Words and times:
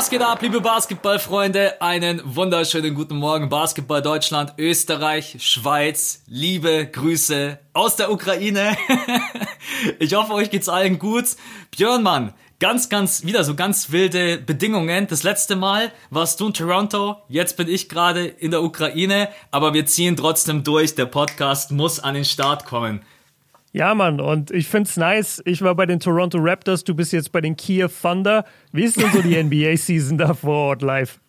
Was 0.00 0.08
geht 0.08 0.22
ab, 0.22 0.40
liebe 0.40 0.62
Basketballfreunde? 0.62 1.82
Einen 1.82 2.22
wunderschönen 2.24 2.94
guten 2.94 3.16
Morgen, 3.16 3.50
Basketball 3.50 4.00
Deutschland, 4.00 4.54
Österreich, 4.56 5.36
Schweiz. 5.40 6.22
Liebe 6.26 6.86
Grüße 6.86 7.58
aus 7.74 7.96
der 7.96 8.10
Ukraine. 8.10 8.78
ich 9.98 10.14
hoffe, 10.14 10.32
euch 10.32 10.48
geht's 10.48 10.70
allen 10.70 10.98
gut. 10.98 11.36
Björn, 11.70 12.02
Mann, 12.02 12.32
ganz, 12.60 12.88
ganz, 12.88 13.26
wieder 13.26 13.44
so 13.44 13.54
ganz 13.54 13.90
wilde 13.90 14.38
Bedingungen. 14.38 15.06
Das 15.06 15.22
letzte 15.22 15.54
Mal 15.54 15.92
warst 16.08 16.40
du 16.40 16.46
in 16.46 16.54
Toronto, 16.54 17.16
jetzt 17.28 17.58
bin 17.58 17.68
ich 17.68 17.90
gerade 17.90 18.24
in 18.24 18.52
der 18.52 18.62
Ukraine, 18.62 19.28
aber 19.50 19.74
wir 19.74 19.84
ziehen 19.84 20.16
trotzdem 20.16 20.64
durch. 20.64 20.94
Der 20.94 21.04
Podcast 21.04 21.72
muss 21.72 22.00
an 22.00 22.14
den 22.14 22.24
Start 22.24 22.64
kommen. 22.64 23.02
Ja, 23.72 23.94
Mann, 23.94 24.20
und 24.20 24.50
ich 24.50 24.66
find's 24.66 24.96
nice. 24.96 25.40
Ich 25.44 25.62
war 25.62 25.74
bei 25.76 25.86
den 25.86 26.00
Toronto 26.00 26.38
Raptors, 26.40 26.82
du 26.82 26.94
bist 26.94 27.12
jetzt 27.12 27.30
bei 27.30 27.40
den 27.40 27.56
Kiew 27.56 27.88
Thunder. 27.88 28.44
Wie 28.72 28.82
ist 28.82 29.00
denn 29.00 29.12
so 29.12 29.22
die 29.22 29.40
NBA-Season 29.42 30.18
da 30.18 30.34
vor 30.34 30.70
Ort 30.70 30.82
live? 30.82 31.20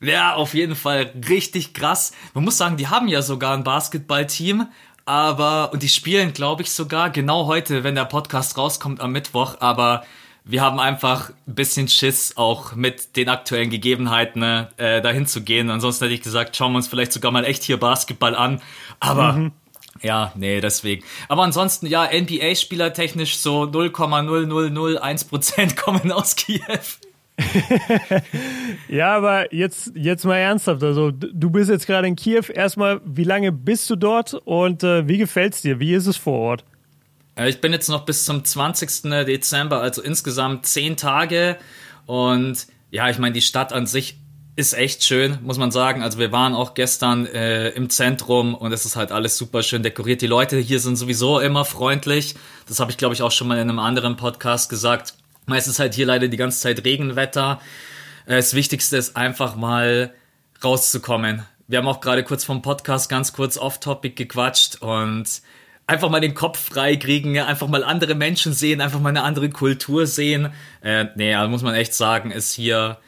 Ja, 0.00 0.34
auf 0.34 0.54
jeden 0.54 0.76
Fall 0.76 1.12
richtig 1.28 1.72
krass. 1.72 2.12
Man 2.34 2.44
muss 2.44 2.58
sagen, 2.58 2.76
die 2.76 2.88
haben 2.88 3.08
ja 3.08 3.22
sogar 3.22 3.54
ein 3.56 3.64
Basketballteam, 3.64 4.66
aber, 5.06 5.72
und 5.72 5.82
die 5.82 5.88
spielen, 5.88 6.34
glaube 6.34 6.62
ich, 6.62 6.70
sogar 6.70 7.08
genau 7.08 7.46
heute, 7.46 7.82
wenn 7.82 7.94
der 7.94 8.04
Podcast 8.04 8.58
rauskommt 8.58 9.00
am 9.00 9.12
Mittwoch, 9.12 9.56
aber 9.60 10.04
wir 10.44 10.62
haben 10.62 10.78
einfach 10.80 11.30
ein 11.46 11.54
bisschen 11.54 11.88
Schiss, 11.88 12.36
auch 12.36 12.74
mit 12.74 13.16
den 13.16 13.28
aktuellen 13.28 13.70
Gegebenheiten 13.70 14.42
äh, 14.42 15.02
dahin 15.02 15.26
zu 15.26 15.42
gehen. 15.42 15.68
Ansonsten 15.68 16.04
hätte 16.04 16.14
ich 16.14 16.22
gesagt, 16.22 16.56
schauen 16.56 16.72
wir 16.72 16.76
uns 16.76 16.88
vielleicht 16.88 17.12
sogar 17.12 17.32
mal 17.32 17.44
echt 17.44 17.62
hier 17.62 17.78
Basketball 17.78 18.34
an. 18.34 18.62
Aber 18.98 19.34
mhm. 19.34 19.52
Ja, 20.02 20.32
nee, 20.36 20.60
deswegen. 20.60 21.02
Aber 21.28 21.42
ansonsten, 21.42 21.86
ja, 21.86 22.04
NBA-Spieler 22.04 22.92
technisch 22.92 23.38
so 23.38 23.62
0,0001% 23.62 25.76
kommen 25.80 26.12
aus 26.12 26.36
Kiew. 26.36 26.60
ja, 28.88 29.16
aber 29.16 29.54
jetzt, 29.54 29.92
jetzt 29.94 30.24
mal 30.24 30.38
ernsthaft. 30.38 30.82
Also, 30.82 31.12
du 31.12 31.50
bist 31.50 31.70
jetzt 31.70 31.86
gerade 31.86 32.08
in 32.08 32.16
Kiew. 32.16 32.42
Erstmal, 32.52 33.00
wie 33.04 33.24
lange 33.24 33.52
bist 33.52 33.88
du 33.90 33.96
dort 33.96 34.34
und 34.34 34.82
äh, 34.82 35.06
wie 35.06 35.18
gefällt's 35.18 35.62
dir? 35.62 35.78
Wie 35.78 35.94
ist 35.94 36.06
es 36.06 36.16
vor 36.16 36.38
Ort? 36.38 36.64
Ich 37.46 37.60
bin 37.60 37.72
jetzt 37.72 37.88
noch 37.88 38.04
bis 38.04 38.24
zum 38.24 38.44
20. 38.44 39.02
Dezember, 39.24 39.80
also 39.80 40.02
insgesamt 40.02 40.66
zehn 40.66 40.96
Tage. 40.96 41.56
Und 42.06 42.66
ja, 42.90 43.08
ich 43.08 43.18
meine, 43.18 43.34
die 43.34 43.42
Stadt 43.42 43.72
an 43.72 43.86
sich 43.86 44.18
ist 44.58 44.72
echt 44.72 45.04
schön, 45.04 45.38
muss 45.44 45.56
man 45.56 45.70
sagen. 45.70 46.02
Also 46.02 46.18
wir 46.18 46.32
waren 46.32 46.52
auch 46.52 46.74
gestern 46.74 47.26
äh, 47.26 47.68
im 47.68 47.90
Zentrum 47.90 48.56
und 48.56 48.72
es 48.72 48.84
ist 48.84 48.96
halt 48.96 49.12
alles 49.12 49.38
super 49.38 49.62
schön 49.62 49.84
dekoriert. 49.84 50.20
Die 50.20 50.26
Leute 50.26 50.58
hier 50.58 50.80
sind 50.80 50.96
sowieso 50.96 51.38
immer 51.38 51.64
freundlich. 51.64 52.34
Das 52.66 52.80
habe 52.80 52.90
ich, 52.90 52.96
glaube 52.96 53.14
ich, 53.14 53.22
auch 53.22 53.30
schon 53.30 53.46
mal 53.46 53.54
in 53.58 53.70
einem 53.70 53.78
anderen 53.78 54.16
Podcast 54.16 54.68
gesagt. 54.68 55.14
Meistens 55.46 55.78
halt 55.78 55.94
hier 55.94 56.06
leider 56.06 56.26
die 56.26 56.36
ganze 56.36 56.58
Zeit 56.60 56.84
Regenwetter. 56.84 57.60
Äh, 58.26 58.34
das 58.34 58.52
Wichtigste 58.54 58.96
ist 58.96 59.16
einfach 59.16 59.54
mal 59.54 60.12
rauszukommen. 60.64 61.44
Wir 61.68 61.78
haben 61.78 61.86
auch 61.86 62.00
gerade 62.00 62.24
kurz 62.24 62.42
vom 62.42 62.60
Podcast 62.60 63.08
ganz 63.08 63.32
kurz 63.32 63.58
off-topic 63.58 64.16
gequatscht 64.16 64.82
und 64.82 65.40
einfach 65.86 66.10
mal 66.10 66.20
den 66.20 66.34
Kopf 66.34 66.58
frei 66.58 66.96
kriegen, 66.96 67.38
einfach 67.38 67.68
mal 67.68 67.84
andere 67.84 68.16
Menschen 68.16 68.52
sehen, 68.52 68.80
einfach 68.80 68.98
mal 68.98 69.10
eine 69.10 69.22
andere 69.22 69.50
Kultur 69.50 70.08
sehen. 70.08 70.50
Äh, 70.82 71.04
nee, 71.14 71.32
also 71.32 71.48
muss 71.48 71.62
man 71.62 71.76
echt 71.76 71.94
sagen, 71.94 72.32
ist 72.32 72.52
hier 72.52 72.98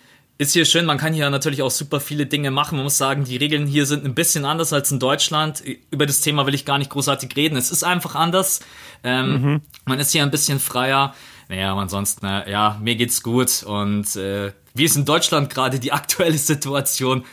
ist 0.40 0.54
hier 0.54 0.64
schön, 0.64 0.86
man 0.86 0.96
kann 0.96 1.12
hier 1.12 1.28
natürlich 1.28 1.60
auch 1.60 1.70
super 1.70 2.00
viele 2.00 2.24
Dinge 2.24 2.50
machen. 2.50 2.76
Man 2.76 2.84
muss 2.84 2.96
sagen, 2.96 3.24
die 3.24 3.36
Regeln 3.36 3.66
hier 3.66 3.84
sind 3.84 4.06
ein 4.06 4.14
bisschen 4.14 4.46
anders 4.46 4.72
als 4.72 4.90
in 4.90 4.98
Deutschland. 4.98 5.62
Über 5.90 6.06
das 6.06 6.22
Thema 6.22 6.46
will 6.46 6.54
ich 6.54 6.64
gar 6.64 6.78
nicht 6.78 6.90
großartig 6.90 7.36
reden. 7.36 7.56
Es 7.56 7.70
ist 7.70 7.84
einfach 7.84 8.14
anders. 8.14 8.60
Ähm, 9.04 9.42
mhm. 9.42 9.60
Man 9.84 9.98
ist 9.98 10.12
hier 10.12 10.22
ein 10.22 10.30
bisschen 10.30 10.58
freier. 10.58 11.14
Naja, 11.50 11.72
aber 11.72 11.82
ansonsten, 11.82 12.24
äh, 12.24 12.50
ja, 12.50 12.78
mir 12.80 12.96
geht's 12.96 13.22
gut. 13.22 13.64
Und 13.64 14.16
äh, 14.16 14.52
wie 14.72 14.84
ist 14.84 14.96
in 14.96 15.04
Deutschland 15.04 15.50
gerade 15.50 15.78
die 15.78 15.92
aktuelle 15.92 16.38
Situation? 16.38 17.26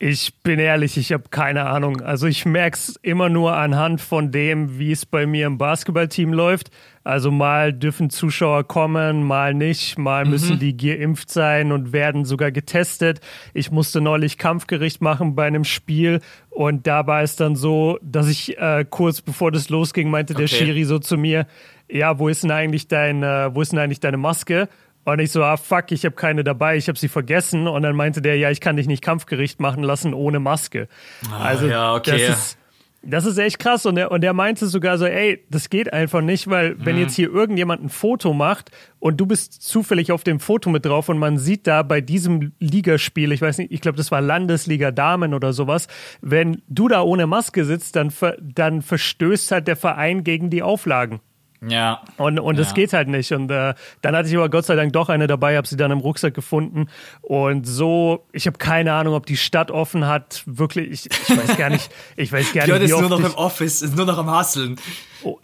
Ich 0.00 0.32
bin 0.44 0.60
ehrlich, 0.60 0.96
ich 0.96 1.12
habe 1.12 1.24
keine 1.28 1.66
Ahnung. 1.66 2.02
Also 2.02 2.28
ich 2.28 2.46
merke 2.46 2.76
es 2.76 2.94
immer 3.02 3.28
nur 3.28 3.56
anhand 3.56 4.00
von 4.00 4.30
dem, 4.30 4.78
wie 4.78 4.92
es 4.92 5.04
bei 5.04 5.26
mir 5.26 5.48
im 5.48 5.58
Basketballteam 5.58 6.32
läuft. 6.32 6.70
Also 7.02 7.32
mal 7.32 7.72
dürfen 7.72 8.08
Zuschauer 8.08 8.62
kommen, 8.62 9.24
mal 9.24 9.54
nicht, 9.54 9.98
mal 9.98 10.24
mhm. 10.24 10.30
müssen 10.30 10.58
die 10.60 10.76
geimpft 10.76 11.30
sein 11.30 11.72
und 11.72 11.92
werden 11.92 12.24
sogar 12.24 12.52
getestet. 12.52 13.20
Ich 13.54 13.72
musste 13.72 14.00
neulich 14.00 14.38
Kampfgericht 14.38 15.00
machen 15.00 15.34
bei 15.34 15.46
einem 15.46 15.64
Spiel 15.64 16.20
und 16.48 16.86
da 16.86 17.08
war 17.08 17.22
es 17.22 17.34
dann 17.34 17.56
so, 17.56 17.98
dass 18.00 18.28
ich 18.28 18.56
äh, 18.56 18.84
kurz 18.88 19.20
bevor 19.20 19.50
das 19.50 19.68
losging, 19.68 20.10
meinte 20.10 20.34
okay. 20.34 20.42
der 20.42 20.48
Schiri 20.48 20.84
so 20.84 21.00
zu 21.00 21.16
mir, 21.16 21.46
ja, 21.90 22.18
wo 22.20 22.28
ist 22.28 22.44
denn 22.44 22.50
eigentlich 22.52 22.86
dein, 22.86 23.22
äh, 23.24 23.52
wo 23.52 23.62
ist 23.62 23.72
denn 23.72 23.78
eigentlich 23.80 24.00
deine 24.00 24.18
Maske? 24.18 24.68
Und 25.12 25.20
ich 25.20 25.32
so, 25.32 25.42
ah 25.42 25.56
fuck, 25.56 25.90
ich 25.90 26.04
habe 26.04 26.14
keine 26.14 26.44
dabei, 26.44 26.76
ich 26.76 26.88
habe 26.88 26.98
sie 26.98 27.08
vergessen. 27.08 27.66
Und 27.66 27.82
dann 27.82 27.96
meinte 27.96 28.20
der, 28.20 28.36
ja, 28.36 28.50
ich 28.50 28.60
kann 28.60 28.76
dich 28.76 28.86
nicht 28.86 29.02
Kampfgericht 29.02 29.58
machen 29.58 29.82
lassen 29.82 30.12
ohne 30.12 30.38
Maske. 30.38 30.86
Ah, 31.30 31.44
also 31.44 31.66
ja, 31.66 31.94
okay. 31.94 32.26
Das 32.26 32.38
ist, 32.38 32.58
das 33.02 33.24
ist 33.24 33.38
echt 33.38 33.58
krass. 33.58 33.86
Und 33.86 33.96
er, 33.96 34.10
und 34.10 34.22
er 34.22 34.34
meinte 34.34 34.66
sogar 34.66 34.98
so, 34.98 35.06
ey, 35.06 35.42
das 35.48 35.70
geht 35.70 35.92
einfach 35.94 36.20
nicht, 36.20 36.50
weil 36.50 36.76
wenn 36.84 36.96
mhm. 36.96 37.02
jetzt 37.02 37.14
hier 37.14 37.32
irgendjemand 37.32 37.84
ein 37.84 37.88
Foto 37.88 38.34
macht 38.34 38.70
und 38.98 39.18
du 39.18 39.24
bist 39.24 39.62
zufällig 39.62 40.12
auf 40.12 40.24
dem 40.24 40.40
Foto 40.40 40.68
mit 40.68 40.84
drauf 40.84 41.08
und 41.08 41.18
man 41.18 41.38
sieht 41.38 41.66
da 41.66 41.82
bei 41.82 42.02
diesem 42.02 42.52
Ligaspiel, 42.58 43.32
ich 43.32 43.40
weiß 43.40 43.58
nicht, 43.58 43.72
ich 43.72 43.80
glaube, 43.80 43.96
das 43.96 44.10
war 44.10 44.20
Landesliga 44.20 44.90
Damen 44.90 45.32
oder 45.32 45.54
sowas, 45.54 45.88
wenn 46.20 46.60
du 46.68 46.88
da 46.88 47.00
ohne 47.00 47.26
Maske 47.26 47.64
sitzt, 47.64 47.96
dann, 47.96 48.12
dann 48.42 48.82
verstößt 48.82 49.52
halt 49.52 49.68
der 49.68 49.76
Verein 49.76 50.22
gegen 50.22 50.50
die 50.50 50.62
Auflagen. 50.62 51.20
Ja. 51.66 52.02
Und, 52.16 52.38
und 52.38 52.58
das 52.58 52.74
geht 52.74 52.92
halt 52.92 53.08
nicht. 53.08 53.32
Und 53.32 53.50
äh, 53.50 53.74
dann 54.00 54.16
hatte 54.16 54.28
ich 54.28 54.36
aber 54.36 54.48
Gott 54.48 54.66
sei 54.66 54.76
Dank 54.76 54.92
doch 54.92 55.08
eine 55.08 55.26
dabei, 55.26 55.56
habe 55.56 55.66
sie 55.66 55.76
dann 55.76 55.90
im 55.90 55.98
Rucksack 55.98 56.34
gefunden. 56.34 56.86
Und 57.20 57.66
so, 57.66 58.24
ich 58.32 58.46
habe 58.46 58.58
keine 58.58 58.92
Ahnung, 58.92 59.14
ob 59.14 59.26
die 59.26 59.36
Stadt 59.36 59.70
offen 59.70 60.06
hat. 60.06 60.42
Wirklich, 60.46 61.06
ich, 61.06 61.06
ich 61.06 61.36
weiß 61.36 61.56
gar 61.56 61.70
nicht. 61.70 61.90
Ich 62.16 62.32
weiß 62.32 62.52
gar 62.52 62.62
nicht. 62.66 62.74
Björn 62.74 62.82
ist 62.82 62.90
nur 62.90 63.18
noch 63.18 63.24
im 63.24 63.34
Office, 63.34 63.82
ist 63.82 63.96
nur 63.96 64.06
noch 64.06 64.18
am 64.18 64.30
Hasseln. 64.30 64.76
Oh, 65.24 65.38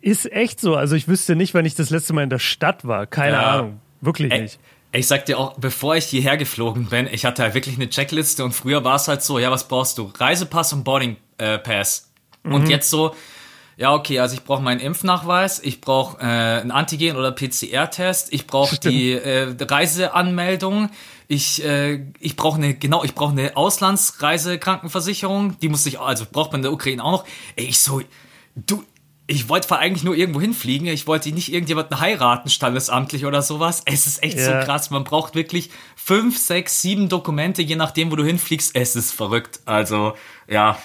ist 0.00 0.30
echt 0.32 0.60
so. 0.60 0.76
Also 0.76 0.94
ich 0.94 1.08
wüsste 1.08 1.34
nicht, 1.34 1.52
wann 1.54 1.64
ich 1.64 1.74
das 1.74 1.90
letzte 1.90 2.12
Mal 2.12 2.22
in 2.22 2.30
der 2.30 2.38
Stadt 2.38 2.86
war. 2.86 3.06
Keine 3.06 3.36
ja. 3.36 3.54
Ahnung. 3.54 3.80
Wirklich 4.00 4.32
Ä 4.32 4.42
nicht. 4.42 4.60
Ich 4.92 5.08
sag 5.08 5.26
dir 5.26 5.38
auch, 5.38 5.58
bevor 5.58 5.96
ich 5.96 6.06
hierher 6.06 6.36
geflogen 6.36 6.86
bin, 6.86 7.08
ich 7.10 7.24
hatte 7.24 7.42
halt 7.42 7.54
wirklich 7.54 7.76
eine 7.76 7.90
Checkliste 7.90 8.44
und 8.44 8.52
früher 8.52 8.84
war 8.84 8.96
es 8.96 9.08
halt 9.08 9.22
so, 9.22 9.38
ja, 9.38 9.50
was 9.50 9.68
brauchst 9.68 9.98
du? 9.98 10.10
Reisepass 10.16 10.72
und 10.72 10.84
Boarding 10.84 11.16
äh, 11.38 11.58
Pass. 11.58 12.10
Mhm. 12.44 12.54
Und 12.54 12.68
jetzt 12.68 12.88
so, 12.88 13.14
ja, 13.78 13.92
okay, 13.92 14.20
also 14.20 14.34
ich 14.34 14.42
brauche 14.42 14.62
meinen 14.62 14.80
Impfnachweis, 14.80 15.60
ich 15.62 15.82
brauche 15.82 16.18
äh, 16.20 16.24
einen 16.24 16.70
Antigen- 16.70 17.16
oder 17.16 17.30
PCR-Test, 17.30 18.32
ich 18.32 18.46
brauche 18.46 18.78
die 18.78 19.12
äh, 19.12 19.54
Reiseanmeldung, 19.60 20.88
ich, 21.28 21.62
äh, 21.62 22.06
ich 22.18 22.36
brauche 22.36 22.56
eine, 22.56 22.74
genau, 22.74 23.04
ich 23.04 23.14
brauche 23.14 23.32
eine 23.32 23.54
Auslandsreisekrankenversicherung, 23.54 25.58
die 25.60 25.68
muss 25.68 25.84
ich, 25.84 26.00
also 26.00 26.24
braucht 26.30 26.52
man 26.52 26.60
in 26.60 26.62
der 26.62 26.72
Ukraine 26.72 27.04
auch 27.04 27.12
noch. 27.12 27.24
Ey, 27.56 27.66
ich 27.66 27.80
so, 27.80 28.00
du, 28.54 28.82
ich 29.26 29.50
wollte 29.50 29.76
eigentlich 29.76 30.04
nur 30.04 30.14
irgendwo 30.14 30.40
hinfliegen, 30.40 30.86
ich 30.86 31.06
wollte 31.06 31.30
nicht 31.32 31.52
irgendjemanden 31.52 32.00
heiraten, 32.00 32.48
standesamtlich 32.48 33.26
oder 33.26 33.42
sowas. 33.42 33.82
Es 33.84 34.06
ist 34.06 34.22
echt 34.22 34.38
ja. 34.38 34.44
so 34.44 34.66
krass, 34.66 34.90
man 34.90 35.04
braucht 35.04 35.34
wirklich 35.34 35.68
fünf, 35.96 36.38
sechs, 36.38 36.80
sieben 36.80 37.10
Dokumente, 37.10 37.60
je 37.60 37.76
nachdem, 37.76 38.10
wo 38.10 38.16
du 38.16 38.24
hinfliegst. 38.24 38.74
Es 38.74 38.96
ist 38.96 39.12
verrückt. 39.12 39.60
Also, 39.66 40.14
ja. 40.48 40.78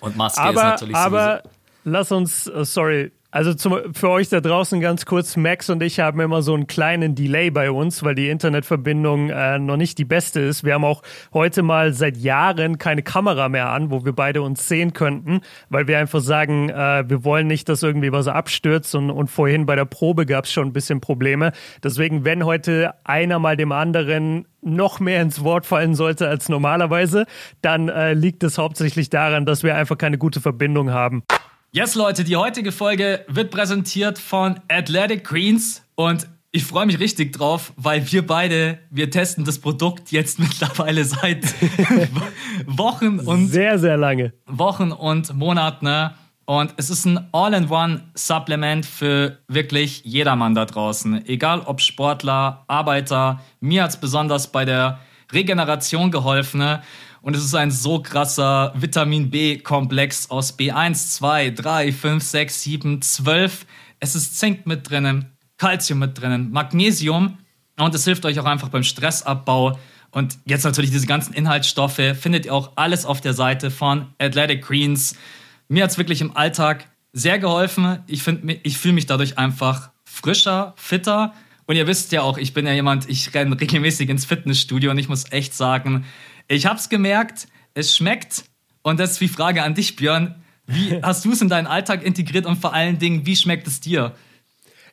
Und 0.00 0.16
Maske 0.16 0.40
aber, 0.40 0.50
ist 0.50 0.62
natürlich 0.62 0.96
aber 0.96 1.42
sowieso 1.42 1.51
lass 1.84 2.12
uns, 2.12 2.50
uh, 2.50 2.64
sorry, 2.64 3.12
also 3.34 3.54
zum, 3.54 3.94
für 3.94 4.10
euch 4.10 4.28
da 4.28 4.42
draußen 4.42 4.78
ganz 4.82 5.06
kurz, 5.06 5.38
Max 5.38 5.70
und 5.70 5.82
ich 5.82 6.00
haben 6.00 6.20
immer 6.20 6.42
so 6.42 6.52
einen 6.52 6.66
kleinen 6.66 7.14
Delay 7.14 7.50
bei 7.50 7.70
uns, 7.70 8.02
weil 8.02 8.14
die 8.14 8.28
Internetverbindung 8.28 9.30
äh, 9.30 9.58
noch 9.58 9.78
nicht 9.78 9.96
die 9.96 10.04
beste 10.04 10.40
ist. 10.40 10.64
Wir 10.64 10.74
haben 10.74 10.84
auch 10.84 11.02
heute 11.32 11.62
mal 11.62 11.94
seit 11.94 12.18
Jahren 12.18 12.76
keine 12.76 13.02
Kamera 13.02 13.48
mehr 13.48 13.70
an, 13.70 13.90
wo 13.90 14.04
wir 14.04 14.12
beide 14.12 14.42
uns 14.42 14.68
sehen 14.68 14.92
könnten, 14.92 15.40
weil 15.70 15.88
wir 15.88 15.98
einfach 15.98 16.20
sagen, 16.20 16.68
äh, 16.68 17.08
wir 17.08 17.24
wollen 17.24 17.46
nicht, 17.46 17.70
dass 17.70 17.82
irgendwie 17.82 18.12
was 18.12 18.28
abstürzt 18.28 18.94
und, 18.94 19.10
und 19.10 19.28
vorhin 19.28 19.64
bei 19.64 19.76
der 19.76 19.86
Probe 19.86 20.26
gab 20.26 20.44
es 20.44 20.52
schon 20.52 20.66
ein 20.66 20.74
bisschen 20.74 21.00
Probleme. 21.00 21.52
Deswegen, 21.82 22.26
wenn 22.26 22.44
heute 22.44 22.92
einer 23.02 23.38
mal 23.38 23.56
dem 23.56 23.72
anderen 23.72 24.46
noch 24.60 25.00
mehr 25.00 25.22
ins 25.22 25.42
Wort 25.42 25.64
fallen 25.64 25.94
sollte 25.94 26.28
als 26.28 26.50
normalerweise, 26.50 27.24
dann 27.62 27.88
äh, 27.88 28.12
liegt 28.12 28.44
es 28.44 28.58
hauptsächlich 28.58 29.08
daran, 29.08 29.46
dass 29.46 29.62
wir 29.62 29.74
einfach 29.74 29.96
keine 29.96 30.18
gute 30.18 30.42
Verbindung 30.42 30.90
haben. 30.90 31.22
Yes, 31.74 31.94
Leute, 31.94 32.22
die 32.22 32.36
heutige 32.36 32.70
Folge 32.70 33.24
wird 33.28 33.50
präsentiert 33.50 34.18
von 34.18 34.60
Athletic 34.68 35.24
Greens 35.24 35.82
und 35.94 36.28
ich 36.50 36.64
freue 36.64 36.84
mich 36.84 37.00
richtig 37.00 37.32
drauf, 37.32 37.72
weil 37.76 38.12
wir 38.12 38.26
beide, 38.26 38.78
wir 38.90 39.10
testen 39.10 39.46
das 39.46 39.58
Produkt 39.58 40.12
jetzt 40.12 40.38
mittlerweile 40.38 41.02
seit 41.02 41.42
Wochen 42.66 43.20
und 43.20 43.48
sehr, 43.48 43.78
sehr 43.78 43.96
lange. 43.96 44.34
Wochen 44.44 44.92
und 44.92 45.32
Monaten. 45.32 45.86
Ne? 45.86 46.12
Und 46.44 46.74
es 46.76 46.90
ist 46.90 47.06
ein 47.06 47.28
All-in-One-Supplement 47.32 48.84
für 48.84 49.38
wirklich 49.48 50.04
jedermann 50.04 50.54
da 50.54 50.66
draußen. 50.66 51.26
Egal 51.26 51.62
ob 51.64 51.80
Sportler, 51.80 52.64
Arbeiter. 52.66 53.40
Mir 53.60 53.84
hat 53.84 53.92
es 53.92 53.96
besonders 53.96 54.52
bei 54.52 54.66
der 54.66 54.98
Regeneration 55.32 56.10
geholfen. 56.10 56.58
Ne? 56.58 56.82
Und 57.22 57.36
es 57.36 57.44
ist 57.44 57.54
ein 57.54 57.70
so 57.70 58.00
krasser 58.00 58.72
Vitamin 58.76 59.30
B-Komplex 59.30 60.28
aus 60.28 60.58
B1, 60.58 61.14
2, 61.14 61.50
3, 61.50 61.92
5, 61.92 62.22
6, 62.22 62.62
7, 62.62 63.02
12. 63.02 63.66
Es 64.00 64.16
ist 64.16 64.38
Zink 64.38 64.66
mit 64.66 64.90
drinnen, 64.90 65.26
Calcium 65.56 66.00
mit 66.00 66.20
drinnen, 66.20 66.50
Magnesium. 66.50 67.38
Und 67.78 67.94
es 67.94 68.04
hilft 68.04 68.24
euch 68.26 68.40
auch 68.40 68.44
einfach 68.44 68.70
beim 68.70 68.82
Stressabbau. 68.82 69.78
Und 70.10 70.36
jetzt 70.44 70.64
natürlich 70.64 70.90
diese 70.90 71.06
ganzen 71.06 71.32
Inhaltsstoffe 71.32 72.02
findet 72.20 72.44
ihr 72.44 72.54
auch 72.54 72.72
alles 72.74 73.06
auf 73.06 73.20
der 73.20 73.34
Seite 73.34 73.70
von 73.70 74.08
Athletic 74.18 74.62
Greens. 74.62 75.16
Mir 75.68 75.84
hat 75.84 75.92
es 75.92 75.98
wirklich 75.98 76.20
im 76.20 76.36
Alltag 76.36 76.88
sehr 77.12 77.38
geholfen. 77.38 78.00
Ich 78.08 78.26
ich 78.64 78.78
fühle 78.78 78.94
mich 78.94 79.06
dadurch 79.06 79.38
einfach 79.38 79.90
frischer, 80.04 80.74
fitter. 80.76 81.32
Und 81.66 81.76
ihr 81.76 81.86
wisst 81.86 82.10
ja 82.10 82.22
auch, 82.22 82.36
ich 82.36 82.52
bin 82.52 82.66
ja 82.66 82.72
jemand, 82.72 83.08
ich 83.08 83.32
renne 83.32 83.58
regelmäßig 83.58 84.08
ins 84.08 84.24
Fitnessstudio 84.24 84.90
und 84.90 84.98
ich 84.98 85.08
muss 85.08 85.30
echt 85.30 85.54
sagen, 85.54 86.04
ich 86.48 86.66
habe 86.66 86.78
es 86.78 86.88
gemerkt, 86.88 87.48
es 87.74 87.96
schmeckt. 87.96 88.44
Und 88.82 89.00
das 89.00 89.12
ist 89.12 89.20
die 89.20 89.28
Frage 89.28 89.62
an 89.62 89.74
dich, 89.74 89.96
Björn. 89.96 90.34
Wie 90.66 90.98
hast 91.02 91.24
du 91.24 91.32
es 91.32 91.40
in 91.40 91.48
deinen 91.48 91.66
Alltag 91.66 92.04
integriert 92.04 92.46
und 92.46 92.56
vor 92.56 92.74
allen 92.74 92.98
Dingen, 92.98 93.26
wie 93.26 93.36
schmeckt 93.36 93.66
es 93.66 93.80
dir? 93.80 94.14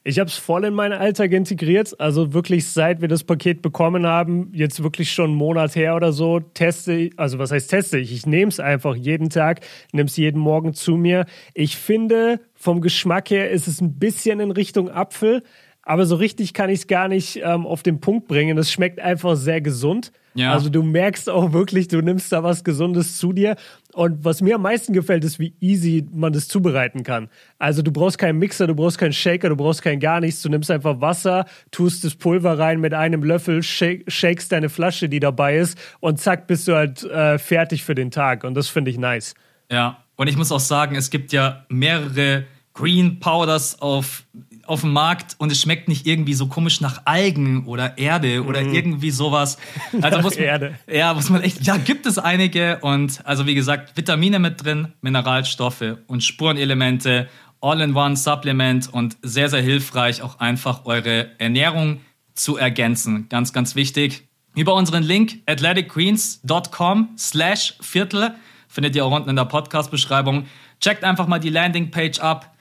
Ich 0.05 0.17
habe 0.17 0.29
es 0.29 0.37
voll 0.37 0.63
in 0.63 0.73
meinen 0.73 0.93
Alltag 0.93 1.33
integriert. 1.33 1.99
Also 1.99 2.33
wirklich 2.33 2.67
seit 2.67 3.01
wir 3.01 3.09
das 3.09 3.25
Paket 3.25 3.61
bekommen 3.61 4.05
haben, 4.05 4.49
jetzt 4.53 4.81
wirklich 4.81 5.11
schon 5.11 5.31
einen 5.31 5.35
Monat 5.35 5.75
her 5.75 5.95
oder 5.95 6.13
so, 6.13 6.39
teste 6.39 6.93
ich, 6.93 7.19
also 7.19 7.37
was 7.37 7.51
heißt 7.51 7.69
teste 7.69 7.99
ich? 7.99 8.13
Ich 8.13 8.25
nehme 8.25 8.49
es 8.49 8.61
einfach 8.61 8.95
jeden 8.95 9.29
Tag, 9.29 9.59
nehme 9.91 10.07
es 10.07 10.15
jeden 10.15 10.39
Morgen 10.39 10.73
zu 10.73 10.95
mir. 10.95 11.25
Ich 11.53 11.75
finde, 11.75 12.39
vom 12.55 12.79
Geschmack 12.79 13.29
her 13.29 13.51
ist 13.51 13.67
es 13.67 13.81
ein 13.81 13.99
bisschen 13.99 14.39
in 14.39 14.51
Richtung 14.51 14.89
Apfel, 14.89 15.43
aber 15.83 16.05
so 16.05 16.15
richtig 16.15 16.53
kann 16.53 16.69
ich 16.69 16.79
es 16.79 16.87
gar 16.87 17.09
nicht 17.09 17.41
ähm, 17.43 17.65
auf 17.65 17.83
den 17.83 17.99
Punkt 17.99 18.27
bringen. 18.27 18.57
Es 18.57 18.71
schmeckt 18.71 18.99
einfach 18.99 19.35
sehr 19.35 19.59
gesund. 19.59 20.13
Ja. 20.33 20.53
Also 20.53 20.69
du 20.69 20.83
merkst 20.83 21.29
auch 21.29 21.53
wirklich, 21.53 21.87
du 21.87 22.01
nimmst 22.01 22.31
da 22.31 22.43
was 22.43 22.63
Gesundes 22.63 23.17
zu 23.17 23.33
dir. 23.33 23.55
Und 23.93 24.23
was 24.23 24.41
mir 24.41 24.55
am 24.55 24.61
meisten 24.61 24.93
gefällt, 24.93 25.23
ist, 25.23 25.39
wie 25.39 25.53
easy 25.59 26.05
man 26.13 26.31
das 26.33 26.47
zubereiten 26.47 27.03
kann. 27.03 27.29
Also 27.57 27.81
du 27.81 27.91
brauchst 27.91 28.17
keinen 28.17 28.39
Mixer, 28.39 28.67
du 28.67 28.75
brauchst 28.75 28.97
keinen 28.97 29.13
Shaker, 29.13 29.49
du 29.49 29.55
brauchst 29.55 29.81
kein 29.81 29.99
gar 29.99 30.19
nichts. 30.19 30.41
Du 30.41 30.49
nimmst 30.49 30.69
einfach 30.69 31.01
Wasser, 31.01 31.45
tust 31.71 32.03
das 32.03 32.15
Pulver 32.15 32.59
rein 32.59 32.79
mit 32.79 32.93
einem 32.93 33.23
Löffel, 33.23 33.63
shake, 33.63 34.09
shakest 34.11 34.51
deine 34.51 34.69
Flasche, 34.69 35.09
die 35.09 35.19
dabei 35.19 35.57
ist 35.57 35.77
und 35.99 36.19
zack, 36.19 36.47
bist 36.47 36.67
du 36.67 36.75
halt 36.75 37.03
äh, 37.03 37.39
fertig 37.39 37.83
für 37.83 37.95
den 37.95 38.11
Tag. 38.11 38.43
Und 38.43 38.53
das 38.53 38.67
finde 38.69 38.91
ich 38.91 38.97
nice. 38.97 39.33
Ja, 39.71 40.03
und 40.15 40.27
ich 40.27 40.37
muss 40.37 40.51
auch 40.51 40.59
sagen, 40.59 40.95
es 40.95 41.09
gibt 41.09 41.31
ja 41.31 41.65
mehrere 41.69 42.45
Green 42.73 43.19
Powders 43.19 43.81
auf 43.81 44.23
auf 44.69 44.81
dem 44.81 44.93
Markt 44.93 45.35
und 45.39 45.51
es 45.51 45.61
schmeckt 45.61 45.87
nicht 45.87 46.05
irgendwie 46.05 46.33
so 46.33 46.47
komisch 46.47 46.81
nach 46.81 47.01
Algen 47.05 47.65
oder 47.65 47.97
Erde 47.97 48.45
oder 48.45 48.61
mm. 48.61 48.73
irgendwie 48.73 49.11
sowas. 49.11 49.57
Also 50.01 50.21
muss 50.21 50.35
man, 50.35 50.43
Erde. 50.43 50.75
Ja, 50.87 51.13
muss 51.13 51.29
man 51.29 51.41
echt, 51.41 51.65
ja, 51.65 51.77
gibt 51.77 52.05
es 52.05 52.17
einige 52.17 52.79
und 52.79 53.25
also 53.25 53.45
wie 53.45 53.55
gesagt, 53.55 53.97
Vitamine 53.97 54.39
mit 54.39 54.63
drin, 54.63 54.93
Mineralstoffe 55.01 55.97
und 56.07 56.23
Spurenelemente, 56.23 57.27
All-in-One-Supplement 57.61 58.93
und 58.93 59.17
sehr, 59.21 59.49
sehr 59.49 59.61
hilfreich, 59.61 60.21
auch 60.21 60.39
einfach 60.39 60.85
eure 60.85 61.31
Ernährung 61.39 62.01
zu 62.33 62.57
ergänzen. 62.57 63.27
Ganz, 63.29 63.51
ganz 63.51 63.75
wichtig. 63.75 64.27
Über 64.55 64.75
unseren 64.75 65.03
Link 65.03 65.41
athleticgreens.com 65.45 67.09
slash 67.17 67.75
Viertel 67.81 68.33
findet 68.67 68.95
ihr 68.95 69.05
auch 69.05 69.11
unten 69.11 69.29
in 69.29 69.35
der 69.35 69.45
Podcast-Beschreibung. 69.45 70.45
Checkt 70.79 71.03
einfach 71.03 71.27
mal 71.27 71.39
die 71.39 71.49
Landingpage 71.49 72.19
ab 72.19 72.55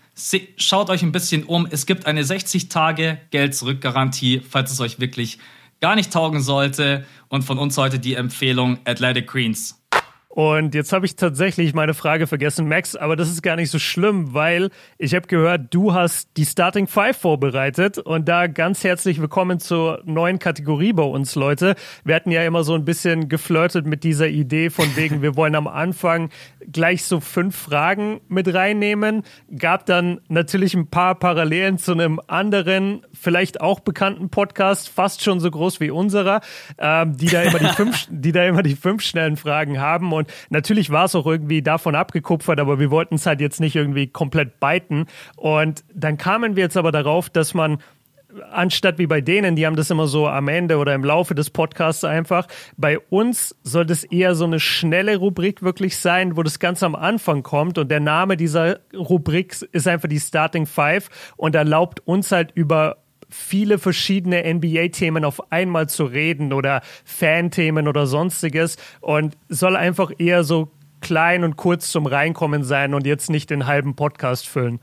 Schaut 0.56 0.90
euch 0.90 1.02
ein 1.02 1.12
bisschen 1.12 1.44
um. 1.44 1.68
Es 1.70 1.86
gibt 1.86 2.06
eine 2.06 2.24
60 2.24 2.68
Tage 2.68 3.18
Geld-Zurück-Garantie, 3.30 4.40
falls 4.40 4.72
es 4.72 4.80
euch 4.80 4.98
wirklich 4.98 5.38
gar 5.80 5.94
nicht 5.94 6.12
taugen 6.12 6.40
sollte. 6.40 7.04
Und 7.28 7.42
von 7.42 7.58
uns 7.58 7.76
heute 7.76 8.00
die 8.00 8.14
Empfehlung 8.14 8.78
Athletic 8.84 9.28
Greens. 9.28 9.77
Und 10.38 10.76
jetzt 10.76 10.92
habe 10.92 11.04
ich 11.04 11.16
tatsächlich 11.16 11.74
meine 11.74 11.94
Frage 11.94 12.28
vergessen, 12.28 12.68
Max, 12.68 12.94
aber 12.94 13.16
das 13.16 13.28
ist 13.28 13.42
gar 13.42 13.56
nicht 13.56 13.72
so 13.72 13.80
schlimm, 13.80 14.34
weil 14.34 14.70
ich 14.96 15.16
habe 15.16 15.26
gehört, 15.26 15.74
du 15.74 15.94
hast 15.94 16.28
die 16.36 16.44
Starting 16.44 16.86
Five 16.86 17.16
vorbereitet 17.16 17.98
und 17.98 18.28
da 18.28 18.46
ganz 18.46 18.84
herzlich 18.84 19.20
willkommen 19.20 19.58
zur 19.58 20.00
neuen 20.04 20.38
Kategorie 20.38 20.92
bei 20.92 21.02
uns, 21.02 21.34
Leute. 21.34 21.74
Wir 22.04 22.14
hatten 22.14 22.30
ja 22.30 22.44
immer 22.44 22.62
so 22.62 22.74
ein 22.74 22.84
bisschen 22.84 23.28
geflirtet 23.28 23.84
mit 23.84 24.04
dieser 24.04 24.28
Idee 24.28 24.70
von 24.70 24.94
wegen, 24.94 25.22
wir 25.22 25.34
wollen 25.34 25.56
am 25.56 25.66
Anfang 25.66 26.30
gleich 26.70 27.02
so 27.02 27.18
fünf 27.18 27.56
Fragen 27.56 28.20
mit 28.28 28.54
reinnehmen. 28.54 29.24
Gab 29.58 29.86
dann 29.86 30.20
natürlich 30.28 30.72
ein 30.74 30.86
paar 30.86 31.16
Parallelen 31.16 31.78
zu 31.78 31.90
einem 31.90 32.20
anderen, 32.28 33.04
vielleicht 33.12 33.60
auch 33.60 33.80
bekannten 33.80 34.30
Podcast, 34.30 34.88
fast 34.88 35.24
schon 35.24 35.40
so 35.40 35.50
groß 35.50 35.80
wie 35.80 35.90
unserer, 35.90 36.42
ähm, 36.78 37.16
die 37.16 37.26
da 37.26 37.42
immer 37.42 37.58
die 37.58 37.66
fünf, 37.74 38.06
die 38.08 38.30
da 38.30 38.44
immer 38.44 38.62
die 38.62 38.76
fünf 38.76 39.02
schnellen 39.02 39.36
Fragen 39.36 39.80
haben 39.80 40.12
und 40.12 40.27
natürlich 40.50 40.90
war 40.90 41.04
es 41.04 41.14
auch 41.14 41.26
irgendwie 41.26 41.62
davon 41.62 41.94
abgekupfert, 41.94 42.60
aber 42.60 42.78
wir 42.78 42.90
wollten 42.90 43.16
es 43.16 43.26
halt 43.26 43.40
jetzt 43.40 43.60
nicht 43.60 43.76
irgendwie 43.76 44.06
komplett 44.06 44.60
beiten. 44.60 45.06
Und 45.36 45.84
dann 45.94 46.16
kamen 46.18 46.56
wir 46.56 46.64
jetzt 46.64 46.76
aber 46.76 46.92
darauf, 46.92 47.30
dass 47.30 47.54
man 47.54 47.78
anstatt 48.50 48.98
wie 48.98 49.06
bei 49.06 49.20
denen, 49.20 49.56
die 49.56 49.66
haben 49.66 49.76
das 49.76 49.90
immer 49.90 50.06
so 50.06 50.28
am 50.28 50.48
Ende 50.48 50.76
oder 50.76 50.94
im 50.94 51.04
Laufe 51.04 51.34
des 51.34 51.50
Podcasts 51.50 52.04
einfach. 52.04 52.46
Bei 52.76 52.98
uns 52.98 53.56
soll 53.62 53.86
das 53.86 54.04
eher 54.04 54.34
so 54.34 54.44
eine 54.44 54.60
schnelle 54.60 55.16
Rubrik 55.16 55.62
wirklich 55.62 55.96
sein, 55.96 56.36
wo 56.36 56.42
das 56.42 56.58
ganz 56.58 56.82
am 56.82 56.94
Anfang 56.94 57.42
kommt 57.42 57.78
und 57.78 57.90
der 57.90 58.00
Name 58.00 58.36
dieser 58.36 58.80
Rubrik 58.94 59.56
ist 59.72 59.88
einfach 59.88 60.08
die 60.08 60.20
Starting 60.20 60.66
Five 60.66 61.08
und 61.36 61.54
erlaubt 61.54 62.00
uns 62.06 62.30
halt 62.30 62.52
über 62.54 62.98
viele 63.28 63.78
verschiedene 63.78 64.42
NBA-Themen 64.54 65.24
auf 65.24 65.52
einmal 65.52 65.88
zu 65.88 66.04
reden 66.04 66.52
oder 66.52 66.82
Fan-Themen 67.04 67.88
oder 67.88 68.06
sonstiges 68.06 68.76
und 69.00 69.36
soll 69.48 69.76
einfach 69.76 70.10
eher 70.18 70.44
so 70.44 70.70
klein 71.00 71.44
und 71.44 71.56
kurz 71.56 71.90
zum 71.90 72.06
Reinkommen 72.06 72.64
sein 72.64 72.94
und 72.94 73.06
jetzt 73.06 73.30
nicht 73.30 73.50
den 73.50 73.66
halben 73.66 73.94
Podcast 73.94 74.48
füllen. 74.48 74.80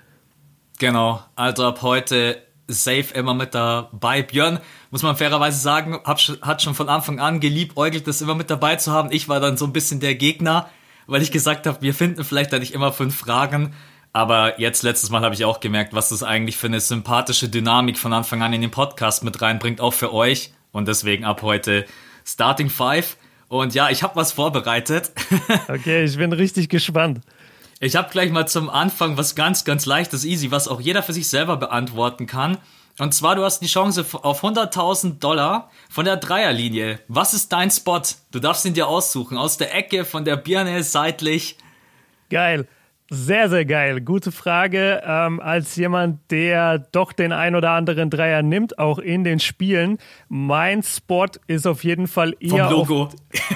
Genau, 0.79 1.21
also 1.35 1.65
ab 1.65 1.81
heute 1.81 2.41
safe 2.67 3.13
immer 3.13 3.33
mit 3.33 3.53
dabei. 3.53 4.23
Björn, 4.23 4.59
muss 4.91 5.03
man 5.03 5.15
fairerweise 5.15 5.59
sagen, 5.59 5.99
hat 6.03 6.61
schon 6.61 6.75
von 6.75 6.89
Anfang 6.89 7.19
an 7.19 7.39
geliebäugelt, 7.39 8.07
das 8.07 8.21
immer 8.21 8.35
mit 8.35 8.49
dabei 8.49 8.75
zu 8.75 8.91
haben. 8.91 9.09
Ich 9.11 9.29
war 9.29 9.39
dann 9.39 9.57
so 9.57 9.65
ein 9.65 9.73
bisschen 9.73 9.99
der 9.99 10.15
Gegner, 10.15 10.69
weil 11.07 11.21
ich 11.21 11.31
gesagt 11.31 11.67
habe, 11.67 11.81
wir 11.81 11.93
finden 11.93 12.23
vielleicht 12.23 12.51
da 12.51 12.59
nicht 12.59 12.73
immer 12.73 12.91
fünf 12.91 13.15
Fragen. 13.15 13.73
Aber 14.15 14.61
jetzt 14.61 14.83
letztes 14.83 15.09
Mal 15.09 15.23
habe 15.23 15.35
ich 15.35 15.43
auch 15.43 15.59
gemerkt, 15.59 15.93
was 15.93 16.07
das 16.07 16.23
eigentlich 16.23 16.55
für 16.55 16.67
eine 16.67 16.79
sympathische 16.79 17.49
Dynamik 17.49 17.97
von 17.97 18.13
Anfang 18.13 18.41
an 18.41 18.53
in 18.53 18.61
den 18.61 18.71
Podcast 18.71 19.25
mit 19.25 19.41
reinbringt, 19.41 19.81
auch 19.81 19.91
für 19.91 20.13
euch. 20.13 20.53
Und 20.71 20.87
deswegen 20.87 21.25
ab 21.25 21.41
heute 21.41 21.85
Starting 22.23 22.69
Five. 22.69 23.17
Und 23.49 23.73
ja, 23.73 23.89
ich 23.89 24.03
habe 24.03 24.15
was 24.15 24.31
vorbereitet. 24.31 25.11
Okay, 25.67 26.05
ich 26.05 26.15
bin 26.15 26.31
richtig 26.31 26.69
gespannt. 26.69 27.19
Ich 27.81 27.97
habe 27.97 28.09
gleich 28.09 28.31
mal 28.31 28.47
zum 28.47 28.69
Anfang 28.69 29.17
was 29.17 29.35
ganz, 29.35 29.65
ganz 29.65 29.85
leichtes, 29.85 30.23
easy, 30.23 30.49
was 30.49 30.69
auch 30.69 30.79
jeder 30.79 31.03
für 31.03 31.11
sich 31.11 31.27
selber 31.27 31.57
beantworten 31.57 32.25
kann. 32.25 32.57
Und 32.97 33.13
zwar, 33.13 33.35
du 33.35 33.43
hast 33.43 33.59
die 33.59 33.67
Chance 33.67 34.05
auf 34.21 34.45
100.000 34.45 35.19
Dollar 35.19 35.69
von 35.89 36.05
der 36.05 36.15
Dreierlinie. 36.15 36.99
Was 37.09 37.33
ist 37.33 37.51
dein 37.51 37.69
Spot? 37.69 38.01
Du 38.31 38.39
darfst 38.39 38.63
ihn 38.63 38.75
dir 38.75 38.87
aussuchen. 38.87 39.37
Aus 39.37 39.57
der 39.57 39.75
Ecke, 39.75 40.05
von 40.05 40.23
der 40.23 40.37
Birne, 40.37 40.83
seitlich. 40.83 41.57
Geil. 42.29 42.65
Sehr, 43.11 43.49
sehr 43.49 43.65
geil. 43.65 44.01
Gute 44.01 44.31
Frage. 44.31 45.01
Ähm, 45.05 45.39
als 45.39 45.75
jemand, 45.75 46.19
der 46.31 46.79
doch 46.79 47.13
den 47.13 47.31
ein 47.31 47.55
oder 47.55 47.71
anderen 47.71 48.09
Dreier 48.09 48.41
nimmt, 48.41 48.79
auch 48.79 48.97
in 48.97 49.23
den 49.23 49.39
Spielen, 49.39 49.99
mein 50.27 50.81
Spot 50.81 51.27
ist 51.45 51.67
auf 51.67 51.83
jeden 51.83 52.07
Fall 52.07 52.35
eher. 52.39 52.67
Vom 52.67 52.71
Logo. 52.71 53.09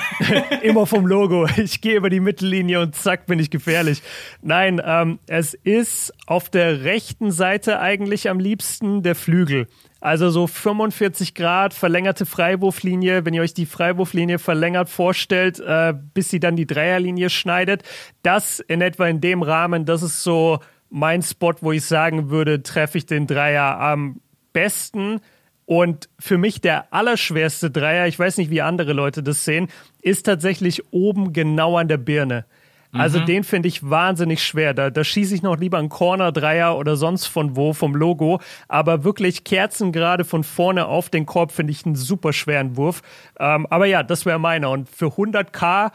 immer 0.62 0.86
vom 0.86 1.08
Logo. 1.08 1.48
Ich 1.58 1.82
gehe 1.82 1.96
über 1.96 2.12
die 2.12 2.20
Mittellinie 2.20 2.80
und 2.80 2.96
zack, 2.96 3.26
bin 3.26 3.40
ich 3.40 3.50
gefährlich. 3.50 4.04
Nein, 4.44 4.80
ähm, 4.86 5.18
es 5.26 5.56
ist 5.56 6.14
auf 6.28 6.52
der 6.52 6.84
rechten 6.84 7.32
Seite 7.32 7.80
eigentlich 7.80 8.30
am 8.30 8.40
liebsten 8.40 9.02
der 9.02 9.16
Flügel. 9.16 9.68
Also 10.02 10.30
so 10.30 10.48
45 10.48 11.36
Grad 11.36 11.74
verlängerte 11.74 12.26
Freiwurflinie, 12.26 13.26
wenn 13.26 13.34
ihr 13.34 13.42
euch 13.42 13.54
die 13.54 13.66
Freiwurflinie 13.66 14.40
verlängert 14.40 14.90
vorstellt, 14.90 15.60
äh, 15.60 15.94
bis 16.14 16.30
sie 16.30 16.40
dann 16.40 16.56
die 16.56 16.68
Dreierlinie 16.68 17.30
schneidet. 17.30 17.84
Das 18.24 18.60
in 18.60 18.82
etwa 18.82 19.08
in 19.08 19.20
dem 19.20 19.42
Rahmen, 19.42 19.86
das 19.86 20.02
ist 20.02 20.24
so 20.24 20.60
mein 20.90 21.22
Spot, 21.22 21.54
wo 21.62 21.72
ich 21.72 21.86
sagen 21.86 22.30
würde, 22.30 22.64
treffe 22.64 22.98
ich 22.98 23.06
den 23.06 23.28
Dreier 23.28 23.80
am 23.80 24.22
besten. 24.54 25.20
Und 25.66 26.10
für 26.18 26.38
mich 26.38 26.62
der 26.62 26.92
allerschwerste 26.94 27.70
Dreier, 27.70 28.08
ich 28.08 28.18
weiß 28.18 28.38
nicht, 28.38 28.50
wie 28.50 28.62
andere 28.62 28.94
Leute 28.94 29.22
das 29.22 29.46
sehen, 29.46 29.68
ist 30.02 30.24
tatsächlich 30.24 30.92
oben 30.92 31.34
genau 31.34 31.78
an 31.78 31.88
der 31.88 31.98
Birne. 31.98 32.46
Also 32.92 33.20
mhm. 33.20 33.26
den 33.28 33.44
finde 33.44 33.68
ich 33.68 33.88
wahnsinnig 33.88 34.44
schwer. 34.44 34.74
Da, 34.74 34.90
da 34.90 35.04
schieße 35.04 35.36
ich 35.36 35.44
noch 35.44 35.58
lieber 35.58 35.78
einen 35.78 35.90
Corner-Dreier 35.90 36.76
oder 36.76 36.96
sonst 36.96 37.28
von 37.28 37.56
wo, 37.56 37.74
vom 37.74 37.96
Logo. 37.96 38.40
Aber 38.68 39.04
wirklich 39.04 39.44
Kerzen 39.44 39.92
gerade 39.92 40.26
von 40.26 40.44
vorne 40.44 40.88
auf 40.88 41.10
den 41.10 41.26
Korb 41.26 41.52
finde 41.52 41.72
ich 41.72 41.86
einen 41.86 41.96
super 41.96 42.34
schweren 42.34 42.78
Wurf. 42.78 43.02
Ähm, 43.40 43.68
aber 43.70 43.86
ja, 43.86 44.02
das 44.02 44.26
wäre 44.26 44.40
meiner. 44.40 44.72
Und 44.72 44.90
für 44.90 45.08
100k 45.08 45.92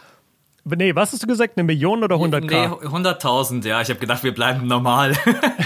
Nee, 0.66 0.94
was 0.94 1.12
hast 1.12 1.22
du 1.22 1.26
gesagt? 1.26 1.58
Eine 1.58 1.64
Million 1.64 2.02
oder 2.02 2.16
100k? 2.16 2.40
Nee, 2.40 2.86
100.000, 2.86 3.68
ja. 3.68 3.82
Ich 3.82 3.90
habe 3.90 4.00
gedacht, 4.00 4.24
wir 4.24 4.32
bleiben 4.32 4.66
normal. 4.66 5.12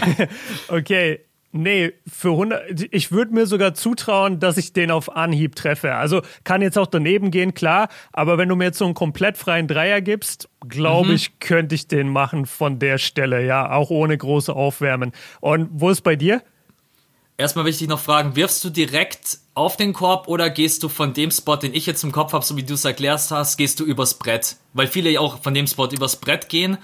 okay, 0.69 1.21
Nee, 1.51 1.95
für 2.07 2.31
100, 2.33 2.89
ich 2.91 3.11
würde 3.11 3.33
mir 3.33 3.47
sogar 3.47 3.73
zutrauen, 3.73 4.39
dass 4.39 4.59
ich 4.59 4.75
den 4.75 4.91
auf 4.91 5.17
Anhieb 5.17 5.57
treffe. 5.57 5.95
Also 5.95 6.21
kann 6.45 6.61
jetzt 6.61 6.77
auch 6.77 6.87
daneben 6.87 7.31
gehen, 7.31 7.55
klar, 7.55 7.89
aber 8.13 8.37
wenn 8.37 8.51
du 8.51 8.57
mir 8.57 8.65
jetzt 8.65 8.79
so 8.79 8.85
einen 8.85 8.95
komplett 8.95 9.39
freien 9.39 9.67
Dreier 9.67 10.03
gibst, 10.03 10.49
glaube 10.69 11.09
mhm. 11.09 11.15
ich, 11.15 11.39
könnte 11.41 11.75
ich 11.75 11.89
den 11.89 12.09
machen 12.11 12.45
von 12.45 12.79
der 12.79 12.99
Stelle, 12.99 13.45
ja, 13.45 13.71
auch 13.71 13.89
ohne 13.89 14.19
große 14.19 14.55
Aufwärmen. 14.55 15.13
Und 15.41 15.69
wo 15.73 15.89
ist 15.89 16.03
bei 16.03 16.17
dir? 16.17 16.43
erstmal 17.39 17.65
will 17.65 17.71
ich 17.71 17.79
dich 17.79 17.89
noch 17.89 18.01
fragen, 18.01 18.37
wirfst 18.37 18.63
du 18.65 18.69
direkt 18.69 19.39
auf 19.55 19.77
den 19.77 19.95
Korb 19.95 20.29
oder 20.29 20.51
gehst 20.51 20.83
du 20.83 20.89
von 20.89 21.15
dem 21.15 21.31
Spot, 21.31 21.57
den 21.57 21.73
ich 21.73 21.87
jetzt 21.87 22.05
im 22.05 22.13
Kopf 22.13 22.35
habe, 22.35 22.45
so 22.45 22.57
wie 22.57 22.63
du 22.65 22.75
es 22.75 22.85
erklärt 22.85 23.31
hast, 23.31 23.57
gehst 23.57 23.81
du 23.81 23.85
übers 23.85 24.15
Brett? 24.15 24.57
Weil 24.75 24.89
viele 24.89 25.09
ja 25.09 25.21
auch 25.21 25.43
von 25.43 25.55
dem 25.55 25.67
Spot 25.67 25.89
übers 25.89 26.17
Brett 26.17 26.49
gehen. 26.51 26.77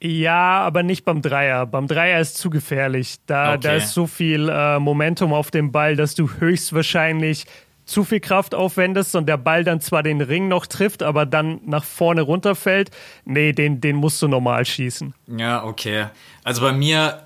Ja, 0.00 0.60
aber 0.60 0.82
nicht 0.82 1.04
beim 1.04 1.22
Dreier. 1.22 1.66
Beim 1.66 1.86
Dreier 1.86 2.20
ist 2.20 2.36
zu 2.36 2.50
gefährlich. 2.50 3.16
Da, 3.26 3.54
okay. 3.54 3.60
da 3.62 3.72
ist 3.74 3.94
so 3.94 4.06
viel 4.06 4.48
äh, 4.48 4.78
Momentum 4.78 5.32
auf 5.32 5.50
dem 5.50 5.72
Ball, 5.72 5.96
dass 5.96 6.14
du 6.14 6.28
höchstwahrscheinlich 6.38 7.46
zu 7.86 8.04
viel 8.04 8.20
Kraft 8.20 8.54
aufwendest 8.54 9.14
und 9.14 9.26
der 9.26 9.36
Ball 9.36 9.64
dann 9.64 9.80
zwar 9.80 10.02
den 10.02 10.20
Ring 10.20 10.48
noch 10.48 10.66
trifft, 10.66 11.02
aber 11.02 11.24
dann 11.24 11.60
nach 11.64 11.84
vorne 11.84 12.22
runterfällt. 12.22 12.90
Nee, 13.24 13.52
den, 13.52 13.80
den 13.80 13.96
musst 13.96 14.20
du 14.20 14.28
normal 14.28 14.66
schießen. 14.66 15.14
Ja, 15.38 15.64
okay. 15.64 16.06
Also 16.42 16.62
bei 16.62 16.72
mir 16.72 17.22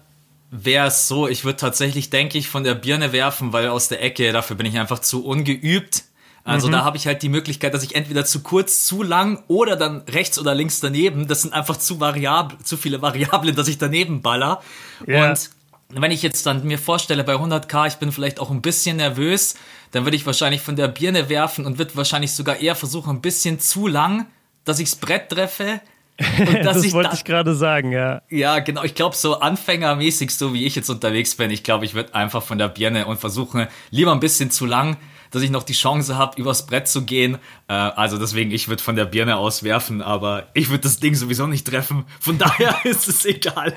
wäre 0.51 0.89
es 0.89 1.09
so, 1.09 1.29
ich 1.29 1.45
würde 1.45 1.57
tatsächlich, 1.57 2.11
denke 2.11 2.37
ich, 2.37 2.49
von 2.49 2.63
der 2.63 2.75
Birne 2.75 3.13
werfen, 3.13 3.53
weil 3.53 3.69
aus 3.69 3.89
der 3.89 4.03
Ecke, 4.03 4.33
dafür 4.33 4.57
bin 4.57 4.67
ich 4.67 4.79
einfach 4.79 4.99
zu 4.99 5.25
ungeübt. 5.25 6.05
Also 6.45 6.69
mhm. 6.69 6.73
da 6.73 6.85
habe 6.85 6.97
ich 6.97 7.07
halt 7.07 7.23
die 7.23 7.29
Möglichkeit, 7.29 7.75
dass 7.75 7.83
ich 7.83 7.95
entweder 7.95 8.25
zu 8.25 8.43
kurz, 8.43 8.85
zu 8.85 9.03
lang 9.03 9.43
oder 9.47 9.77
dann 9.77 10.03
rechts 10.09 10.39
oder 10.39 10.55
links 10.55 10.81
daneben. 10.81 11.29
Das 11.29 11.43
sind 11.43 11.53
einfach 11.53 11.77
zu 11.77 12.01
variabel, 12.01 12.59
zu 12.65 12.77
viele 12.77 13.03
Variablen, 13.03 13.55
dass 13.55 13.69
ich 13.69 13.79
daneben 13.79 14.23
baller. 14.23 14.63
Ja. 15.07 15.31
Und 15.31 15.51
wenn 15.91 16.11
ich 16.11 16.23
jetzt 16.23 16.47
dann 16.47 16.65
mir 16.65 16.79
vorstelle, 16.79 17.25
bei 17.25 17.35
100k, 17.35 17.89
ich 17.89 17.97
bin 17.97 18.13
vielleicht 18.13 18.41
auch 18.41 18.51
ein 18.51 18.63
bisschen 18.63 18.97
nervös, 18.97 19.55
dann 19.91 20.05
würde 20.05 20.17
ich 20.17 20.25
wahrscheinlich 20.25 20.61
von 20.61 20.77
der 20.77 20.89
Birne 20.89 21.29
werfen 21.29 21.67
und 21.67 21.79
würde 21.79 21.97
wahrscheinlich 21.97 22.33
sogar 22.33 22.61
eher 22.61 22.77
versuchen, 22.77 23.17
ein 23.17 23.21
bisschen 23.21 23.59
zu 23.59 23.87
lang, 23.87 24.27
dass 24.65 24.79
ichs 24.79 24.97
Brett 24.97 25.31
treffe. 25.31 25.81
Und 26.39 26.65
dass 26.67 26.77
das 26.77 26.85
ich 26.85 26.93
wollte 26.93 27.09
da, 27.09 27.15
ich 27.15 27.25
gerade 27.25 27.55
sagen, 27.55 27.93
ja. 27.93 28.21
Ja, 28.29 28.59
genau. 28.59 28.85
Ich 28.85 28.95
glaube, 28.95 29.17
so 29.17 29.41
anfängermäßig, 29.41 30.37
so 30.37 30.53
wie 30.53 30.67
ich 30.67 30.77
jetzt 30.77 30.91
unterwegs 30.91 31.35
bin, 31.35 31.51
ich 31.51 31.63
glaube, 31.63 31.87
ich 31.87 31.95
würde 31.95 32.15
einfach 32.15 32.43
von 32.43 32.59
der 32.59 32.69
Birne 32.69 33.07
und 33.07 33.19
versuchen, 33.19 33.69
lieber 33.89 34.13
ein 34.13 34.21
bisschen 34.21 34.51
zu 34.51 34.67
lang, 34.67 34.99
dass 35.31 35.43
ich 35.43 35.51
noch 35.51 35.63
die 35.63 35.73
Chance 35.73 36.17
habe, 36.17 36.41
übers 36.41 36.67
Brett 36.67 36.89
zu 36.89 37.05
gehen. 37.05 37.37
Äh, 37.69 37.73
also 37.73 38.19
deswegen, 38.19 38.51
ich 38.51 38.69
würde 38.69 38.83
von 38.83 38.97
der 38.97 39.05
Birne 39.05 39.37
auswerfen, 39.37 40.03
aber 40.03 40.49
ich 40.55 40.71
würde 40.71 40.83
das 40.83 41.01
Ding 41.01 41.15
sowieso 41.15 41.47
nicht 41.47 41.67
treffen. 41.67 42.05
Von 42.19 42.39
daher 42.39 42.77
ist 42.85 43.09
es 43.09 43.25
egal. 43.25 43.75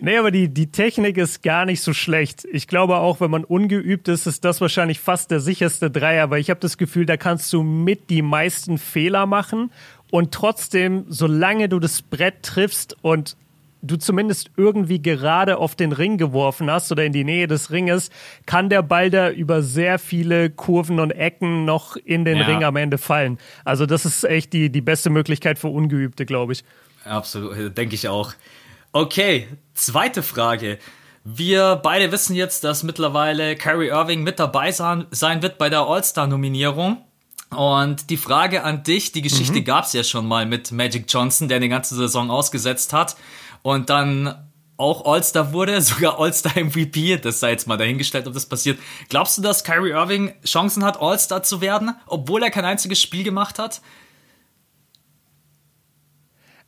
Nee, 0.00 0.16
aber 0.16 0.30
die, 0.30 0.48
die 0.48 0.72
Technik 0.72 1.16
ist 1.16 1.42
gar 1.42 1.64
nicht 1.64 1.80
so 1.80 1.92
schlecht. 1.92 2.44
Ich 2.50 2.66
glaube 2.66 2.96
auch, 2.96 3.20
wenn 3.20 3.30
man 3.30 3.44
ungeübt 3.44 4.08
ist, 4.08 4.26
ist 4.26 4.44
das 4.44 4.60
wahrscheinlich 4.60 4.98
fast 4.98 5.30
der 5.30 5.40
sicherste 5.40 5.90
Dreier, 5.90 6.30
weil 6.30 6.40
ich 6.40 6.50
habe 6.50 6.60
das 6.60 6.76
Gefühl, 6.76 7.06
da 7.06 7.16
kannst 7.16 7.52
du 7.52 7.62
mit 7.62 8.10
die 8.10 8.22
meisten 8.22 8.78
Fehler 8.78 9.26
machen 9.26 9.70
und 10.10 10.32
trotzdem, 10.32 11.04
solange 11.08 11.68
du 11.68 11.78
das 11.78 12.02
Brett 12.02 12.42
triffst 12.42 12.96
und 13.02 13.36
du 13.84 13.96
zumindest 13.96 14.50
irgendwie 14.56 15.00
gerade 15.00 15.58
auf 15.58 15.74
den 15.74 15.92
Ring 15.92 16.18
geworfen 16.18 16.70
hast 16.70 16.90
oder 16.90 17.04
in 17.04 17.12
die 17.12 17.24
Nähe 17.24 17.46
des 17.46 17.70
Ringes, 17.70 18.10
kann 18.46 18.68
der 18.68 18.82
Ball 18.82 19.10
da 19.10 19.30
über 19.30 19.62
sehr 19.62 19.98
viele 19.98 20.50
Kurven 20.50 20.98
und 21.00 21.10
Ecken 21.10 21.64
noch 21.64 21.96
in 21.96 22.24
den 22.24 22.38
ja. 22.38 22.46
Ring 22.46 22.64
am 22.64 22.76
Ende 22.76 22.98
fallen. 22.98 23.38
Also 23.64 23.86
das 23.86 24.04
ist 24.04 24.24
echt 24.24 24.52
die, 24.52 24.70
die 24.70 24.80
beste 24.80 25.10
Möglichkeit 25.10 25.58
für 25.58 25.68
Ungeübte, 25.68 26.26
glaube 26.26 26.52
ich. 26.52 26.64
Absolut, 27.04 27.76
denke 27.76 27.94
ich 27.94 28.08
auch. 28.08 28.32
Okay, 28.92 29.48
zweite 29.74 30.22
Frage. 30.22 30.78
Wir 31.24 31.76
beide 31.82 32.12
wissen 32.12 32.36
jetzt, 32.36 32.64
dass 32.64 32.82
mittlerweile 32.82 33.56
Kyrie 33.56 33.88
Irving 33.88 34.22
mit 34.22 34.38
dabei 34.38 34.70
sein, 34.72 35.06
wird 35.10 35.58
bei 35.58 35.70
der 35.70 35.80
All-Star-Nominierung. 35.80 36.98
Und 37.50 38.10
die 38.10 38.16
Frage 38.16 38.62
an 38.62 38.82
dich, 38.82 39.12
die 39.12 39.22
Geschichte 39.22 39.60
mhm. 39.60 39.64
gab 39.64 39.84
es 39.84 39.92
ja 39.92 40.02
schon 40.04 40.26
mal 40.26 40.44
mit 40.44 40.72
Magic 40.72 41.06
Johnson, 41.08 41.48
der 41.48 41.56
eine 41.56 41.68
ganze 41.68 41.94
Saison 41.94 42.30
ausgesetzt 42.30 42.92
hat 42.92 43.16
und 43.64 43.88
dann 43.88 44.50
auch 44.76 45.06
All-Star 45.06 45.52
wurde, 45.52 45.80
sogar 45.80 46.20
All-Star 46.20 46.62
MVP, 46.62 47.16
das 47.16 47.40
sei 47.40 47.50
jetzt 47.50 47.66
mal 47.66 47.76
dahingestellt, 47.76 48.26
ob 48.26 48.34
das 48.34 48.46
passiert. 48.46 48.78
Glaubst 49.08 49.38
du, 49.38 49.42
dass 49.42 49.64
Kyrie 49.64 49.90
Irving 49.90 50.34
Chancen 50.44 50.84
hat, 50.84 51.00
All-Star 51.00 51.42
zu 51.42 51.60
werden, 51.60 51.94
obwohl 52.06 52.42
er 52.42 52.50
kein 52.50 52.64
einziges 52.64 53.00
Spiel 53.00 53.24
gemacht 53.24 53.58
hat? 53.58 53.80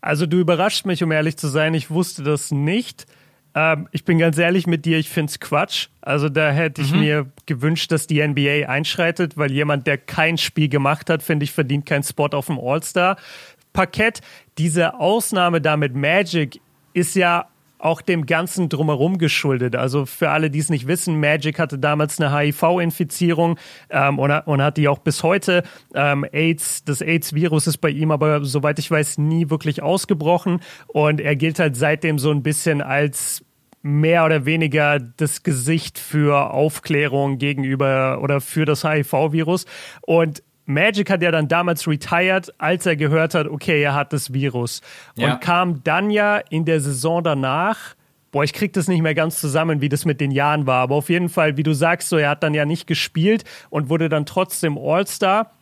Also 0.00 0.26
du 0.26 0.38
überrascht 0.38 0.86
mich, 0.86 1.02
um 1.02 1.12
ehrlich 1.12 1.36
zu 1.36 1.48
sein. 1.48 1.74
Ich 1.74 1.90
wusste 1.90 2.22
das 2.22 2.50
nicht. 2.50 3.06
Ähm, 3.54 3.88
ich 3.92 4.04
bin 4.04 4.18
ganz 4.18 4.38
ehrlich 4.38 4.66
mit 4.66 4.86
dir, 4.86 4.98
ich 4.98 5.10
finde 5.10 5.30
es 5.30 5.40
Quatsch. 5.40 5.88
Also 6.00 6.28
da 6.28 6.50
hätte 6.50 6.80
ich 6.80 6.92
mhm. 6.92 7.00
mir 7.00 7.32
gewünscht, 7.44 7.92
dass 7.92 8.06
die 8.06 8.26
NBA 8.26 8.68
einschreitet, 8.68 9.36
weil 9.36 9.52
jemand, 9.52 9.86
der 9.86 9.98
kein 9.98 10.38
Spiel 10.38 10.68
gemacht 10.68 11.10
hat, 11.10 11.22
finde 11.22 11.44
ich, 11.44 11.52
verdient 11.52 11.84
keinen 11.84 12.04
Spot 12.04 12.28
auf 12.28 12.46
dem 12.46 12.58
All-Star-Parkett. 12.58 14.20
Diese 14.56 14.94
Ausnahme 14.94 15.60
da 15.60 15.76
mit 15.76 15.94
Magic 15.94 16.60
ist 16.96 17.14
ja 17.14 17.46
auch 17.78 18.00
dem 18.00 18.24
Ganzen 18.24 18.70
drumherum 18.70 19.18
geschuldet. 19.18 19.76
Also 19.76 20.06
für 20.06 20.30
alle, 20.30 20.50
die 20.50 20.58
es 20.60 20.70
nicht 20.70 20.86
wissen, 20.86 21.20
Magic 21.20 21.58
hatte 21.58 21.78
damals 21.78 22.18
eine 22.18 22.34
HIV-Infizierung 22.34 23.58
ähm, 23.90 24.18
und, 24.18 24.30
und, 24.30 24.62
hat 24.62 24.78
die 24.78 24.88
auch 24.88 24.98
bis 24.98 25.22
heute. 25.22 25.62
Ähm, 25.94 26.24
AIDS, 26.32 26.84
das 26.84 27.02
AIDS-Virus 27.02 27.66
ist 27.66 27.78
bei 27.78 27.90
ihm 27.90 28.10
aber, 28.10 28.44
soweit 28.44 28.78
ich 28.78 28.90
weiß, 28.90 29.18
nie 29.18 29.50
wirklich 29.50 29.82
ausgebrochen 29.82 30.60
und 30.86 31.20
er 31.20 31.36
gilt 31.36 31.58
halt 31.58 31.76
seitdem 31.76 32.18
so 32.18 32.30
ein 32.30 32.42
bisschen 32.42 32.80
als 32.80 33.44
mehr 33.82 34.24
oder 34.24 34.46
weniger 34.46 34.98
das 34.98 35.42
Gesicht 35.42 35.98
für 35.98 36.52
Aufklärung 36.52 37.36
gegenüber 37.36 38.20
oder 38.22 38.40
für 38.40 38.64
das 38.64 38.84
HIV-Virus. 38.84 39.66
Und 40.00 40.42
Magic 40.66 41.10
hat 41.10 41.22
ja 41.22 41.30
dann 41.30 41.48
damals 41.48 41.86
retired, 41.86 42.52
als 42.58 42.86
er 42.86 42.96
gehört 42.96 43.34
hat, 43.34 43.46
okay, 43.46 43.80
er 43.82 43.94
hat 43.94 44.12
das 44.12 44.32
Virus. 44.32 44.82
Ja. 45.14 45.34
Und 45.34 45.40
kam 45.40 45.82
dann 45.84 46.10
ja 46.10 46.38
in 46.38 46.64
der 46.64 46.80
Saison 46.80 47.22
danach, 47.22 47.94
boah, 48.32 48.44
ich 48.44 48.52
krieg 48.52 48.72
das 48.72 48.88
nicht 48.88 49.00
mehr 49.00 49.14
ganz 49.14 49.40
zusammen, 49.40 49.80
wie 49.80 49.88
das 49.88 50.04
mit 50.04 50.20
den 50.20 50.30
Jahren 50.30 50.66
war, 50.66 50.82
aber 50.82 50.96
auf 50.96 51.08
jeden 51.08 51.28
Fall, 51.28 51.56
wie 51.56 51.62
du 51.62 51.72
sagst, 51.72 52.08
so, 52.08 52.16
er 52.18 52.30
hat 52.30 52.42
dann 52.42 52.52
ja 52.52 52.66
nicht 52.66 52.86
gespielt 52.86 53.44
und 53.70 53.88
wurde 53.88 54.08
dann 54.08 54.26
trotzdem 54.26 54.76
All-Star. 54.76 55.52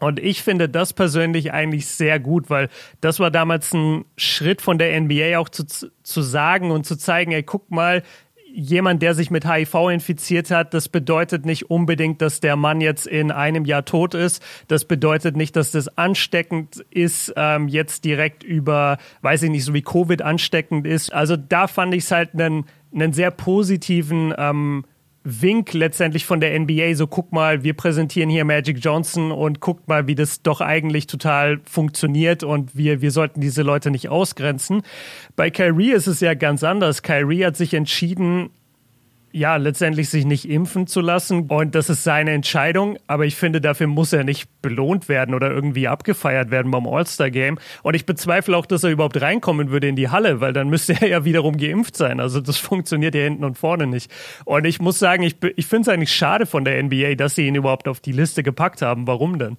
Und 0.00 0.18
ich 0.18 0.42
finde 0.42 0.68
das 0.68 0.94
persönlich 0.94 1.52
eigentlich 1.52 1.86
sehr 1.86 2.18
gut, 2.18 2.50
weil 2.50 2.70
das 3.00 3.20
war 3.20 3.30
damals 3.30 3.72
ein 3.72 4.04
Schritt 4.16 4.60
von 4.60 4.76
der 4.76 5.00
NBA 5.00 5.38
auch 5.38 5.48
zu, 5.48 5.64
zu 5.64 6.22
sagen 6.22 6.72
und 6.72 6.84
zu 6.84 6.96
zeigen, 6.96 7.30
ey, 7.30 7.44
guck 7.44 7.70
mal, 7.70 8.02
jemand, 8.54 9.02
der 9.02 9.14
sich 9.14 9.30
mit 9.30 9.50
HIV 9.50 9.74
infiziert 9.90 10.50
hat, 10.50 10.74
das 10.74 10.88
bedeutet 10.88 11.46
nicht 11.46 11.70
unbedingt, 11.70 12.22
dass 12.22 12.40
der 12.40 12.56
Mann 12.56 12.80
jetzt 12.80 13.06
in 13.06 13.30
einem 13.30 13.64
Jahr 13.64 13.84
tot 13.84 14.14
ist. 14.14 14.42
Das 14.68 14.84
bedeutet 14.84 15.36
nicht, 15.36 15.56
dass 15.56 15.70
das 15.70 15.96
ansteckend 15.98 16.84
ist, 16.90 17.32
ähm, 17.36 17.68
jetzt 17.68 18.04
direkt 18.04 18.44
über, 18.44 18.98
weiß 19.22 19.44
ich 19.44 19.50
nicht, 19.50 19.64
so 19.64 19.74
wie 19.74 19.82
Covid 19.82 20.22
ansteckend 20.22 20.86
ist. 20.86 21.12
Also 21.12 21.36
da 21.36 21.66
fand 21.66 21.94
ich 21.94 22.04
es 22.04 22.10
halt 22.10 22.30
einen, 22.34 22.66
einen 22.94 23.12
sehr 23.12 23.30
positiven 23.30 24.34
ähm, 24.36 24.84
Wink 25.24 25.72
letztendlich 25.72 26.26
von 26.26 26.40
der 26.40 26.58
NBA, 26.58 26.94
so 26.94 27.06
guck 27.06 27.32
mal, 27.32 27.62
wir 27.62 27.74
präsentieren 27.74 28.28
hier 28.28 28.44
Magic 28.44 28.78
Johnson 28.80 29.30
und 29.30 29.60
guckt 29.60 29.88
mal, 29.88 30.06
wie 30.06 30.14
das 30.14 30.42
doch 30.42 30.60
eigentlich 30.60 31.06
total 31.06 31.60
funktioniert 31.64 32.42
und 32.42 32.76
wir, 32.76 33.02
wir 33.02 33.10
sollten 33.10 33.40
diese 33.40 33.62
Leute 33.62 33.90
nicht 33.90 34.08
ausgrenzen. 34.08 34.82
Bei 35.36 35.50
Kyrie 35.50 35.92
ist 35.92 36.06
es 36.08 36.20
ja 36.20 36.34
ganz 36.34 36.64
anders. 36.64 37.02
Kyrie 37.02 37.44
hat 37.44 37.56
sich 37.56 37.74
entschieden, 37.74 38.50
ja, 39.32 39.56
letztendlich 39.56 40.10
sich 40.10 40.24
nicht 40.24 40.48
impfen 40.48 40.86
zu 40.86 41.00
lassen. 41.00 41.48
Und 41.48 41.74
das 41.74 41.88
ist 41.88 42.04
seine 42.04 42.32
Entscheidung. 42.32 42.98
Aber 43.06 43.24
ich 43.24 43.34
finde, 43.34 43.60
dafür 43.60 43.86
muss 43.86 44.12
er 44.12 44.24
nicht 44.24 44.48
belohnt 44.60 45.08
werden 45.08 45.34
oder 45.34 45.50
irgendwie 45.50 45.88
abgefeiert 45.88 46.50
werden 46.50 46.70
beim 46.70 46.86
All-Star-Game. 46.86 47.58
Und 47.82 47.94
ich 47.94 48.06
bezweifle 48.06 48.56
auch, 48.56 48.66
dass 48.66 48.84
er 48.84 48.90
überhaupt 48.90 49.20
reinkommen 49.20 49.70
würde 49.70 49.88
in 49.88 49.96
die 49.96 50.10
Halle, 50.10 50.40
weil 50.40 50.52
dann 50.52 50.68
müsste 50.68 50.92
er 51.00 51.08
ja 51.08 51.24
wiederum 51.24 51.56
geimpft 51.56 51.96
sein. 51.96 52.20
Also 52.20 52.40
das 52.40 52.58
funktioniert 52.58 53.14
ja 53.14 53.22
hinten 53.22 53.44
und 53.44 53.56
vorne 53.56 53.86
nicht. 53.86 54.10
Und 54.44 54.64
ich 54.66 54.80
muss 54.80 54.98
sagen, 54.98 55.22
ich, 55.22 55.36
ich 55.56 55.66
finde 55.66 55.82
es 55.82 55.88
eigentlich 55.88 56.12
schade 56.12 56.46
von 56.46 56.64
der 56.64 56.82
NBA, 56.82 57.14
dass 57.14 57.34
sie 57.34 57.46
ihn 57.46 57.54
überhaupt 57.54 57.88
auf 57.88 58.00
die 58.00 58.12
Liste 58.12 58.42
gepackt 58.42 58.82
haben. 58.82 59.06
Warum 59.06 59.38
denn? 59.38 59.56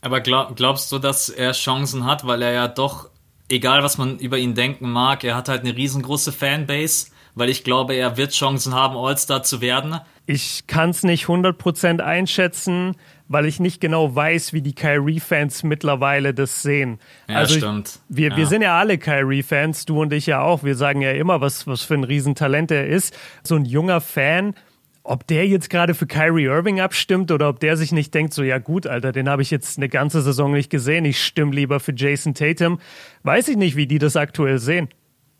Aber 0.00 0.20
glaub, 0.20 0.56
glaubst 0.56 0.90
du, 0.92 0.98
dass 0.98 1.28
er 1.28 1.52
Chancen 1.52 2.04
hat, 2.04 2.26
weil 2.26 2.42
er 2.42 2.52
ja 2.52 2.68
doch, 2.68 3.08
egal 3.48 3.82
was 3.82 3.96
man 3.96 4.18
über 4.18 4.36
ihn 4.36 4.54
denken 4.54 4.90
mag, 4.90 5.24
er 5.24 5.36
hat 5.36 5.48
halt 5.48 5.62
eine 5.62 5.74
riesengroße 5.76 6.32
Fanbase 6.32 7.13
weil 7.34 7.48
ich 7.48 7.64
glaube, 7.64 7.94
er 7.94 8.16
wird 8.16 8.32
Chancen 8.32 8.74
haben, 8.74 8.96
All-Star 8.96 9.42
zu 9.42 9.60
werden. 9.60 10.00
Ich 10.26 10.66
kann 10.66 10.90
es 10.90 11.02
nicht 11.02 11.26
100% 11.26 12.00
einschätzen, 12.00 12.96
weil 13.28 13.46
ich 13.46 13.60
nicht 13.60 13.80
genau 13.80 14.14
weiß, 14.14 14.52
wie 14.52 14.62
die 14.62 14.74
Kyrie-Fans 14.74 15.62
mittlerweile 15.62 16.34
das 16.34 16.62
sehen. 16.62 16.98
Ja, 17.28 17.36
also 17.36 17.56
stimmt. 17.56 18.00
Ich, 18.08 18.16
wir, 18.16 18.30
ja. 18.30 18.36
wir 18.36 18.46
sind 18.46 18.62
ja 18.62 18.78
alle 18.78 18.98
Kyrie-Fans, 18.98 19.86
du 19.86 20.00
und 20.00 20.12
ich 20.12 20.26
ja 20.26 20.40
auch. 20.42 20.62
Wir 20.62 20.76
sagen 20.76 21.00
ja 21.00 21.12
immer, 21.12 21.40
was, 21.40 21.66
was 21.66 21.82
für 21.82 21.94
ein 21.94 22.04
Riesentalent 22.04 22.70
er 22.70 22.86
ist. 22.86 23.16
So 23.42 23.56
ein 23.56 23.64
junger 23.64 24.00
Fan, 24.00 24.54
ob 25.02 25.26
der 25.26 25.46
jetzt 25.46 25.68
gerade 25.68 25.94
für 25.94 26.06
Kyrie 26.06 26.44
Irving 26.44 26.80
abstimmt 26.80 27.30
oder 27.30 27.48
ob 27.48 27.60
der 27.60 27.76
sich 27.76 27.92
nicht 27.92 28.14
denkt, 28.14 28.32
so 28.32 28.42
ja 28.42 28.58
gut, 28.58 28.86
Alter, 28.86 29.12
den 29.12 29.28
habe 29.28 29.42
ich 29.42 29.50
jetzt 29.50 29.76
eine 29.76 29.90
ganze 29.90 30.22
Saison 30.22 30.52
nicht 30.52 30.70
gesehen, 30.70 31.04
ich 31.04 31.22
stimme 31.22 31.52
lieber 31.52 31.78
für 31.78 31.92
Jason 31.94 32.34
Tatum, 32.34 32.80
weiß 33.22 33.48
ich 33.48 33.56
nicht, 33.56 33.76
wie 33.76 33.86
die 33.86 33.98
das 33.98 34.16
aktuell 34.16 34.58
sehen. 34.58 34.88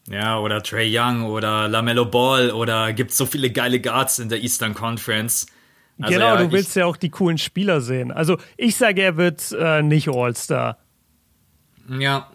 Ja, 0.08 0.38
oder 0.38 0.62
Trey 0.62 0.90
Young 0.96 1.25
oder 1.25 1.68
LaMelo 1.68 2.04
Ball 2.04 2.50
oder 2.50 2.92
gibt 2.92 3.12
so 3.12 3.25
viele 3.25 3.50
geile 3.50 3.80
Guards 3.80 4.18
in 4.18 4.28
der 4.28 4.42
Eastern 4.42 4.75
Conference. 4.75 5.46
Also, 6.00 6.12
genau, 6.12 6.34
ja, 6.34 6.42
du 6.42 6.52
willst 6.52 6.76
ja 6.76 6.87
auch 6.87 6.96
die 6.96 7.11
coolen 7.11 7.38
Spieler 7.38 7.80
sehen. 7.80 8.11
Also 8.11 8.37
ich 8.56 8.76
sage, 8.76 9.02
er 9.02 9.16
wird 9.16 9.52
äh, 9.58 9.82
nicht 9.82 10.08
All-Star. 10.08 10.78
Ja. 11.88 12.30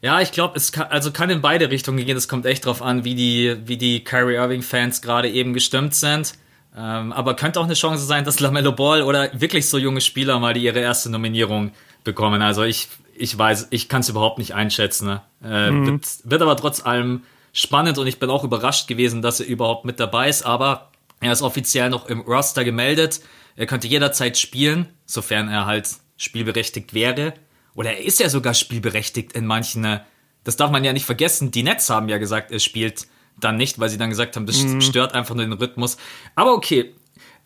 Ja, 0.00 0.20
ich 0.20 0.30
glaube, 0.30 0.56
es 0.56 0.72
kann, 0.72 0.86
also 0.88 1.10
kann 1.10 1.30
in 1.30 1.40
beide 1.40 1.70
Richtungen 1.70 2.04
gehen. 2.04 2.16
Es 2.16 2.28
kommt 2.28 2.46
echt 2.46 2.64
drauf 2.64 2.82
an, 2.82 3.04
wie 3.04 3.14
die, 3.14 3.56
wie 3.64 3.76
die 3.76 4.04
Kyrie 4.04 4.34
Irving 4.36 4.62
Fans 4.62 5.02
gerade 5.02 5.28
eben 5.28 5.52
gestimmt 5.52 5.94
sind. 5.94 6.34
Ähm, 6.76 7.12
aber 7.12 7.34
könnte 7.34 7.58
auch 7.58 7.64
eine 7.64 7.74
Chance 7.74 8.04
sein, 8.04 8.24
dass 8.24 8.38
Lamello 8.38 8.72
Ball 8.72 9.02
oder 9.02 9.30
wirklich 9.38 9.68
so 9.68 9.78
junge 9.78 10.00
Spieler 10.00 10.38
mal 10.38 10.54
die 10.54 10.62
ihre 10.62 10.78
erste 10.78 11.10
Nominierung 11.10 11.72
bekommen. 12.04 12.42
Also 12.42 12.62
ich, 12.62 12.88
ich 13.18 13.36
weiß, 13.36 13.68
ich 13.70 13.88
kann 13.88 14.00
es 14.00 14.08
überhaupt 14.08 14.38
nicht 14.38 14.54
einschätzen. 14.54 15.06
Ne? 15.06 15.22
Äh, 15.42 15.70
mhm. 15.70 15.86
wird, 15.86 16.06
wird 16.24 16.42
aber 16.42 16.56
trotz 16.56 16.84
allem 16.84 17.22
spannend 17.52 17.98
und 17.98 18.06
ich 18.06 18.18
bin 18.18 18.30
auch 18.30 18.44
überrascht 18.44 18.88
gewesen, 18.88 19.22
dass 19.22 19.40
er 19.40 19.46
überhaupt 19.46 19.84
mit 19.84 19.98
dabei 20.00 20.28
ist. 20.28 20.44
Aber 20.44 20.90
er 21.20 21.32
ist 21.32 21.42
offiziell 21.42 21.90
noch 21.90 22.06
im 22.06 22.20
Roster 22.20 22.64
gemeldet. 22.64 23.20
Er 23.56 23.66
könnte 23.66 23.88
jederzeit 23.88 24.36
spielen, 24.36 24.86
sofern 25.06 25.48
er 25.48 25.66
halt 25.66 25.88
spielberechtigt 26.16 26.94
wäre. 26.94 27.34
Oder 27.74 27.92
er 27.92 28.04
ist 28.04 28.20
ja 28.20 28.28
sogar 28.28 28.54
spielberechtigt 28.54 29.32
in 29.32 29.46
manchen. 29.46 29.82
Ne? 29.82 30.04
Das 30.44 30.56
darf 30.56 30.70
man 30.70 30.84
ja 30.84 30.92
nicht 30.92 31.06
vergessen. 31.06 31.50
Die 31.50 31.62
Nets 31.62 31.88
haben 31.90 32.08
ja 32.08 32.18
gesagt, 32.18 32.50
er 32.50 32.58
spielt 32.58 33.06
dann 33.38 33.56
nicht, 33.56 33.78
weil 33.78 33.88
sie 33.88 33.98
dann 33.98 34.10
gesagt 34.10 34.36
haben, 34.36 34.46
das 34.46 34.62
mhm. 34.62 34.80
stört 34.80 35.14
einfach 35.14 35.34
nur 35.34 35.44
den 35.44 35.52
Rhythmus. 35.52 35.96
Aber 36.34 36.54
okay, 36.54 36.94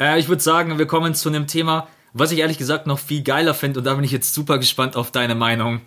äh, 0.00 0.18
ich 0.18 0.28
würde 0.28 0.42
sagen, 0.42 0.78
wir 0.78 0.86
kommen 0.86 1.14
zu 1.14 1.28
einem 1.28 1.46
Thema, 1.46 1.88
was 2.12 2.32
ich 2.32 2.38
ehrlich 2.38 2.58
gesagt 2.58 2.86
noch 2.86 2.98
viel 2.98 3.22
geiler 3.22 3.54
finde 3.54 3.80
und 3.80 3.84
da 3.84 3.94
bin 3.94 4.04
ich 4.04 4.12
jetzt 4.12 4.34
super 4.34 4.58
gespannt 4.58 4.96
auf 4.96 5.10
deine 5.10 5.34
Meinung. 5.34 5.80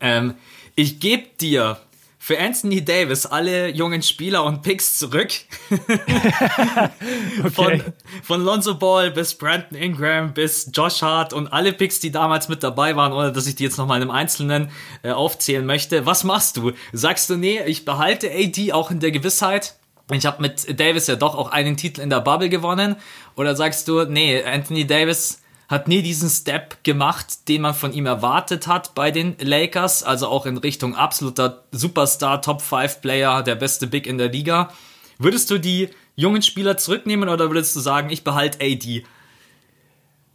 Ähm, 0.00 0.34
ich 0.74 1.00
gebe 1.00 1.24
dir 1.40 1.78
für 2.22 2.38
Anthony 2.38 2.84
Davis 2.84 3.24
alle 3.24 3.68
jungen 3.68 4.02
Spieler 4.02 4.44
und 4.44 4.60
Picks 4.60 4.98
zurück. 4.98 5.30
okay. 5.70 7.50
von, 7.50 7.82
von 8.22 8.44
Lonzo 8.44 8.74
Ball 8.74 9.10
bis 9.10 9.34
Brandon 9.34 9.74
Ingram 9.74 10.34
bis 10.34 10.70
Josh 10.72 11.00
Hart 11.00 11.32
und 11.32 11.48
alle 11.48 11.72
Picks, 11.72 11.98
die 11.98 12.10
damals 12.10 12.50
mit 12.50 12.62
dabei 12.62 12.94
waren, 12.94 13.14
ohne 13.14 13.32
dass 13.32 13.46
ich 13.46 13.54
die 13.54 13.64
jetzt 13.64 13.78
nochmal 13.78 14.02
im 14.02 14.10
Einzelnen 14.10 14.70
äh, 15.02 15.12
aufzählen 15.12 15.64
möchte. 15.64 16.04
Was 16.04 16.22
machst 16.22 16.58
du? 16.58 16.72
Sagst 16.92 17.30
du, 17.30 17.36
nee, 17.36 17.62
ich 17.64 17.86
behalte 17.86 18.30
AD 18.30 18.74
auch 18.74 18.90
in 18.90 19.00
der 19.00 19.12
Gewissheit? 19.12 19.76
Ich 20.12 20.26
habe 20.26 20.42
mit 20.42 20.78
Davis 20.78 21.06
ja 21.06 21.16
doch 21.16 21.34
auch 21.34 21.50
einen 21.50 21.78
Titel 21.78 22.02
in 22.02 22.10
der 22.10 22.20
Bubble 22.20 22.50
gewonnen. 22.50 22.96
Oder 23.34 23.56
sagst 23.56 23.88
du, 23.88 24.04
nee, 24.04 24.42
Anthony 24.42 24.86
Davis 24.86 25.40
hat 25.70 25.86
nie 25.86 26.02
diesen 26.02 26.28
Step 26.28 26.82
gemacht, 26.82 27.48
den 27.48 27.62
man 27.62 27.74
von 27.74 27.92
ihm 27.92 28.04
erwartet 28.04 28.66
hat 28.66 28.92
bei 28.96 29.12
den 29.12 29.36
Lakers, 29.38 30.02
also 30.02 30.26
auch 30.26 30.44
in 30.44 30.56
Richtung 30.56 30.96
absoluter 30.96 31.62
Superstar, 31.70 32.42
Top 32.42 32.60
5 32.60 33.00
Player, 33.00 33.44
der 33.44 33.54
beste 33.54 33.86
Big 33.86 34.08
in 34.08 34.18
der 34.18 34.30
Liga. 34.30 34.70
Würdest 35.18 35.48
du 35.48 35.58
die 35.58 35.88
jungen 36.16 36.42
Spieler 36.42 36.76
zurücknehmen 36.76 37.28
oder 37.28 37.50
würdest 37.50 37.76
du 37.76 37.80
sagen, 37.80 38.10
ich 38.10 38.24
behalte 38.24 38.58
AD? 38.60 39.04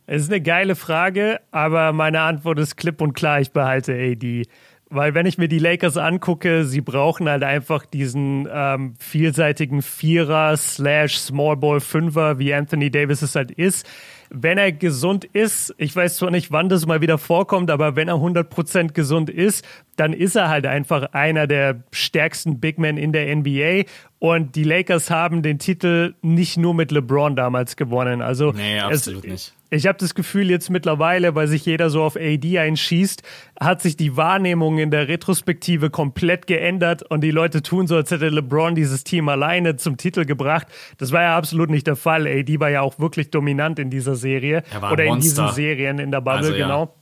Es 0.07 0.21
ist 0.21 0.31
eine 0.31 0.41
geile 0.41 0.75
Frage, 0.75 1.41
aber 1.51 1.91
meine 1.91 2.21
Antwort 2.21 2.57
ist 2.59 2.77
klipp 2.77 3.01
und 3.01 3.11
klar, 3.11 3.41
ich 3.41 3.51
behalte 3.51 3.93
AD. 3.93 4.47
Weil 4.89 5.15
wenn 5.15 5.25
ich 5.25 5.37
mir 5.37 5.49
die 5.49 5.59
Lakers 5.59 5.97
angucke, 5.97 6.63
sie 6.63 6.79
brauchen 6.79 7.27
halt 7.27 7.43
einfach 7.43 7.85
diesen 7.85 8.47
ähm, 8.49 8.93
vielseitigen 8.99 9.81
Vierer 9.81 10.55
slash 10.55 11.17
Small 11.17 11.57
Ball 11.57 11.81
Fünfer, 11.81 12.39
wie 12.39 12.53
Anthony 12.53 12.89
Davis 12.89 13.21
es 13.21 13.35
halt 13.35 13.51
ist 13.51 13.85
wenn 14.29 14.57
er 14.57 14.71
gesund 14.71 15.25
ist, 15.25 15.73
ich 15.77 15.95
weiß 15.95 16.17
zwar 16.17 16.31
nicht, 16.31 16.51
wann 16.51 16.69
das 16.69 16.85
mal 16.85 17.01
wieder 17.01 17.17
vorkommt, 17.17 17.69
aber 17.71 17.95
wenn 17.95 18.07
er 18.07 18.15
100% 18.15 18.93
gesund 18.93 19.29
ist, 19.29 19.65
dann 19.95 20.13
ist 20.13 20.35
er 20.35 20.49
halt 20.49 20.65
einfach 20.65 21.13
einer 21.13 21.47
der 21.47 21.83
stärksten 21.91 22.59
Big 22.59 22.77
Men 22.77 22.97
in 22.97 23.11
der 23.11 23.33
NBA. 23.35 23.83
Und 24.25 24.55
die 24.55 24.63
Lakers 24.63 25.11
haben 25.11 25.43
den 25.43 25.59
Titel 25.59 26.15
nicht 26.23 26.57
nur 26.57 26.73
mit 26.73 26.91
LeBron 26.91 27.35
damals 27.35 27.75
gewonnen. 27.75 28.23
Also 28.23 28.53
nee, 28.53 28.79
absolut 28.79 29.23
es, 29.23 29.31
nicht. 29.31 29.53
Ich 29.69 29.85
habe 29.85 29.99
das 29.99 30.15
Gefühl, 30.15 30.49
jetzt 30.49 30.71
mittlerweile, 30.71 31.35
weil 31.35 31.47
sich 31.47 31.63
jeder 31.63 31.91
so 31.91 32.01
auf 32.01 32.15
AD 32.15 32.57
einschießt, 32.57 33.21
hat 33.59 33.83
sich 33.83 33.97
die 33.97 34.17
Wahrnehmung 34.17 34.79
in 34.79 34.89
der 34.89 35.07
Retrospektive 35.07 35.91
komplett 35.91 36.47
geändert 36.47 37.03
und 37.03 37.21
die 37.21 37.29
Leute 37.29 37.61
tun 37.61 37.85
so, 37.85 37.97
als 37.97 38.09
hätte 38.09 38.29
LeBron 38.29 38.73
dieses 38.73 39.03
Team 39.03 39.29
alleine 39.29 39.75
zum 39.75 39.95
Titel 39.97 40.25
gebracht. 40.25 40.65
Das 40.97 41.11
war 41.11 41.21
ja 41.21 41.37
absolut 41.37 41.69
nicht 41.69 41.85
der 41.85 41.95
Fall. 41.95 42.25
AD 42.25 42.59
war 42.59 42.71
ja 42.71 42.81
auch 42.81 42.97
wirklich 42.97 43.29
dominant 43.29 43.77
in 43.77 43.91
dieser 43.91 44.15
Serie 44.15 44.63
oder 44.91 45.05
in 45.05 45.19
diesen 45.19 45.49
Serien 45.49 45.99
in 45.99 46.09
der 46.09 46.21
Bubble, 46.21 46.47
also, 46.47 46.53
ja. 46.55 46.65
genau. 46.65 46.95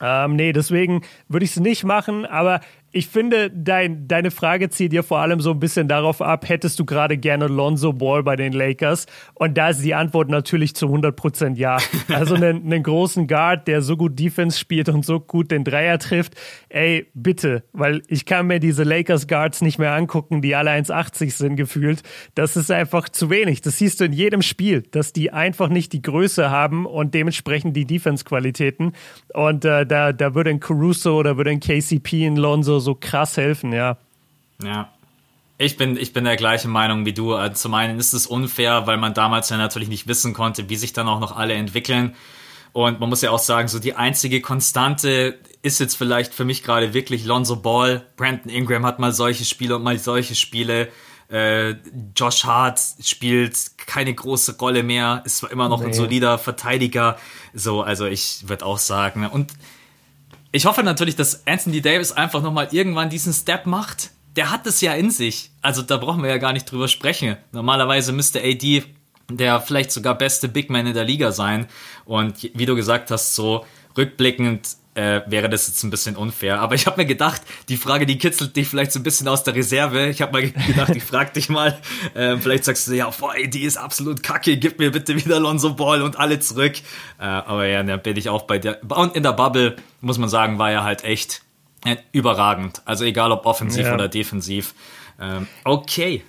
Ähm, 0.00 0.34
nee, 0.34 0.52
deswegen 0.52 1.02
würde 1.28 1.44
ich 1.44 1.52
es 1.52 1.60
nicht 1.60 1.84
machen, 1.84 2.26
aber 2.26 2.60
ich 2.94 3.08
finde, 3.08 3.50
dein, 3.50 4.06
deine 4.06 4.30
Frage 4.30 4.68
zielt 4.68 4.92
dir 4.92 5.02
vor 5.02 5.18
allem 5.20 5.40
so 5.40 5.50
ein 5.50 5.58
bisschen 5.58 5.88
darauf 5.88 6.20
ab, 6.20 6.46
hättest 6.46 6.78
du 6.78 6.84
gerade 6.84 7.16
gerne 7.16 7.46
Lonzo 7.46 7.94
Ball 7.94 8.22
bei 8.22 8.36
den 8.36 8.52
Lakers? 8.52 9.06
Und 9.32 9.56
da 9.56 9.70
ist 9.70 9.82
die 9.82 9.94
Antwort 9.94 10.28
natürlich 10.28 10.76
zu 10.76 10.86
100% 10.86 11.56
ja. 11.56 11.78
Also 12.12 12.34
einen, 12.34 12.66
einen 12.66 12.82
großen 12.82 13.26
Guard, 13.26 13.66
der 13.66 13.80
so 13.80 13.96
gut 13.96 14.18
Defense 14.18 14.58
spielt 14.58 14.90
und 14.90 15.06
so 15.06 15.20
gut 15.20 15.50
den 15.50 15.64
Dreier 15.64 15.98
trifft, 15.98 16.34
ey, 16.68 17.06
bitte, 17.14 17.64
weil 17.72 18.02
ich 18.08 18.26
kann 18.26 18.46
mir 18.46 18.60
diese 18.60 18.82
Lakers 18.84 19.26
Guards 19.26 19.62
nicht 19.62 19.78
mehr 19.78 19.94
angucken, 19.94 20.42
die 20.42 20.54
alle 20.54 20.70
1,80 20.70 21.30
sind 21.30 21.56
gefühlt. 21.56 22.02
Das 22.34 22.56
ist 22.58 22.70
einfach 22.70 23.08
zu 23.08 23.30
wenig. 23.30 23.62
Das 23.62 23.78
siehst 23.78 24.00
du 24.00 24.04
in 24.04 24.12
jedem 24.12 24.42
Spiel, 24.42 24.82
dass 24.82 25.14
die 25.14 25.32
einfach 25.32 25.70
nicht 25.70 25.94
die 25.94 26.02
Größe 26.02 26.50
haben 26.50 26.84
und 26.84 27.14
dementsprechend 27.14 27.74
die 27.74 27.86
Defense-Qualitäten. 27.86 28.92
Und 29.32 29.64
äh, 29.64 29.86
da, 29.86 30.12
da 30.12 30.34
würde 30.34 30.50
ein 30.50 30.60
Caruso 30.60 31.16
oder 31.16 31.38
würde 31.38 31.50
ein 31.50 31.60
KCP 31.60 32.26
in 32.26 32.36
Lonzo 32.36 32.81
so 32.82 32.94
krass 32.94 33.36
helfen, 33.36 33.72
ja. 33.72 33.96
Ja. 34.62 34.90
Ich 35.58 35.76
bin, 35.76 35.96
ich 35.96 36.12
bin 36.12 36.24
der 36.24 36.36
gleichen 36.36 36.70
Meinung 36.70 37.06
wie 37.06 37.12
du. 37.12 37.34
Also 37.34 37.54
zum 37.54 37.74
einen 37.74 37.98
ist 37.98 38.12
es 38.12 38.26
unfair, 38.26 38.86
weil 38.86 38.96
man 38.96 39.14
damals 39.14 39.48
ja 39.48 39.56
natürlich 39.56 39.88
nicht 39.88 40.08
wissen 40.08 40.34
konnte, 40.34 40.68
wie 40.68 40.76
sich 40.76 40.92
dann 40.92 41.08
auch 41.08 41.20
noch 41.20 41.36
alle 41.36 41.54
entwickeln. 41.54 42.14
Und 42.72 43.00
man 43.00 43.08
muss 43.08 43.22
ja 43.22 43.30
auch 43.30 43.38
sagen, 43.38 43.68
so 43.68 43.78
die 43.78 43.94
einzige 43.94 44.40
Konstante 44.40 45.38
ist 45.62 45.78
jetzt 45.78 45.94
vielleicht 45.94 46.34
für 46.34 46.44
mich 46.44 46.62
gerade 46.62 46.94
wirklich 46.94 47.24
Lonzo 47.24 47.56
Ball. 47.56 48.04
Brandon 48.16 48.50
Ingram 48.50 48.84
hat 48.84 48.98
mal 48.98 49.12
solche 49.12 49.44
Spiele 49.44 49.76
und 49.76 49.82
mal 49.82 49.98
solche 49.98 50.34
Spiele. 50.34 50.88
Äh, 51.30 51.76
Josh 52.16 52.44
Hart 52.44 52.80
spielt 53.02 53.56
keine 53.86 54.12
große 54.12 54.58
Rolle 54.58 54.82
mehr, 54.82 55.22
ist 55.24 55.38
zwar 55.38 55.50
immer 55.50 55.68
noch 55.68 55.80
nee. 55.80 55.86
ein 55.86 55.92
solider 55.94 56.38
Verteidiger. 56.38 57.16
So, 57.54 57.82
also 57.82 58.06
ich 58.06 58.48
würde 58.48 58.66
auch 58.66 58.78
sagen. 58.78 59.26
Und 59.26 59.52
ich 60.52 60.66
hoffe 60.66 60.82
natürlich, 60.82 61.16
dass 61.16 61.46
Anthony 61.46 61.80
Davis 61.80 62.12
einfach 62.12 62.42
nochmal 62.42 62.68
irgendwann 62.70 63.10
diesen 63.10 63.32
Step 63.32 63.66
macht. 63.66 64.10
Der 64.36 64.50
hat 64.50 64.66
es 64.66 64.80
ja 64.80 64.94
in 64.94 65.10
sich. 65.10 65.50
Also 65.62 65.82
da 65.82 65.96
brauchen 65.96 66.22
wir 66.22 66.30
ja 66.30 66.38
gar 66.38 66.52
nicht 66.52 66.70
drüber 66.70 66.88
sprechen. 66.88 67.36
Normalerweise 67.52 68.12
müsste 68.12 68.40
AD 68.42 68.84
der 69.38 69.60
vielleicht 69.60 69.92
sogar 69.92 70.16
beste 70.16 70.48
Big 70.48 70.70
Man 70.70 70.86
in 70.86 70.94
der 70.94 71.04
Liga 71.04 71.32
sein. 71.32 71.66
Und 72.04 72.50
wie 72.54 72.66
du 72.66 72.74
gesagt 72.74 73.10
hast, 73.10 73.34
so 73.34 73.64
rückblickend 73.96 74.76
äh, 74.94 75.22
wäre 75.26 75.48
das 75.48 75.68
jetzt 75.68 75.82
ein 75.82 75.90
bisschen 75.90 76.16
unfair. 76.16 76.60
Aber 76.60 76.74
ich 76.74 76.86
habe 76.86 77.00
mir 77.00 77.06
gedacht, 77.06 77.42
die 77.68 77.76
Frage, 77.76 78.06
die 78.06 78.18
kitzelt 78.18 78.54
dich 78.56 78.68
vielleicht 78.68 78.92
so 78.92 79.00
ein 79.00 79.02
bisschen 79.02 79.26
aus 79.28 79.42
der 79.44 79.54
Reserve. 79.54 80.08
Ich 80.08 80.20
habe 80.20 80.32
mal 80.32 80.50
gedacht, 80.66 80.94
ich 80.94 81.02
frage 81.02 81.32
dich 81.32 81.48
mal. 81.48 81.78
Äh, 82.14 82.36
vielleicht 82.36 82.64
sagst 82.64 82.88
du, 82.88 82.92
ja, 82.92 83.08
boah, 83.08 83.34
die 83.34 83.62
ist 83.62 83.76
absolut 83.76 84.22
kacke, 84.22 84.56
gib 84.56 84.78
mir 84.78 84.90
bitte 84.90 85.16
wieder 85.16 85.40
Lonzo 85.40 85.74
Ball 85.74 86.02
und 86.02 86.18
alle 86.18 86.40
zurück. 86.40 86.76
Äh, 87.18 87.24
aber 87.24 87.66
ja, 87.66 87.82
da 87.82 87.96
bin 87.96 88.16
ich 88.16 88.28
auch 88.28 88.42
bei 88.42 88.58
der. 88.58 88.80
Und 88.88 89.16
in 89.16 89.22
der 89.22 89.32
Bubble, 89.32 89.76
muss 90.00 90.18
man 90.18 90.28
sagen, 90.28 90.58
war 90.58 90.70
er 90.70 90.84
halt 90.84 91.04
echt 91.04 91.42
äh, 91.84 91.96
überragend. 92.12 92.82
Also 92.84 93.04
egal 93.04 93.32
ob 93.32 93.46
offensiv 93.46 93.86
ja. 93.86 93.94
oder 93.94 94.08
defensiv. 94.08 94.74
Ähm, 95.20 95.46
okay. 95.64 96.22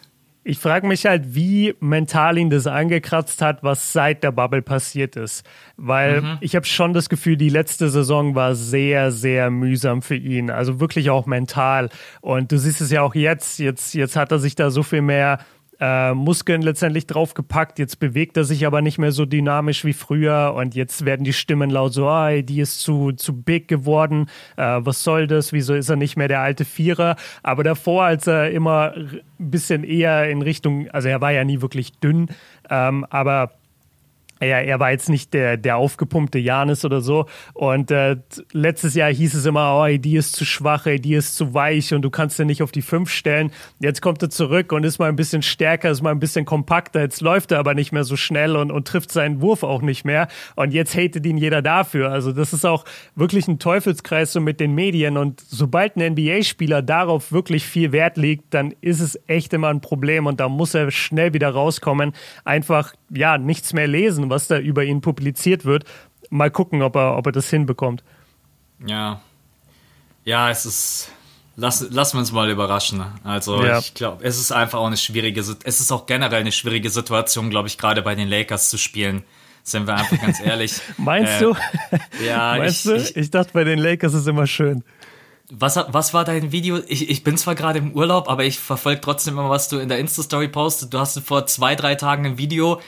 Ich 0.45 0.59
frage 0.59 0.87
mich 0.87 1.05
halt, 1.05 1.35
wie 1.35 1.73
mental 1.79 2.37
ihn 2.37 2.49
das 2.49 2.67
angekratzt 2.67 3.41
hat, 3.41 3.63
was 3.63 3.93
seit 3.93 4.23
der 4.23 4.31
Bubble 4.31 4.61
passiert 4.61 5.15
ist. 5.15 5.45
Weil 5.77 6.21
mhm. 6.21 6.37
ich 6.41 6.55
habe 6.55 6.65
schon 6.65 6.93
das 6.93 7.07
Gefühl, 7.07 7.37
die 7.37 7.49
letzte 7.49 7.89
Saison 7.89 8.35
war 8.35 8.53
sehr, 8.53 9.11
sehr 9.11 9.49
mühsam 9.49 10.01
für 10.01 10.15
ihn. 10.15 10.49
Also 10.49 10.79
wirklich 10.81 11.09
auch 11.09 11.25
mental. 11.25 11.89
Und 12.19 12.51
du 12.51 12.57
siehst 12.57 12.81
es 12.81 12.91
ja 12.91 13.01
auch 13.01 13.15
jetzt. 13.15 13.59
Jetzt, 13.59 13.93
jetzt 13.93 14.17
hat 14.17 14.31
er 14.31 14.39
sich 14.39 14.55
da 14.55 14.69
so 14.69 14.83
viel 14.83 15.01
mehr 15.01 15.39
äh, 15.79 16.13
Muskeln 16.13 16.61
letztendlich 16.61 17.07
draufgepackt. 17.07 17.79
Jetzt 17.79 17.99
bewegt 17.99 18.37
er 18.37 18.43
sich 18.43 18.65
aber 18.65 18.81
nicht 18.81 18.97
mehr 18.97 19.11
so 19.11 19.25
dynamisch 19.25 19.85
wie 19.85 19.93
früher 19.93 20.53
und 20.55 20.75
jetzt 20.75 21.05
werden 21.05 21.23
die 21.23 21.33
Stimmen 21.33 21.69
laut 21.69 21.93
so, 21.93 22.07
ah, 22.07 22.41
die 22.41 22.59
ist 22.59 22.81
zu, 22.81 23.11
zu 23.11 23.33
big 23.33 23.67
geworden. 23.67 24.27
Äh, 24.55 24.79
was 24.79 25.03
soll 25.03 25.27
das? 25.27 25.53
Wieso 25.53 25.73
ist 25.73 25.89
er 25.89 25.95
nicht 25.95 26.17
mehr 26.17 26.27
der 26.27 26.41
alte 26.41 26.65
Vierer? 26.65 27.15
Aber 27.41 27.63
davor, 27.63 28.05
als 28.05 28.27
er 28.27 28.51
immer 28.51 28.93
ein 28.95 29.21
bisschen 29.37 29.83
eher 29.83 30.29
in 30.29 30.41
Richtung, 30.41 30.89
also 30.91 31.07
er 31.09 31.21
war 31.21 31.31
ja 31.31 31.43
nie 31.43 31.61
wirklich 31.61 31.99
dünn, 31.99 32.29
ähm, 32.69 33.05
aber 33.09 33.51
er, 34.43 34.65
er 34.65 34.79
war 34.79 34.91
jetzt 34.91 35.09
nicht 35.09 35.33
der, 35.33 35.57
der 35.57 35.77
aufgepumpte 35.77 36.39
Janis 36.39 36.85
oder 36.85 37.01
so. 37.01 37.25
Und 37.53 37.91
äh, 37.91 38.17
letztes 38.51 38.95
Jahr 38.95 39.11
hieß 39.11 39.33
es 39.33 39.45
immer, 39.45 39.79
oh, 39.79 39.97
die 39.97 40.15
ist 40.15 40.35
zu 40.35 40.45
schwach, 40.45 40.85
die 40.85 41.13
ist 41.13 41.35
zu 41.35 41.53
weich 41.53 41.93
und 41.93 42.01
du 42.01 42.09
kannst 42.09 42.39
ihn 42.39 42.47
nicht 42.47 42.63
auf 42.63 42.71
die 42.71 42.81
fünf 42.81 43.09
stellen. 43.09 43.51
Jetzt 43.79 44.01
kommt 44.01 44.21
er 44.21 44.29
zurück 44.29 44.71
und 44.71 44.83
ist 44.83 44.99
mal 44.99 45.09
ein 45.09 45.15
bisschen 45.15 45.41
stärker, 45.41 45.89
ist 45.89 46.01
mal 46.01 46.11
ein 46.11 46.19
bisschen 46.19 46.45
kompakter. 46.45 47.01
Jetzt 47.01 47.21
läuft 47.21 47.51
er 47.51 47.59
aber 47.59 47.73
nicht 47.73 47.91
mehr 47.91 48.03
so 48.03 48.15
schnell 48.15 48.55
und, 48.55 48.71
und 48.71 48.87
trifft 48.87 49.11
seinen 49.11 49.41
Wurf 49.41 49.63
auch 49.63 49.81
nicht 49.81 50.05
mehr. 50.05 50.27
Und 50.55 50.73
jetzt 50.73 50.95
hatet 50.95 51.25
ihn 51.25 51.37
jeder 51.37 51.61
dafür. 51.61 52.11
Also 52.11 52.31
das 52.31 52.53
ist 52.53 52.65
auch 52.65 52.85
wirklich 53.15 53.47
ein 53.47 53.59
Teufelskreis 53.59 54.33
so 54.33 54.41
mit 54.41 54.59
den 54.59 54.75
Medien. 54.75 55.17
Und 55.17 55.41
sobald 55.41 55.95
ein 55.95 56.13
NBA-Spieler 56.13 56.81
darauf 56.81 57.31
wirklich 57.31 57.65
viel 57.65 57.91
Wert 57.91 58.17
legt, 58.17 58.53
dann 58.53 58.73
ist 58.81 58.99
es 58.99 59.19
echt 59.27 59.53
immer 59.53 59.69
ein 59.69 59.81
Problem 59.81 60.25
und 60.25 60.39
da 60.39 60.49
muss 60.49 60.73
er 60.73 60.91
schnell 60.91 61.33
wieder 61.33 61.49
rauskommen. 61.49 62.13
Einfach, 62.43 62.93
ja, 63.15 63.37
nichts 63.37 63.73
mehr 63.73 63.87
lesen 63.87 64.29
was 64.29 64.47
da 64.47 64.57
über 64.57 64.83
ihn 64.83 65.01
publiziert 65.01 65.65
wird. 65.65 65.85
Mal 66.29 66.51
gucken, 66.51 66.81
ob 66.81 66.95
er, 66.95 67.17
ob 67.17 67.25
er 67.27 67.31
das 67.31 67.49
hinbekommt. 67.49 68.03
Ja. 68.85 69.21
Ja, 70.25 70.49
es 70.49 70.65
ist. 70.65 71.11
Lass, 71.55 71.87
lassen 71.91 72.15
wir 72.15 72.19
uns 72.21 72.31
mal 72.31 72.49
überraschen. 72.49 73.05
Also 73.23 73.63
ja. 73.63 73.77
ich 73.77 73.93
glaube, 73.93 74.23
es 74.23 74.39
ist 74.39 74.51
einfach 74.51 74.79
auch 74.79 74.87
eine 74.87 74.97
schwierige, 74.97 75.39
es 75.39 75.79
ist 75.79 75.91
auch 75.91 76.07
generell 76.07 76.41
eine 76.41 76.51
schwierige 76.51 76.89
Situation, 76.89 77.51
glaube 77.51 77.67
ich, 77.67 77.77
gerade 77.77 78.01
bei 78.01 78.15
den 78.15 78.27
Lakers 78.27 78.71
zu 78.71 78.79
spielen. 78.79 79.23
Sind 79.61 79.85
wir 79.85 79.93
einfach 79.93 80.19
ganz 80.19 80.39
ehrlich. 80.39 80.73
Meinst 80.97 81.33
äh, 81.33 81.39
du? 81.39 81.55
Ja, 82.25 82.55
Meinst 82.57 82.85
ich, 82.85 82.91
du? 82.91 82.97
Ich, 82.97 83.15
ich 83.15 83.29
dachte, 83.29 83.53
bei 83.53 83.63
den 83.63 83.77
Lakers 83.77 84.13
ist 84.13 84.21
es 84.21 84.27
immer 84.27 84.47
schön. 84.47 84.83
Was, 85.51 85.77
was 85.89 86.13
war 86.15 86.25
dein 86.25 86.51
Video? 86.51 86.79
Ich, 86.87 87.09
ich 87.09 87.23
bin 87.23 87.37
zwar 87.37 87.53
gerade 87.53 87.77
im 87.77 87.91
Urlaub, 87.91 88.29
aber 88.29 88.43
ich 88.45 88.59
verfolge 88.59 89.01
trotzdem 89.01 89.35
immer, 89.35 89.51
was 89.51 89.69
du 89.69 89.77
in 89.77 89.89
der 89.89 89.99
Insta-Story 89.99 90.47
postest. 90.47 90.93
Du 90.93 90.97
hast 90.97 91.19
vor 91.19 91.45
zwei, 91.45 91.75
drei 91.75 91.93
Tagen 91.93 92.25
ein 92.25 92.37
Video 92.39 92.81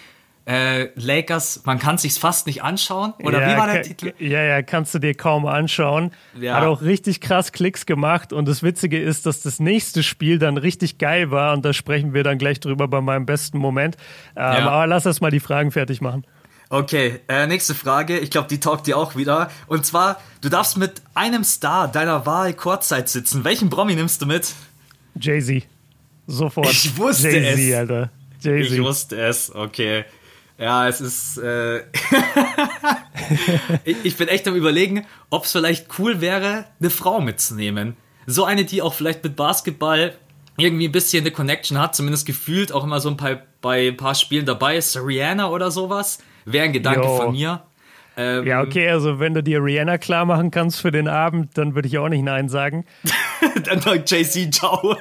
äh, 0.46 0.90
Lakers, 0.96 1.62
man 1.66 1.80
kann 1.80 1.98
sich's 1.98 2.20
fast 2.20 2.46
nicht 2.46 2.62
anschauen. 2.62 3.14
Oder 3.24 3.42
ja, 3.42 3.52
wie 3.54 3.58
war 3.58 3.72
der 3.72 3.82
Titel? 3.82 4.14
Ja, 4.20 4.44
ja, 4.44 4.62
kannst 4.62 4.94
du 4.94 5.00
dir 5.00 5.16
kaum 5.16 5.48
anschauen. 5.48 6.12
Ja. 6.40 6.58
Hat 6.58 6.66
auch 6.66 6.82
richtig 6.84 7.20
krass 7.20 7.52
Klicks 7.52 7.88
gemacht. 7.88 8.32
Und 8.32 8.48
das 8.48 8.62
Witzige 8.62 9.02
ist, 9.02 9.26
dass 9.26 9.42
das 9.42 9.60
nächste 9.60 10.04
Spiel 10.04 10.38
dann 10.38 10.58
richtig 10.58 11.00
geil 11.00 11.32
war. 11.32 11.54
Und 11.54 11.66
da 11.66 11.74
sprechen 11.74 12.14
wir 12.14 12.24
dann 12.24 12.38
gleich 12.38 12.60
drüber 12.60 12.88
bei 12.88 13.02
meinem 13.02 13.26
besten 13.26 13.58
Moment. 13.58 13.98
Ähm, 14.36 14.44
ja. 14.44 14.70
Aber 14.70 14.88
lass 14.88 15.08
erst 15.08 15.22
mal 15.22 15.32
die 15.32 15.40
Fragen 15.40 15.72
fertig 15.72 16.00
machen. 16.00 16.26
Okay, 16.70 17.20
äh, 17.28 17.48
nächste 17.48 17.74
Frage. 17.74 18.20
Ich 18.20 18.30
glaube, 18.30 18.48
die 18.48 18.60
taugt 18.60 18.86
dir 18.86 18.98
auch 18.98 19.16
wieder. 19.16 19.50
Und 19.66 19.86
zwar, 19.86 20.20
du 20.42 20.50
darfst 20.50 20.78
mit 20.78 21.02
einem 21.16 21.44
Star 21.44 21.88
deiner 21.88 22.28
Wahl 22.28 22.54
Kurzzeit 22.54 23.10
sitzen. 23.10 23.44
Welchen 23.44 23.72
Promi 23.72 23.96
nimmst 23.96 24.22
du 24.22 24.28
mit? 24.28 24.54
Jay-Z. 25.20 25.64
Sofort. 26.28 26.70
Ich 26.72 26.98
wusste 26.98 27.36
es. 27.36 27.74
Alter. 27.74 28.12
Jay-Z. 28.42 28.72
Ich 28.72 28.84
wusste 28.84 29.16
es, 29.16 29.54
okay. 29.54 30.06
Ja, 30.58 30.88
es 30.88 31.02
ist. 31.02 31.38
Äh 31.38 31.80
ich, 33.84 33.98
ich 34.04 34.18
bin 34.18 34.28
echt 34.28 34.48
am 34.48 34.56
Überlegen, 34.56 35.06
ob 35.30 35.46
es 35.46 35.52
vielleicht 35.52 36.00
cool 36.00 36.22
wäre, 36.22 36.66
eine 36.80 36.90
Frau 36.90 37.20
mitzunehmen. 37.20 37.98
So 38.26 38.46
eine, 38.46 38.66
die 38.66 38.82
auch 38.82 38.94
vielleicht 38.94 39.24
mit 39.24 39.36
Basketball 39.36 40.16
irgendwie 40.58 40.88
ein 40.88 40.92
bisschen 40.92 41.24
eine 41.24 41.32
Connection 41.32 41.78
hat, 41.78 41.96
zumindest 41.96 42.26
gefühlt 42.26 42.72
auch 42.72 42.84
immer 42.84 43.00
so 43.00 43.10
ein 43.10 43.18
paar, 43.18 43.42
bei 43.62 43.90
ein 43.90 43.98
paar 43.98 44.16
Spielen 44.16 44.46
dabei 44.46 44.78
ist. 44.78 44.98
Rihanna 44.98 45.50
oder 45.50 45.72
sowas. 45.72 46.20
Wäre 46.46 46.66
ein 46.66 46.74
Gedanke 46.74 47.02
jo. 47.02 47.18
von 47.18 47.32
mir. 47.34 47.64
Ähm, 48.18 48.48
ja, 48.48 48.62
okay, 48.62 48.90
also 48.90 49.20
wenn 49.20 49.34
du 49.34 49.44
dir 49.44 49.62
Rihanna 49.62 49.98
klar 49.98 50.26
machen 50.26 50.50
kannst 50.50 50.80
für 50.80 50.92
den 50.92 51.10
Abend, 51.10 51.58
dann 51.58 51.76
würde 51.76 51.90
ich 51.90 51.98
auch 51.98 52.08
nicht 52.08 52.24
Nein 52.24 52.48
sagen. 52.48 52.86
dann 53.66 53.82
sagt 53.82 54.10
JC 54.10 54.54
Ciao. 54.54 54.96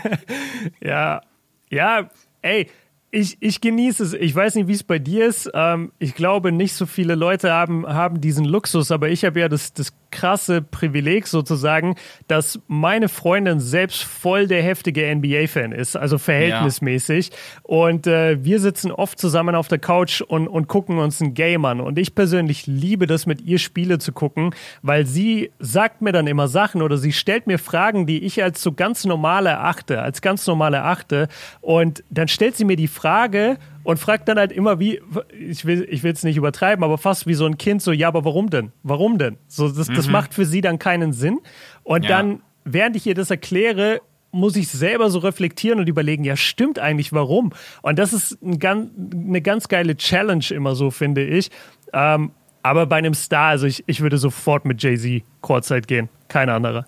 ja, 0.80 1.20
ja, 1.68 2.08
ey, 2.40 2.70
ich, 3.14 3.36
ich 3.40 3.60
genieße 3.60 4.02
es. 4.04 4.14
Ich 4.14 4.34
weiß 4.34 4.54
nicht, 4.54 4.68
wie 4.68 4.72
es 4.72 4.82
bei 4.82 4.98
dir 4.98 5.26
ist. 5.26 5.50
Ähm, 5.52 5.92
ich 5.98 6.14
glaube, 6.14 6.50
nicht 6.50 6.72
so 6.72 6.86
viele 6.86 7.14
Leute 7.14 7.52
haben, 7.52 7.86
haben 7.86 8.22
diesen 8.22 8.46
Luxus, 8.46 8.90
aber 8.90 9.10
ich 9.10 9.26
habe 9.26 9.38
ja 9.38 9.50
das, 9.50 9.74
das 9.74 9.92
krasse 10.10 10.62
Privileg 10.62 11.26
sozusagen, 11.26 11.96
dass 12.26 12.60
meine 12.68 13.10
Freundin 13.10 13.60
selbst 13.60 14.02
voll 14.02 14.46
der 14.46 14.62
heftige 14.62 15.14
NBA-Fan 15.14 15.72
ist, 15.72 15.94
also 15.94 16.16
verhältnismäßig. 16.16 17.28
Ja. 17.28 17.34
Und 17.64 18.06
äh, 18.06 18.42
wir 18.42 18.60
sitzen 18.60 18.90
oft 18.90 19.18
zusammen 19.18 19.54
auf 19.54 19.68
der 19.68 19.78
Couch 19.78 20.22
und, 20.22 20.48
und 20.48 20.68
gucken 20.68 20.98
uns 20.98 21.20
ein 21.20 21.34
Game 21.34 21.66
an. 21.66 21.80
Und 21.80 21.98
ich 21.98 22.14
persönlich 22.14 22.66
liebe 22.66 23.06
das, 23.06 23.26
mit 23.26 23.42
ihr 23.42 23.58
Spiele 23.58 23.98
zu 23.98 24.12
gucken, 24.12 24.54
weil 24.80 25.04
sie 25.04 25.50
sagt 25.58 26.00
mir 26.00 26.12
dann 26.12 26.26
immer 26.26 26.48
Sachen 26.48 26.80
oder 26.80 26.96
sie 26.96 27.12
stellt 27.12 27.46
mir 27.46 27.58
Fragen, 27.58 28.06
die 28.06 28.24
ich 28.24 28.42
als 28.42 28.62
so 28.62 28.72
ganz 28.72 29.04
normal 29.04 29.44
erachte, 29.44 30.00
als 30.00 30.22
ganz 30.22 30.46
normal 30.46 30.72
erachte. 30.72 31.28
Und 31.60 32.04
dann 32.08 32.28
stellt 32.28 32.56
sie 32.56 32.64
mir 32.64 32.76
die 32.76 32.88
Frage, 32.88 33.01
Frage 33.02 33.58
und 33.82 33.98
fragt 33.98 34.28
dann 34.28 34.38
halt 34.38 34.52
immer 34.52 34.78
wie, 34.78 35.00
ich 35.36 35.64
will 35.64 35.86
ich 35.90 36.04
es 36.04 36.22
nicht 36.22 36.36
übertreiben, 36.36 36.84
aber 36.84 36.98
fast 36.98 37.26
wie 37.26 37.34
so 37.34 37.46
ein 37.46 37.58
Kind 37.58 37.82
so, 37.82 37.90
ja, 37.90 38.06
aber 38.06 38.24
warum 38.24 38.48
denn? 38.48 38.70
Warum 38.84 39.18
denn? 39.18 39.38
So, 39.48 39.68
das, 39.68 39.88
mhm. 39.88 39.94
das 39.94 40.08
macht 40.08 40.34
für 40.34 40.44
sie 40.44 40.60
dann 40.60 40.78
keinen 40.78 41.12
Sinn. 41.12 41.40
Und 41.82 42.04
ja. 42.04 42.10
dann, 42.10 42.42
während 42.64 42.94
ich 42.94 43.04
ihr 43.06 43.14
das 43.14 43.30
erkläre, 43.30 44.00
muss 44.30 44.54
ich 44.54 44.68
selber 44.68 45.10
so 45.10 45.18
reflektieren 45.18 45.80
und 45.80 45.88
überlegen, 45.88 46.22
ja, 46.22 46.36
stimmt 46.36 46.78
eigentlich, 46.78 47.12
warum? 47.12 47.52
Und 47.82 47.98
das 47.98 48.12
ist 48.12 48.40
ein 48.40 48.60
ganz, 48.60 48.90
eine 49.12 49.42
ganz 49.42 49.66
geile 49.66 49.96
Challenge 49.96 50.44
immer 50.50 50.76
so, 50.76 50.92
finde 50.92 51.24
ich. 51.24 51.50
Ähm, 51.92 52.30
aber 52.62 52.86
bei 52.86 52.96
einem 52.96 53.14
Star, 53.14 53.48
also 53.48 53.66
ich, 53.66 53.82
ich 53.88 54.00
würde 54.00 54.16
sofort 54.16 54.64
mit 54.64 54.80
Jay-Z 54.80 55.24
Kurzzeit 55.40 55.88
gehen. 55.88 56.08
Keine 56.28 56.54
andere. 56.54 56.86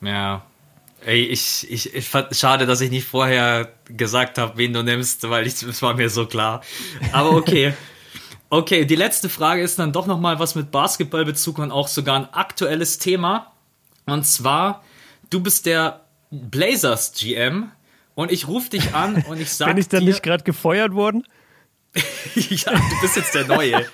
Ja, 0.00 0.44
Ey, 1.04 1.22
ich, 1.22 1.66
ich, 1.70 1.94
ich 1.94 2.08
fand 2.08 2.34
schade, 2.34 2.66
dass 2.66 2.80
ich 2.80 2.90
nicht 2.90 3.06
vorher 3.06 3.72
gesagt 3.84 4.38
habe, 4.38 4.56
wen 4.56 4.72
du 4.72 4.82
nimmst, 4.82 5.28
weil 5.28 5.46
es 5.46 5.82
war 5.82 5.94
mir 5.94 6.10
so 6.10 6.26
klar. 6.26 6.62
Aber 7.12 7.32
okay. 7.32 7.74
Okay, 8.50 8.86
die 8.86 8.96
letzte 8.96 9.28
Frage 9.28 9.60
ist 9.60 9.78
dann 9.78 9.92
doch 9.92 10.06
nochmal 10.06 10.38
was 10.38 10.54
mit 10.54 10.70
Basketballbezug 10.70 11.58
und 11.58 11.70
auch 11.70 11.86
sogar 11.86 12.16
ein 12.16 12.32
aktuelles 12.32 12.98
Thema. 12.98 13.52
Und 14.06 14.24
zwar, 14.24 14.82
du 15.28 15.40
bist 15.40 15.66
der 15.66 16.06
Blazers 16.30 17.12
GM 17.12 17.70
und 18.14 18.32
ich 18.32 18.48
rufe 18.48 18.70
dich 18.70 18.94
an 18.94 19.22
und 19.28 19.38
ich 19.38 19.52
sage 19.52 19.70
Bin 19.74 19.80
ich 19.80 19.88
dann 19.88 20.00
dir, 20.00 20.06
nicht 20.06 20.22
gerade 20.22 20.44
gefeuert 20.44 20.94
worden? 20.94 21.24
ja, 22.34 22.72
du 22.72 23.00
bist 23.00 23.16
jetzt 23.16 23.34
der 23.34 23.46
Neue. 23.46 23.86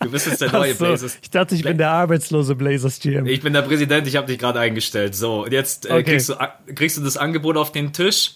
Du 0.00 0.10
bist 0.10 0.26
jetzt 0.26 0.40
der 0.40 0.52
neue 0.52 0.74
so, 0.74 0.84
Blazers. 0.84 1.18
Ich 1.22 1.30
dachte, 1.30 1.54
ich 1.54 1.62
bin 1.62 1.78
der 1.78 1.90
arbeitslose 1.90 2.54
Blazers 2.54 2.98
GM. 3.00 3.26
Ich 3.26 3.40
bin 3.40 3.52
der 3.52 3.62
Präsident, 3.62 4.06
ich 4.06 4.16
habe 4.16 4.26
dich 4.26 4.38
gerade 4.38 4.60
eingestellt. 4.60 5.14
So, 5.14 5.44
und 5.44 5.52
jetzt 5.52 5.86
äh, 5.86 5.92
okay. 5.92 6.02
kriegst, 6.02 6.28
du, 6.28 6.36
kriegst 6.74 6.96
du 6.98 7.02
das 7.02 7.16
Angebot 7.16 7.56
auf 7.56 7.72
den 7.72 7.92
Tisch. 7.92 8.34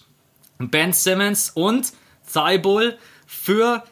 Ben 0.59 0.93
Simmons 0.93 1.51
und 1.51 1.93
Thibault 2.33 2.97
für. 3.27 3.85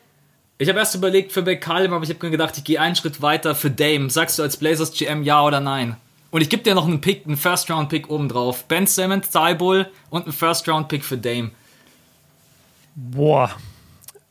Ich 0.59 0.71
habe 0.71 0.79
erst 0.79 0.95
überlegt 0.95 1.33
für 1.33 1.43
McCallum, 1.43 1.93
aber 1.93 2.03
ich 2.03 2.11
habe 2.11 2.25
mir 2.25 2.31
gedacht, 2.31 2.57
ich 2.57 2.65
gehe 2.65 2.81
einen 2.81 2.97
Schritt 2.97 3.21
weiter 3.21 3.55
für 3.55 3.71
Dame. 3.71 4.09
Sagst 4.09 4.39
du 4.39 4.43
als 4.43 4.57
Blazers 4.57 4.93
GM 4.93 5.23
ja 5.23 5.43
oder 5.43 5.61
nein? 5.61 5.97
Und 6.31 6.41
ich 6.41 6.49
gebe 6.49 6.63
dir 6.63 6.75
noch 6.75 6.87
einen 6.87 7.01
Pick, 7.01 7.27
einen 7.27 7.37
First-Round-Pick 7.37 8.11
obendrauf. 8.11 8.65
Ben 8.65 8.87
Simmons, 8.87 9.31
Thibault 9.31 9.89
und 10.09 10.25
einen 10.25 10.33
First-Round-Pick 10.33 11.05
für 11.05 11.19
Dame. 11.19 11.51
Boah. 12.95 13.51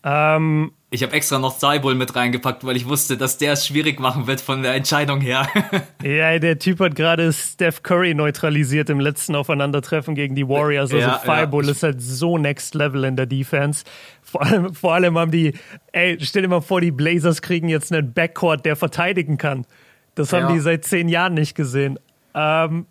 Ähm, 0.03 0.71
ich 0.91 1.03
habe 1.03 1.13
extra 1.13 1.39
noch 1.39 1.57
Cybul 1.57 1.95
mit 1.95 2.15
reingepackt, 2.15 2.63
weil 2.63 2.77
ich 2.77 2.87
wusste, 2.87 3.17
dass 3.17 3.37
der 3.37 3.53
es 3.53 3.65
schwierig 3.65 3.99
machen 3.99 4.27
wird 4.27 4.39
von 4.39 4.61
der 4.61 4.75
Entscheidung 4.75 5.19
her. 5.19 5.47
ja, 6.03 6.37
der 6.37 6.59
Typ 6.59 6.79
hat 6.79 6.95
gerade 6.95 7.33
Steph 7.33 7.81
Curry 7.83 8.13
neutralisiert 8.13 8.89
im 8.89 8.99
letzten 8.99 9.35
Aufeinandertreffen 9.35 10.15
gegen 10.15 10.35
die 10.35 10.47
Warriors. 10.47 10.93
Also 10.93 10.97
ja, 11.05 11.17
Fireball 11.17 11.65
ja. 11.65 11.71
ist 11.71 11.83
halt 11.83 12.01
so 12.01 12.37
next 12.37 12.75
level 12.75 13.03
in 13.03 13.15
der 13.15 13.25
Defense. 13.25 13.83
Vor 14.21 14.43
allem, 14.43 14.73
vor 14.73 14.93
allem 14.93 15.17
haben 15.17 15.31
die, 15.31 15.53
ey, 15.91 16.17
stell 16.21 16.43
dir 16.43 16.47
mal 16.47 16.61
vor, 16.61 16.81
die 16.81 16.91
Blazers 16.91 17.41
kriegen 17.41 17.67
jetzt 17.67 17.91
einen 17.91 18.13
Backcourt, 18.13 18.63
der 18.63 18.75
verteidigen 18.75 19.37
kann. 19.37 19.65
Das 20.13 20.31
haben 20.33 20.47
ja. 20.49 20.53
die 20.53 20.59
seit 20.59 20.85
zehn 20.85 21.09
Jahren 21.09 21.33
nicht 21.33 21.55
gesehen. 21.55 21.99
Ähm, 22.35 22.85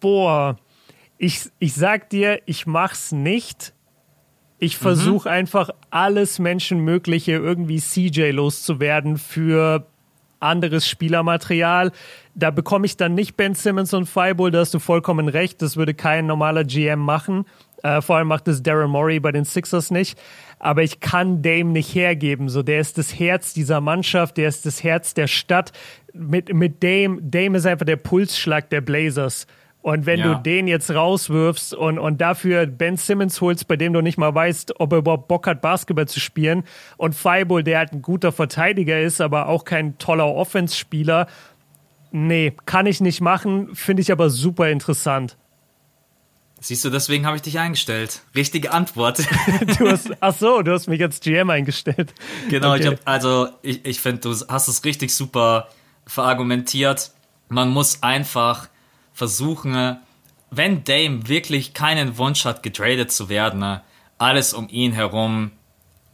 boah, 0.00 0.56
ich, 1.18 1.50
ich 1.58 1.74
sag 1.74 2.08
dir, 2.08 2.40
ich 2.46 2.66
mach's 2.66 3.12
nicht 3.12 3.74
ich 4.60 4.76
versuche 4.76 5.28
mhm. 5.28 5.34
einfach 5.34 5.70
alles 5.90 6.38
Menschenmögliche 6.38 7.32
irgendwie 7.32 7.80
CJ 7.80 8.30
loszuwerden 8.30 9.16
für 9.16 9.86
anderes 10.38 10.86
Spielermaterial. 10.86 11.92
Da 12.34 12.50
bekomme 12.50 12.84
ich 12.86 12.96
dann 12.96 13.14
nicht 13.14 13.36
Ben 13.36 13.54
Simmons 13.54 13.94
und 13.94 14.06
Fireball, 14.06 14.50
da 14.50 14.60
hast 14.60 14.74
du 14.74 14.78
vollkommen 14.78 15.28
recht. 15.28 15.62
Das 15.62 15.76
würde 15.76 15.94
kein 15.94 16.26
normaler 16.26 16.64
GM 16.64 16.98
machen. 17.00 17.46
Äh, 17.82 18.02
vor 18.02 18.16
allem 18.16 18.28
macht 18.28 18.48
es 18.48 18.62
Darren 18.62 18.90
Morey 18.90 19.18
bei 19.18 19.32
den 19.32 19.46
Sixers 19.46 19.90
nicht. 19.90 20.18
Aber 20.58 20.82
ich 20.82 21.00
kann 21.00 21.40
Dame 21.40 21.70
nicht 21.70 21.94
hergeben. 21.94 22.50
So, 22.50 22.62
der 22.62 22.80
ist 22.80 22.98
das 22.98 23.18
Herz 23.18 23.54
dieser 23.54 23.80
Mannschaft, 23.80 24.36
der 24.36 24.48
ist 24.48 24.66
das 24.66 24.84
Herz 24.84 25.14
der 25.14 25.26
Stadt. 25.26 25.72
Mit, 26.12 26.52
mit 26.52 26.82
Dame, 26.84 27.18
Dame 27.22 27.56
ist 27.56 27.66
einfach 27.66 27.86
der 27.86 27.96
Pulsschlag 27.96 28.68
der 28.68 28.82
Blazers. 28.82 29.46
Und 29.82 30.04
wenn 30.04 30.20
ja. 30.20 30.34
du 30.34 30.42
den 30.42 30.68
jetzt 30.68 30.90
rauswirfst 30.90 31.72
und, 31.72 31.98
und 31.98 32.20
dafür 32.20 32.66
Ben 32.66 32.98
Simmons 32.98 33.40
holst, 33.40 33.66
bei 33.66 33.76
dem 33.76 33.94
du 33.94 34.02
nicht 34.02 34.18
mal 34.18 34.34
weißt, 34.34 34.78
ob 34.78 34.92
er 34.92 34.98
überhaupt 34.98 35.28
Bock 35.28 35.46
hat, 35.46 35.62
Basketball 35.62 36.06
zu 36.06 36.20
spielen, 36.20 36.64
und 36.98 37.14
Fireball, 37.14 37.64
der 37.64 37.78
halt 37.78 37.92
ein 37.92 38.02
guter 38.02 38.30
Verteidiger 38.30 39.00
ist, 39.00 39.20
aber 39.20 39.48
auch 39.48 39.64
kein 39.64 39.96
toller 39.96 40.26
Offenspieler, 40.26 41.26
nee, 42.12 42.52
kann 42.66 42.86
ich 42.86 43.00
nicht 43.00 43.22
machen, 43.22 43.74
finde 43.74 44.02
ich 44.02 44.12
aber 44.12 44.28
super 44.28 44.68
interessant. 44.68 45.36
Siehst 46.62 46.84
du, 46.84 46.90
deswegen 46.90 47.24
habe 47.24 47.36
ich 47.36 47.42
dich 47.42 47.58
eingestellt. 47.58 48.20
Richtige 48.34 48.72
Antwort. 48.72 49.18
du 49.78 49.88
hast, 49.88 50.10
ach 50.20 50.34
so, 50.34 50.60
du 50.60 50.72
hast 50.72 50.88
mich 50.88 51.02
als 51.02 51.20
GM 51.20 51.48
eingestellt. 51.48 52.12
Genau, 52.50 52.74
okay. 52.74 52.80
ich 52.80 52.86
hab, 52.86 52.98
also 53.06 53.48
ich, 53.62 53.82
ich 53.86 54.00
finde, 54.00 54.20
du 54.20 54.34
hast 54.46 54.68
es 54.68 54.84
richtig 54.84 55.14
super 55.14 55.68
verargumentiert. 56.06 57.12
Man 57.48 57.70
muss 57.70 58.02
einfach 58.02 58.68
versuchen, 59.20 59.98
wenn 60.50 60.82
Dame 60.82 61.28
wirklich 61.28 61.74
keinen 61.74 62.16
Wunsch 62.16 62.46
hat, 62.46 62.62
getradet 62.62 63.12
zu 63.12 63.28
werden, 63.28 63.80
alles 64.16 64.54
um 64.54 64.66
ihn 64.70 64.92
herum 64.94 65.50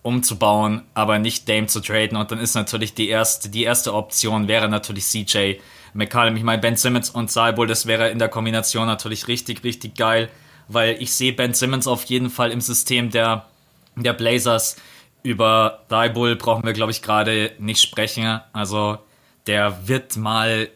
umzubauen, 0.02 0.82
aber 0.92 1.20
nicht 1.20 1.48
Dame 1.48 1.68
zu 1.68 1.78
traden. 1.78 2.18
Und 2.18 2.32
dann 2.32 2.40
ist 2.40 2.56
natürlich 2.56 2.94
die 2.94 3.08
erste, 3.08 3.48
die 3.48 3.62
erste 3.62 3.94
Option 3.94 4.48
wäre 4.48 4.68
natürlich 4.68 5.04
CJ 5.04 5.60
McCallum. 5.94 6.36
Ich 6.36 6.42
meine, 6.42 6.60
Ben 6.60 6.74
Simmons 6.74 7.08
und 7.10 7.30
Saibull, 7.30 7.68
das 7.68 7.86
wäre 7.86 8.10
in 8.10 8.18
der 8.18 8.28
Kombination 8.28 8.88
natürlich 8.88 9.28
richtig, 9.28 9.62
richtig 9.62 9.94
geil, 9.94 10.28
weil 10.66 11.00
ich 11.00 11.14
sehe 11.14 11.32
Ben 11.32 11.54
Simmons 11.54 11.86
auf 11.86 12.02
jeden 12.06 12.28
Fall 12.28 12.50
im 12.50 12.60
System 12.60 13.10
der, 13.10 13.46
der 13.94 14.14
Blazers. 14.14 14.74
Über 15.22 15.84
Thibault 15.88 16.40
brauchen 16.40 16.64
wir, 16.64 16.72
glaube 16.72 16.90
ich, 16.90 17.02
gerade 17.02 17.52
nicht 17.60 17.80
sprechen. 17.80 18.40
Also 18.52 18.98
der 19.46 19.86
wird 19.86 20.16
mal 20.16 20.68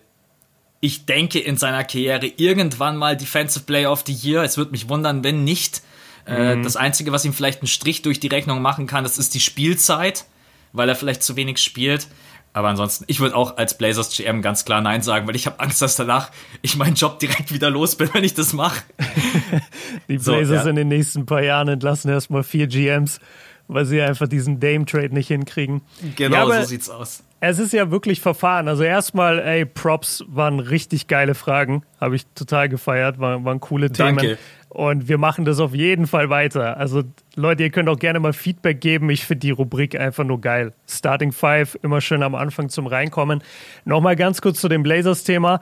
ich 0.81 1.05
denke 1.05 1.38
in 1.38 1.57
seiner 1.57 1.85
Karriere 1.85 2.27
irgendwann 2.27 2.97
mal 2.97 3.16
Defensive 3.16 3.64
Player 3.64 3.93
of 3.93 4.05
the 4.07 4.12
Year. 4.12 4.43
Es 4.43 4.57
würde 4.57 4.71
mich 4.71 4.88
wundern, 4.88 5.23
wenn 5.23 5.45
nicht. 5.45 5.83
Äh, 6.27 6.57
mhm. 6.57 6.62
Das 6.62 6.77
Einzige, 6.77 7.12
was 7.12 7.25
ihm 7.25 7.35
vielleicht 7.35 7.61
einen 7.61 7.69
Strich 7.69 8.03
durch 8.03 8.19
die 8.19 8.29
Rechnung 8.29 8.62
machen 8.62 8.87
kann, 8.87 9.05
das 9.05 9.19
ist 9.19 9.35
die 9.35 9.40
Spielzeit, 9.40 10.25
weil 10.73 10.88
er 10.88 10.97
vielleicht 10.97 11.23
zu 11.23 11.37
wenig 11.37 11.59
spielt. 11.59 12.09
Aber 12.53 12.69
ansonsten, 12.69 13.05
ich 13.07 13.21
würde 13.21 13.37
auch 13.37 13.59
als 13.59 13.79
Blazers 13.79 14.16
GM 14.16 14.43
ganz 14.43 14.64
klar 14.64 14.81
Nein 14.81 15.03
sagen, 15.03 15.29
weil 15.29 15.37
ich 15.37 15.47
habe 15.47 15.61
Angst, 15.61 15.83
dass 15.83 15.97
danach 15.97 16.31
ich 16.62 16.77
meinen 16.77 16.95
Job 16.95 17.19
direkt 17.19 17.53
wieder 17.53 17.71
los 17.71 17.97
bin, 17.97 18.11
wenn 18.14 18.25
ich 18.25 18.35
das 18.35 18.53
mache. 18.55 18.83
Die 20.09 20.16
Blazers 20.16 20.49
so, 20.49 20.55
ja. 20.55 20.62
in 20.64 20.77
den 20.77 20.88
nächsten 20.88 21.27
paar 21.27 21.43
Jahren 21.43 21.69
entlassen 21.69 22.11
erstmal 22.11 22.43
vier 22.43 22.66
GMs, 22.66 23.21
weil 23.69 23.85
sie 23.85 24.01
einfach 24.01 24.27
diesen 24.27 24.59
Dame-Trade 24.59 25.14
nicht 25.14 25.29
hinkriegen. 25.29 25.83
Genau, 26.16 26.51
ja, 26.51 26.62
so 26.62 26.69
sieht's 26.69 26.90
aus. 26.90 27.23
Es 27.40 27.59
ist 27.59 27.72
ja 27.72 27.90
wirklich 27.90 28.20
verfahren. 28.20 28.68
Also 28.68 28.83
erstmal, 28.83 29.38
ey, 29.38 29.64
Props 29.64 30.22
waren 30.29 30.61
richtig 30.61 31.07
geile 31.07 31.35
Fragen. 31.35 31.83
Habe 31.98 32.16
ich 32.16 32.26
total 32.35 32.68
gefeiert. 32.68 33.18
War, 33.18 33.44
waren 33.44 33.61
coole 33.61 33.90
Themen. 33.90 34.18
Danke. 34.18 34.38
Und 34.68 35.09
wir 35.09 35.18
machen 35.18 35.44
das 35.44 35.59
auf 35.59 35.74
jeden 35.74 36.07
Fall 36.07 36.31
weiter. 36.31 36.76
Also 36.76 37.03
Leute, 37.35 37.64
ihr 37.64 37.70
könnt 37.70 37.88
auch 37.88 37.98
gerne 37.98 38.20
mal 38.20 38.33
Feedback 38.33 38.81
geben. 38.81 39.11
Ich 39.11 39.24
finde 39.24 39.40
die 39.40 39.50
Rubrik 39.50 39.98
einfach 39.98 40.22
nur 40.22 40.40
geil. 40.40 40.72
Starting 40.87 41.33
Five, 41.33 41.76
immer 41.83 42.00
schön 42.00 42.22
am 42.22 42.35
Anfang 42.35 42.68
zum 42.68 42.87
Reinkommen. 42.87 43.42
Nochmal 43.85 44.14
ganz 44.14 44.40
kurz 44.40 44.61
zu 44.61 44.68
dem 44.68 44.83
Blazers-Thema. 44.83 45.61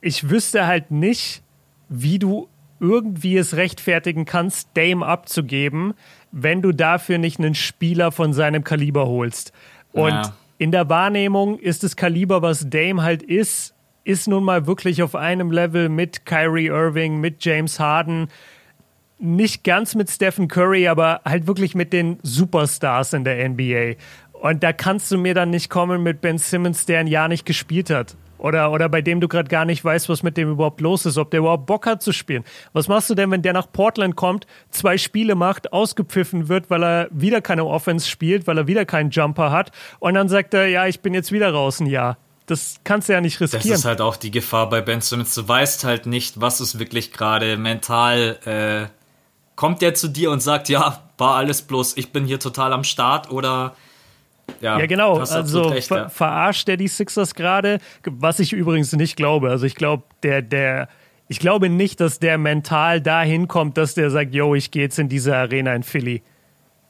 Ich 0.00 0.30
wüsste 0.30 0.66
halt 0.66 0.90
nicht, 0.90 1.42
wie 1.88 2.18
du 2.18 2.48
irgendwie 2.80 3.36
es 3.36 3.54
rechtfertigen 3.56 4.24
kannst, 4.24 4.70
Dame 4.74 5.04
abzugeben, 5.04 5.92
wenn 6.32 6.62
du 6.62 6.72
dafür 6.72 7.18
nicht 7.18 7.38
einen 7.38 7.54
Spieler 7.54 8.10
von 8.10 8.32
seinem 8.32 8.64
Kaliber 8.64 9.06
holst. 9.06 9.52
Und 9.92 10.10
ja. 10.10 10.34
In 10.60 10.72
der 10.72 10.90
Wahrnehmung 10.90 11.58
ist 11.58 11.84
das 11.84 11.96
Kaliber, 11.96 12.42
was 12.42 12.68
Dame 12.68 13.02
halt 13.02 13.22
ist, 13.22 13.74
ist 14.04 14.28
nun 14.28 14.44
mal 14.44 14.66
wirklich 14.66 15.02
auf 15.02 15.16
einem 15.16 15.50
Level 15.50 15.88
mit 15.88 16.26
Kyrie 16.26 16.66
Irving, 16.66 17.18
mit 17.18 17.42
James 17.42 17.80
Harden, 17.80 18.28
nicht 19.18 19.64
ganz 19.64 19.94
mit 19.94 20.10
Stephen 20.10 20.48
Curry, 20.48 20.86
aber 20.86 21.22
halt 21.24 21.46
wirklich 21.46 21.74
mit 21.74 21.94
den 21.94 22.18
Superstars 22.22 23.14
in 23.14 23.24
der 23.24 23.48
NBA. 23.48 23.94
Und 24.32 24.62
da 24.62 24.74
kannst 24.74 25.10
du 25.10 25.16
mir 25.16 25.32
dann 25.32 25.48
nicht 25.48 25.70
kommen 25.70 26.02
mit 26.02 26.20
Ben 26.20 26.36
Simmons, 26.36 26.84
der 26.84 27.00
ein 27.00 27.06
Jahr 27.06 27.28
nicht 27.28 27.46
gespielt 27.46 27.88
hat. 27.88 28.14
Oder, 28.40 28.72
oder 28.72 28.88
bei 28.88 29.02
dem 29.02 29.20
du 29.20 29.28
gerade 29.28 29.48
gar 29.48 29.64
nicht 29.64 29.84
weißt, 29.84 30.08
was 30.08 30.22
mit 30.22 30.36
dem 30.36 30.50
überhaupt 30.50 30.80
los 30.80 31.04
ist, 31.06 31.18
ob 31.18 31.30
der 31.30 31.40
überhaupt 31.40 31.66
Bock 31.66 31.86
hat 31.86 32.02
zu 32.02 32.12
spielen. 32.12 32.44
Was 32.72 32.88
machst 32.88 33.10
du 33.10 33.14
denn, 33.14 33.30
wenn 33.30 33.42
der 33.42 33.52
nach 33.52 33.70
Portland 33.70 34.16
kommt, 34.16 34.46
zwei 34.70 34.98
Spiele 34.98 35.34
macht, 35.34 35.72
ausgepfiffen 35.72 36.48
wird, 36.48 36.70
weil 36.70 36.82
er 36.82 37.08
wieder 37.10 37.42
keine 37.42 37.66
Offense 37.66 38.08
spielt, 38.08 38.46
weil 38.46 38.58
er 38.58 38.66
wieder 38.66 38.84
keinen 38.84 39.10
Jumper 39.10 39.50
hat 39.50 39.72
und 39.98 40.14
dann 40.14 40.28
sagt 40.28 40.54
er, 40.54 40.66
ja, 40.68 40.86
ich 40.86 41.00
bin 41.00 41.12
jetzt 41.12 41.32
wieder 41.32 41.52
raus 41.52 41.80
ein 41.80 41.86
Jahr. 41.86 42.16
Das 42.46 42.80
kannst 42.82 43.08
du 43.08 43.12
ja 43.12 43.20
nicht 43.20 43.40
riskieren. 43.40 43.68
Das 43.68 43.80
ist 43.80 43.84
halt 43.84 44.00
auch 44.00 44.16
die 44.16 44.30
Gefahr 44.30 44.68
bei 44.68 44.80
Ben 44.80 45.00
Simmons. 45.00 45.34
Du 45.34 45.46
weißt 45.46 45.84
halt 45.84 46.06
nicht, 46.06 46.40
was 46.40 46.60
ist 46.60 46.80
wirklich 46.80 47.12
gerade 47.12 47.56
mental. 47.56 48.38
Äh, 48.44 48.90
kommt 49.54 49.82
der 49.82 49.94
zu 49.94 50.08
dir 50.08 50.32
und 50.32 50.40
sagt, 50.40 50.68
ja, 50.68 51.02
war 51.16 51.36
alles 51.36 51.62
bloß, 51.62 51.96
ich 51.96 52.10
bin 52.10 52.24
hier 52.24 52.40
total 52.40 52.72
am 52.72 52.84
Start 52.84 53.30
oder. 53.30 53.76
Ja, 54.60 54.78
ja 54.78 54.86
genau. 54.86 55.18
Also 55.18 55.68
recht, 55.68 55.88
ver 55.88 56.08
verarscht 56.10 56.68
der 56.68 56.76
die 56.76 56.88
Sixers 56.88 57.34
gerade, 57.34 57.78
was 58.04 58.40
ich 58.40 58.52
übrigens 58.52 58.92
nicht 58.92 59.16
glaube. 59.16 59.50
Also 59.50 59.66
ich 59.66 59.74
glaube, 59.74 60.04
der, 60.22 60.42
der, 60.42 60.88
ich 61.28 61.38
glaube 61.38 61.68
nicht, 61.68 62.00
dass 62.00 62.18
der 62.18 62.38
mental 62.38 63.00
dahin 63.00 63.48
kommt, 63.48 63.76
dass 63.76 63.94
der 63.94 64.10
sagt, 64.10 64.34
yo, 64.34 64.54
ich 64.54 64.70
gehe 64.70 64.82
jetzt 64.82 64.98
in 64.98 65.08
diese 65.08 65.36
Arena 65.36 65.74
in 65.74 65.82
Philly. 65.82 66.22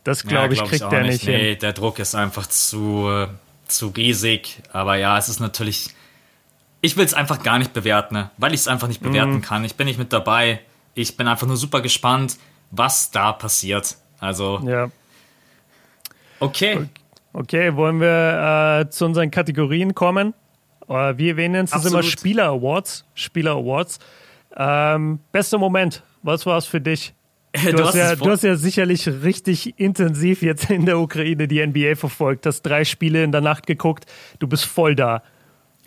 Das 0.05 0.23
glaube 0.23 0.55
ja, 0.55 0.63
ich, 0.63 0.69
kriegt 0.69 0.91
der 0.91 1.03
nicht. 1.03 1.27
Nee, 1.27 1.51
hin. 1.51 1.59
der 1.61 1.73
Druck 1.73 1.99
ist 1.99 2.15
einfach 2.15 2.47
zu, 2.47 3.27
zu 3.69 3.89
riesig. 3.89 4.63
Aber 4.73 4.97
ja, 4.97 5.19
es 5.19 5.29
ist 5.29 5.41
natürlich. 5.41 5.91
Ich 6.81 6.97
will 6.97 7.05
es 7.05 7.13
einfach 7.13 7.43
gar 7.43 7.59
nicht 7.59 7.75
bewerten, 7.75 8.15
ne? 8.15 8.31
weil 8.39 8.55
ich 8.55 8.61
es 8.61 8.69
einfach 8.69 8.89
nicht 8.89 9.03
bewerten 9.03 9.35
mhm. 9.35 9.43
kann. 9.43 9.65
Ich 9.65 9.75
bin 9.75 9.87
nicht 9.87 9.99
mit 9.99 10.13
dabei. 10.15 10.61
Ich 10.95 11.19
bin 11.19 11.29
einfach 11.29 11.47
nur 11.47 11.59
super 11.59 11.83
gespannt, 11.83 12.39
was 12.71 13.11
da 13.11 13.33
passiert. 13.33 13.97
Also. 14.19 14.61
Ja. 14.65 14.91
Okay. 16.41 16.75
Okay, 16.75 16.89
wollen 17.33 18.01
wir 18.01 18.81
äh, 18.81 18.91
zu 18.91 19.05
unseren 19.05 19.31
Kategorien 19.31 19.95
kommen? 19.95 20.35
Äh, 20.89 21.17
wir 21.17 21.35
nennen 21.35 21.69
es 21.71 21.85
immer 21.85 22.03
Spieler 22.03 22.49
Awards. 22.49 23.05
Spieler 23.15 23.53
Awards. 23.53 23.99
Ähm, 24.57 25.21
bester 25.33 25.59
Moment, 25.59 26.03
was 26.23 26.45
war 26.47 26.59
es 26.59 26.67
für 26.67 26.81
dich? 26.81 27.15
Du, 27.53 27.73
du, 27.73 27.85
hast 27.85 27.95
ja, 27.95 28.15
du, 28.15 28.31
hast 28.31 28.45
ja, 28.45 28.55
sicherlich 28.55 29.09
richtig 29.09 29.79
intensiv 29.79 30.43
jetzt 30.43 30.71
in 30.71 30.87
der 30.87 30.99
Ukraine 31.01 31.49
die 31.49 31.65
NBA 31.65 31.97
verfolgt, 31.97 32.47
hast 32.47 32.63
drei 32.63 32.85
Spiele 32.85 33.25
in 33.25 33.33
der 33.33 33.41
Nacht 33.41 33.67
geguckt, 33.67 34.07
du 34.39 34.47
bist 34.47 34.65
voll 34.65 34.95
da. 34.95 35.23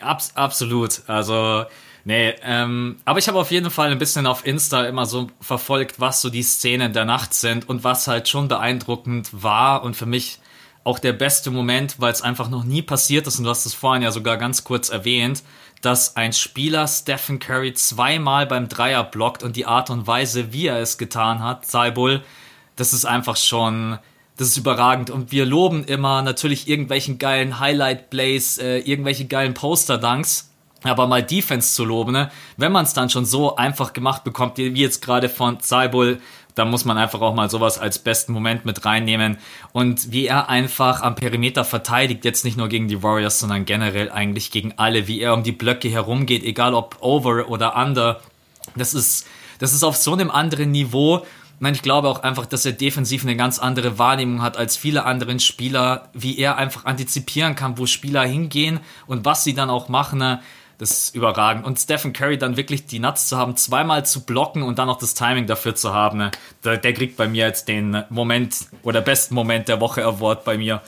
Abs 0.00 0.32
absolut. 0.34 1.02
Also, 1.06 1.64
nee, 2.04 2.34
ähm, 2.42 2.96
aber 3.06 3.18
ich 3.18 3.28
habe 3.28 3.38
auf 3.38 3.50
jeden 3.50 3.70
Fall 3.70 3.90
ein 3.90 3.98
bisschen 3.98 4.26
auf 4.26 4.46
Insta 4.46 4.84
immer 4.84 5.06
so 5.06 5.30
verfolgt, 5.40 6.00
was 6.00 6.20
so 6.20 6.28
die 6.28 6.42
Szenen 6.42 6.92
der 6.92 7.06
Nacht 7.06 7.32
sind 7.32 7.66
und 7.66 7.82
was 7.82 8.08
halt 8.08 8.28
schon 8.28 8.48
beeindruckend 8.48 9.30
war 9.32 9.84
und 9.84 9.96
für 9.96 10.06
mich 10.06 10.40
auch 10.84 10.98
der 10.98 11.14
beste 11.14 11.50
Moment, 11.50 11.96
weil 11.98 12.12
es 12.12 12.22
einfach 12.22 12.48
noch 12.48 12.64
nie 12.64 12.82
passiert 12.82 13.26
ist 13.26 13.38
und 13.38 13.44
du 13.44 13.50
hast 13.50 13.66
es 13.66 13.74
vorhin 13.74 14.02
ja 14.02 14.10
sogar 14.10 14.36
ganz 14.36 14.64
kurz 14.64 14.90
erwähnt 14.90 15.42
dass 15.84 16.16
ein 16.16 16.32
Spieler 16.32 16.88
Stephen 16.88 17.38
Curry 17.38 17.74
zweimal 17.74 18.46
beim 18.46 18.68
Dreier 18.68 19.04
blockt 19.04 19.42
und 19.42 19.56
die 19.56 19.66
Art 19.66 19.90
und 19.90 20.06
Weise, 20.06 20.52
wie 20.52 20.66
er 20.66 20.78
es 20.78 20.96
getan 20.96 21.42
hat, 21.42 21.66
Saibul, 21.66 22.22
das 22.76 22.92
ist 22.92 23.04
einfach 23.04 23.36
schon, 23.36 23.98
das 24.36 24.48
ist 24.48 24.56
überragend. 24.56 25.10
Und 25.10 25.30
wir 25.30 25.44
loben 25.44 25.84
immer 25.84 26.22
natürlich 26.22 26.68
irgendwelchen 26.68 27.18
geilen 27.18 27.60
Highlight-Plays, 27.60 28.58
äh, 28.58 28.78
irgendwelche 28.78 29.26
geilen 29.26 29.54
Poster-Dunks. 29.54 30.50
Aber 30.82 31.06
mal 31.06 31.22
Defense 31.22 31.74
zu 31.74 31.84
loben, 31.84 32.12
ne? 32.12 32.30
wenn 32.58 32.70
man 32.70 32.84
es 32.84 32.92
dann 32.92 33.08
schon 33.08 33.24
so 33.24 33.56
einfach 33.56 33.94
gemacht 33.94 34.22
bekommt, 34.22 34.58
wie 34.58 34.68
jetzt 34.68 35.00
gerade 35.00 35.30
von 35.30 35.58
Zaibul, 35.60 36.20
da 36.54 36.64
muss 36.64 36.84
man 36.84 36.98
einfach 36.98 37.20
auch 37.20 37.34
mal 37.34 37.50
sowas 37.50 37.78
als 37.78 37.98
besten 37.98 38.32
Moment 38.32 38.64
mit 38.64 38.84
reinnehmen. 38.84 39.38
Und 39.72 40.12
wie 40.12 40.26
er 40.26 40.48
einfach 40.48 41.02
am 41.02 41.16
Perimeter 41.16 41.64
verteidigt, 41.64 42.24
jetzt 42.24 42.44
nicht 42.44 42.56
nur 42.56 42.68
gegen 42.68 42.88
die 42.88 43.02
Warriors, 43.02 43.40
sondern 43.40 43.64
generell 43.64 44.10
eigentlich 44.10 44.50
gegen 44.50 44.74
alle, 44.76 45.08
wie 45.08 45.20
er 45.20 45.34
um 45.34 45.42
die 45.42 45.52
Blöcke 45.52 45.88
herumgeht, 45.88 46.44
egal 46.44 46.74
ob 46.74 46.98
over 47.00 47.48
oder 47.48 47.76
under. 47.76 48.20
Das 48.76 48.94
ist, 48.94 49.26
das 49.58 49.72
ist 49.72 49.82
auf 49.82 49.96
so 49.96 50.12
einem 50.12 50.30
anderen 50.30 50.70
Niveau. 50.70 51.26
Ich 51.60 51.82
glaube 51.82 52.08
auch 52.08 52.22
einfach, 52.22 52.46
dass 52.46 52.66
er 52.66 52.72
defensiv 52.72 53.24
eine 53.24 53.36
ganz 53.36 53.58
andere 53.58 53.98
Wahrnehmung 53.98 54.42
hat 54.42 54.56
als 54.56 54.76
viele 54.76 55.04
anderen 55.04 55.40
Spieler, 55.40 56.08
wie 56.12 56.38
er 56.38 56.56
einfach 56.56 56.84
antizipieren 56.84 57.54
kann, 57.54 57.78
wo 57.78 57.86
Spieler 57.86 58.22
hingehen 58.24 58.80
und 59.06 59.24
was 59.24 59.44
sie 59.44 59.54
dann 59.54 59.70
auch 59.70 59.88
machen. 59.88 60.40
Das 60.78 60.90
ist 60.90 61.14
überragend. 61.14 61.64
Und 61.64 61.78
Stephen 61.78 62.12
Curry 62.12 62.38
dann 62.38 62.56
wirklich 62.56 62.86
die 62.86 62.98
Nuts 62.98 63.28
zu 63.28 63.36
haben, 63.36 63.56
zweimal 63.56 64.04
zu 64.04 64.24
blocken 64.24 64.62
und 64.62 64.78
dann 64.78 64.88
noch 64.88 64.98
das 64.98 65.14
Timing 65.14 65.46
dafür 65.46 65.74
zu 65.74 65.94
haben, 65.94 66.18
ne? 66.18 66.30
der, 66.64 66.76
der 66.76 66.92
kriegt 66.92 67.16
bei 67.16 67.28
mir 67.28 67.46
jetzt 67.46 67.68
den 67.68 68.04
Moment 68.10 68.66
oder 68.82 69.00
besten 69.00 69.34
Moment 69.34 69.68
der 69.68 69.80
Woche 69.80 70.04
Award 70.04 70.44
bei 70.44 70.58
mir. 70.58 70.82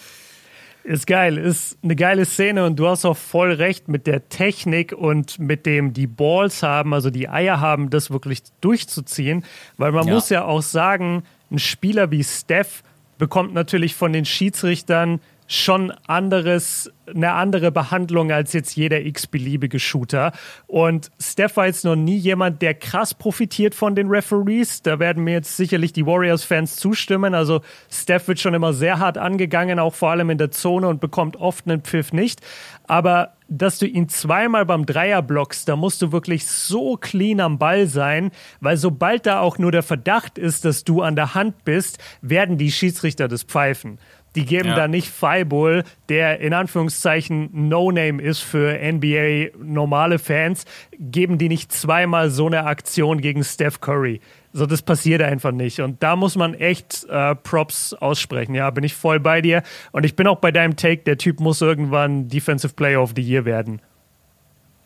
Ist 0.83 1.09
geil, 1.09 1.37
ist 1.37 1.77
eine 1.83 1.96
geile 1.96 2.25
Szene 2.25 2.64
und 2.64 2.77
du 2.77 2.87
hast 2.87 3.05
auch 3.05 3.16
voll 3.16 3.53
recht 3.53 3.88
mit 3.88 4.07
der 4.07 4.29
Technik 4.29 4.92
und 4.92 5.40
mit 5.40 5.66
dem 5.66 5.92
die 5.92 6.07
Balls 6.07 6.62
haben, 6.62 6.94
also 6.94 7.11
die 7.11 7.29
Eier 7.29 7.61
haben, 7.61 7.90
das 7.90 8.12
wirklich 8.12 8.42
durchzuziehen, 8.61 9.44
weil 9.79 9.90
man 9.90 10.07
ja. 10.07 10.14
muss 10.14 10.29
ja 10.29 10.44
auch 10.44 10.62
sagen, 10.62 11.25
ein 11.51 11.59
Spieler 11.59 12.12
wie 12.12 12.22
Steph 12.22 12.85
bekommt 13.18 13.53
natürlich 13.53 13.96
von 13.96 14.12
den 14.12 14.25
Schiedsrichtern 14.25 15.20
schon 15.46 15.92
anderes, 16.06 16.90
eine 17.06 17.32
andere 17.32 17.70
Behandlung 17.70 18.32
als 18.32 18.52
jetzt 18.52 18.76
jeder 18.76 19.00
x-beliebige 19.00 19.78
Shooter. 19.78 20.32
Und 20.66 21.11
Steph 21.20 21.56
war 21.56 21.66
jetzt 21.66 21.85
noch 21.85 21.96
nie 21.96 22.16
jemand, 22.16 22.62
der 22.62 22.74
krass 22.74 23.14
profitiert 23.14 23.74
von 23.74 23.94
den 23.94 24.09
Referees. 24.09 24.82
Da 24.82 24.98
werden 24.98 25.24
mir 25.24 25.35
jetzt 25.35 25.56
sicherlich 25.56 25.92
die 25.92 26.06
Warriors-Fans 26.06 26.76
zustimmen. 26.76 27.35
Also 27.35 27.61
Steph 27.90 28.28
wird 28.28 28.40
schon 28.40 28.54
immer 28.54 28.72
sehr 28.72 28.98
hart 28.98 29.18
angegangen, 29.18 29.78
auch 29.78 29.94
vor 29.94 30.11
allem 30.11 30.30
in 30.30 30.38
der 30.38 30.50
Zone 30.50 30.88
und 30.88 31.00
bekommt 31.00 31.37
oft 31.37 31.66
einen 31.66 31.82
Pfiff 31.82 32.12
nicht. 32.12 32.40
Aber 32.88 33.32
dass 33.48 33.78
du 33.78 33.87
ihn 33.87 34.09
zweimal 34.09 34.66
beim 34.66 34.87
Dreier 34.87 35.22
blockst, 35.22 35.68
da 35.68 35.76
musst 35.76 36.02
du 36.02 36.12
wirklich 36.12 36.46
so 36.46 36.96
clean 36.96 37.40
am 37.40 37.59
Ball 37.59 37.87
sein, 37.87 38.32
weil 38.61 38.76
sobald 38.76 39.26
da 39.26 39.40
auch 39.40 39.59
nur 39.59 39.70
der 39.70 39.82
Verdacht 39.82 40.38
ist, 40.38 40.64
dass 40.64 40.85
du 40.85 41.02
an 41.02 41.16
der 41.16 41.35
Hand 41.35 41.64
bist, 41.64 41.98
werden 42.22 42.59
die 42.59 42.72
Schiedsrichter 42.72 43.28
das 43.28 43.44
pfeifen. 43.44 43.98
Die 44.37 44.44
geben 44.44 44.68
ja. 44.68 44.77
da 44.77 44.88
nicht 44.88 45.09
Fireball, 45.09 45.83
der 46.09 46.40
in 46.40 46.53
Anführungszeichen 46.53 47.51
No-Name 47.53 48.22
ist 48.22 48.40
für 48.40 48.79
NBA 48.79 49.57
normale 49.59 50.18
Fans, 50.18 50.66
geben 50.99 51.38
die 51.38 51.49
nicht 51.49 51.72
zweimal 51.72 52.31
so 52.31 52.46
eine 52.46 52.64
Aktion 52.64 53.20
gegen 53.20 53.42
Steph 53.42 53.81
Curry. 53.81 54.20
So, 54.53 54.66
das 54.66 54.83
passiert 54.83 55.22
einfach 55.22 55.53
nicht. 55.53 55.81
Und 55.81 56.03
da 56.03 56.16
muss 56.16 56.37
man 56.37 56.55
echt 56.55 57.05
äh, 57.09 57.35
Props 57.35 57.94
aussprechen. 57.94 58.55
Ja, 58.55 58.70
bin 58.70 58.85
ich 58.85 58.94
voll 58.94 59.20
bei 59.20 59.40
dir. 59.42 59.62
Und 59.92 60.05
ich 60.05 60.16
bin 60.16 60.27
auch 60.27 60.38
bei 60.38 60.53
deinem 60.53 60.77
Take, 60.77 61.03
der 61.03 61.18
Typ 61.18 61.40
muss 61.40 61.61
irgendwann 61.61 62.29
Defensive 62.29 62.75
Player 62.75 63.03
of 63.03 63.12
the 63.16 63.22
Year 63.22 63.44
werden. 63.44 63.81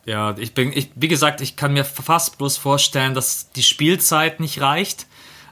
Ja, 0.05 0.35
ich 0.37 0.53
bin, 0.53 0.71
ich, 0.73 0.89
wie 0.95 1.07
gesagt, 1.07 1.41
ich 1.41 1.55
kann 1.55 1.73
mir 1.73 1.85
fast 1.85 2.37
bloß 2.37 2.57
vorstellen, 2.57 3.13
dass 3.13 3.51
die 3.51 3.63
Spielzeit 3.63 4.39
nicht 4.39 4.59
reicht. 4.59 5.07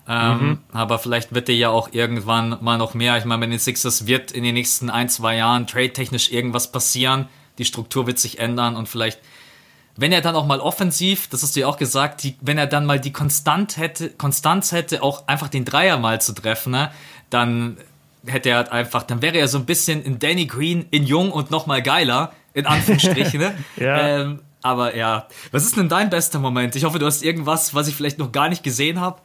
Ähm, 0.10 0.42
mhm. 0.42 0.58
Aber 0.74 0.98
vielleicht 0.98 1.36
wird 1.36 1.48
der 1.48 1.56
ja 1.56 1.70
auch 1.70 1.90
irgendwann 1.92 2.58
mal 2.62 2.78
noch 2.78 2.96
mehr. 2.96 3.18
Ich 3.18 3.26
meine, 3.26 3.42
bei 3.42 3.48
den 3.48 3.60
Sixers 3.60 4.08
wird 4.08 4.32
in 4.32 4.44
den 4.44 4.56
nächsten 4.56 4.90
ein, 4.90 5.08
zwei 5.08 5.38
Jahren 5.38 5.68
trade-technisch 5.68 6.32
irgendwas 6.32 6.72
passieren. 6.72 7.30
Die 7.60 7.66
Struktur 7.66 8.08
wird 8.08 8.18
sich 8.18 8.40
ändern 8.40 8.76
und 8.76 8.90
vielleicht 8.90 9.20
wenn 10.00 10.14
er 10.14 10.22
dann 10.22 10.36
auch 10.36 10.46
mal 10.46 10.62
offensiv, 10.62 11.28
das 11.28 11.44
hast 11.44 11.58
du 11.58 11.60
ja 11.60 11.68
auch 11.68 11.78
gesagt, 11.78 12.24
die, 12.24 12.38
wenn 12.40 12.58
er 12.58 12.68
dann 12.68 12.86
mal 12.86 13.02
die 13.02 13.12
Konstant 13.12 13.76
hätte, 13.76 14.10
Konstanz 14.10 14.72
hätte, 14.72 15.04
auch 15.04 15.28
einfach 15.28 15.50
den 15.50 15.66
Dreier 15.66 15.98
mal 15.98 16.22
zu 16.22 16.34
treffen, 16.34 16.72
ne, 16.72 16.92
dann 17.30 17.76
hätte 18.26 18.50
er 18.50 18.58
halt 18.58 18.72
einfach, 18.72 19.04
dann 19.04 19.22
wäre 19.22 19.38
er 19.38 19.50
so 19.50 19.58
ein 19.58 19.66
bisschen 19.66 20.02
in 20.04 20.18
Danny 20.18 20.46
Green 20.46 20.86
in 20.92 21.06
jung 21.06 21.32
und 21.32 21.52
noch 21.52 21.68
mal 21.68 21.82
geiler, 21.82 22.32
in 22.54 22.66
Anführungsstrichen, 22.66 23.40
ne? 23.42 23.58
ja. 23.76 24.22
Ähm, 24.22 24.40
aber 24.62 24.96
ja, 24.96 25.28
was 25.52 25.66
ist 25.66 25.78
denn 25.78 25.90
dein 25.90 26.10
bester 26.10 26.40
Moment? 26.40 26.76
Ich 26.76 26.84
hoffe, 26.84 27.00
du 27.00 27.06
hast 27.06 27.22
irgendwas, 27.22 27.74
was 27.74 27.88
ich 27.88 27.96
vielleicht 27.96 28.20
noch 28.20 28.32
gar 28.32 28.50
nicht 28.50 28.64
gesehen 28.64 29.00
habe. 29.00 29.22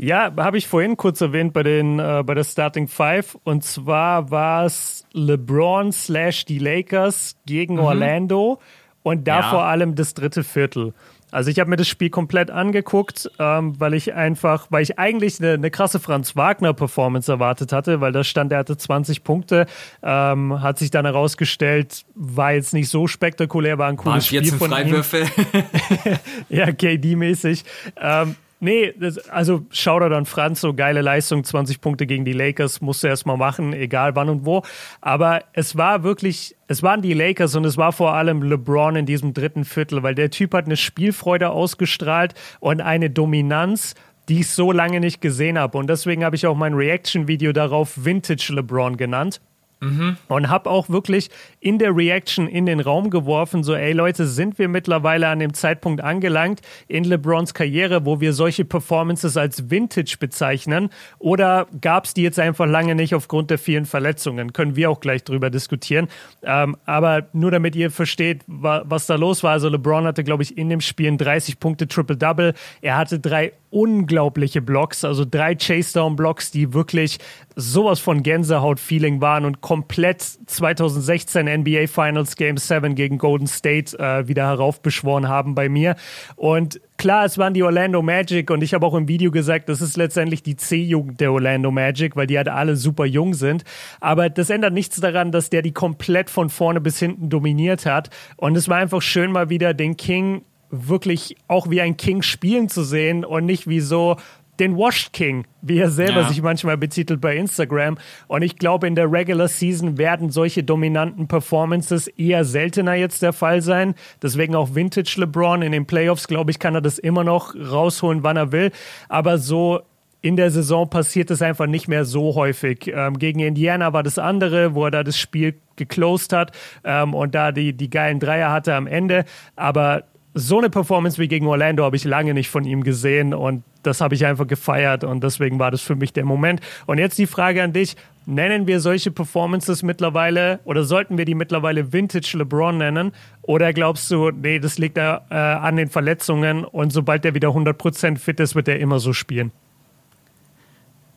Ja, 0.00 0.32
habe 0.36 0.58
ich 0.58 0.68
vorhin 0.68 0.96
kurz 0.96 1.20
erwähnt 1.20 1.52
bei 1.52 1.64
den 1.64 1.98
äh, 1.98 2.22
bei 2.24 2.34
der 2.34 2.44
Starting 2.44 2.86
Five 2.86 3.36
und 3.42 3.64
zwar 3.64 4.30
war 4.30 4.64
es 4.64 5.04
LeBron 5.12 5.90
slash 5.90 6.44
die 6.44 6.60
Lakers 6.60 7.36
gegen 7.46 7.74
mhm. 7.74 7.80
Orlando 7.80 8.60
und 9.02 9.26
da 9.26 9.40
ja. 9.40 9.50
vor 9.50 9.64
allem 9.64 9.96
das 9.96 10.14
dritte 10.14 10.44
Viertel. 10.44 10.94
Also 11.30 11.50
ich 11.50 11.58
habe 11.58 11.68
mir 11.68 11.76
das 11.76 11.88
Spiel 11.88 12.10
komplett 12.10 12.50
angeguckt, 12.50 13.30
ähm, 13.38 13.78
weil 13.78 13.92
ich 13.94 14.14
einfach, 14.14 14.68
weil 14.70 14.82
ich 14.82 14.98
eigentlich 14.98 15.40
eine, 15.40 15.54
eine 15.54 15.70
krasse 15.70 15.98
Franz 15.98 16.36
Wagner 16.36 16.72
Performance 16.72 17.30
erwartet 17.30 17.72
hatte, 17.72 18.00
weil 18.00 18.12
da 18.12 18.24
stand, 18.24 18.52
er 18.52 18.58
hatte 18.58 18.76
20 18.76 19.24
Punkte, 19.24 19.66
ähm, 20.02 20.62
hat 20.62 20.78
sich 20.78 20.90
dann 20.90 21.04
herausgestellt, 21.04 22.04
war 22.14 22.52
jetzt 22.52 22.72
nicht 22.72 22.88
so 22.88 23.08
spektakulär, 23.08 23.78
war 23.78 23.88
ein 23.88 23.96
cooles 23.96 24.26
Spiel 24.26 24.44
von 24.46 24.70
Freiwürfe. 24.70 25.18
ihm. 25.20 26.18
ja, 26.48 26.66
KD-mäßig. 26.68 27.64
Ähm, 28.00 28.36
Nee, 28.60 28.92
das, 28.98 29.18
also 29.28 29.66
Shoutout 29.70 30.14
an 30.14 30.26
Franz, 30.26 30.60
so 30.60 30.74
geile 30.74 31.00
Leistung, 31.00 31.44
20 31.44 31.80
Punkte 31.80 32.06
gegen 32.06 32.24
die 32.24 32.32
Lakers, 32.32 32.80
musste 32.80 33.06
er 33.06 33.10
erstmal 33.12 33.36
machen, 33.36 33.72
egal 33.72 34.16
wann 34.16 34.28
und 34.28 34.44
wo. 34.44 34.62
Aber 35.00 35.44
es 35.52 35.76
war 35.76 36.02
wirklich, 36.02 36.56
es 36.66 36.82
waren 36.82 37.00
die 37.00 37.14
Lakers 37.14 37.54
und 37.54 37.64
es 37.64 37.76
war 37.76 37.92
vor 37.92 38.14
allem 38.14 38.42
LeBron 38.42 38.96
in 38.96 39.06
diesem 39.06 39.32
dritten 39.32 39.64
Viertel, 39.64 40.02
weil 40.02 40.16
der 40.16 40.30
Typ 40.30 40.54
hat 40.54 40.66
eine 40.66 40.76
Spielfreude 40.76 41.50
ausgestrahlt 41.50 42.34
und 42.58 42.80
eine 42.80 43.10
Dominanz, 43.10 43.94
die 44.28 44.40
ich 44.40 44.50
so 44.50 44.72
lange 44.72 44.98
nicht 44.98 45.20
gesehen 45.20 45.56
habe. 45.56 45.78
Und 45.78 45.88
deswegen 45.88 46.24
habe 46.24 46.34
ich 46.34 46.46
auch 46.46 46.56
mein 46.56 46.74
Reaction-Video 46.74 47.52
darauf 47.52 48.04
Vintage 48.04 48.52
LeBron 48.52 48.96
genannt. 48.96 49.40
Mhm. 49.80 50.16
Und 50.28 50.48
habe 50.48 50.68
auch 50.70 50.88
wirklich 50.88 51.30
in 51.60 51.78
der 51.78 51.94
Reaction 51.94 52.48
in 52.48 52.66
den 52.66 52.80
Raum 52.80 53.10
geworfen, 53.10 53.62
so, 53.62 53.74
ey 53.74 53.92
Leute, 53.92 54.26
sind 54.26 54.58
wir 54.58 54.68
mittlerweile 54.68 55.28
an 55.28 55.38
dem 55.38 55.54
Zeitpunkt 55.54 56.02
angelangt 56.02 56.60
in 56.88 57.04
LeBrons 57.04 57.54
Karriere, 57.54 58.04
wo 58.04 58.20
wir 58.20 58.32
solche 58.32 58.64
Performances 58.64 59.36
als 59.36 59.70
Vintage 59.70 60.16
bezeichnen? 60.18 60.90
Oder 61.18 61.66
gab 61.80 62.04
es 62.04 62.14
die 62.14 62.22
jetzt 62.22 62.38
einfach 62.38 62.66
lange 62.66 62.94
nicht 62.94 63.14
aufgrund 63.14 63.50
der 63.50 63.58
vielen 63.58 63.86
Verletzungen? 63.86 64.52
Können 64.52 64.76
wir 64.76 64.90
auch 64.90 65.00
gleich 65.00 65.24
drüber 65.24 65.50
diskutieren. 65.50 66.08
Ähm, 66.42 66.76
aber 66.84 67.26
nur 67.32 67.50
damit 67.50 67.76
ihr 67.76 67.90
versteht, 67.90 68.42
wa 68.46 68.82
was 68.84 69.06
da 69.06 69.16
los 69.16 69.42
war. 69.42 69.52
Also 69.52 69.68
LeBron 69.68 70.04
hatte, 70.04 70.24
glaube 70.24 70.42
ich, 70.42 70.56
in 70.56 70.68
dem 70.68 70.80
Spiel 70.80 71.08
ein 71.08 71.18
30 71.18 71.60
Punkte 71.60 71.86
Triple-Double. 71.86 72.54
Er 72.80 72.96
hatte 72.96 73.20
drei 73.20 73.52
unglaubliche 73.70 74.62
Blocks, 74.62 75.04
also 75.04 75.24
drei 75.28 75.54
Chase-Down-Blocks, 75.54 76.50
die 76.50 76.72
wirklich 76.72 77.18
sowas 77.54 77.98
von 77.98 78.22
Gänsehaut-Feeling 78.22 79.20
waren 79.20 79.44
und 79.44 79.60
komplett 79.60 80.22
2016 80.22 81.46
NBA 81.46 81.86
Finals 81.86 82.36
Game 82.36 82.56
7 82.56 82.94
gegen 82.94 83.18
Golden 83.18 83.46
State 83.46 83.98
äh, 83.98 84.28
wieder 84.28 84.46
heraufbeschworen 84.46 85.28
haben 85.28 85.54
bei 85.54 85.68
mir. 85.68 85.96
Und 86.36 86.80
klar, 86.98 87.24
es 87.24 87.36
waren 87.36 87.54
die 87.54 87.62
Orlando 87.62 88.00
Magic 88.00 88.50
und 88.50 88.62
ich 88.62 88.74
habe 88.74 88.86
auch 88.86 88.94
im 88.94 89.08
Video 89.08 89.30
gesagt, 89.30 89.68
das 89.68 89.80
ist 89.80 89.96
letztendlich 89.96 90.42
die 90.42 90.56
C-Jugend 90.56 91.20
der 91.20 91.32
Orlando 91.32 91.70
Magic, 91.70 92.16
weil 92.16 92.26
die 92.26 92.36
halt 92.36 92.48
alle 92.48 92.76
super 92.76 93.04
jung 93.06 93.34
sind. 93.34 93.64
Aber 94.00 94.30
das 94.30 94.50
ändert 94.50 94.72
nichts 94.72 95.00
daran, 95.00 95.32
dass 95.32 95.50
der 95.50 95.62
die 95.62 95.72
komplett 95.72 96.30
von 96.30 96.50
vorne 96.50 96.80
bis 96.80 96.98
hinten 96.98 97.28
dominiert 97.28 97.86
hat. 97.86 98.10
Und 98.36 98.56
es 98.56 98.68
war 98.68 98.78
einfach 98.78 99.02
schön, 99.02 99.32
mal 99.32 99.50
wieder 99.50 99.74
den 99.74 99.96
King 99.96 100.42
wirklich 100.70 101.36
auch 101.48 101.70
wie 101.70 101.80
ein 101.80 101.96
King 101.96 102.22
spielen 102.22 102.68
zu 102.68 102.82
sehen 102.82 103.24
und 103.24 103.46
nicht 103.46 103.68
wie 103.68 103.80
so 103.80 104.16
den 104.58 104.76
Washed 104.76 105.12
King, 105.12 105.46
wie 105.62 105.78
er 105.78 105.90
selber 105.90 106.22
ja. 106.22 106.28
sich 106.28 106.42
manchmal 106.42 106.76
betitelt 106.76 107.20
bei 107.20 107.36
Instagram. 107.36 107.96
Und 108.26 108.42
ich 108.42 108.56
glaube, 108.56 108.86
in 108.86 108.94
der 108.94 109.10
Regular 109.10 109.48
Season 109.48 109.98
werden 109.98 110.30
solche 110.30 110.64
dominanten 110.64 111.28
Performances 111.28 112.08
eher 112.08 112.44
seltener 112.44 112.94
jetzt 112.94 113.22
der 113.22 113.32
Fall 113.32 113.62
sein. 113.62 113.94
Deswegen 114.22 114.54
auch 114.54 114.74
Vintage 114.74 115.14
LeBron. 115.18 115.62
In 115.62 115.72
den 115.72 115.86
Playoffs, 115.86 116.26
glaube 116.26 116.50
ich, 116.50 116.58
kann 116.58 116.74
er 116.74 116.80
das 116.80 116.98
immer 116.98 117.24
noch 117.24 117.54
rausholen, 117.54 118.22
wann 118.22 118.36
er 118.36 118.52
will. 118.52 118.72
Aber 119.08 119.38
so 119.38 119.80
in 120.20 120.36
der 120.36 120.50
Saison 120.50 120.90
passiert 120.90 121.30
es 121.30 121.42
einfach 121.42 121.66
nicht 121.66 121.86
mehr 121.86 122.04
so 122.04 122.34
häufig. 122.34 122.90
Ähm, 122.92 123.18
gegen 123.18 123.38
Indiana 123.38 123.92
war 123.92 124.02
das 124.02 124.18
andere, 124.18 124.74
wo 124.74 124.86
er 124.86 124.90
da 124.90 125.04
das 125.04 125.16
Spiel 125.16 125.54
geclosed 125.76 126.32
hat 126.32 126.50
ähm, 126.82 127.14
und 127.14 127.36
da 127.36 127.52
die, 127.52 127.72
die 127.72 127.88
geilen 127.88 128.18
Dreier 128.18 128.50
hatte 128.50 128.74
am 128.74 128.88
Ende. 128.88 129.24
Aber 129.54 130.04
so 130.38 130.58
eine 130.58 130.70
Performance 130.70 131.18
wie 131.18 131.26
gegen 131.26 131.46
Orlando 131.46 131.82
habe 131.82 131.96
ich 131.96 132.04
lange 132.04 132.32
nicht 132.32 132.48
von 132.48 132.64
ihm 132.64 132.84
gesehen 132.84 133.34
und 133.34 133.64
das 133.82 134.00
habe 134.00 134.14
ich 134.14 134.24
einfach 134.24 134.46
gefeiert 134.46 135.02
und 135.02 135.22
deswegen 135.22 135.58
war 135.58 135.70
das 135.70 135.82
für 135.82 135.96
mich 135.96 136.12
der 136.12 136.24
Moment. 136.24 136.60
Und 136.86 136.98
jetzt 136.98 137.18
die 137.18 137.26
Frage 137.26 137.62
an 137.62 137.72
dich: 137.72 137.96
Nennen 138.24 138.66
wir 138.66 138.80
solche 138.80 139.10
Performances 139.10 139.82
mittlerweile 139.82 140.60
oder 140.64 140.84
sollten 140.84 141.18
wir 141.18 141.24
die 141.24 141.34
mittlerweile 141.34 141.92
Vintage 141.92 142.36
LeBron 142.38 142.78
nennen? 142.78 143.12
Oder 143.42 143.72
glaubst 143.72 144.10
du, 144.10 144.30
nee, 144.30 144.60
das 144.60 144.78
liegt 144.78 144.96
da 144.96 145.26
äh, 145.30 145.34
an 145.34 145.76
den 145.76 145.88
Verletzungen 145.88 146.64
und 146.64 146.92
sobald 146.92 147.24
er 147.24 147.34
wieder 147.34 147.48
100% 147.48 148.18
fit 148.18 148.38
ist, 148.38 148.54
wird 148.54 148.68
er 148.68 148.78
immer 148.78 149.00
so 149.00 149.12
spielen? 149.12 149.50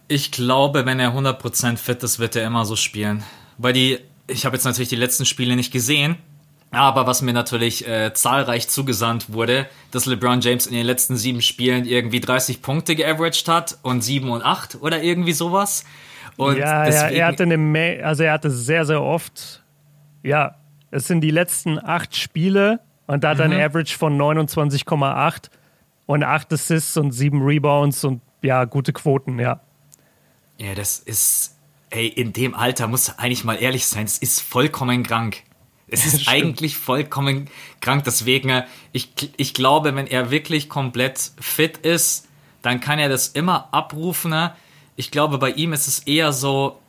Ich 0.07 0.31
glaube, 0.31 0.85
wenn 0.85 0.99
er 0.99 1.13
100% 1.13 1.77
fit 1.77 2.03
ist, 2.03 2.19
wird 2.19 2.35
er 2.35 2.45
immer 2.45 2.65
so 2.65 2.75
spielen. 2.75 3.23
Weil 3.57 3.73
die, 3.73 3.99
ich 4.27 4.45
habe 4.45 4.55
jetzt 4.55 4.65
natürlich 4.65 4.89
die 4.89 4.95
letzten 4.95 5.25
Spiele 5.25 5.55
nicht 5.55 5.71
gesehen, 5.71 6.17
aber 6.71 7.05
was 7.05 7.21
mir 7.21 7.33
natürlich 7.33 7.85
äh, 7.87 8.13
zahlreich 8.13 8.69
zugesandt 8.69 9.33
wurde, 9.33 9.67
dass 9.91 10.05
LeBron 10.05 10.39
James 10.39 10.67
in 10.67 10.73
den 10.73 10.85
letzten 10.85 11.17
sieben 11.17 11.41
Spielen 11.41 11.85
irgendwie 11.85 12.21
30 12.21 12.61
Punkte 12.61 12.95
geaveraged 12.95 13.47
hat 13.49 13.77
und 13.81 14.01
sieben 14.01 14.29
und 14.29 14.41
acht 14.41 14.77
oder 14.81 15.03
irgendwie 15.03 15.33
sowas. 15.33 15.83
Und 16.37 16.57
ja, 16.57 16.87
ja, 16.87 17.07
er 17.09 17.27
hatte 17.27 17.43
eine, 17.43 18.01
also 18.03 18.23
er 18.23 18.31
hatte 18.31 18.49
sehr, 18.49 18.85
sehr 18.85 19.01
oft, 19.01 19.61
ja, 20.23 20.55
es 20.91 21.07
sind 21.07 21.21
die 21.21 21.31
letzten 21.31 21.77
acht 21.77 22.15
Spiele 22.15 22.79
und 23.05 23.23
da 23.25 23.31
hat 23.31 23.39
er 23.39 23.47
mhm. 23.47 23.55
ein 23.55 23.61
Average 23.61 23.97
von 23.97 24.17
29,8 24.17 25.49
und 26.05 26.23
acht 26.23 26.53
Assists 26.53 26.95
und 26.95 27.11
sieben 27.11 27.41
Rebounds 27.41 28.05
und 28.05 28.21
ja, 28.41 28.63
gute 28.63 28.93
Quoten, 28.93 29.39
ja. 29.39 29.59
Ja, 30.57 30.73
das 30.73 30.99
ist, 30.99 31.57
ey, 31.89 32.07
in 32.07 32.31
dem 32.31 32.55
Alter 32.55 32.87
muss 32.87 33.17
eigentlich 33.19 33.43
mal 33.43 33.55
ehrlich 33.55 33.85
sein, 33.85 34.05
es 34.05 34.17
ist 34.17 34.41
vollkommen 34.41 35.03
krank. 35.03 35.43
Es 35.91 36.05
ist 36.05 36.27
eigentlich 36.27 36.77
vollkommen 36.77 37.49
krank. 37.81 38.03
Deswegen, 38.05 38.63
ich, 38.93 39.09
ich 39.37 39.53
glaube, 39.53 39.93
wenn 39.95 40.07
er 40.07 40.31
wirklich 40.31 40.69
komplett 40.69 41.31
fit 41.39 41.77
ist, 41.77 42.27
dann 42.61 42.79
kann 42.79 42.97
er 42.97 43.09
das 43.09 43.27
immer 43.27 43.67
abrufen. 43.73 44.49
Ich 44.95 45.11
glaube, 45.11 45.37
bei 45.37 45.51
ihm 45.51 45.73
ist 45.73 45.87
es 45.87 45.99
eher 45.99 46.31
so 46.31 46.79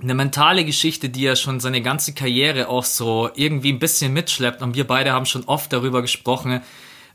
eine 0.00 0.14
mentale 0.14 0.64
Geschichte, 0.64 1.08
die 1.08 1.26
er 1.26 1.36
schon 1.36 1.60
seine 1.60 1.82
ganze 1.82 2.14
Karriere 2.14 2.68
auch 2.68 2.84
so 2.84 3.30
irgendwie 3.34 3.72
ein 3.72 3.78
bisschen 3.78 4.12
mitschleppt. 4.12 4.62
Und 4.62 4.74
wir 4.74 4.86
beide 4.86 5.12
haben 5.12 5.26
schon 5.26 5.44
oft 5.44 5.72
darüber 5.72 6.02
gesprochen, 6.02 6.62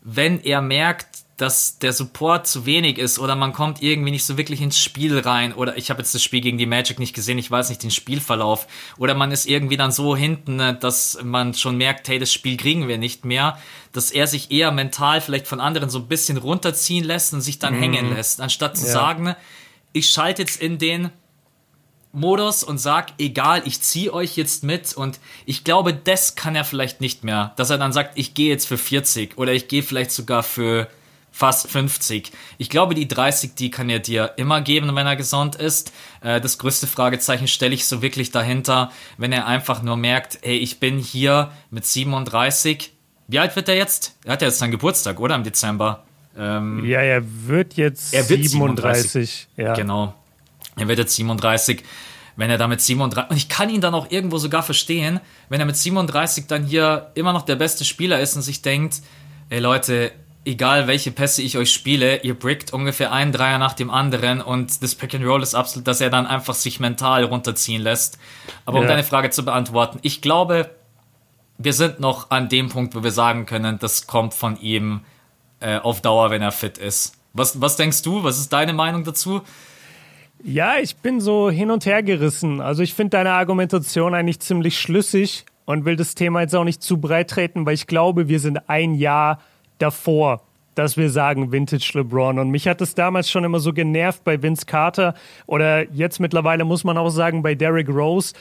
wenn 0.01 0.41
er 0.41 0.61
merkt, 0.61 1.07
dass 1.37 1.77
der 1.77 1.93
Support 1.93 2.47
zu 2.47 2.65
wenig 2.65 2.97
ist 2.97 3.19
oder 3.19 3.35
man 3.35 3.53
kommt 3.53 3.83
irgendwie 3.83 4.09
nicht 4.09 4.25
so 4.25 4.37
wirklich 4.37 4.59
ins 4.59 4.79
Spiel 4.79 5.19
rein 5.19 5.53
oder 5.53 5.77
ich 5.77 5.91
habe 5.91 6.01
jetzt 6.01 6.15
das 6.15 6.23
Spiel 6.23 6.41
gegen 6.41 6.57
die 6.57 6.65
Magic 6.65 6.97
nicht 6.97 7.13
gesehen, 7.13 7.37
ich 7.37 7.51
weiß 7.51 7.69
nicht 7.69 7.83
den 7.83 7.91
Spielverlauf 7.91 8.65
oder 8.97 9.13
man 9.13 9.31
ist 9.31 9.45
irgendwie 9.45 9.77
dann 9.77 9.91
so 9.91 10.15
hinten, 10.15 10.55
ne, 10.55 10.73
dass 10.73 11.19
man 11.23 11.53
schon 11.53 11.77
merkt, 11.77 12.07
hey, 12.07 12.17
das 12.17 12.33
Spiel 12.33 12.57
kriegen 12.57 12.87
wir 12.87 12.97
nicht 12.97 13.23
mehr, 13.23 13.59
dass 13.91 14.09
er 14.09 14.25
sich 14.25 14.49
eher 14.49 14.71
mental 14.71 15.21
vielleicht 15.21 15.47
von 15.47 15.59
anderen 15.59 15.91
so 15.91 15.99
ein 15.99 16.07
bisschen 16.07 16.37
runterziehen 16.37 17.03
lässt 17.03 17.33
und 17.35 17.41
sich 17.41 17.59
dann 17.59 17.75
mhm. 17.75 17.81
hängen 17.81 18.15
lässt, 18.15 18.41
anstatt 18.41 18.75
zu 18.75 18.87
ja. 18.87 18.91
sagen, 18.91 19.35
ich 19.93 20.09
schalte 20.09 20.41
jetzt 20.41 20.59
in 20.59 20.79
den 20.79 21.11
Modus 22.13 22.63
und 22.63 22.79
sag, 22.79 23.13
egal, 23.19 23.61
ich 23.65 23.81
ziehe 23.81 24.11
euch 24.11 24.37
jetzt 24.37 24.63
mit 24.63 24.95
und 24.95 25.19
ich 25.45 25.63
glaube, 25.63 25.93
das 25.93 26.33
kann 26.33 26.55
er 26.55 26.65
vielleicht 26.65 26.99
nicht 26.99 27.23
mehr, 27.23 27.53
dass 27.57 27.69
er 27.69 27.77
dann 27.77 27.93
sagt, 27.93 28.17
ich 28.17 28.33
gehe 28.33 28.49
jetzt 28.49 28.67
für 28.67 28.79
40 28.79 29.37
oder 29.37 29.53
ich 29.53 29.67
gehe 29.67 29.83
vielleicht 29.83 30.11
sogar 30.11 30.41
für 30.41 30.87
fast 31.37 31.69
50. 31.69 32.31
Ich 32.57 32.69
glaube, 32.69 32.95
die 32.95 33.07
30, 33.07 33.53
die 33.53 33.69
kann 33.69 33.89
er 33.89 33.99
dir 33.99 34.33
immer 34.37 34.61
geben, 34.61 34.95
wenn 34.95 35.05
er 35.05 35.15
gesund 35.15 35.55
ist. 35.55 35.93
Äh, 36.21 36.41
das 36.41 36.57
größte 36.57 36.87
Fragezeichen 36.87 37.47
stelle 37.47 37.75
ich 37.75 37.85
so 37.85 38.01
wirklich 38.01 38.31
dahinter, 38.31 38.91
wenn 39.17 39.31
er 39.31 39.45
einfach 39.45 39.83
nur 39.83 39.97
merkt, 39.97 40.39
ey, 40.41 40.57
ich 40.57 40.79
bin 40.79 40.97
hier 40.97 41.51
mit 41.69 41.85
37. 41.85 42.91
Wie 43.27 43.37
alt 43.37 43.55
wird 43.55 43.69
er 43.69 43.75
jetzt? 43.75 44.15
Er 44.25 44.33
hat 44.33 44.41
ja 44.41 44.47
jetzt 44.47 44.57
seinen 44.57 44.71
Geburtstag, 44.71 45.19
oder? 45.19 45.35
Im 45.35 45.43
Dezember. 45.43 46.05
Ähm, 46.35 46.83
ja, 46.83 47.01
er 47.01 47.23
wird 47.23 47.75
jetzt 47.75 48.15
er 48.15 48.27
wird 48.29 48.43
37. 48.43 49.11
37. 49.11 49.47
Ja. 49.57 49.75
Genau. 49.75 50.15
Er 50.75 50.87
wird 50.87 50.97
jetzt 50.97 51.15
37 51.15 51.83
wenn 52.39 52.51
er 52.51 52.59
da 52.59 52.67
mit 52.67 52.81
37, 52.81 53.31
und 53.31 53.35
ich 53.35 53.49
kann 53.49 53.67
ihn 53.71 53.81
dann 53.81 53.95
auch 53.95 54.11
irgendwo 54.11 54.37
sogar 54.37 54.61
verstehen, 54.61 55.19
wenn 55.49 55.59
er 55.59 55.65
mit 55.65 55.75
37 55.75 56.45
dann 56.45 56.65
hier 56.65 57.09
immer 57.15 57.33
noch 57.33 57.41
der 57.41 57.55
beste 57.55 57.83
Spieler 57.83 58.19
ist 58.19 58.35
und 58.35 58.43
sich 58.43 58.61
denkt, 58.61 59.01
ey 59.49 59.57
Leute, 59.57 60.11
egal 60.45 60.87
welche 60.87 61.11
Pässe 61.11 61.41
ich 61.41 61.57
euch 61.57 61.71
spiele, 61.71 62.23
ihr 62.23 62.33
brickt 62.33 62.73
ungefähr 62.73 63.11
einen 63.11 63.31
Dreier 63.31 63.57
nach 63.57 63.73
dem 63.73 63.89
anderen 63.89 64.41
und 64.41 64.81
das 64.81 64.95
Pick 64.95 65.13
and 65.13 65.25
Roll 65.25 65.43
ist 65.43 65.55
absolut, 65.55 65.87
dass 65.87 66.01
er 66.01 66.09
dann 66.09 66.25
einfach 66.25 66.53
sich 66.53 66.79
mental 66.79 67.23
runterziehen 67.23 67.81
lässt. 67.81 68.17
Aber 68.65 68.79
um 68.79 68.87
deine 68.87 69.03
Frage 69.03 69.29
zu 69.29 69.43
beantworten, 69.43 69.99
ich 70.01 70.21
glaube, 70.21 70.69
wir 71.57 71.73
sind 71.73 71.99
noch 71.99 72.29
an 72.29 72.49
dem 72.49 72.69
Punkt, 72.69 72.95
wo 72.95 73.03
wir 73.03 73.11
sagen 73.11 73.45
können, 73.45 73.79
das 73.79 74.07
kommt 74.07 74.33
von 74.33 74.59
ihm 74.59 75.01
äh, 75.59 75.77
auf 75.77 76.01
Dauer, 76.01 76.29
wenn 76.29 76.41
er 76.41 76.51
fit 76.51 76.77
ist. 76.77 77.17
Was, 77.33 77.59
was 77.61 77.75
denkst 77.75 78.01
du? 78.03 78.23
Was 78.23 78.39
ist 78.39 78.53
deine 78.53 78.73
Meinung 78.73 79.03
dazu? 79.03 79.41
Ja, 80.43 80.77
ich 80.77 80.97
bin 80.97 81.19
so 81.19 81.49
hin 81.49 81.71
und 81.71 81.85
her 81.85 82.03
gerissen. 82.03 82.61
Also 82.61 82.83
ich 82.83 82.93
finde 82.93 83.17
deine 83.17 83.31
Argumentation 83.31 84.13
eigentlich 84.13 84.39
ziemlich 84.39 84.79
schlüssig 84.79 85.45
und 85.65 85.83
will 85.85 85.95
das 85.95 86.15
Thema 86.15 86.41
jetzt 86.41 86.55
auch 86.55 86.63
nicht 86.63 86.83
zu 86.83 86.97
breit 86.97 87.29
treten, 87.29 87.65
weil 87.65 87.73
ich 87.73 87.87
glaube, 87.87 88.27
wir 88.27 88.39
sind 88.39 88.69
ein 88.69 88.93
Jahr 88.93 89.39
davor 89.77 90.41
dass 90.77 90.95
wir 90.95 91.09
sagen 91.09 91.51
Vintage 91.51 91.91
LeBron. 91.95 92.37
Und 92.37 92.51
mich 92.51 92.67
hat 92.67 92.81
es 92.81 92.93
damals 92.93 93.29
schon 93.31 93.43
immer 93.43 93.59
so 93.59 93.73
genervt 93.73 94.23
bei 94.23 94.41
Vince 94.41 94.65
Carter 94.65 95.15
oder 95.47 95.91
jetzt 95.91 96.19
mittlerweile 96.19 96.65
muss 96.65 96.83
man 96.83 96.97
auch 96.97 97.09
sagen 97.09 97.41
bei 97.41 97.55
Derrick 97.55 97.89
Rose. 97.89 98.33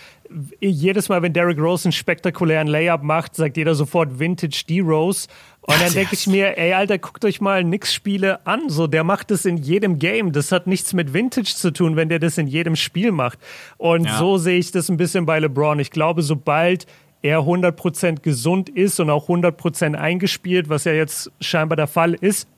Jedes 0.60 1.08
Mal, 1.08 1.22
wenn 1.22 1.32
Derrick 1.32 1.58
Rose 1.58 1.86
einen 1.86 1.92
spektakulären 1.92 2.66
Layup 2.66 3.02
macht, 3.02 3.36
sagt 3.36 3.56
jeder 3.56 3.74
sofort 3.74 4.18
Vintage 4.18 4.64
D-Rose. 4.68 5.28
Und 5.62 5.80
dann 5.80 5.92
denke 5.94 6.14
ich 6.14 6.26
mir, 6.26 6.58
ey, 6.58 6.74
Alter, 6.74 6.98
guckt 6.98 7.24
euch 7.24 7.40
mal 7.40 7.64
Nix-Spiele 7.64 8.46
an. 8.46 8.68
So, 8.68 8.86
der 8.86 9.02
macht 9.02 9.30
das 9.30 9.46
in 9.46 9.56
jedem 9.56 9.98
Game. 9.98 10.32
Das 10.32 10.52
hat 10.52 10.66
nichts 10.66 10.92
mit 10.92 11.14
Vintage 11.14 11.54
zu 11.56 11.72
tun, 11.72 11.96
wenn 11.96 12.08
der 12.08 12.18
das 12.18 12.36
in 12.38 12.48
jedem 12.48 12.76
Spiel 12.76 13.12
macht. 13.12 13.38
Und 13.78 14.04
ja. 14.04 14.18
so 14.18 14.36
sehe 14.36 14.58
ich 14.58 14.72
das 14.72 14.90
ein 14.90 14.96
bisschen 14.98 15.24
bei 15.26 15.38
LeBron. 15.38 15.78
Ich 15.78 15.90
glaube, 15.90 16.22
sobald 16.22 16.86
er 17.26 17.40
100% 17.40 18.20
gesund 18.20 18.68
ist 18.68 19.00
und 19.00 19.10
auch 19.10 19.28
100% 19.28 19.94
eingespielt, 19.94 20.68
was 20.68 20.84
ja 20.84 20.92
jetzt 20.92 21.30
scheinbar 21.40 21.76
der 21.76 21.88
Fall 21.88 22.14
ist, 22.14 22.48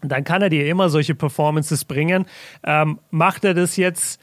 dann 0.00 0.24
kann 0.24 0.42
er 0.42 0.48
dir 0.48 0.66
immer 0.66 0.88
solche 0.88 1.14
Performances 1.14 1.84
bringen. 1.84 2.26
Ähm, 2.64 2.98
macht 3.10 3.44
er 3.44 3.54
das 3.54 3.76
jetzt 3.76 4.20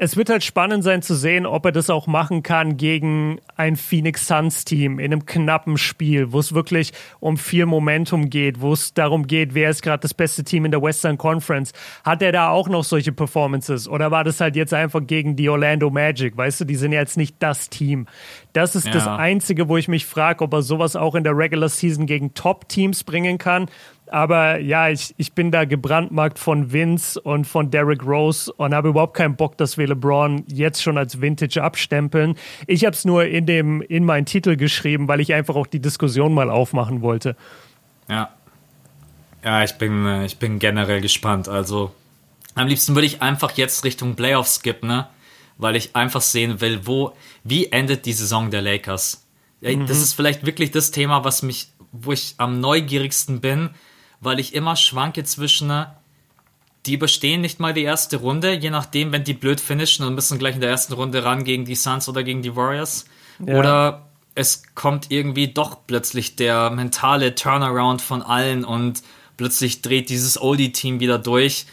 es 0.00 0.16
wird 0.16 0.30
halt 0.30 0.44
spannend 0.44 0.84
sein 0.84 1.02
zu 1.02 1.16
sehen, 1.16 1.44
ob 1.44 1.64
er 1.64 1.72
das 1.72 1.90
auch 1.90 2.06
machen 2.06 2.44
kann 2.44 2.76
gegen 2.76 3.40
ein 3.56 3.74
Phoenix 3.76 4.28
Suns 4.28 4.64
Team 4.64 5.00
in 5.00 5.12
einem 5.12 5.26
knappen 5.26 5.76
Spiel, 5.76 6.32
wo 6.32 6.38
es 6.38 6.54
wirklich 6.54 6.92
um 7.18 7.36
viel 7.36 7.66
Momentum 7.66 8.30
geht, 8.30 8.60
wo 8.60 8.72
es 8.72 8.94
darum 8.94 9.26
geht, 9.26 9.54
wer 9.54 9.70
ist 9.70 9.82
gerade 9.82 10.00
das 10.00 10.14
beste 10.14 10.44
Team 10.44 10.64
in 10.64 10.70
der 10.70 10.80
Western 10.80 11.18
Conference. 11.18 11.72
Hat 12.04 12.22
er 12.22 12.30
da 12.30 12.50
auch 12.50 12.68
noch 12.68 12.84
solche 12.84 13.10
Performances 13.10 13.88
oder 13.88 14.12
war 14.12 14.22
das 14.22 14.40
halt 14.40 14.54
jetzt 14.54 14.72
einfach 14.72 15.04
gegen 15.04 15.34
die 15.34 15.48
Orlando 15.48 15.90
Magic? 15.90 16.36
Weißt 16.36 16.60
du, 16.60 16.64
die 16.64 16.76
sind 16.76 16.92
ja 16.92 17.00
jetzt 17.00 17.16
nicht 17.16 17.34
das 17.40 17.68
Team. 17.68 18.06
Das 18.52 18.76
ist 18.76 18.86
ja. 18.86 18.92
das 18.92 19.06
Einzige, 19.06 19.68
wo 19.68 19.76
ich 19.76 19.88
mich 19.88 20.06
frage, 20.06 20.44
ob 20.44 20.52
er 20.52 20.62
sowas 20.62 20.94
auch 20.94 21.16
in 21.16 21.24
der 21.24 21.36
Regular 21.36 21.68
Season 21.68 22.06
gegen 22.06 22.34
Top-Teams 22.34 23.02
bringen 23.02 23.38
kann. 23.38 23.66
Aber 24.10 24.58
ja, 24.58 24.88
ich, 24.88 25.14
ich 25.16 25.32
bin 25.32 25.50
da 25.50 25.64
gebrandmarkt 25.64 26.38
von 26.38 26.72
Vince 26.72 27.20
und 27.20 27.46
von 27.46 27.70
Derrick 27.70 28.04
Rose 28.04 28.52
und 28.52 28.74
habe 28.74 28.88
überhaupt 28.88 29.14
keinen 29.14 29.36
Bock, 29.36 29.56
dass 29.56 29.78
wir 29.78 29.86
LeBron 29.86 30.44
jetzt 30.48 30.82
schon 30.82 30.98
als 30.98 31.20
Vintage 31.20 31.62
abstempeln. 31.62 32.36
Ich 32.66 32.84
habe 32.84 32.94
es 32.94 33.04
nur 33.04 33.24
in, 33.24 33.46
dem, 33.46 33.82
in 33.82 34.04
meinen 34.04 34.26
Titel 34.26 34.56
geschrieben, 34.56 35.08
weil 35.08 35.20
ich 35.20 35.34
einfach 35.34 35.56
auch 35.56 35.66
die 35.66 35.80
Diskussion 35.80 36.34
mal 36.34 36.50
aufmachen 36.50 37.02
wollte. 37.02 37.36
Ja. 38.08 38.30
Ja, 39.44 39.62
ich 39.62 39.74
bin, 39.74 40.04
äh, 40.04 40.26
ich 40.26 40.38
bin 40.38 40.58
generell 40.58 41.00
gespannt. 41.00 41.48
Also, 41.48 41.94
am 42.54 42.66
liebsten 42.66 42.94
würde 42.94 43.06
ich 43.06 43.22
einfach 43.22 43.52
jetzt 43.56 43.84
Richtung 43.84 44.16
Playoffs 44.16 44.56
skippen, 44.56 44.88
ne? 44.88 45.08
Weil 45.58 45.76
ich 45.76 45.94
einfach 45.94 46.20
sehen 46.20 46.60
will, 46.60 46.86
wo, 46.86 47.12
wie 47.44 47.66
endet 47.66 48.04
die 48.06 48.12
Saison 48.12 48.50
der 48.50 48.62
Lakers? 48.62 49.24
Mhm. 49.60 49.86
Das 49.86 49.98
ist 49.98 50.14
vielleicht 50.14 50.44
wirklich 50.44 50.70
das 50.70 50.90
Thema, 50.90 51.24
was 51.24 51.42
mich, 51.42 51.68
wo 51.92 52.12
ich 52.12 52.34
am 52.38 52.60
neugierigsten 52.60 53.40
bin 53.40 53.70
weil 54.20 54.38
ich 54.38 54.54
immer 54.54 54.76
schwanke 54.76 55.24
zwischen, 55.24 55.70
äh, 55.70 55.86
die 56.86 56.94
überstehen 56.94 57.40
nicht 57.40 57.60
mal 57.60 57.74
die 57.74 57.82
erste 57.82 58.18
Runde, 58.18 58.54
je 58.54 58.70
nachdem, 58.70 59.12
wenn 59.12 59.24
die 59.24 59.34
blöd 59.34 59.60
finishen 59.60 60.06
und 60.06 60.14
müssen 60.14 60.38
gleich 60.38 60.54
in 60.54 60.60
der 60.60 60.70
ersten 60.70 60.94
Runde 60.94 61.24
ran 61.24 61.44
gegen 61.44 61.64
die 61.64 61.74
Suns 61.74 62.08
oder 62.08 62.22
gegen 62.22 62.42
die 62.42 62.56
Warriors. 62.56 63.04
Ja. 63.44 63.58
Oder 63.58 64.08
es 64.34 64.62
kommt 64.74 65.10
irgendwie 65.10 65.48
doch 65.48 65.78
plötzlich 65.86 66.36
der 66.36 66.70
mentale 66.70 67.34
Turnaround 67.34 68.00
von 68.00 68.22
allen 68.22 68.64
und 68.64 69.02
plötzlich 69.36 69.82
dreht 69.82 70.10
dieses 70.10 70.40
Oldie-Team 70.40 71.00
wieder 71.00 71.18
durch. 71.18 71.66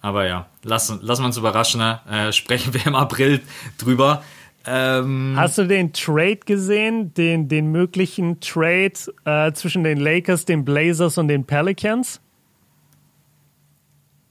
Aber 0.00 0.26
ja, 0.26 0.46
lassen, 0.62 1.00
lassen 1.02 1.22
wir 1.22 1.26
uns 1.26 1.36
überraschen. 1.36 1.80
Äh, 1.80 2.32
sprechen 2.32 2.74
wir 2.74 2.86
im 2.86 2.94
April 2.94 3.40
drüber. 3.78 4.22
Ähm, 4.70 5.32
Hast 5.34 5.56
du 5.56 5.64
den 5.64 5.94
Trade 5.94 6.40
gesehen, 6.44 7.14
den, 7.14 7.48
den 7.48 7.72
möglichen 7.72 8.38
Trade 8.40 8.92
äh, 9.24 9.52
zwischen 9.52 9.82
den 9.82 9.98
Lakers, 9.98 10.44
den 10.44 10.64
Blazers 10.64 11.16
und 11.16 11.28
den 11.28 11.44
Pelicans? 11.44 12.20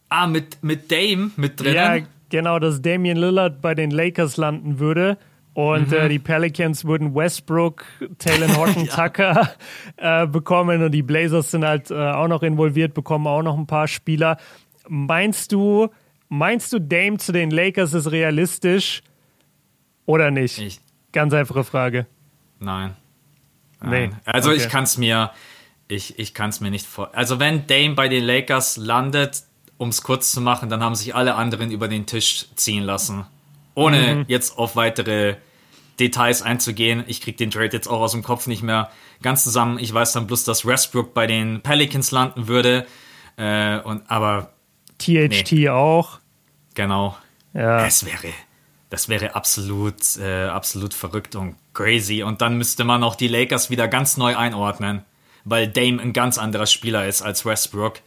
Ah, 0.10 0.28
mit, 0.28 0.62
mit 0.62 0.92
Dame 0.92 1.32
mit 1.38 1.60
drin? 1.60 1.74
Ja, 1.74 1.98
genau, 2.30 2.60
dass 2.60 2.82
Damian 2.82 3.18
Lillard 3.18 3.62
bei 3.62 3.74
den 3.74 3.90
Lakers 3.90 4.38
landen 4.38 4.80
würde. 4.80 5.18
Und 5.56 5.90
mhm. 5.90 5.98
äh, 5.98 6.10
die 6.10 6.20
Pelicans 6.20 6.86
würden 6.86 7.16
Westbrook, 7.16 7.84
Taylor 8.20 8.56
Horton 8.58 8.86
ja. 8.86 9.08
Tucker 9.08 9.50
äh, 9.98 10.28
bekommen 10.28 10.84
und 10.84 10.92
die 10.92 11.02
Blazers 11.02 11.50
sind 11.50 11.66
halt 11.66 11.90
äh, 11.90 11.96
auch 11.96 12.28
noch 12.28 12.44
involviert, 12.44 12.94
bekommen 12.94 13.26
auch 13.26 13.42
noch 13.42 13.58
ein 13.58 13.66
paar 13.66 13.88
Spieler. 13.88 14.38
Meinst 14.88 15.52
du, 15.52 15.90
meinst 16.30 16.72
du, 16.74 16.80
Dame 16.80 17.18
zu 17.18 17.32
den 17.32 17.50
Lakers 17.50 17.96
ist 17.96 18.12
realistisch? 18.12 19.02
Oder 20.08 20.32
nicht? 20.32 20.58
Ich, 20.58 20.80
Ganz 21.12 21.34
einfache 21.34 21.64
Frage. 21.64 22.06
Nein. 22.60 22.96
Nein. 23.82 24.10
Nee. 24.10 24.16
Also 24.26 24.50
okay. 24.52 24.60
ich 24.60 24.70
kann 24.70 24.84
es 24.84 24.98
mir, 24.98 25.32
ich, 25.88 26.20
ich 26.20 26.34
kann 26.34 26.50
es 26.50 26.60
mir 26.60 26.70
nicht 26.70 26.86
vor. 26.86 27.10
Also 27.14 27.40
wenn 27.40 27.68
Dame 27.68 27.96
bei 27.96 28.08
den 28.08 28.24
Lakers 28.24 28.78
landet, 28.78 29.44
um 29.78 29.90
es 29.90 30.04
kurz 30.04 30.32
zu 30.32 30.42
machen, 30.42 30.70
dann 30.70 30.84
haben 30.84 30.96
sich 30.96 31.16
alle 31.16 31.36
anderen 31.36 31.72
über 31.72 31.88
den 31.88 32.06
Tisch 32.06 32.48
ziehen 32.56 32.84
lassen. 32.84 33.26
Ohne 33.76 34.16
mhm. 34.16 34.26
jetzt 34.28 34.58
auf 34.58 34.76
weitere 34.76 35.36
Details 36.00 36.42
einzugehen. 36.42 37.04
Ich 37.08 37.22
krieg 37.22 37.38
den 37.38 37.52
Trade 37.52 37.70
jetzt 37.74 37.88
auch 37.88 38.02
aus 38.02 38.12
dem 38.12 38.24
Kopf 38.24 38.48
nicht 38.48 38.64
mehr 38.64 38.92
ganz 39.22 39.44
zusammen. 39.44 39.80
Ich 39.80 39.94
weiß 39.94 40.14
dann 40.14 40.28
bloß, 40.28 40.44
dass 40.44 40.66
Westbrook 40.66 41.14
bei 41.14 41.28
den 41.28 41.62
Pelicans 41.62 42.12
landen 42.12 42.48
würde. 42.48 42.86
Äh, 43.38 43.80
und 43.80 44.10
aber 44.10 44.52
THT 44.98 45.52
nee. 45.52 45.70
auch. 45.70 46.20
Genau. 46.74 47.16
Ja. 47.54 47.86
Es 47.86 48.06
wäre 48.06 48.34
das 48.90 49.10
wäre 49.10 49.36
absolut, 49.36 50.18
äh, 50.18 50.46
absolut 50.46 50.94
verrückt 50.94 51.36
und 51.36 51.56
crazy. 51.74 52.24
Und 52.24 52.42
dann 52.42 52.58
müsste 52.58 52.84
man 52.84 53.04
auch 53.04 53.16
die 53.16 53.28
Lakers 53.28 53.70
wieder 53.70 53.88
ganz 53.88 54.18
neu 54.18 54.36
einordnen, 54.36 55.04
weil 55.44 55.68
Dame 55.68 56.02
ein 56.02 56.14
ganz 56.14 56.38
anderer 56.38 56.68
Spieler 56.68 57.08
ist 57.08 57.22
als 57.22 57.46
Westbrook. 57.46 58.00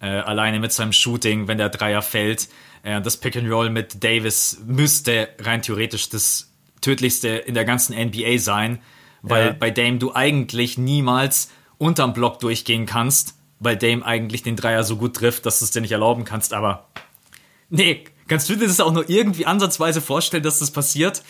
Äh, 0.00 0.06
alleine 0.06 0.60
mit 0.60 0.72
seinem 0.72 0.92
Shooting, 0.92 1.48
wenn 1.48 1.58
der 1.58 1.70
Dreier 1.70 2.02
fällt. 2.02 2.48
Äh, 2.84 3.00
das 3.00 3.16
Pick 3.16 3.36
and 3.36 3.50
Roll 3.50 3.68
mit 3.70 4.04
Davis 4.04 4.60
müsste 4.64 5.28
rein 5.40 5.60
theoretisch 5.60 6.08
das 6.08 6.52
tödlichste 6.80 7.28
in 7.28 7.54
der 7.54 7.64
ganzen 7.64 7.96
NBA 7.98 8.38
sein, 8.38 8.78
weil 9.22 9.46
ja. 9.46 9.52
bei 9.52 9.72
Dame 9.72 9.98
du 9.98 10.14
eigentlich 10.14 10.78
niemals 10.78 11.50
unterm 11.78 12.12
Block 12.12 12.38
durchgehen 12.38 12.86
kannst, 12.86 13.34
weil 13.58 13.76
Dame 13.76 14.04
eigentlich 14.04 14.44
den 14.44 14.54
Dreier 14.54 14.84
so 14.84 14.96
gut 14.96 15.16
trifft, 15.16 15.46
dass 15.46 15.58
du 15.58 15.64
es 15.64 15.72
dir 15.72 15.80
nicht 15.80 15.90
erlauben 15.90 16.24
kannst. 16.24 16.52
Aber 16.52 16.86
nee, 17.70 18.04
Kannst 18.28 18.48
du 18.48 18.56
dir 18.56 18.66
das 18.66 18.80
auch 18.80 18.92
nur 18.92 19.08
irgendwie 19.08 19.46
ansatzweise 19.46 20.00
vorstellen, 20.00 20.42
dass 20.42 20.58
das 20.58 20.70
passiert? 20.70 21.22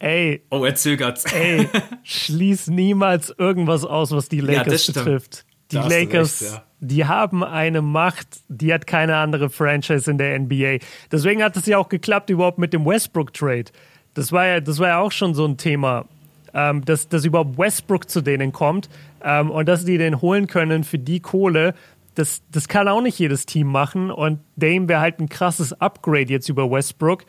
Ey. 0.00 0.42
Oh, 0.50 0.64
er 0.64 0.74
zögert. 0.74 1.22
Ey, 1.32 1.68
schließ 2.02 2.68
niemals 2.68 3.32
irgendwas 3.36 3.84
aus, 3.84 4.10
was 4.12 4.28
die 4.28 4.40
Lakers 4.40 4.88
ja, 4.88 4.92
betrifft. 4.94 5.44
Die 5.70 5.76
Lakers, 5.76 6.42
recht, 6.42 6.52
ja. 6.52 6.62
die 6.80 7.04
haben 7.04 7.44
eine 7.44 7.80
Macht, 7.82 8.40
die 8.48 8.72
hat 8.72 8.86
keine 8.86 9.16
andere 9.16 9.50
Franchise 9.50 10.10
in 10.10 10.18
der 10.18 10.38
NBA. 10.38 10.78
Deswegen 11.12 11.42
hat 11.44 11.56
es 11.56 11.66
ja 11.66 11.78
auch 11.78 11.88
geklappt 11.88 12.30
überhaupt 12.30 12.58
mit 12.58 12.72
dem 12.72 12.84
Westbrook-Trade. 12.84 13.66
Das 14.14 14.32
war 14.32 14.46
ja, 14.46 14.60
das 14.60 14.78
war 14.78 14.88
ja 14.88 14.98
auch 14.98 15.12
schon 15.12 15.34
so 15.34 15.46
ein 15.46 15.58
Thema, 15.58 16.06
ähm, 16.54 16.84
dass, 16.84 17.08
dass 17.08 17.24
überhaupt 17.24 17.56
Westbrook 17.58 18.08
zu 18.08 18.22
denen 18.22 18.52
kommt 18.52 18.88
ähm, 19.22 19.50
und 19.50 19.68
dass 19.68 19.84
die 19.84 19.98
den 19.98 20.20
holen 20.20 20.46
können 20.46 20.82
für 20.82 20.98
die 20.98 21.20
Kohle, 21.20 21.74
das, 22.20 22.42
das 22.50 22.68
kann 22.68 22.86
auch 22.86 23.00
nicht 23.00 23.18
jedes 23.18 23.46
Team 23.46 23.66
machen. 23.66 24.10
Und 24.10 24.40
Dame 24.56 24.88
wäre 24.88 25.00
halt 25.00 25.18
ein 25.20 25.28
krasses 25.28 25.72
Upgrade 25.72 26.30
jetzt 26.30 26.48
über 26.48 26.70
Westbrook. 26.70 27.24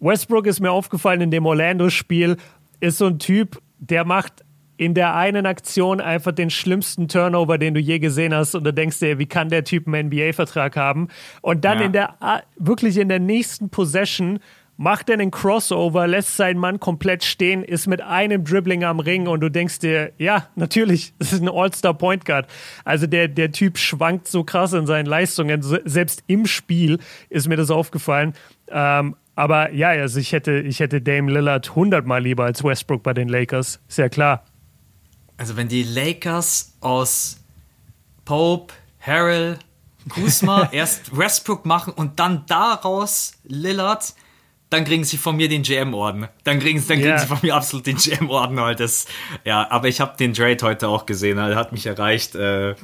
Westbrook 0.00 0.46
ist 0.46 0.60
mir 0.60 0.70
aufgefallen 0.70 1.20
in 1.20 1.30
dem 1.30 1.44
Orlando-Spiel, 1.44 2.36
ist 2.78 2.98
so 2.98 3.06
ein 3.06 3.18
Typ, 3.18 3.60
der 3.80 4.04
macht 4.04 4.44
in 4.76 4.94
der 4.94 5.16
einen 5.16 5.44
Aktion 5.44 6.00
einfach 6.00 6.30
den 6.30 6.50
schlimmsten 6.50 7.08
Turnover, 7.08 7.58
den 7.58 7.74
du 7.74 7.80
je 7.80 7.98
gesehen 7.98 8.32
hast. 8.32 8.54
Und 8.54 8.62
du 8.62 8.72
denkst 8.72 9.00
dir, 9.00 9.18
wie 9.18 9.26
kann 9.26 9.48
der 9.48 9.64
Typ 9.64 9.88
einen 9.88 10.06
NBA-Vertrag 10.06 10.76
haben? 10.76 11.08
Und 11.42 11.64
dann 11.64 11.80
ja. 11.80 11.84
in 11.86 11.92
der, 11.92 12.14
wirklich 12.56 12.96
in 12.96 13.08
der 13.08 13.18
nächsten 13.18 13.70
Possession 13.70 14.38
macht 14.78 15.10
er 15.10 15.14
einen 15.14 15.32
Crossover, 15.32 16.06
lässt 16.06 16.36
seinen 16.36 16.58
Mann 16.58 16.78
komplett 16.78 17.24
stehen, 17.24 17.64
ist 17.64 17.88
mit 17.88 18.00
einem 18.00 18.44
Dribbling 18.44 18.84
am 18.84 19.00
Ring 19.00 19.26
und 19.26 19.40
du 19.40 19.50
denkst 19.50 19.80
dir, 19.80 20.12
ja, 20.18 20.46
natürlich, 20.54 21.12
das 21.18 21.32
ist 21.32 21.42
ein 21.42 21.48
All-Star 21.48 21.92
Point 21.92 22.24
Guard. 22.24 22.46
Also 22.84 23.06
der, 23.06 23.26
der 23.26 23.50
Typ 23.50 23.76
schwankt 23.76 24.28
so 24.28 24.44
krass 24.44 24.72
in 24.72 24.86
seinen 24.86 25.06
Leistungen. 25.06 25.62
Selbst 25.62 26.22
im 26.28 26.46
Spiel 26.46 27.00
ist 27.28 27.48
mir 27.48 27.56
das 27.56 27.70
aufgefallen. 27.70 28.34
Ähm, 28.68 29.16
aber 29.34 29.72
ja, 29.72 29.88
also 29.88 30.20
ich 30.20 30.32
hätte, 30.32 30.60
ich 30.60 30.78
hätte 30.78 31.02
Dame 31.02 31.32
Lillard 31.32 31.74
hundertmal 31.74 32.22
lieber 32.22 32.44
als 32.44 32.62
Westbrook 32.62 33.02
bei 33.02 33.14
den 33.14 33.28
Lakers. 33.28 33.80
Ist 33.88 33.98
ja 33.98 34.08
klar. 34.08 34.44
Also 35.36 35.56
wenn 35.56 35.68
die 35.68 35.82
Lakers 35.82 36.76
aus 36.80 37.40
Pope, 38.24 38.74
Harrell, 39.00 39.58
Kuzma 40.08 40.68
erst 40.72 41.16
Westbrook 41.16 41.66
machen 41.66 41.92
und 41.92 42.20
dann 42.20 42.44
daraus 42.46 43.32
Lillard, 43.42 44.14
dann 44.70 44.84
kriegen 44.84 45.04
sie 45.04 45.16
von 45.16 45.36
mir 45.36 45.48
den 45.48 45.62
GM-Orden. 45.62 46.28
Dann 46.44 46.58
kriegen, 46.58 46.78
dann 46.86 46.98
kriegen 46.98 47.08
yeah. 47.08 47.18
sie 47.18 47.26
von 47.26 47.38
mir 47.42 47.54
absolut 47.54 47.86
den 47.86 47.96
GM-Orden 47.96 48.60
halt. 48.60 48.80
Das, 48.80 49.06
ja, 49.44 49.70
aber 49.70 49.88
ich 49.88 50.00
habe 50.00 50.16
den 50.18 50.34
Trade 50.34 50.58
heute 50.62 50.88
auch 50.88 51.06
gesehen. 51.06 51.38
Er 51.38 51.56
hat 51.56 51.72
mich 51.72 51.86
erreicht. 51.86 52.34
Äh, 52.34 52.74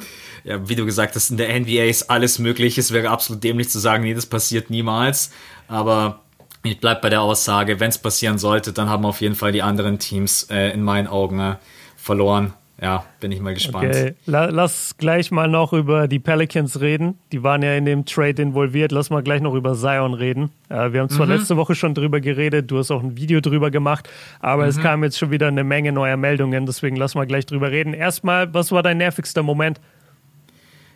ja, 0.45 0.69
wie 0.69 0.77
du 0.77 0.85
gesagt 0.87 1.15
hast, 1.15 1.31
in 1.31 1.37
der 1.37 1.59
NBA 1.61 1.85
ist 1.85 2.11
alles 2.11 2.39
möglich. 2.39 2.79
Es 2.79 2.93
wäre 2.93 3.11
absolut 3.11 3.45
dämlich 3.45 3.69
zu 3.69 3.79
sagen, 3.79 4.05
nee, 4.05 4.15
das 4.15 4.27
passiert 4.27 4.71
niemals. 4.71 5.31
Aber 5.69 6.21
ich 6.63 6.81
bleib 6.81 7.03
bei 7.03 7.11
der 7.11 7.21
Aussage, 7.21 7.81
wenn 7.81 7.91
es 7.91 7.99
passieren 7.99 8.39
sollte, 8.39 8.73
dann 8.73 8.89
haben 8.89 9.05
auf 9.05 9.21
jeden 9.21 9.35
Fall 9.35 9.53
die 9.53 9.63
anderen 9.63 9.99
Teams 9.99 10.45
äh, 10.45 10.71
in 10.71 10.83
meinen 10.83 11.07
Augen 11.07 11.39
äh, 11.39 11.57
verloren 11.97 12.55
ja, 12.81 13.05
bin 13.21 13.31
ich 13.31 13.41
mal 13.41 13.55
gespannt. 13.55 13.89
Okay, 13.89 14.15
lass 14.27 14.97
gleich 14.99 15.31
mal 15.31 15.49
noch 15.49 15.73
über 15.73 16.09
die 16.09 16.19
Pelicans 16.19 16.81
reden. 16.81 17.19
Die 17.31 17.43
waren 17.43 17.63
ja 17.63 17.75
in 17.77 17.85
dem 17.85 18.05
Trade 18.05 18.43
involviert. 18.43 18.91
Lass 18.91 19.11
mal 19.11 19.23
gleich 19.23 19.41
noch 19.41 19.55
über 19.55 19.75
Zion 19.75 20.13
reden. 20.13 20.51
Äh, 20.69 20.93
wir 20.93 21.01
haben 21.01 21.09
zwar 21.09 21.27
mhm. 21.27 21.33
letzte 21.33 21.57
Woche 21.57 21.77
schon 21.77 21.95
drüber 21.95 22.21
geredet, 22.21 22.71
du 22.71 22.79
hast 22.79 22.91
auch 22.91 23.03
ein 23.03 23.17
Video 23.17 23.41
drüber 23.41 23.71
gemacht, 23.71 24.09
aber 24.41 24.65
mhm. 24.65 24.69
es 24.71 24.81
kam 24.81 25.05
jetzt 25.05 25.19
schon 25.19 25.31
wieder 25.31 25.47
eine 25.49 25.63
Menge 25.63 25.93
neuer 25.93 26.17
Meldungen, 26.17 26.67
deswegen 26.67 26.97
lass 26.97 27.15
mal 27.15 27.27
gleich 27.27 27.47
drüber 27.47 27.71
reden. 27.71 27.95
Erstmal, 27.95 28.53
was 28.53 28.73
war 28.73 28.83
dein 28.83 28.99
nervigster 28.99 29.43
Moment? 29.43 29.81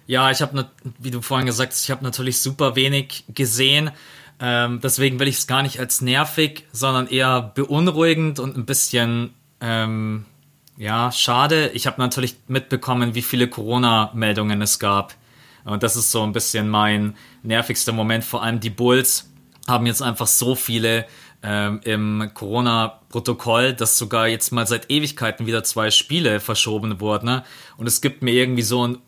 Ja, 0.06 0.30
ich 0.30 0.40
habe, 0.40 0.66
wie 0.98 1.10
du 1.10 1.20
vorhin 1.20 1.46
gesagt 1.46 1.72
hast, 1.72 1.84
ich 1.84 1.90
habe 1.90 2.02
natürlich 2.02 2.40
super 2.40 2.74
wenig 2.76 3.24
gesehen. 3.28 3.90
Ähm, 4.40 4.80
deswegen 4.82 5.20
will 5.20 5.28
ich 5.28 5.36
es 5.36 5.46
gar 5.46 5.62
nicht 5.62 5.78
als 5.80 6.00
nervig, 6.00 6.64
sondern 6.72 7.08
eher 7.08 7.52
beunruhigend 7.54 8.38
und 8.40 8.56
ein 8.56 8.64
bisschen 8.64 9.34
ähm, 9.60 10.24
ja, 10.78 11.10
schade. 11.10 11.70
Ich 11.74 11.88
habe 11.88 12.00
natürlich 12.00 12.36
mitbekommen, 12.46 13.16
wie 13.16 13.22
viele 13.22 13.48
Corona-Meldungen 13.48 14.62
es 14.62 14.78
gab. 14.78 15.14
Und 15.64 15.82
das 15.82 15.96
ist 15.96 16.12
so 16.12 16.22
ein 16.22 16.32
bisschen 16.32 16.68
mein 16.68 17.16
nervigster 17.42 17.92
Moment. 17.92 18.24
Vor 18.24 18.44
allem 18.44 18.60
die 18.60 18.70
Bulls 18.70 19.28
haben 19.66 19.86
jetzt 19.86 20.02
einfach 20.02 20.28
so 20.28 20.54
viele 20.54 21.06
ähm, 21.42 21.80
im 21.82 22.30
Corona-Protokoll, 22.32 23.74
dass 23.74 23.98
sogar 23.98 24.28
jetzt 24.28 24.52
mal 24.52 24.68
seit 24.68 24.88
Ewigkeiten 24.88 25.46
wieder 25.46 25.64
zwei 25.64 25.90
Spiele 25.90 26.38
verschoben 26.38 27.00
wurden. 27.00 27.26
Ne? 27.26 27.44
Und 27.76 27.88
es 27.88 28.00
gibt 28.00 28.22
mir 28.22 28.32
irgendwie 28.32 28.62
so 28.62 28.86
ein 28.86 28.98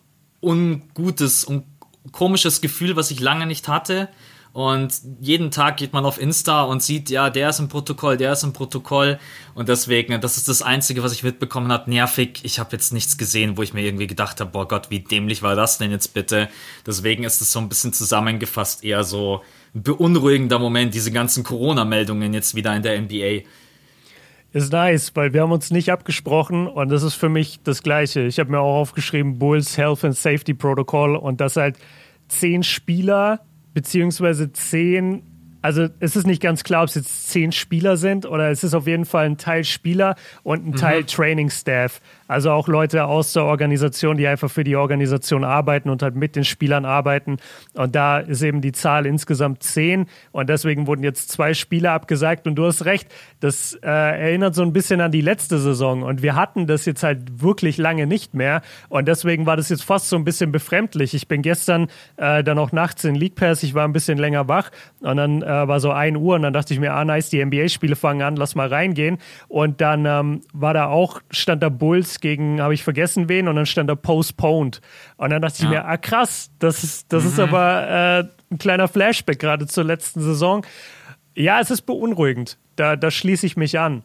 ungutes 0.41 1.45
und 1.45 1.63
komisches 2.11 2.59
Gefühl, 2.59 2.97
was 2.97 3.11
ich 3.11 3.21
lange 3.21 3.45
nicht 3.45 3.69
hatte. 3.69 4.09
Und 4.53 4.93
jeden 5.21 5.49
Tag 5.49 5.77
geht 5.77 5.93
man 5.93 6.03
auf 6.03 6.19
Insta 6.19 6.63
und 6.63 6.83
sieht, 6.83 7.09
ja, 7.09 7.29
der 7.29 7.49
ist 7.49 7.59
im 7.59 7.69
Protokoll, 7.69 8.17
der 8.17 8.33
ist 8.33 8.43
im 8.43 8.51
Protokoll. 8.51 9.17
Und 9.55 9.69
deswegen, 9.69 10.19
das 10.19 10.35
ist 10.35 10.49
das 10.49 10.61
Einzige, 10.61 11.03
was 11.03 11.13
ich 11.13 11.23
mitbekommen 11.23 11.71
habe, 11.71 11.89
nervig. 11.89 12.41
Ich 12.43 12.59
habe 12.59 12.71
jetzt 12.73 12.91
nichts 12.91 13.17
gesehen, 13.17 13.55
wo 13.55 13.61
ich 13.61 13.73
mir 13.73 13.81
irgendwie 13.81 14.07
gedacht 14.07 14.41
habe, 14.41 14.51
boah 14.51 14.67
Gott, 14.67 14.89
wie 14.89 14.99
dämlich 14.99 15.41
war 15.41 15.55
das 15.55 15.77
denn 15.77 15.91
jetzt 15.91 16.13
bitte? 16.13 16.49
Deswegen 16.85 17.23
ist 17.23 17.39
es 17.39 17.53
so 17.53 17.59
ein 17.59 17.69
bisschen 17.69 17.93
zusammengefasst 17.93 18.83
eher 18.83 19.05
so 19.05 19.41
ein 19.73 19.83
beunruhigender 19.83 20.59
Moment, 20.59 20.93
diese 20.93 21.13
ganzen 21.13 21.45
Corona-Meldungen 21.45 22.33
jetzt 22.33 22.53
wieder 22.53 22.75
in 22.75 22.83
der 22.83 23.01
NBA. 23.01 23.47
Ist 24.51 24.73
nice, 24.73 25.15
weil 25.15 25.31
wir 25.31 25.43
haben 25.43 25.53
uns 25.53 25.71
nicht 25.71 25.93
abgesprochen 25.93 26.67
und 26.67 26.89
das 26.89 27.03
ist 27.03 27.13
für 27.13 27.29
mich 27.29 27.61
das 27.63 27.83
Gleiche. 27.83 28.23
Ich 28.23 28.37
habe 28.37 28.51
mir 28.51 28.59
auch 28.59 28.81
aufgeschrieben, 28.81 29.39
Bulls 29.39 29.77
Health 29.77 30.03
and 30.03 30.17
Safety 30.17 30.53
Protocol 30.53 31.15
und 31.15 31.39
das 31.39 31.55
halt 31.55 31.77
zehn 32.27 32.63
Spieler 32.63 33.39
beziehungsweise 33.73 34.51
zehn 34.51 35.23
also 35.61 35.87
es 35.99 36.15
ist 36.15 36.25
nicht 36.25 36.41
ganz 36.41 36.63
klar, 36.63 36.81
ob 36.81 36.89
es 36.89 36.95
jetzt 36.95 37.29
zehn 37.29 37.51
Spieler 37.51 37.95
sind 37.95 38.25
oder 38.25 38.49
es 38.49 38.63
ist 38.63 38.73
auf 38.73 38.87
jeden 38.87 39.05
Fall 39.05 39.27
ein 39.27 39.37
Teil 39.37 39.63
Spieler 39.63 40.15
und 40.43 40.65
ein 40.65 40.73
Teil 40.73 41.01
mhm. 41.01 41.07
Training 41.07 41.49
Staff. 41.51 42.01
Also 42.31 42.51
auch 42.51 42.69
Leute 42.69 43.03
aus 43.07 43.33
der 43.33 43.43
Organisation, 43.43 44.15
die 44.15 44.25
einfach 44.25 44.49
für 44.49 44.63
die 44.63 44.77
Organisation 44.77 45.43
arbeiten 45.43 45.89
und 45.89 46.01
halt 46.01 46.15
mit 46.15 46.37
den 46.37 46.45
Spielern 46.45 46.85
arbeiten. 46.85 47.39
Und 47.73 47.93
da 47.93 48.19
ist 48.19 48.41
eben 48.41 48.61
die 48.61 48.71
Zahl 48.71 49.05
insgesamt 49.05 49.63
zehn. 49.63 50.05
Und 50.31 50.49
deswegen 50.49 50.87
wurden 50.87 51.03
jetzt 51.03 51.29
zwei 51.29 51.53
Spieler 51.53 51.91
abgesagt. 51.91 52.47
Und 52.47 52.55
du 52.55 52.65
hast 52.65 52.85
recht, 52.85 53.09
das 53.41 53.73
äh, 53.83 53.89
erinnert 53.89 54.55
so 54.55 54.61
ein 54.61 54.71
bisschen 54.71 55.01
an 55.01 55.11
die 55.11 55.19
letzte 55.19 55.59
Saison. 55.59 56.03
Und 56.03 56.21
wir 56.21 56.35
hatten 56.37 56.67
das 56.67 56.85
jetzt 56.85 57.03
halt 57.03 57.41
wirklich 57.41 57.77
lange 57.77 58.07
nicht 58.07 58.33
mehr. 58.33 58.61
Und 58.87 59.09
deswegen 59.09 59.45
war 59.45 59.57
das 59.57 59.67
jetzt 59.67 59.83
fast 59.83 60.07
so 60.07 60.15
ein 60.15 60.23
bisschen 60.23 60.53
befremdlich. 60.53 61.13
Ich 61.13 61.27
bin 61.27 61.41
gestern 61.41 61.89
äh, 62.15 62.45
dann 62.45 62.57
auch 62.59 62.71
nachts 62.71 63.03
in 63.03 63.15
League 63.15 63.35
Pass, 63.35 63.61
ich 63.61 63.73
war 63.73 63.85
ein 63.85 63.91
bisschen 63.91 64.17
länger 64.17 64.47
wach. 64.47 64.71
Und 65.01 65.17
dann 65.17 65.41
äh, 65.41 65.67
war 65.67 65.81
so 65.81 65.91
ein 65.91 66.15
Uhr 66.15 66.35
und 66.35 66.43
dann 66.43 66.53
dachte 66.53 66.73
ich 66.73 66.79
mir, 66.79 66.93
ah 66.93 67.03
nice, 67.03 67.29
die 67.29 67.43
NBA-Spiele 67.43 67.97
fangen 67.97 68.21
an, 68.21 68.37
lass 68.37 68.55
mal 68.55 68.69
reingehen. 68.69 69.17
Und 69.49 69.81
dann 69.81 70.05
ähm, 70.05 70.41
war 70.53 70.73
da 70.73 70.85
auch, 70.85 71.19
stand 71.29 71.61
da 71.61 71.67
Bulls 71.67 72.20
gegen, 72.21 72.61
habe 72.61 72.73
ich 72.73 72.83
vergessen 72.83 73.29
wen, 73.29 73.47
und 73.47 73.55
dann 73.55 73.65
stand 73.65 73.89
da 73.89 73.95
Postponed. 73.95 74.81
Und 75.17 75.29
dann 75.31 75.41
dachte 75.41 75.63
ja. 75.63 75.65
ich 75.65 75.69
mir, 75.69 75.85
ah 75.85 75.97
krass, 75.97 76.51
das 76.59 76.83
ist, 76.83 77.11
das 77.11 77.23
mhm. 77.23 77.29
ist 77.29 77.39
aber 77.39 77.87
äh, 77.89 78.53
ein 78.53 78.57
kleiner 78.57 78.87
Flashback 78.87 79.39
gerade 79.39 79.67
zur 79.67 79.83
letzten 79.83 80.21
Saison. 80.21 80.65
Ja, 81.35 81.59
es 81.59 81.71
ist 81.71 81.83
beunruhigend. 81.83 82.57
Da, 82.75 82.95
da 82.95 83.11
schließe 83.11 83.45
ich 83.45 83.57
mich 83.57 83.79
an. 83.79 84.03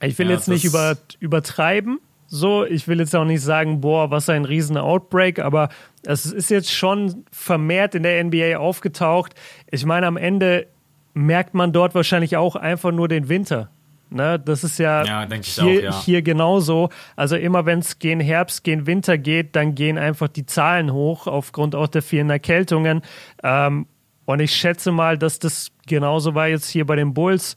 Ich 0.00 0.18
will 0.18 0.28
ja, 0.28 0.34
jetzt 0.34 0.48
nicht 0.48 0.64
über, 0.64 0.96
übertreiben, 1.20 1.98
so. 2.26 2.64
Ich 2.64 2.86
will 2.86 2.98
jetzt 3.00 3.14
auch 3.16 3.24
nicht 3.24 3.42
sagen, 3.42 3.80
boah, 3.80 4.10
was 4.10 4.28
ein 4.28 4.44
riesen 4.44 4.76
Outbreak, 4.76 5.38
aber 5.38 5.70
es 6.04 6.26
ist 6.26 6.50
jetzt 6.50 6.72
schon 6.72 7.24
vermehrt 7.32 7.94
in 7.94 8.02
der 8.02 8.22
NBA 8.22 8.58
aufgetaucht. 8.58 9.34
Ich 9.70 9.84
meine, 9.86 10.06
am 10.06 10.16
Ende 10.16 10.66
merkt 11.14 11.54
man 11.54 11.72
dort 11.72 11.94
wahrscheinlich 11.94 12.36
auch 12.36 12.56
einfach 12.56 12.92
nur 12.92 13.08
den 13.08 13.28
Winter. 13.28 13.70
Ne, 14.08 14.38
das 14.38 14.62
ist 14.62 14.78
ja, 14.78 15.04
ja 15.04 15.28
hier, 15.42 15.64
auch, 15.64 15.82
ja. 15.82 16.02
hier 16.02 16.22
genauso. 16.22 16.90
Also 17.16 17.34
immer 17.36 17.66
wenn 17.66 17.80
es 17.80 17.98
gegen 17.98 18.20
Herbst, 18.20 18.62
gegen 18.62 18.86
Winter 18.86 19.18
geht, 19.18 19.56
dann 19.56 19.74
gehen 19.74 19.98
einfach 19.98 20.28
die 20.28 20.46
Zahlen 20.46 20.92
hoch 20.92 21.26
aufgrund 21.26 21.74
auch 21.74 21.88
der 21.88 22.02
vielen 22.02 22.30
Erkältungen. 22.30 23.02
Ähm, 23.42 23.86
und 24.24 24.40
ich 24.40 24.54
schätze 24.54 24.92
mal, 24.92 25.18
dass 25.18 25.40
das 25.40 25.72
genauso 25.86 26.34
war 26.34 26.46
jetzt 26.46 26.68
hier 26.68 26.86
bei 26.86 26.94
den 26.94 27.14
Bulls. 27.14 27.56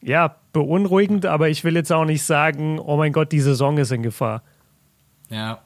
Ja, 0.00 0.36
beunruhigend, 0.52 1.26
aber 1.26 1.48
ich 1.48 1.64
will 1.64 1.74
jetzt 1.74 1.92
auch 1.92 2.04
nicht 2.04 2.22
sagen, 2.22 2.78
oh 2.78 2.96
mein 2.96 3.12
Gott, 3.12 3.32
die 3.32 3.40
Saison 3.40 3.76
ist 3.76 3.90
in 3.90 4.02
Gefahr. 4.02 4.42
Ja. 5.28 5.60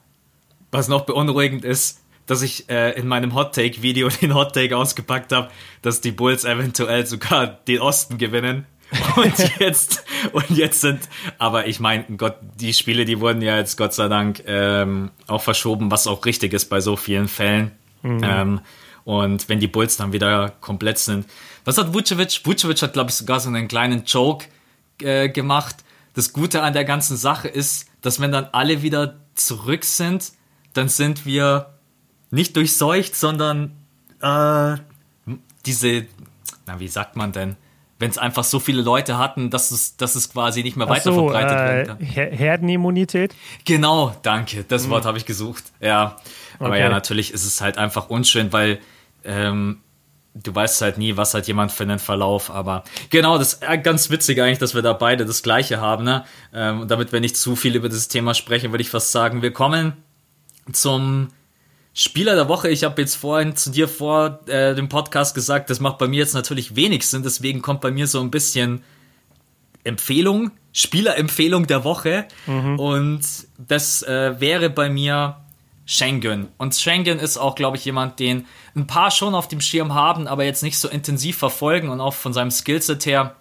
Was 0.71 0.87
noch 0.87 1.05
beunruhigend 1.05 1.63
ist, 1.63 2.01
dass 2.25 2.41
ich 2.41 2.69
äh, 2.69 2.91
in 2.99 3.07
meinem 3.07 3.35
Hot 3.35 3.53
Take 3.53 3.83
Video 3.83 4.09
den 4.21 4.33
Hot 4.33 4.53
Take 4.53 4.75
ausgepackt 4.75 5.31
habe, 5.31 5.49
dass 5.83 6.01
die 6.01 6.11
Bulls 6.11 6.45
eventuell 6.45 7.05
sogar 7.05 7.45
den 7.47 7.79
Osten 7.79 8.17
gewinnen 8.17 8.65
und 9.15 9.59
jetzt, 9.59 10.03
und 10.31 10.49
jetzt 10.51 10.81
sind, 10.81 11.01
aber 11.37 11.67
ich 11.67 11.79
meine, 11.79 12.05
Gott, 12.17 12.37
die 12.55 12.73
Spiele, 12.73 13.05
die 13.05 13.19
wurden 13.19 13.41
ja 13.41 13.57
jetzt 13.57 13.77
Gott 13.77 13.93
sei 13.93 14.07
Dank 14.07 14.43
ähm, 14.45 15.11
auch 15.27 15.41
verschoben, 15.41 15.91
was 15.91 16.07
auch 16.07 16.25
richtig 16.25 16.53
ist 16.53 16.69
bei 16.69 16.79
so 16.81 16.95
vielen 16.95 17.27
Fällen. 17.27 17.71
Mhm. 18.03 18.21
Ähm, 18.23 18.61
und 19.03 19.49
wenn 19.49 19.59
die 19.59 19.67
Bulls 19.67 19.97
dann 19.97 20.13
wieder 20.13 20.53
komplett 20.61 20.97
sind. 20.97 21.25
Was 21.63 21.77
hat 21.77 21.93
Vucevic? 21.93 22.41
Vucevic 22.43 22.81
hat, 22.81 22.93
glaube 22.93 23.09
ich, 23.09 23.15
sogar 23.15 23.39
so 23.39 23.49
einen 23.49 23.67
kleinen 23.67 24.03
Joke 24.05 24.45
äh, 25.01 25.29
gemacht. 25.29 25.77
Das 26.13 26.33
Gute 26.33 26.63
an 26.63 26.73
der 26.73 26.85
ganzen 26.85 27.17
Sache 27.17 27.47
ist, 27.47 27.87
dass 28.01 28.19
wenn 28.19 28.31
dann 28.31 28.47
alle 28.51 28.81
wieder 28.81 29.15
zurück 29.35 29.83
sind, 29.83 30.31
dann 30.73 30.89
sind 30.89 31.25
wir 31.25 31.73
nicht 32.31 32.55
durchseucht, 32.55 33.15
sondern 33.15 33.71
äh, 34.21 34.77
diese, 35.65 36.05
na, 36.65 36.79
wie 36.79 36.87
sagt 36.87 37.15
man 37.15 37.31
denn? 37.31 37.55
Wenn 37.97 38.09
es 38.09 38.17
einfach 38.17 38.43
so 38.43 38.59
viele 38.59 38.81
Leute 38.81 39.17
hatten, 39.17 39.49
dass 39.49 39.71
es, 39.71 39.95
dass 39.95 40.15
es 40.15 40.31
quasi 40.31 40.63
nicht 40.63 40.75
mehr 40.75 40.89
weiter 40.89 41.13
so, 41.13 41.27
verbreitet 41.29 41.51
äh, 41.51 41.63
werden 41.63 41.87
kann. 41.87 42.07
Herdenimmunität? 42.37 43.33
Genau, 43.63 44.13
danke. 44.21 44.65
Das 44.67 44.87
mhm. 44.87 44.91
Wort 44.91 45.05
habe 45.05 45.17
ich 45.17 45.25
gesucht. 45.25 45.63
Ja. 45.79 46.17
Aber 46.59 46.69
okay. 46.69 46.81
ja, 46.81 46.89
natürlich 46.89 47.33
ist 47.33 47.45
es 47.45 47.61
halt 47.61 47.77
einfach 47.77 48.09
unschön, 48.09 48.51
weil 48.51 48.79
ähm, 49.23 49.79
du 50.33 50.53
weißt 50.53 50.81
halt 50.81 50.97
nie, 50.97 51.15
was 51.15 51.33
hat 51.33 51.47
jemand 51.47 51.71
für 51.71 51.83
einen 51.83 51.99
Verlauf. 51.99 52.51
Aber 52.51 52.83
genau, 53.09 53.37
das 53.37 53.53
ist 53.53 53.63
äh, 53.63 53.77
ganz 53.77 54.09
witzig 54.09 54.41
eigentlich, 54.41 54.59
dass 54.59 54.75
wir 54.75 54.81
da 54.81 54.93
beide 54.93 55.25
das 55.25 55.41
Gleiche 55.41 55.79
haben. 55.79 56.03
Ne? 56.03 56.25
Ähm, 56.53 56.87
damit 56.87 57.13
wir 57.13 57.21
nicht 57.21 57.37
zu 57.37 57.55
viel 57.55 57.75
über 57.75 57.87
dieses 57.87 58.09
Thema 58.09 58.33
sprechen, 58.33 58.71
würde 58.71 58.81
ich 58.81 58.89
fast 58.89 59.11
sagen, 59.13 59.41
wir 59.41 59.51
kommen 59.51 59.93
zum 60.71 61.29
Spieler 61.97 62.35
der 62.35 62.49
Woche, 62.49 62.67
ich 62.67 62.83
habe 62.83 63.01
jetzt 63.01 63.15
vorhin 63.15 63.55
zu 63.55 63.71
dir 63.71 63.87
vor 63.87 64.41
äh, 64.47 64.75
dem 64.75 64.89
Podcast 64.89 65.33
gesagt, 65.33 65.69
das 65.69 65.79
macht 65.79 65.97
bei 65.97 66.09
mir 66.09 66.19
jetzt 66.19 66.33
natürlich 66.33 66.75
wenig 66.75 67.07
Sinn, 67.07 67.23
deswegen 67.23 67.61
kommt 67.61 67.79
bei 67.79 67.89
mir 67.89 68.05
so 68.05 68.19
ein 68.19 68.31
bisschen 68.31 68.83
Empfehlung, 69.85 70.51
Spielerempfehlung 70.73 71.67
der 71.67 71.85
Woche 71.85 72.27
mhm. 72.47 72.77
und 72.79 73.21
das 73.57 74.03
äh, 74.03 74.39
wäre 74.41 74.69
bei 74.69 74.89
mir 74.89 75.37
Schengen. 75.85 76.49
Und 76.57 76.75
Schengen 76.75 77.17
ist 77.17 77.37
auch, 77.37 77.55
glaube 77.55 77.77
ich, 77.77 77.85
jemand, 77.85 78.19
den 78.19 78.45
ein 78.75 78.87
paar 78.87 79.09
schon 79.09 79.33
auf 79.33 79.47
dem 79.47 79.61
Schirm 79.61 79.93
haben, 79.93 80.27
aber 80.27 80.43
jetzt 80.43 80.63
nicht 80.63 80.77
so 80.77 80.89
intensiv 80.89 81.37
verfolgen 81.37 81.87
und 81.87 82.01
auch 82.01 82.13
von 82.13 82.33
seinem 82.33 82.51
Skillset 82.51 83.05
her 83.05 83.37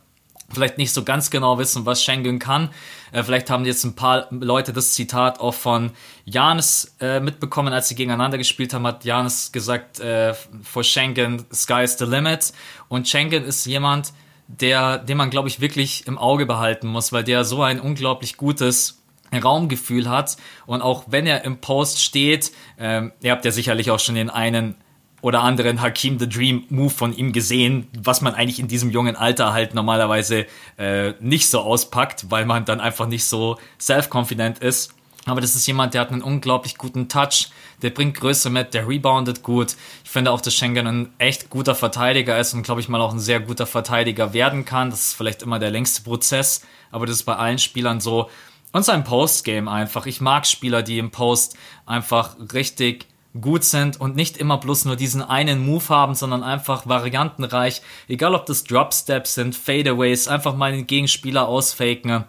vielleicht 0.53 0.79
nicht 0.79 0.93
so 0.93 1.05
ganz 1.05 1.31
genau 1.31 1.59
wissen, 1.59 1.87
was 1.87 2.03
Schengen 2.03 2.39
kann. 2.39 2.71
Äh, 3.13 3.23
vielleicht 3.23 3.51
haben 3.51 3.65
jetzt 3.65 3.85
ein 3.85 3.95
paar 3.95 4.29
Leute 4.31 4.73
das 4.73 4.95
Zitat 4.95 5.41
auch 5.41 5.55
von 5.55 5.93
Janis 6.25 6.95
äh, 7.01 7.21
mitbekommen, 7.21 7.73
als 7.73 7.89
sie 7.89 7.95
gegeneinander 7.95 8.39
gespielt 8.39 8.75
haben, 8.75 8.87
hat 8.87 9.05
Janis 9.05 9.53
gesagt, 9.53 10.01
äh, 10.01 10.35
for 10.63 10.85
Schengen, 10.85 11.45
sky 11.53 11.83
is 11.85 11.99
the 11.99 12.05
limit. 12.05 12.53
Und 12.89 13.09
Schengen 13.09 13.45
ist 13.45 13.67
jemand, 13.67 14.13
der, 14.47 14.99
den 14.99 15.17
man, 15.17 15.31
glaube 15.31 15.49
ich, 15.49 15.61
wirklich 15.61 16.07
im 16.07 16.19
Auge 16.19 16.47
behalten 16.47 16.89
muss, 16.89 17.13
weil 17.13 17.25
der 17.25 17.45
so 17.45 17.63
ein 17.63 17.81
unglaublich 17.81 18.37
gutes 18.37 19.01
Raumgefühl 19.33 20.09
hat 20.09 20.37
und 20.67 20.83
auch 20.83 21.05
wenn 21.09 21.27
er 21.27 21.45
im 21.45 21.59
Post 21.59 22.01
steht, 22.01 22.53
ähm, 22.79 23.13
ihr 23.21 23.33
habt 23.33 23.45
ja 23.45 23.51
sicherlich 23.51 23.91
auch 23.91 23.99
schon 23.99 24.15
den 24.15 24.31
einen 24.31 24.77
oder 25.25 25.43
anderen 25.43 25.81
Hakim 25.81 26.19
the 26.19 26.29
Dream 26.29 26.65
Move 26.69 26.91
von 26.91 27.17
ihm 27.17 27.33
gesehen, 27.33 27.89
was 27.97 28.21
man 28.21 28.35
eigentlich 28.35 28.61
in 28.61 28.69
diesem 28.69 28.91
jungen 28.91 29.17
Alter 29.17 29.55
halt 29.55 29.73
normalerweise 29.73 30.45
äh, 30.77 31.15
nicht 31.19 31.49
so 31.49 31.61
auspackt, 31.61 32.31
weil 32.31 32.45
man 32.45 32.67
dann 32.67 32.79
einfach 32.79 33.07
nicht 33.07 33.25
so 33.25 33.57
self-confident 33.81 34.59
ist. 34.59 34.93
Aber 35.25 35.41
das 35.41 35.55
ist 35.55 35.67
jemand, 35.67 35.95
der 35.95 36.03
hat 36.03 36.13
einen 36.13 36.21
unglaublich 36.21 36.77
guten 36.77 37.09
Touch, 37.09 37.49
der 37.81 37.89
bringt 37.89 38.21
Größe 38.21 38.51
mit, 38.51 38.75
der 38.75 38.87
reboundet 38.87 39.43
gut. 39.43 39.77
Ich 40.05 40.11
finde 40.11 40.31
auch, 40.31 40.43
dass 40.43 40.55
Schengen 40.55 40.87
ein 40.87 41.15
echt 41.17 41.49
guter 41.49 41.75
Verteidiger 41.75 42.39
ist 42.39 42.53
und 42.53 42.63
glaube 42.63 42.83
ich 42.83 42.91
mal 42.91 43.01
auch 43.01 43.15
ein 43.15 43.19
sehr 43.19 43.41
guter 43.41 43.67
Verteidiger 43.67 44.35
werden 44.35 44.67
kann. 44.67 44.91
Das 44.91 45.07
ist 45.07 45.15
vielleicht 45.15 45.41
immer 45.41 45.59
der 45.59 45.71
längste 45.71 46.03
Prozess, 46.03 46.61
aber 46.91 47.07
das 47.07 47.17
ist 47.17 47.23
bei 47.23 47.37
allen 47.37 47.59
Spielern 47.59 48.03
so. 48.03 48.29
Und 48.73 48.85
sein 48.85 49.05
Postgame 49.05 49.71
einfach. 49.71 50.05
Ich 50.05 50.21
mag 50.21 50.47
Spieler, 50.47 50.83
die 50.83 50.99
im 50.99 51.13
Post 51.13 51.57
einfach 51.87 52.37
richtig 52.53 53.07
gut 53.41 53.65
sind 53.65 54.01
und 54.01 54.15
nicht 54.15 54.37
immer 54.37 54.59
bloß 54.59 54.85
nur 54.85 54.97
diesen 54.97 55.23
einen 55.23 55.65
Move 55.67 55.89
haben, 55.89 56.15
sondern 56.15 56.43
einfach 56.43 56.87
variantenreich. 56.87 57.83
Egal 58.09 58.35
ob 58.35 58.47
das 58.47 58.65
Dropsteps 58.65 59.35
sind, 59.35 59.57
Fadeaways, 59.57 60.29
einfach 60.29 60.55
mal 60.55 60.73
den 60.73 60.87
Gegenspieler 60.87 61.49
ausfaken. 61.49 62.25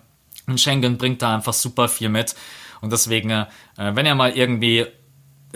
Und 0.48 0.60
Schengen 0.60 0.98
bringt 0.98 1.22
da 1.22 1.36
einfach 1.36 1.54
super 1.54 1.88
viel 1.88 2.10
mit. 2.10 2.36
Und 2.82 2.92
deswegen, 2.92 3.30
äh, 3.30 3.46
wenn 3.78 4.06
er 4.06 4.16
mal 4.16 4.32
irgendwie, 4.32 4.86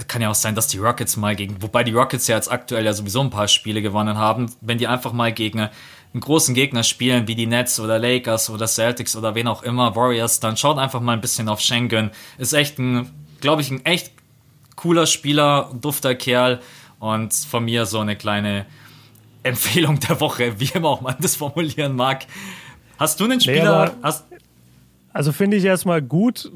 kann 0.07 0.21
ja 0.21 0.29
auch 0.29 0.35
sein, 0.35 0.55
dass 0.55 0.67
die 0.67 0.77
Rockets 0.77 1.17
mal 1.17 1.35
gegen, 1.35 1.61
wobei 1.61 1.83
die 1.83 1.91
Rockets 1.91 2.27
ja 2.27 2.35
jetzt 2.35 2.51
aktuell 2.51 2.85
ja 2.85 2.93
sowieso 2.93 3.21
ein 3.21 3.29
paar 3.29 3.47
Spiele 3.47 3.81
gewonnen 3.81 4.17
haben, 4.17 4.51
wenn 4.61 4.77
die 4.77 4.87
einfach 4.87 5.13
mal 5.13 5.33
gegen 5.33 5.69
einen 6.13 6.21
großen 6.21 6.55
Gegner 6.55 6.83
spielen, 6.83 7.27
wie 7.27 7.35
die 7.35 7.45
Nets 7.45 7.79
oder 7.79 7.99
Lakers 7.99 8.49
oder 8.49 8.67
Celtics 8.67 9.15
oder 9.15 9.35
wen 9.35 9.47
auch 9.47 9.61
immer, 9.61 9.95
Warriors, 9.95 10.39
dann 10.39 10.57
schaut 10.57 10.77
einfach 10.77 11.01
mal 11.01 11.13
ein 11.13 11.21
bisschen 11.21 11.49
auf 11.49 11.59
Schengen. 11.59 12.11
Ist 12.37 12.53
echt 12.53 12.79
ein, 12.79 13.11
glaube 13.41 13.61
ich, 13.61 13.69
ein 13.69 13.85
echt 13.85 14.11
cooler 14.79 15.07
Spieler, 15.07 15.69
dufter 15.81 16.15
Kerl 16.15 16.61
und 16.99 17.33
von 17.33 17.65
mir 17.65 17.85
so 17.85 17.99
eine 17.99 18.15
kleine 18.15 18.65
Empfehlung 19.43 19.99
der 19.99 20.21
Woche, 20.21 20.57
wie 20.61 20.69
immer 20.73 20.87
auch 20.87 21.01
man 21.01 21.15
das 21.19 21.35
formulieren 21.35 21.97
mag. 21.97 22.25
Hast 22.97 23.19
du 23.19 23.25
einen 23.25 23.41
Spieler? 23.41 23.93
Nee, 24.01 24.09
also 25.11 25.33
finde 25.33 25.57
ich 25.57 25.65
erstmal 25.65 26.01
gut, 26.01 26.49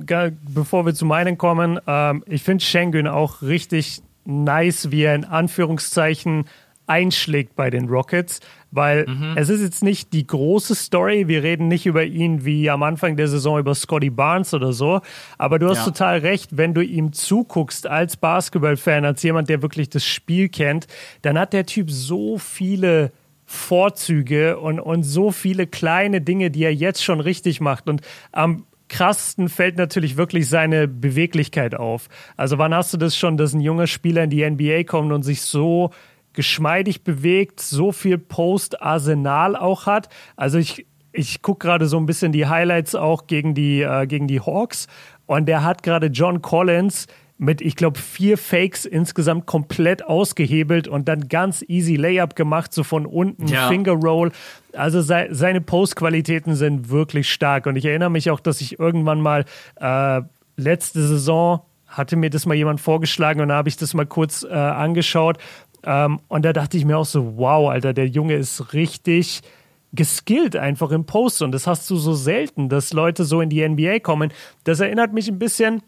bevor 0.47 0.85
wir 0.85 0.93
zu 0.93 1.05
meinen 1.05 1.37
kommen. 1.37 1.79
Ähm, 1.85 2.23
ich 2.25 2.43
finde 2.43 2.63
Schengen 2.63 3.07
auch 3.07 3.41
richtig 3.41 4.01
nice, 4.23 4.89
wie 4.89 5.01
er 5.01 5.15
in 5.15 5.25
Anführungszeichen 5.25 6.45
einschlägt 6.87 7.57
bei 7.57 7.69
den 7.69 7.89
Rockets, 7.89 8.39
weil 8.75 9.05
mhm. 9.07 9.33
es 9.35 9.49
ist 9.49 9.61
jetzt 9.61 9.83
nicht 9.83 10.13
die 10.13 10.25
große 10.25 10.75
Story. 10.75 11.27
Wir 11.27 11.43
reden 11.43 11.67
nicht 11.67 11.85
über 11.85 12.03
ihn 12.03 12.45
wie 12.45 12.69
am 12.69 12.83
Anfang 12.83 13.15
der 13.15 13.27
Saison 13.27 13.59
über 13.59 13.75
Scotty 13.75 14.09
Barnes 14.09 14.53
oder 14.53 14.73
so. 14.73 15.01
Aber 15.37 15.59
du 15.59 15.69
hast 15.69 15.79
ja. 15.79 15.85
total 15.85 16.19
recht, 16.19 16.57
wenn 16.57 16.73
du 16.73 16.81
ihm 16.81 17.13
zuguckst 17.13 17.87
als 17.87 18.17
Basketballfan, 18.17 19.05
als 19.05 19.23
jemand, 19.23 19.49
der 19.49 19.61
wirklich 19.61 19.89
das 19.89 20.05
Spiel 20.05 20.49
kennt, 20.49 20.87
dann 21.21 21.37
hat 21.37 21.53
der 21.53 21.65
Typ 21.65 21.91
so 21.91 22.37
viele 22.37 23.11
Vorzüge 23.45 24.59
und, 24.59 24.79
und 24.79 25.03
so 25.03 25.31
viele 25.31 25.67
kleine 25.67 26.21
Dinge, 26.21 26.49
die 26.49 26.63
er 26.63 26.73
jetzt 26.73 27.03
schon 27.03 27.19
richtig 27.19 27.61
macht. 27.61 27.87
Und 27.87 28.01
am 28.31 28.65
krassesten 28.89 29.49
fällt 29.49 29.77
natürlich 29.77 30.17
wirklich 30.17 30.47
seine 30.47 30.87
Beweglichkeit 30.87 31.75
auf. 31.75 32.09
Also 32.37 32.57
wann 32.57 32.73
hast 32.73 32.93
du 32.93 32.97
das 32.97 33.17
schon, 33.17 33.37
dass 33.37 33.53
ein 33.53 33.61
junger 33.61 33.87
Spieler 33.87 34.23
in 34.23 34.29
die 34.29 34.49
NBA 34.49 34.83
kommt 34.83 35.11
und 35.11 35.23
sich 35.23 35.41
so 35.41 35.91
geschmeidig 36.33 37.03
bewegt, 37.03 37.59
so 37.59 37.91
viel 37.91 38.17
Post-Arsenal 38.17 39.55
auch 39.55 39.85
hat. 39.85 40.09
Also 40.35 40.57
ich, 40.57 40.85
ich 41.11 41.41
gucke 41.41 41.67
gerade 41.67 41.87
so 41.87 41.97
ein 41.97 42.05
bisschen 42.05 42.31
die 42.31 42.47
Highlights 42.47 42.95
auch 42.95 43.27
gegen 43.27 43.53
die, 43.53 43.81
äh, 43.81 44.07
gegen 44.07 44.27
die 44.27 44.41
Hawks 44.41 44.87
und 45.25 45.45
der 45.45 45.63
hat 45.63 45.83
gerade 45.83 46.07
John 46.07 46.41
Collins 46.41 47.07
mit, 47.37 47.61
ich 47.61 47.75
glaube, 47.75 47.99
vier 47.99 48.37
Fakes 48.37 48.85
insgesamt 48.85 49.45
komplett 49.45 50.05
ausgehebelt 50.05 50.87
und 50.87 51.07
dann 51.07 51.27
ganz 51.27 51.63
easy 51.67 51.95
Layup 51.95 52.35
gemacht, 52.35 52.73
so 52.73 52.83
von 52.83 53.05
unten, 53.05 53.47
ja. 53.47 53.67
Finger 53.67 53.93
Roll. 53.93 54.31
Also 54.73 55.01
se 55.01 55.27
seine 55.31 55.61
Post-Qualitäten 55.61 56.55
sind 56.55 56.89
wirklich 56.89 57.31
stark 57.31 57.65
und 57.65 57.75
ich 57.75 57.85
erinnere 57.85 58.09
mich 58.09 58.29
auch, 58.31 58.39
dass 58.39 58.61
ich 58.61 58.79
irgendwann 58.79 59.21
mal 59.21 59.45
äh, 59.79 60.21
letzte 60.55 61.05
Saison 61.05 61.61
hatte 61.87 62.15
mir 62.15 62.29
das 62.29 62.45
mal 62.45 62.55
jemand 62.55 62.81
vorgeschlagen 62.81 63.41
und 63.41 63.49
da 63.49 63.55
habe 63.55 63.69
ich 63.69 63.77
das 63.77 63.93
mal 63.93 64.05
kurz 64.07 64.43
äh, 64.43 64.51
angeschaut 64.51 65.37
ähm, 65.85 66.19
und 66.27 66.45
da 66.45 66.53
dachte 66.53 66.77
ich 66.77 66.85
mir 66.85 66.97
auch 66.97 67.05
so, 67.05 67.37
wow, 67.37 67.69
Alter, 67.69 67.93
der 67.93 68.07
Junge 68.07 68.35
ist 68.35 68.73
richtig 68.73 69.41
geskillt 69.93 70.55
einfach 70.55 70.91
im 70.91 71.05
Post 71.05 71.41
und 71.43 71.51
das 71.51 71.67
hast 71.67 71.89
du 71.89 71.97
so 71.97 72.13
selten, 72.13 72.67
dass 72.67 72.93
Leute 72.93 73.25
so 73.25 73.41
in 73.41 73.49
die 73.49 73.67
NBA 73.67 73.99
kommen. 73.99 74.33
Das 74.63 74.79
erinnert 74.79 75.13
mich 75.13 75.27
ein 75.27 75.37
bisschen 75.37 75.83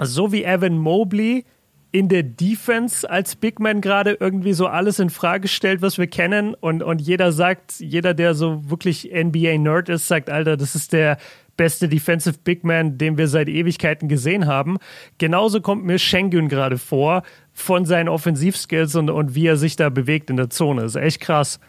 so 0.00 0.32
wie 0.32 0.42
Evan 0.42 0.76
Mobley 0.76 1.44
in 1.92 2.08
der 2.08 2.22
Defense 2.22 3.08
als 3.08 3.36
Big 3.36 3.60
Man 3.60 3.80
gerade 3.80 4.16
irgendwie 4.18 4.54
so 4.54 4.66
alles 4.66 4.98
in 4.98 5.10
Frage 5.10 5.46
stellt, 5.46 5.82
was 5.82 5.98
wir 5.98 6.06
kennen 6.06 6.54
und, 6.54 6.82
und 6.82 7.00
jeder 7.00 7.32
sagt, 7.32 7.78
jeder, 7.78 8.14
der 8.14 8.34
so 8.34 8.68
wirklich 8.68 9.12
NBA-Nerd 9.12 9.90
ist, 9.90 10.08
sagt, 10.08 10.30
Alter, 10.30 10.56
das 10.56 10.74
ist 10.74 10.92
der 10.92 11.18
beste 11.56 11.88
Defensive 11.88 12.38
Big 12.42 12.64
Man, 12.64 12.98
den 12.98 13.18
wir 13.18 13.28
seit 13.28 13.48
Ewigkeiten 13.48 14.08
gesehen 14.08 14.46
haben. 14.46 14.78
Genauso 15.18 15.60
kommt 15.60 15.84
mir 15.84 15.98
Schengen 15.98 16.48
gerade 16.48 16.78
vor 16.78 17.22
von 17.52 17.84
seinen 17.84 18.08
Offensivskills 18.08 18.94
und, 18.94 19.10
und 19.10 19.34
wie 19.34 19.46
er 19.46 19.56
sich 19.56 19.76
da 19.76 19.90
bewegt 19.90 20.30
in 20.30 20.36
der 20.36 20.50
Zone. 20.50 20.82
Ist 20.82 20.96
echt 20.96 21.20
krass. 21.20 21.60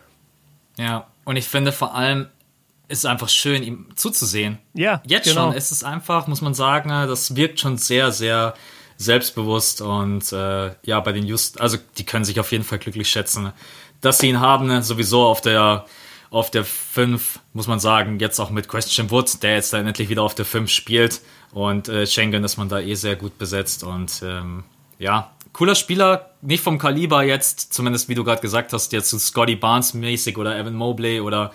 Ja, 0.77 1.07
und 1.25 1.36
ich 1.36 1.47
finde 1.47 1.71
vor 1.71 1.95
allem, 1.95 2.27
ist 2.88 3.05
einfach 3.05 3.29
schön, 3.29 3.63
ihm 3.63 3.88
zuzusehen. 3.95 4.57
Ja, 4.73 5.01
jetzt 5.05 5.27
genau. 5.27 5.47
schon 5.47 5.53
ist 5.53 5.71
es 5.71 5.84
einfach, 5.84 6.27
muss 6.27 6.41
man 6.41 6.53
sagen, 6.53 6.89
das 6.89 7.36
wirkt 7.36 7.59
schon 7.59 7.77
sehr, 7.77 8.11
sehr 8.11 8.53
selbstbewusst 8.97 9.81
und 9.81 10.31
äh, 10.31 10.71
ja, 10.84 10.99
bei 10.99 11.11
den 11.11 11.25
Just, 11.25 11.59
also 11.59 11.77
die 11.97 12.05
können 12.05 12.25
sich 12.25 12.39
auf 12.39 12.51
jeden 12.51 12.63
Fall 12.63 12.79
glücklich 12.79 13.09
schätzen, 13.09 13.51
dass 14.01 14.19
sie 14.19 14.29
ihn 14.29 14.39
haben, 14.39 14.81
sowieso 14.81 15.23
auf 15.23 15.41
der 15.41 15.86
auf 16.34 16.49
der 16.49 16.65
5, 16.65 17.39
muss 17.53 17.67
man 17.67 17.79
sagen, 17.79 18.19
jetzt 18.19 18.39
auch 18.39 18.49
mit 18.49 18.67
Christian 18.67 19.11
Wood, 19.11 19.43
der 19.43 19.53
jetzt 19.53 19.71
dann 19.71 19.86
endlich 19.86 20.09
wieder 20.09 20.23
auf 20.23 20.34
der 20.34 20.45
5 20.45 20.67
spielt 20.67 21.21
und 21.51 21.88
äh, 21.89 22.07
Schengen 22.07 22.43
ist 22.43 22.57
man 22.57 22.69
da 22.69 22.79
eh 22.79 22.95
sehr 22.95 23.15
gut 23.15 23.38
besetzt 23.38 23.84
und 23.84 24.23
ähm, 24.25 24.63
ja, 24.97 25.31
cooler 25.53 25.75
Spieler, 25.75 26.31
nicht 26.41 26.63
vom 26.63 26.79
Kaliber 26.79 27.21
jetzt, 27.21 27.71
zumindest 27.71 28.09
wie 28.09 28.15
du 28.15 28.23
gerade 28.23 28.41
gesagt 28.41 28.73
hast, 28.73 28.93
jetzt 28.93 29.11
so 29.11 29.19
Scotty 29.19 29.55
Barnes 29.55 29.93
mäßig 29.93 30.39
oder 30.39 30.57
Evan 30.57 30.73
Mobley 30.73 31.19
oder 31.21 31.53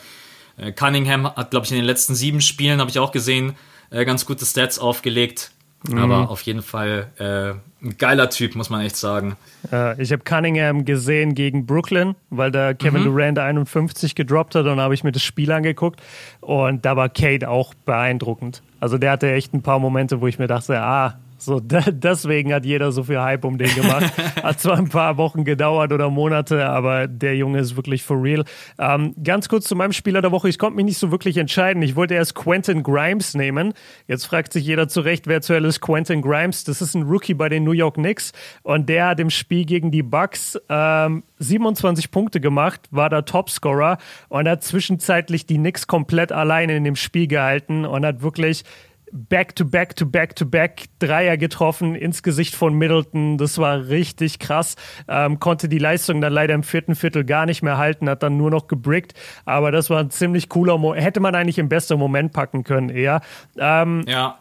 äh, 0.57 0.71
Cunningham 0.71 1.27
hat, 1.27 1.51
glaube 1.51 1.67
ich, 1.67 1.73
in 1.73 1.79
den 1.79 1.85
letzten 1.85 2.15
sieben 2.15 2.41
Spielen, 2.41 2.79
habe 2.79 2.89
ich 2.89 3.01
auch 3.01 3.11
gesehen, 3.11 3.57
äh, 3.91 4.05
ganz 4.05 4.27
gute 4.27 4.47
Stats 4.47 4.79
aufgelegt. 4.79 5.51
Mhm. 5.87 5.99
Aber 5.99 6.31
auf 6.31 6.43
jeden 6.43 6.63
Fall 6.63 7.09
äh, 7.19 7.85
ein 7.85 7.97
geiler 7.97 8.31
Typ, 8.31 8.57
muss 8.57 8.71
man 8.71 8.81
echt 8.81 8.97
sagen. 8.97 9.37
Äh, 9.71 10.01
ich 10.03 10.13
habe 10.13 10.25
Cunningham 10.25 10.85
gesehen 10.85 11.35
gegen 11.35 11.67
Brooklyn, 11.67 12.17
weil 12.31 12.51
da 12.51 12.75
Kevin 12.75 13.03
mhm. 13.03 13.07
Durant 13.07 13.39
51 13.39 14.15
gedroppt 14.15 14.57
hat 14.57 14.67
und 14.67 14.81
habe 14.81 14.95
ich 14.95 15.05
mir 15.05 15.13
das 15.13 15.23
Spiel 15.23 15.53
angeguckt. 15.53 16.01
Und 16.41 16.85
da 16.85 16.97
war 16.97 17.09
Kate 17.09 17.49
auch 17.49 17.75
beeindruckend. 17.85 18.63
Also 18.81 18.99
der 18.99 19.13
hatte 19.13 19.33
echt 19.33 19.55
ein 19.55 19.63
paar 19.63 19.79
Momente, 19.79 20.21
wo 20.21 20.27
ich 20.27 20.39
mir 20.39 20.49
dachte, 20.49 20.81
ah, 20.81 21.19
so, 21.39 21.61
deswegen 21.61 22.53
hat 22.53 22.65
jeder 22.65 22.93
so 22.93 23.05
viel 23.05 23.21
Hype 23.21 23.45
um 23.45 23.59
den 23.59 23.75
gemacht. 23.75 24.13
Hat 24.43 24.61
zwar 24.61 24.79
ein 24.79 24.89
paar 24.89 25.17
Wochen 25.17 25.45
gedauert 25.45 25.93
oder 25.93 26.11
Monate, 26.11 26.69
aber 26.69 27.07
der 27.07 27.37
Junge 27.37 27.59
ist 27.59 27.77
wirklich 27.77 28.03
for 28.03 28.23
real. 28.23 28.45
Ähm, 28.79 29.15
ganz 29.23 29.49
kurz 29.49 29.67
zu 29.67 29.77
meinem 29.77 29.93
Spieler 29.93 30.23
der 30.23 30.33
Woche. 30.33 30.49
Ich 30.49 30.59
konnte 30.59 30.77
mich 30.77 30.85
nicht 30.85 30.99
so 30.99 31.11
wirklich 31.11 31.37
entscheiden. 31.37 31.83
Ich 31.83 31.97
wollte 31.97 32.15
erst 32.15 32.35
Quentin 32.35 32.83
Grimes 32.83 33.35
nehmen. 33.35 33.73
Jetzt 34.07 34.27
fragt 34.27 34.53
sich 34.53 34.65
jeder 34.65 34.89
zurecht, 34.89 35.27
wer 35.27 35.41
zu 35.41 35.55
ist 35.55 35.81
Quentin 35.81 36.23
Grimes. 36.23 36.65
Das 36.65 36.83
ist 36.83 36.95
ein 36.95 37.03
Rookie 37.03 37.35
bei 37.35 37.49
den 37.49 37.65
New 37.65 37.73
York 37.73 37.95
Knicks 37.95 38.33
und 38.63 38.89
der 38.89 39.09
hat 39.09 39.21
im 39.21 39.31
Spiel 39.31 39.65
gegen 39.65 39.91
die 39.91 40.03
Bucks 40.03 40.59
ähm, 40.69 41.23
27 41.39 42.11
Punkte 42.11 42.41
gemacht, 42.41 42.89
war 42.91 43.11
der 43.11 43.25
Topscorer 43.25 43.99
und 44.29 44.49
hat 44.49 44.65
zwischenzeitlich 44.65 45.47
die 45.47 45.57
Knicks 45.57 45.87
komplett 45.87 46.33
alleine 46.33 46.77
in 46.77 46.85
dem 46.85 46.97
Spiel 46.97 47.27
gehalten 47.27 47.85
und 47.85 48.05
hat 48.05 48.23
wirklich 48.23 48.65
back 49.13 49.57
to 49.57 49.65
back 49.65 49.97
to 49.97 50.07
back 50.07 50.37
to 50.37 50.47
back 50.47 50.87
Dreier 50.99 51.37
getroffen 51.37 51.95
ins 51.95 52.23
Gesicht 52.23 52.55
von 52.55 52.75
Middleton. 52.75 53.39
Das 53.39 53.59
war 53.59 53.89
richtig 53.89 54.39
krass. 54.39 54.77
Ähm, 55.09 55.41
konnte 55.41 55.69
die 55.69 55.79
Leistung 55.79 56.21
dann 56.21 56.33
leider 56.33 56.55
im 56.55 56.63
vierten 56.63 56.95
Viertel 56.95 57.25
gar 57.25 57.47
nicht 57.47 57.63
mehr 57.63 57.79
halten, 57.79 58.09
hat 58.09 58.23
dann 58.23 58.37
nur 58.37 58.51
noch 58.51 58.67
gebrickt. 58.67 59.15
Aber 59.45 59.71
das 59.73 59.91
war 59.91 60.01
ein 60.01 60.11
ziemlich 60.11 60.49
cooler 60.49 60.79
Moment. 60.79 61.05
Hätte 61.05 61.21
man 61.21 61.35
eigentlich 61.35 61.59
im 61.59 61.69
besten 61.69 61.99
Moment 61.99 62.33
packen 62.33 62.65
können, 62.65 62.89
eher. 62.89 63.21
Ähm, 63.57 64.05
ja. 64.07 64.39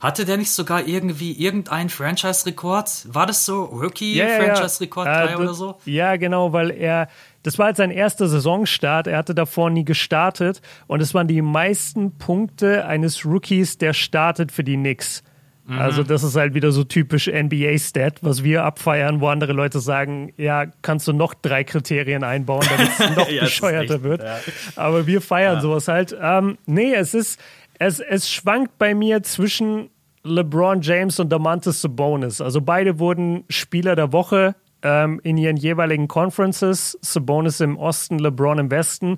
Hatte 0.00 0.24
der 0.24 0.38
nicht 0.38 0.50
sogar 0.50 0.86
irgendwie 0.86 1.32
irgendeinen 1.32 1.90
Franchise-Rekord? 1.90 3.14
War 3.14 3.26
das 3.26 3.44
so? 3.44 3.64
Rookie-Franchise-Rekord 3.64 5.06
ja, 5.06 5.24
ja. 5.26 5.32
äh, 5.32 5.36
oder 5.36 5.52
so? 5.52 5.78
Ja, 5.84 6.16
genau, 6.16 6.54
weil 6.54 6.70
er 6.70 7.08
das 7.42 7.58
war 7.58 7.68
jetzt 7.68 7.78
sein 7.78 7.90
erster 7.90 8.28
Saisonstart. 8.28 9.06
Er 9.06 9.18
hatte 9.18 9.34
davor 9.34 9.70
nie 9.70 9.84
gestartet. 9.84 10.60
Und 10.86 11.00
es 11.00 11.14
waren 11.14 11.28
die 11.28 11.42
meisten 11.42 12.18
Punkte 12.18 12.86
eines 12.86 13.24
Rookies, 13.24 13.78
der 13.78 13.92
startet 13.92 14.52
für 14.52 14.64
die 14.64 14.76
Knicks. 14.76 15.22
Mhm. 15.70 15.78
Also, 15.78 16.02
das 16.02 16.22
ist 16.22 16.36
halt 16.36 16.54
wieder 16.54 16.72
so 16.72 16.84
typisch 16.84 17.28
NBA-Stat, 17.28 18.18
was 18.22 18.42
wir 18.42 18.64
abfeiern, 18.64 19.20
wo 19.20 19.28
andere 19.28 19.52
Leute 19.52 19.78
sagen: 19.78 20.32
Ja, 20.36 20.66
kannst 20.82 21.06
du 21.06 21.12
noch 21.12 21.32
drei 21.32 21.64
Kriterien 21.64 22.24
einbauen, 22.24 22.66
damit 22.68 22.90
es 22.98 23.10
noch 23.16 23.30
ja, 23.30 23.44
bescheuerter 23.44 23.94
echt, 23.94 24.02
wird. 24.02 24.22
Ja. 24.22 24.38
Aber 24.76 25.06
wir 25.06 25.20
feiern 25.20 25.56
ja. 25.56 25.60
sowas 25.60 25.86
halt. 25.88 26.16
Ähm, 26.20 26.58
nee, 26.66 26.92
es 26.92 27.14
ist, 27.14 27.40
es, 27.78 28.00
es 28.00 28.28
schwankt 28.28 28.78
bei 28.78 28.94
mir 28.94 29.22
zwischen 29.22 29.90
LeBron 30.24 30.82
James 30.82 31.20
und 31.20 31.30
Damantis 31.30 31.80
Sabonis. 31.80 32.40
Also, 32.40 32.60
beide 32.60 32.98
wurden 32.98 33.44
Spieler 33.48 33.94
der 33.94 34.12
Woche 34.12 34.56
ähm, 34.82 35.20
in 35.22 35.36
ihren 35.36 35.56
jeweiligen 35.56 36.08
Conferences. 36.08 36.98
Sabonis 37.02 37.60
im 37.60 37.76
Osten, 37.76 38.18
LeBron 38.18 38.58
im 38.58 38.70
Westen. 38.70 39.16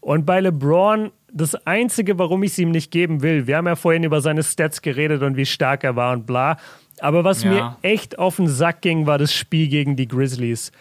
Und 0.00 0.26
bei 0.26 0.40
LeBron, 0.40 1.10
das 1.32 1.54
Einzige, 1.66 2.18
warum 2.18 2.42
ich 2.42 2.52
es 2.52 2.58
ihm 2.58 2.70
nicht 2.70 2.90
geben 2.90 3.22
will, 3.22 3.46
wir 3.46 3.56
haben 3.56 3.66
ja 3.66 3.76
vorhin 3.76 4.04
über 4.04 4.20
seine 4.20 4.42
Stats 4.42 4.82
geredet 4.82 5.22
und 5.22 5.36
wie 5.36 5.46
stark 5.46 5.84
er 5.84 5.96
war 5.96 6.12
und 6.12 6.26
bla. 6.26 6.56
Aber 7.00 7.24
was 7.24 7.42
ja. 7.42 7.50
mir 7.50 7.76
echt 7.82 8.18
auf 8.18 8.36
den 8.36 8.48
Sack 8.48 8.82
ging, 8.82 9.06
war 9.06 9.18
das 9.18 9.32
Spiel 9.32 9.68
gegen 9.68 9.96
die 9.96 10.08
Grizzlies. 10.08 10.72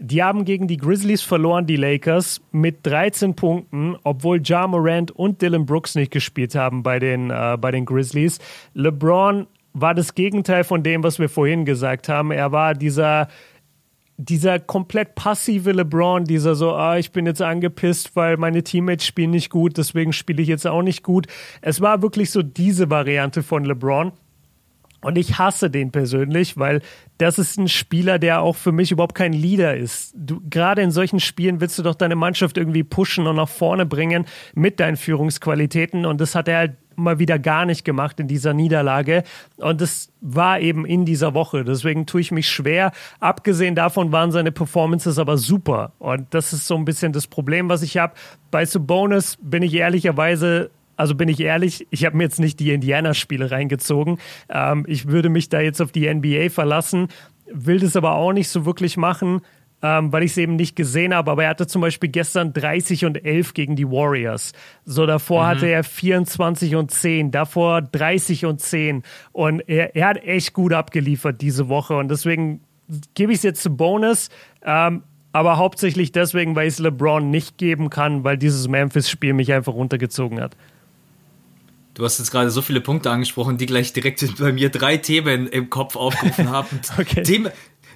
Die 0.00 0.22
haben 0.22 0.44
gegen 0.44 0.68
die 0.68 0.76
Grizzlies 0.76 1.22
verloren, 1.22 1.66
die 1.66 1.76
Lakers, 1.76 2.40
mit 2.52 2.86
13 2.86 3.34
Punkten, 3.34 3.96
obwohl 4.04 4.40
Ja 4.44 4.66
Morant 4.66 5.10
und 5.10 5.42
Dylan 5.42 5.66
Brooks 5.66 5.96
nicht 5.96 6.12
gespielt 6.12 6.54
haben 6.54 6.84
bei 6.84 7.00
den, 7.00 7.30
äh, 7.30 7.56
bei 7.60 7.72
den 7.72 7.84
Grizzlies. 7.84 8.38
LeBron 8.74 9.48
war 9.72 9.94
das 9.94 10.14
Gegenteil 10.14 10.62
von 10.62 10.82
dem, 10.82 11.02
was 11.02 11.18
wir 11.18 11.28
vorhin 11.28 11.64
gesagt 11.64 12.08
haben. 12.08 12.30
Er 12.30 12.52
war 12.52 12.74
dieser, 12.74 13.28
dieser 14.18 14.58
komplett 14.58 15.14
passive 15.14 15.70
LeBron, 15.70 16.24
dieser 16.24 16.56
so, 16.56 16.74
ah, 16.74 16.98
ich 16.98 17.12
bin 17.12 17.24
jetzt 17.24 17.40
angepisst, 17.40 18.16
weil 18.16 18.36
meine 18.36 18.64
Teammates 18.64 19.06
spielen 19.06 19.30
nicht 19.30 19.48
gut, 19.48 19.78
deswegen 19.78 20.12
spiele 20.12 20.42
ich 20.42 20.48
jetzt 20.48 20.66
auch 20.66 20.82
nicht 20.82 21.04
gut. 21.04 21.28
Es 21.62 21.80
war 21.80 22.02
wirklich 22.02 22.32
so 22.32 22.42
diese 22.42 22.90
Variante 22.90 23.42
von 23.44 23.64
LeBron. 23.64 24.12
Und 25.00 25.16
ich 25.16 25.38
hasse 25.38 25.70
den 25.70 25.92
persönlich, 25.92 26.56
weil 26.56 26.82
das 27.18 27.38
ist 27.38 27.56
ein 27.56 27.68
Spieler, 27.68 28.18
der 28.18 28.40
auch 28.42 28.56
für 28.56 28.72
mich 28.72 28.90
überhaupt 28.90 29.14
kein 29.14 29.32
Leader 29.32 29.76
ist. 29.76 30.12
Du, 30.16 30.40
gerade 30.50 30.82
in 30.82 30.90
solchen 30.90 31.20
Spielen 31.20 31.60
willst 31.60 31.78
du 31.78 31.84
doch 31.84 31.94
deine 31.94 32.16
Mannschaft 32.16 32.58
irgendwie 32.58 32.82
pushen 32.82 33.28
und 33.28 33.36
nach 33.36 33.48
vorne 33.48 33.86
bringen 33.86 34.24
mit 34.56 34.80
deinen 34.80 34.96
Führungsqualitäten. 34.96 36.04
Und 36.04 36.20
das 36.20 36.34
hat 36.34 36.48
er 36.48 36.58
halt 36.58 36.76
mal 36.98 37.18
wieder 37.18 37.38
gar 37.38 37.64
nicht 37.64 37.84
gemacht 37.84 38.20
in 38.20 38.28
dieser 38.28 38.54
Niederlage. 38.54 39.22
Und 39.56 39.80
das 39.80 40.10
war 40.20 40.60
eben 40.60 40.84
in 40.84 41.04
dieser 41.04 41.34
Woche. 41.34 41.64
Deswegen 41.64 42.06
tue 42.06 42.20
ich 42.20 42.30
mich 42.30 42.48
schwer. 42.48 42.92
Abgesehen 43.20 43.74
davon 43.74 44.12
waren 44.12 44.32
seine 44.32 44.52
Performances 44.52 45.18
aber 45.18 45.38
super. 45.38 45.92
Und 45.98 46.26
das 46.34 46.52
ist 46.52 46.66
so 46.66 46.76
ein 46.76 46.84
bisschen 46.84 47.12
das 47.12 47.26
Problem, 47.26 47.68
was 47.68 47.82
ich 47.82 47.96
habe. 47.96 48.14
Bei 48.50 48.64
Bonus 48.78 49.38
bin 49.40 49.62
ich 49.62 49.74
ehrlicherweise 49.74 50.70
also 50.98 51.14
bin 51.14 51.28
ich 51.28 51.38
ehrlich, 51.38 51.86
ich 51.90 52.04
habe 52.04 52.16
mir 52.16 52.24
jetzt 52.24 52.40
nicht 52.40 52.58
die 52.58 52.72
Indiana-Spiele 52.72 53.52
reingezogen. 53.52 54.18
Ähm, 54.48 54.84
ich 54.88 55.06
würde 55.06 55.28
mich 55.28 55.48
da 55.48 55.60
jetzt 55.60 55.80
auf 55.80 55.92
die 55.92 56.12
NBA 56.12 56.50
verlassen, 56.50 57.06
will 57.46 57.78
das 57.78 57.94
aber 57.94 58.16
auch 58.16 58.32
nicht 58.32 58.48
so 58.48 58.66
wirklich 58.66 58.96
machen. 58.96 59.40
Ähm, 59.80 60.12
weil 60.12 60.24
ich 60.24 60.32
es 60.32 60.36
eben 60.38 60.56
nicht 60.56 60.74
gesehen 60.74 61.14
habe. 61.14 61.30
Aber 61.30 61.44
er 61.44 61.50
hatte 61.50 61.66
zum 61.66 61.82
Beispiel 61.82 62.08
gestern 62.08 62.52
30 62.52 63.04
und 63.04 63.24
11 63.24 63.54
gegen 63.54 63.76
die 63.76 63.88
Warriors. 63.88 64.52
So 64.84 65.06
davor 65.06 65.44
mhm. 65.44 65.46
hatte 65.46 65.66
er 65.66 65.84
24 65.84 66.74
und 66.74 66.90
10, 66.90 67.30
davor 67.30 67.82
30 67.82 68.44
und 68.46 68.60
10. 68.60 69.04
Und 69.32 69.60
er, 69.68 69.94
er 69.94 70.08
hat 70.08 70.16
echt 70.24 70.52
gut 70.52 70.72
abgeliefert 70.72 71.40
diese 71.40 71.68
Woche. 71.68 71.96
Und 71.96 72.08
deswegen 72.08 72.60
gebe 73.14 73.32
ich 73.32 73.38
es 73.38 73.44
jetzt 73.44 73.62
zu 73.62 73.76
Bonus. 73.76 74.30
Ähm, 74.62 75.04
aber 75.32 75.56
hauptsächlich 75.58 76.10
deswegen, 76.10 76.56
weil 76.56 76.66
ich 76.66 76.74
es 76.74 76.78
LeBron 76.80 77.30
nicht 77.30 77.58
geben 77.58 77.90
kann, 77.90 78.24
weil 78.24 78.38
dieses 78.38 78.66
Memphis-Spiel 78.66 79.34
mich 79.34 79.52
einfach 79.52 79.74
runtergezogen 79.74 80.40
hat. 80.40 80.56
Du 81.94 82.04
hast 82.04 82.18
jetzt 82.18 82.30
gerade 82.30 82.50
so 82.50 82.62
viele 82.62 82.80
Punkte 82.80 83.10
angesprochen, 83.10 83.58
die 83.58 83.66
gleich 83.66 83.92
direkt 83.92 84.24
bei 84.38 84.52
mir 84.52 84.70
drei 84.70 84.98
Themen 84.98 85.48
im 85.48 85.68
Kopf 85.68 85.96
aufgerufen 85.96 86.48
haben. 86.48 86.80
okay. 86.98 87.24
Thema, 87.24 87.50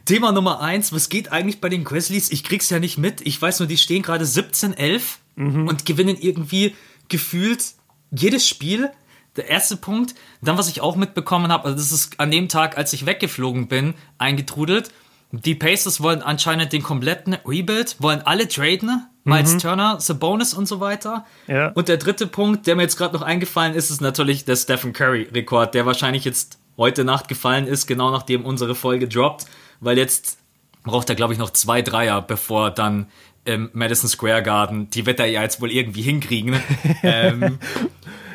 Thema 0.05 0.33
Nummer 0.33 0.61
eins, 0.61 0.93
was 0.93 1.09
geht 1.09 1.31
eigentlich 1.31 1.61
bei 1.61 1.69
den 1.69 1.85
Grizzlies? 1.85 2.31
Ich 2.31 2.45
krieg's 2.45 2.71
ja 2.71 2.79
nicht 2.79 2.99
mit. 2.99 3.21
Ich 3.27 3.41
weiß 3.41 3.61
nur, 3.61 3.69
die 3.69 3.77
stehen 3.77 4.03
gerade 4.03 4.25
17-11 4.25 5.01
mhm. 5.37 5.69
und 5.69 5.87
gewinnen 5.87 6.17
irgendwie 6.21 6.75
gefühlt 7.09 7.65
jedes 8.11 8.49
Spiel. 8.49 8.91
Der 9.37 9.49
erste 9.49 9.77
Punkt. 9.77 10.15
Dann, 10.43 10.59
was 10.59 10.69
ich 10.69 10.81
auch 10.81 10.97
mitbekommen 10.97 11.51
habe, 11.51 11.65
also 11.65 11.77
das 11.77 11.91
ist 11.91 12.21
an 12.21 12.31
dem 12.31 12.49
Tag, 12.49 12.77
als 12.77 12.93
ich 12.93 13.07
weggeflogen 13.07 13.69
bin, 13.69 13.95
eingetrudelt. 14.19 14.91
Die 15.31 15.55
Pacers 15.55 16.03
wollen 16.03 16.21
anscheinend 16.21 16.75
den 16.75 16.83
kompletten 16.83 17.35
Rebuild, 17.47 17.97
wollen 18.01 18.21
alle 18.21 18.47
traden. 18.49 19.07
Miles 19.25 19.55
mhm. 19.55 19.59
Turner, 19.61 20.01
Sabonis 20.01 20.53
und 20.53 20.67
so 20.67 20.81
weiter. 20.81 21.25
Ja. 21.47 21.69
Und 21.69 21.89
der 21.89 21.97
dritte 21.97 22.27
Punkt, 22.27 22.67
der 22.67 22.77
mir 22.77 22.83
jetzt 22.83 22.97
gerade 22.97 23.15
noch 23.15 23.23
eingefallen 23.23 23.75
ist, 23.75 23.89
ist 23.91 24.01
natürlich 24.01 24.45
der 24.45 24.57
Stephen 24.57 24.93
Curry-Rekord, 24.93 25.75
der 25.75 25.87
wahrscheinlich 25.87 26.25
jetzt 26.25 26.59
heute 26.77 27.05
Nacht 27.05 27.29
gefallen 27.29 27.67
ist, 27.67 27.87
genau 27.87 28.11
nachdem 28.11 28.45
unsere 28.45 28.75
Folge 28.75 29.09
droppt, 29.09 29.47
weil 29.83 29.99
jetzt 29.99 30.39
braucht 30.85 31.09
er, 31.11 31.15
glaube 31.15 31.33
ich, 31.33 31.39
noch 31.39 31.51
zwei 31.51 31.83
Dreier, 31.83 32.23
bevor 32.23 32.71
dann 32.71 33.07
im 33.45 33.71
Madison 33.73 34.09
Square 34.09 34.43
Garden, 34.43 34.89
die 34.91 35.05
wird 35.05 35.21
er 35.21 35.27
ja 35.27 35.43
jetzt 35.43 35.61
wohl 35.61 35.71
irgendwie 35.71 36.03
hinkriegen. 36.03 36.57
ähm, 37.03 37.59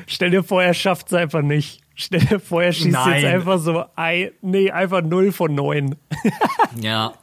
Stell 0.06 0.30
dir 0.30 0.44
vor, 0.44 0.62
er 0.62 0.74
schafft 0.74 1.08
es 1.08 1.14
einfach 1.14 1.42
nicht. 1.42 1.82
Stell 1.96 2.20
dir 2.20 2.40
vor, 2.40 2.64
er 2.64 2.74
schießt 2.74 2.90
Nein. 2.90 3.22
jetzt 3.22 3.26
einfach 3.26 3.60
so, 3.60 3.86
ein, 3.96 4.32
nee, 4.42 4.70
einfach 4.70 5.02
0 5.02 5.32
von 5.32 5.56
9. 5.56 5.96
ja. 6.82 7.14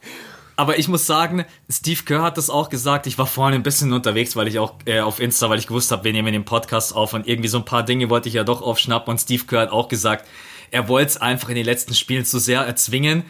Aber 0.57 0.79
ich 0.79 0.87
muss 0.87 1.05
sagen, 1.05 1.45
Steve 1.69 2.01
Kerr 2.03 2.21
hat 2.21 2.37
das 2.37 2.49
auch 2.49 2.69
gesagt. 2.69 3.07
Ich 3.07 3.17
war 3.17 3.27
vorhin 3.27 3.55
ein 3.55 3.63
bisschen 3.63 3.91
unterwegs, 3.91 4.35
weil 4.35 4.47
ich 4.47 4.57
auch 4.57 4.75
äh, 4.85 5.01
auf 5.01 5.19
Insta, 5.19 5.49
weil 5.49 5.59
ich 5.59 5.67
gewusst 5.67 5.91
habe, 5.91 6.05
wir 6.05 6.13
nehmen 6.13 6.31
den 6.31 6.45
Podcast 6.45 6.95
auf 6.95 7.13
und 7.13 7.27
irgendwie 7.27 7.49
so 7.49 7.57
ein 7.57 7.65
paar 7.65 7.83
Dinge 7.83 8.09
wollte 8.09 8.29
ich 8.29 8.35
ja 8.35 8.43
doch 8.43 8.61
aufschnappen. 8.61 9.11
Und 9.11 9.19
Steve 9.19 9.43
Kerr 9.45 9.61
hat 9.61 9.71
auch 9.71 9.89
gesagt, 9.89 10.25
er 10.71 10.87
wollte 10.87 11.07
es 11.07 11.17
einfach 11.17 11.49
in 11.49 11.55
den 11.55 11.65
letzten 11.65 11.93
Spielen 11.93 12.25
zu 12.25 12.39
sehr 12.39 12.61
erzwingen. 12.61 13.23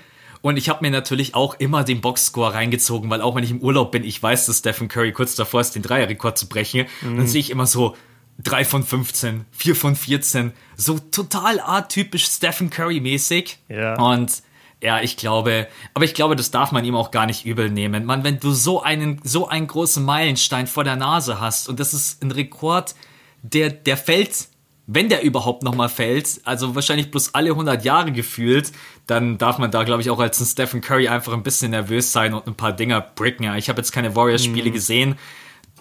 Und 0.45 0.57
ich 0.57 0.69
habe 0.69 0.85
mir 0.85 0.91
natürlich 0.91 1.33
auch 1.33 1.55
immer 1.55 1.83
den 1.83 2.01
Boxscore 2.01 2.53
reingezogen, 2.53 3.09
weil 3.09 3.19
auch 3.19 3.33
wenn 3.33 3.43
ich 3.43 3.49
im 3.49 3.61
Urlaub 3.61 3.91
bin, 3.91 4.03
ich 4.03 4.21
weiß, 4.21 4.45
dass 4.45 4.59
Stephen 4.59 4.87
Curry 4.87 5.11
kurz 5.11 5.33
davor 5.33 5.59
ist, 5.59 5.71
den 5.71 5.81
Dreierrekord 5.81 6.37
zu 6.37 6.47
brechen. 6.47 6.85
Mhm. 7.01 7.17
Dann 7.17 7.25
sehe 7.25 7.39
ich 7.39 7.49
immer 7.49 7.65
so 7.65 7.95
3 8.43 8.63
von 8.63 8.83
15, 8.83 9.45
4 9.49 9.75
von 9.75 9.95
14, 9.95 10.53
so 10.75 10.99
total 10.99 11.59
atypisch 11.59 12.27
Stephen 12.27 12.69
Curry 12.69 12.99
mäßig. 12.99 13.57
Ja. 13.69 13.99
Und 13.99 14.43
ja, 14.83 15.01
ich 15.01 15.17
glaube, 15.17 15.67
aber 15.95 16.05
ich 16.05 16.13
glaube, 16.13 16.35
das 16.35 16.51
darf 16.51 16.71
man 16.71 16.85
ihm 16.85 16.95
auch 16.95 17.09
gar 17.09 17.25
nicht 17.25 17.47
übel 17.47 17.71
nehmen. 17.71 18.05
Man, 18.05 18.23
wenn 18.23 18.39
du 18.39 18.51
so 18.51 18.83
einen, 18.83 19.19
so 19.23 19.47
einen 19.47 19.65
großen 19.65 20.05
Meilenstein 20.05 20.67
vor 20.67 20.83
der 20.83 20.95
Nase 20.95 21.39
hast 21.39 21.69
und 21.69 21.79
das 21.79 21.95
ist 21.95 22.23
ein 22.23 22.29
Rekord, 22.29 22.93
der, 23.41 23.71
der 23.71 23.97
fällt, 23.97 24.47
wenn 24.85 25.09
der 25.09 25.23
überhaupt 25.23 25.63
nochmal 25.63 25.89
fällt, 25.89 26.41
also 26.43 26.75
wahrscheinlich 26.75 27.09
bloß 27.09 27.33
alle 27.33 27.49
100 27.49 27.83
Jahre 27.83 28.11
gefühlt, 28.11 28.71
dann 29.07 29.37
darf 29.37 29.57
man 29.57 29.71
da, 29.71 29.83
glaube 29.83 30.01
ich, 30.01 30.09
auch 30.09 30.19
als 30.19 30.39
ein 30.39 30.45
Stephen 30.45 30.81
Curry 30.81 31.07
einfach 31.07 31.33
ein 31.33 31.43
bisschen 31.43 31.71
nervös 31.71 32.11
sein 32.11 32.33
und 32.33 32.47
ein 32.47 32.55
paar 32.55 32.73
Dinger 32.73 33.01
bricken. 33.01 33.43
Ich 33.55 33.69
habe 33.69 33.79
jetzt 33.79 33.91
keine 33.91 34.15
Warriors-Spiele 34.15 34.69
mhm. 34.69 34.73
gesehen. 34.73 35.15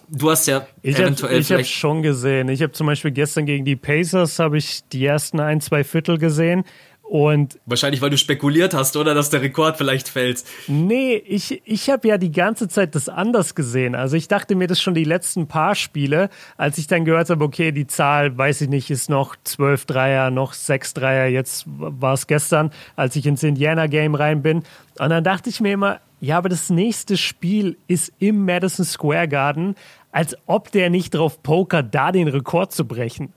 Du 0.08 0.30
hast 0.30 0.46
ja 0.46 0.66
ich 0.82 0.98
eventuell 0.98 1.36
hab, 1.36 1.40
Ich 1.40 1.52
habe 1.52 1.64
schon 1.64 2.02
gesehen. 2.02 2.48
Ich 2.48 2.62
habe 2.62 2.72
zum 2.72 2.86
Beispiel 2.86 3.10
gestern 3.10 3.46
gegen 3.46 3.64
die 3.64 3.76
Pacers 3.76 4.38
habe 4.38 4.58
ich 4.58 4.86
die 4.92 5.04
ersten 5.04 5.40
ein, 5.40 5.60
zwei 5.60 5.82
Viertel 5.82 6.18
gesehen. 6.18 6.64
Und 7.06 7.60
Wahrscheinlich, 7.66 8.00
weil 8.00 8.10
du 8.10 8.16
spekuliert 8.16 8.72
hast, 8.72 8.96
oder 8.96 9.14
dass 9.14 9.28
der 9.28 9.42
Rekord 9.42 9.76
vielleicht 9.76 10.08
fällt. 10.08 10.42
Nee, 10.66 11.14
ich, 11.14 11.62
ich 11.64 11.90
habe 11.90 12.08
ja 12.08 12.16
die 12.16 12.32
ganze 12.32 12.66
Zeit 12.66 12.94
das 12.94 13.10
anders 13.10 13.54
gesehen. 13.54 13.94
Also 13.94 14.16
ich 14.16 14.26
dachte 14.26 14.54
mir 14.54 14.66
das 14.66 14.80
schon 14.80 14.94
die 14.94 15.04
letzten 15.04 15.46
paar 15.46 15.74
Spiele, 15.74 16.30
als 16.56 16.78
ich 16.78 16.86
dann 16.86 17.04
gehört 17.04 17.28
habe, 17.28 17.44
okay, 17.44 17.72
die 17.72 17.86
Zahl, 17.86 18.36
weiß 18.36 18.62
ich 18.62 18.68
nicht, 18.68 18.90
ist 18.90 19.10
noch 19.10 19.36
12 19.44 19.84
Dreier, 19.84 20.30
noch 20.30 20.54
6 20.54 20.94
Dreier, 20.94 21.26
jetzt 21.26 21.64
war 21.66 22.14
es 22.14 22.26
gestern, 22.26 22.72
als 22.96 23.14
ich 23.16 23.26
ins 23.26 23.42
Indiana-Game 23.42 24.14
rein 24.14 24.42
bin. 24.42 24.62
Und 24.98 25.10
dann 25.10 25.22
dachte 25.22 25.50
ich 25.50 25.60
mir 25.60 25.74
immer, 25.74 26.00
ja, 26.20 26.38
aber 26.38 26.48
das 26.48 26.70
nächste 26.70 27.18
Spiel 27.18 27.76
ist 27.86 28.12
im 28.18 28.46
Madison 28.46 28.86
Square 28.86 29.28
Garden, 29.28 29.76
als 30.10 30.36
ob 30.46 30.72
der 30.72 30.88
nicht 30.88 31.14
drauf 31.14 31.42
pokert, 31.42 31.94
da 31.94 32.12
den 32.12 32.28
Rekord 32.28 32.72
zu 32.72 32.86
brechen. 32.86 33.34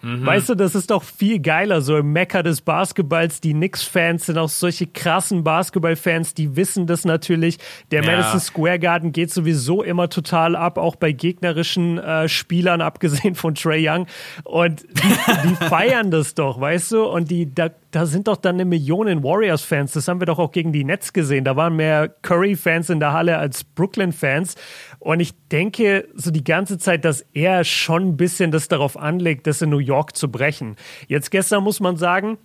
Mhm. 0.00 0.24
Weißt 0.24 0.48
du, 0.48 0.54
das 0.54 0.74
ist 0.74 0.90
doch 0.90 1.02
viel 1.02 1.40
geiler, 1.40 1.80
so 1.80 1.96
im 1.96 2.12
Mecker 2.12 2.42
des 2.42 2.60
Basketballs. 2.60 3.40
Die 3.40 3.52
Knicks-Fans 3.52 4.26
sind 4.26 4.38
auch 4.38 4.48
solche 4.48 4.86
krassen 4.86 5.42
Basketball-Fans, 5.42 6.34
die 6.34 6.56
wissen 6.56 6.86
das 6.86 7.04
natürlich. 7.04 7.58
Der 7.90 8.04
ja. 8.04 8.10
Madison 8.10 8.40
Square 8.40 8.78
Garden 8.78 9.12
geht 9.12 9.32
sowieso 9.32 9.82
immer 9.82 10.08
total 10.08 10.54
ab, 10.54 10.78
auch 10.78 10.96
bei 10.96 11.12
gegnerischen 11.12 11.98
äh, 11.98 12.28
Spielern, 12.28 12.80
abgesehen 12.88 13.34
von 13.34 13.54
Trey 13.54 13.88
Young. 13.88 14.06
Und 14.44 14.82
die, 14.82 15.48
die 15.48 15.54
feiern 15.68 16.10
das 16.10 16.34
doch, 16.34 16.60
weißt 16.60 16.92
du? 16.92 17.04
Und 17.04 17.30
die, 17.30 17.52
da, 17.52 17.70
da 17.90 18.06
sind 18.06 18.28
doch 18.28 18.36
dann 18.36 18.56
eine 18.56 18.64
Million 18.64 19.22
Warriors-Fans. 19.22 19.92
Das 19.92 20.06
haben 20.06 20.20
wir 20.20 20.26
doch 20.26 20.38
auch 20.38 20.52
gegen 20.52 20.72
die 20.72 20.84
Nets 20.84 21.12
gesehen. 21.12 21.44
Da 21.44 21.56
waren 21.56 21.74
mehr 21.74 22.08
Curry-Fans 22.08 22.90
in 22.90 23.00
der 23.00 23.12
Halle 23.12 23.38
als 23.38 23.64
Brooklyn-Fans. 23.64 24.54
Und 24.98 25.20
ich 25.20 25.32
denke 25.48 26.08
so 26.14 26.30
die 26.30 26.44
ganze 26.44 26.78
Zeit, 26.78 27.04
dass 27.04 27.24
er 27.32 27.64
schon 27.64 28.08
ein 28.08 28.16
bisschen 28.16 28.50
das 28.50 28.68
darauf 28.68 28.96
anlegt, 28.96 29.46
das 29.46 29.62
in 29.62 29.70
New 29.70 29.78
York 29.78 30.16
zu 30.16 30.30
brechen. 30.30 30.76
Jetzt 31.06 31.30
gestern 31.30 31.62
muss 31.62 31.80
man 31.80 31.96
sagen, 31.96 32.38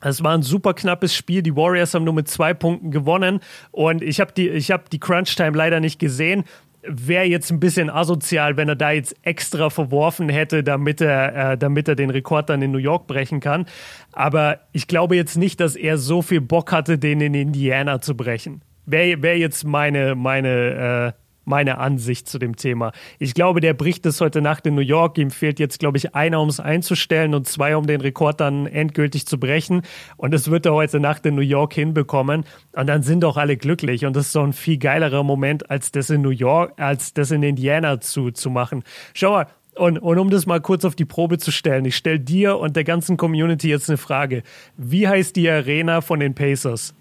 es 0.00 0.22
war 0.22 0.34
ein 0.34 0.42
super 0.42 0.74
knappes 0.74 1.14
Spiel. 1.14 1.42
Die 1.42 1.56
Warriors 1.56 1.94
haben 1.94 2.04
nur 2.04 2.14
mit 2.14 2.28
zwei 2.28 2.54
Punkten 2.54 2.90
gewonnen. 2.90 3.40
Und 3.70 4.02
ich 4.02 4.20
habe 4.20 4.32
die, 4.32 4.60
hab 4.60 4.90
die 4.90 5.00
Crunch-Time 5.00 5.56
leider 5.56 5.80
nicht 5.80 5.98
gesehen 5.98 6.44
wäre 6.88 7.24
jetzt 7.24 7.50
ein 7.50 7.60
bisschen 7.60 7.90
asozial, 7.90 8.56
wenn 8.56 8.68
er 8.68 8.76
da 8.76 8.92
jetzt 8.92 9.16
extra 9.22 9.70
verworfen 9.70 10.28
hätte, 10.28 10.62
damit 10.62 11.00
er, 11.00 11.52
äh, 11.52 11.58
damit 11.58 11.88
er 11.88 11.96
den 11.96 12.10
Rekord 12.10 12.48
dann 12.48 12.62
in 12.62 12.70
New 12.70 12.78
York 12.78 13.06
brechen 13.06 13.40
kann. 13.40 13.66
Aber 14.12 14.60
ich 14.72 14.86
glaube 14.86 15.16
jetzt 15.16 15.36
nicht, 15.36 15.60
dass 15.60 15.76
er 15.76 15.98
so 15.98 16.22
viel 16.22 16.40
Bock 16.40 16.72
hatte, 16.72 16.98
den 16.98 17.20
in 17.20 17.34
Indiana 17.34 18.00
zu 18.00 18.16
brechen. 18.16 18.62
Wäre 18.84 19.22
wär 19.22 19.38
jetzt 19.38 19.64
meine, 19.64 20.14
meine, 20.14 21.14
äh, 21.16 21.25
meine 21.46 21.78
Ansicht 21.78 22.28
zu 22.28 22.38
dem 22.38 22.56
Thema. 22.56 22.92
Ich 23.18 23.32
glaube, 23.32 23.60
der 23.60 23.72
bricht 23.72 24.04
es 24.04 24.20
heute 24.20 24.42
Nacht 24.42 24.66
in 24.66 24.74
New 24.74 24.82
York. 24.82 25.16
Ihm 25.16 25.30
fehlt 25.30 25.58
jetzt, 25.58 25.78
glaube 25.78 25.96
ich, 25.96 26.14
einer, 26.14 26.40
um 26.40 26.48
es 26.48 26.60
einzustellen 26.60 27.34
und 27.34 27.46
zwei, 27.46 27.76
um 27.76 27.86
den 27.86 28.00
Rekord 28.00 28.40
dann 28.40 28.66
endgültig 28.66 29.26
zu 29.26 29.38
brechen. 29.38 29.82
Und 30.16 30.34
das 30.34 30.50
wird 30.50 30.66
er 30.66 30.74
heute 30.74 31.00
Nacht 31.00 31.24
in 31.24 31.36
New 31.36 31.42
York 31.42 31.72
hinbekommen. 31.72 32.44
Und 32.72 32.86
dann 32.86 33.02
sind 33.02 33.20
doch 33.20 33.36
alle 33.36 33.56
glücklich. 33.56 34.04
Und 34.04 34.16
das 34.16 34.26
ist 34.26 34.32
so 34.32 34.42
ein 34.42 34.52
viel 34.52 34.78
geilerer 34.78 35.22
Moment, 35.22 35.70
als 35.70 35.92
das 35.92 36.10
in 36.10 36.20
New 36.20 36.30
York, 36.30 36.74
als 36.76 37.14
das 37.14 37.30
in 37.30 37.42
Indiana 37.42 38.00
zu, 38.00 38.32
zu 38.32 38.50
machen. 38.50 38.82
Schau 39.14 39.30
mal, 39.32 39.46
und, 39.76 39.98
und, 39.98 40.18
um 40.18 40.30
das 40.30 40.46
mal 40.46 40.60
kurz 40.60 40.84
auf 40.84 40.96
die 40.96 41.04
Probe 41.04 41.36
zu 41.38 41.52
stellen, 41.52 41.84
ich 41.84 41.96
stelle 41.96 42.18
dir 42.18 42.58
und 42.58 42.76
der 42.76 42.84
ganzen 42.84 43.18
Community 43.18 43.68
jetzt 43.68 43.90
eine 43.90 43.98
Frage. 43.98 44.42
Wie 44.78 45.06
heißt 45.06 45.36
die 45.36 45.48
Arena 45.50 46.00
von 46.00 46.18
den 46.18 46.34
Pacers? 46.34 46.94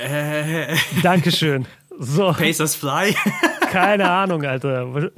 Äh. 0.00 0.74
Dankeschön. 1.02 1.66
So. 1.98 2.32
Pacers 2.32 2.74
Fly? 2.74 3.14
Keine 3.70 4.10
Ahnung, 4.10 4.44
Alter. 4.44 5.12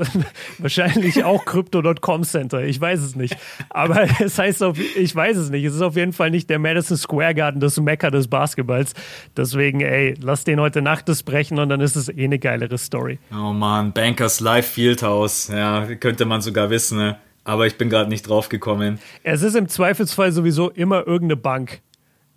Wahrscheinlich 0.58 1.24
auch 1.24 1.44
Crypto.com 1.44 2.24
Center. 2.24 2.62
Ich 2.64 2.78
weiß 2.80 3.00
es 3.00 3.14
nicht. 3.14 3.36
Aber 3.70 4.06
es 4.20 4.38
heißt 4.38 4.62
auf, 4.62 4.78
ich 4.78 5.14
weiß 5.14 5.36
es 5.36 5.50
nicht. 5.50 5.64
Es 5.64 5.74
ist 5.74 5.80
auf 5.80 5.96
jeden 5.96 6.12
Fall 6.12 6.30
nicht 6.30 6.50
der 6.50 6.58
Madison 6.58 6.96
Square 6.96 7.34
Garden, 7.34 7.60
das 7.60 7.80
Mecker 7.80 8.10
des 8.10 8.28
Basketballs. 8.28 8.94
Deswegen, 9.36 9.80
ey, 9.80 10.14
lass 10.20 10.44
den 10.44 10.60
heute 10.60 10.82
Nacht 10.82 11.08
das 11.08 11.22
brechen 11.22 11.58
und 11.60 11.68
dann 11.68 11.80
ist 11.80 11.96
es 11.96 12.08
eh 12.08 12.24
eine 12.24 12.38
geilere 12.38 12.76
Story. 12.76 13.20
Oh 13.32 13.52
man, 13.52 13.92
Bankers 13.92 14.40
Live 14.40 14.66
Fieldhouse. 14.66 15.48
Ja, 15.48 15.86
könnte 15.94 16.24
man 16.24 16.42
sogar 16.42 16.68
wissen, 16.68 16.98
ne? 16.98 17.18
Aber 17.44 17.66
ich 17.66 17.78
bin 17.78 17.88
gerade 17.90 18.10
nicht 18.10 18.28
drauf 18.28 18.48
gekommen. 18.48 18.98
Es 19.22 19.42
ist 19.42 19.54
im 19.56 19.68
Zweifelsfall 19.68 20.30
sowieso 20.30 20.70
immer 20.70 21.06
irgendeine 21.06 21.36
Bank. 21.36 21.80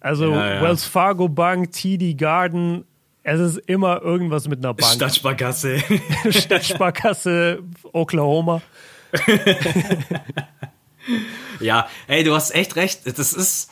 Also 0.05 0.29
ja, 0.29 0.53
ja. 0.53 0.61
Wells 0.61 0.85
Fargo 0.85 1.27
Bank, 1.27 1.71
TD 1.71 2.15
Garden, 2.15 2.85
es 3.23 3.39
ist 3.39 3.57
immer 3.65 4.03
irgendwas 4.03 4.47
mit 4.47 4.59
einer 4.59 4.75
Bank. 4.75 4.93
Stadtsparkasse. 4.93 5.81
Stadtsparkasse 6.29 7.63
Oklahoma. 7.91 8.61
ja, 11.59 11.87
ey, 12.05 12.23
du 12.23 12.35
hast 12.35 12.53
echt 12.53 12.75
recht. 12.75 13.17
Das 13.17 13.33
ist, 13.33 13.71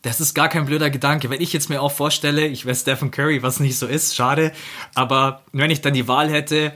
das 0.00 0.22
ist 0.22 0.32
gar 0.32 0.48
kein 0.48 0.64
blöder 0.64 0.88
Gedanke. 0.88 1.28
Wenn 1.28 1.42
ich 1.42 1.52
jetzt 1.52 1.68
mir 1.68 1.82
auch 1.82 1.92
vorstelle, 1.92 2.46
ich 2.46 2.64
wäre 2.64 2.74
Stephen 2.74 3.10
Curry, 3.10 3.42
was 3.42 3.60
nicht 3.60 3.78
so 3.78 3.86
ist, 3.86 4.16
schade. 4.16 4.50
Aber 4.94 5.42
wenn 5.52 5.70
ich 5.70 5.82
dann 5.82 5.92
die 5.92 6.08
Wahl 6.08 6.30
hätte, 6.30 6.72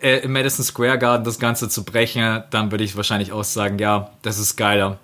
äh, 0.00 0.18
im 0.18 0.30
Madison 0.30 0.64
Square 0.64 1.00
Garden 1.00 1.24
das 1.24 1.40
Ganze 1.40 1.68
zu 1.68 1.84
brechen, 1.84 2.44
dann 2.50 2.70
würde 2.70 2.84
ich 2.84 2.94
wahrscheinlich 2.94 3.32
auch 3.32 3.42
sagen, 3.42 3.80
ja, 3.80 4.12
das 4.22 4.38
ist 4.38 4.54
geiler. 4.54 5.00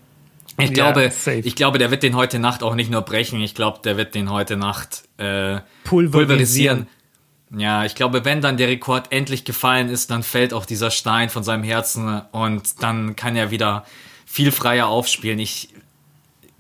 Ich 0.58 0.72
glaube, 0.72 1.10
ja, 1.24 1.32
ich 1.32 1.54
glaube, 1.54 1.78
der 1.78 1.90
wird 1.90 2.02
den 2.02 2.16
heute 2.16 2.38
Nacht 2.38 2.62
auch 2.62 2.74
nicht 2.74 2.90
nur 2.90 3.02
brechen, 3.02 3.40
ich 3.40 3.54
glaube, 3.54 3.80
der 3.82 3.96
wird 3.96 4.14
den 4.14 4.30
heute 4.30 4.56
Nacht 4.56 5.04
äh, 5.16 5.60
pulverisieren. 5.84 6.10
pulverisieren. 6.10 6.86
Ja, 7.56 7.84
ich 7.84 7.94
glaube, 7.94 8.24
wenn 8.24 8.40
dann 8.40 8.56
der 8.56 8.68
Rekord 8.68 9.10
endlich 9.10 9.44
gefallen 9.44 9.88
ist, 9.88 10.10
dann 10.10 10.22
fällt 10.22 10.54
auch 10.54 10.66
dieser 10.66 10.90
Stein 10.90 11.30
von 11.30 11.42
seinem 11.42 11.64
Herzen 11.64 12.22
und 12.30 12.82
dann 12.82 13.16
kann 13.16 13.34
er 13.34 13.50
wieder 13.50 13.84
viel 14.24 14.52
freier 14.52 14.86
aufspielen. 14.86 15.38
Ich 15.40 15.70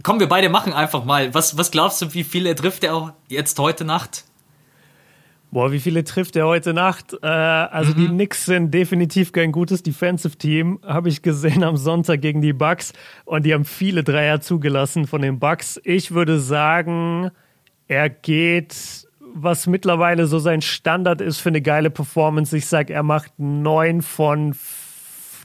komm, 0.02 0.20
wir 0.20 0.28
beide 0.28 0.48
machen 0.48 0.72
einfach 0.72 1.04
mal. 1.04 1.32
Was, 1.34 1.56
was 1.56 1.70
glaubst 1.70 2.02
du, 2.02 2.14
wie 2.14 2.24
viele 2.24 2.54
trifft 2.54 2.84
er 2.84 2.94
auch 2.94 3.12
jetzt 3.28 3.58
heute 3.58 3.84
Nacht? 3.84 4.24
Boah, 5.52 5.72
wie 5.72 5.80
viele 5.80 6.04
trifft 6.04 6.36
er 6.36 6.46
heute 6.46 6.72
Nacht? 6.72 7.16
Äh, 7.22 7.26
also 7.26 7.92
mhm. 7.92 7.96
die 7.96 8.08
Knicks 8.08 8.46
sind 8.46 8.72
definitiv 8.72 9.32
kein 9.32 9.50
gutes 9.50 9.82
Defensive-Team, 9.82 10.80
habe 10.86 11.08
ich 11.08 11.22
gesehen 11.22 11.64
am 11.64 11.76
Sonntag 11.76 12.20
gegen 12.20 12.40
die 12.40 12.52
Bucks 12.52 12.92
und 13.24 13.44
die 13.44 13.52
haben 13.52 13.64
viele 13.64 14.04
Dreier 14.04 14.40
zugelassen 14.40 15.06
von 15.06 15.22
den 15.22 15.40
Bucks. 15.40 15.80
Ich 15.82 16.12
würde 16.12 16.38
sagen, 16.38 17.30
er 17.88 18.08
geht, 18.08 19.08
was 19.18 19.66
mittlerweile 19.66 20.26
so 20.26 20.38
sein 20.38 20.62
Standard 20.62 21.20
ist 21.20 21.40
für 21.40 21.48
eine 21.48 21.62
geile 21.62 21.90
Performance. 21.90 22.56
Ich 22.56 22.66
sage, 22.66 22.92
er 22.92 23.02
macht 23.02 23.32
9 23.38 24.02
von 24.02 24.54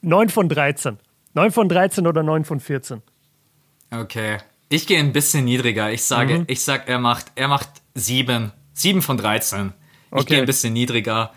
9 0.04 0.30
von 0.30 0.50
13. 0.50 1.00
9 1.34 1.52
von 1.52 1.68
13 1.68 2.06
oder 2.06 2.22
9 2.22 2.46
von 2.46 2.60
14. 2.60 3.02
Okay. 3.92 4.38
Ich 4.70 4.88
gehe 4.88 5.00
ein 5.00 5.14
bisschen 5.14 5.46
niedriger. 5.46 5.92
Ich 5.92 6.04
sage, 6.04 6.40
mhm. 6.40 6.44
ich 6.48 6.64
sag, 6.64 6.88
er 6.88 7.00
macht, 7.00 7.32
er 7.36 7.48
macht 7.48 7.70
7. 7.96 8.52
7 8.74 9.02
von 9.02 9.18
13. 9.18 9.74
Okay. 10.16 10.22
Ich 10.22 10.28
gehe 10.28 10.40
ein 10.40 10.46
bisschen 10.46 10.74
niedriger. 10.74 11.32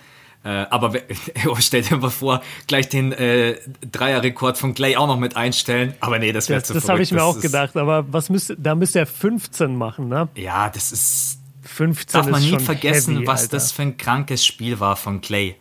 Äh, 0.45 0.67
aber 0.71 0.95
oh, 1.49 1.57
stell 1.59 1.83
dir 1.83 1.97
mal 1.97 2.11
vor, 2.11 2.43
gleich 2.67 2.89
den 2.89 3.13
äh, 3.13 3.57
Dreierrekord 3.91 4.57
von 4.57 4.75
Clay 4.75 4.97
auch 4.97 5.07
noch 5.07 5.19
mit 5.19 5.37
einstellen. 5.37 5.95
Aber 6.01 6.19
nee, 6.19 6.33
das 6.33 6.49
wäre 6.49 6.63
zu 6.63 6.75
Das 6.75 6.89
habe 6.89 7.03
ich 7.03 7.11
mir 7.11 7.19
das 7.19 7.37
auch 7.37 7.41
gedacht. 7.41 7.77
Aber 7.77 8.13
was 8.13 8.31
müsste, 8.31 8.57
da 8.57 8.75
müsste 8.75 9.01
er 9.01 9.07
15 9.07 9.77
machen, 9.77 10.09
ne? 10.09 10.29
Ja, 10.37 10.71
das 10.71 10.93
ist. 10.93 11.39
15 11.65 12.19
darf 12.19 12.31
man 12.31 12.41
nie 12.41 12.59
vergessen, 12.59 13.17
heavy, 13.17 13.27
was 13.27 13.43
Alter. 13.43 13.57
das 13.57 13.73
für 13.73 13.83
ein 13.83 13.99
krankes 13.99 14.45
Spiel 14.45 14.81
war 14.81 14.97
von 14.97 15.21
Clay. 15.21 15.57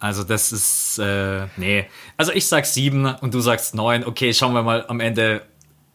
Also 0.00 0.24
das 0.24 0.50
ist, 0.50 0.98
äh, 0.98 1.46
nee. 1.56 1.86
Also 2.16 2.32
ich 2.32 2.48
sag 2.48 2.66
sieben 2.66 3.06
und 3.06 3.32
du 3.32 3.38
sagst 3.38 3.76
neun. 3.76 4.04
Okay, 4.04 4.34
schauen 4.34 4.52
wir 4.52 4.64
mal 4.64 4.84
am 4.88 4.98
Ende. 4.98 5.42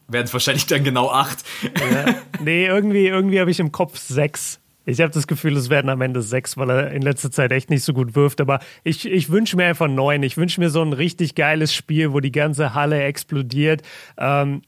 Werden 0.07 0.25
es 0.25 0.31
wahrscheinlich 0.31 0.65
dann 0.67 0.85
genau 0.85 1.11
acht. 1.11 1.43
Ja. 1.63 2.15
Nee, 2.39 2.67
irgendwie, 2.67 3.07
irgendwie 3.07 3.39
habe 3.41 3.51
ich 3.51 3.59
im 3.59 3.73
Kopf 3.73 3.97
sechs. 3.97 4.59
Ich 4.89 5.01
habe 5.01 5.11
das 5.11 5.27
Gefühl, 5.27 5.57
es 5.57 5.69
werden 5.69 5.89
am 5.89 5.99
Ende 5.99 6.21
sechs, 6.21 6.55
weil 6.55 6.69
er 6.69 6.91
in 6.93 7.01
letzter 7.01 7.29
Zeit 7.29 7.51
echt 7.51 7.69
nicht 7.69 7.83
so 7.83 7.93
gut 7.93 8.15
wirft. 8.15 8.39
Aber 8.39 8.59
ich, 8.85 9.05
ich 9.05 9.29
wünsche 9.29 9.57
mir 9.57 9.65
einfach 9.65 9.89
neun. 9.89 10.23
Ich 10.23 10.37
wünsche 10.37 10.61
mir 10.61 10.69
so 10.69 10.81
ein 10.81 10.93
richtig 10.93 11.35
geiles 11.35 11.73
Spiel, 11.73 12.13
wo 12.13 12.21
die 12.21 12.31
ganze 12.31 12.73
Halle 12.73 13.03
explodiert. 13.03 13.81
Ähm, 14.17 14.61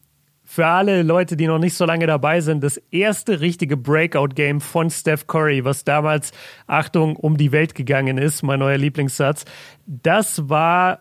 für 0.44 0.66
alle 0.66 1.04
Leute, 1.04 1.38
die 1.38 1.48
noch 1.48 1.58
nicht 1.58 1.74
so 1.74 1.86
lange 1.86 2.06
dabei 2.06 2.42
sind, 2.42 2.66
das 2.66 2.78
erste 2.92 3.40
richtige 3.40 3.78
Breakout-Game 3.78 4.60
von 4.60 4.90
Steph 4.90 5.26
Curry, 5.26 5.64
was 5.64 5.86
damals, 5.86 6.34
Achtung, 6.68 7.16
um 7.16 7.38
die 7.38 7.54
Welt 7.54 7.74
gegangen 7.74 8.18
ist, 8.18 8.44
mein 8.44 8.60
neuer 8.60 8.78
Lieblingssatz, 8.78 9.46
das 9.86 10.50
war, 10.50 11.00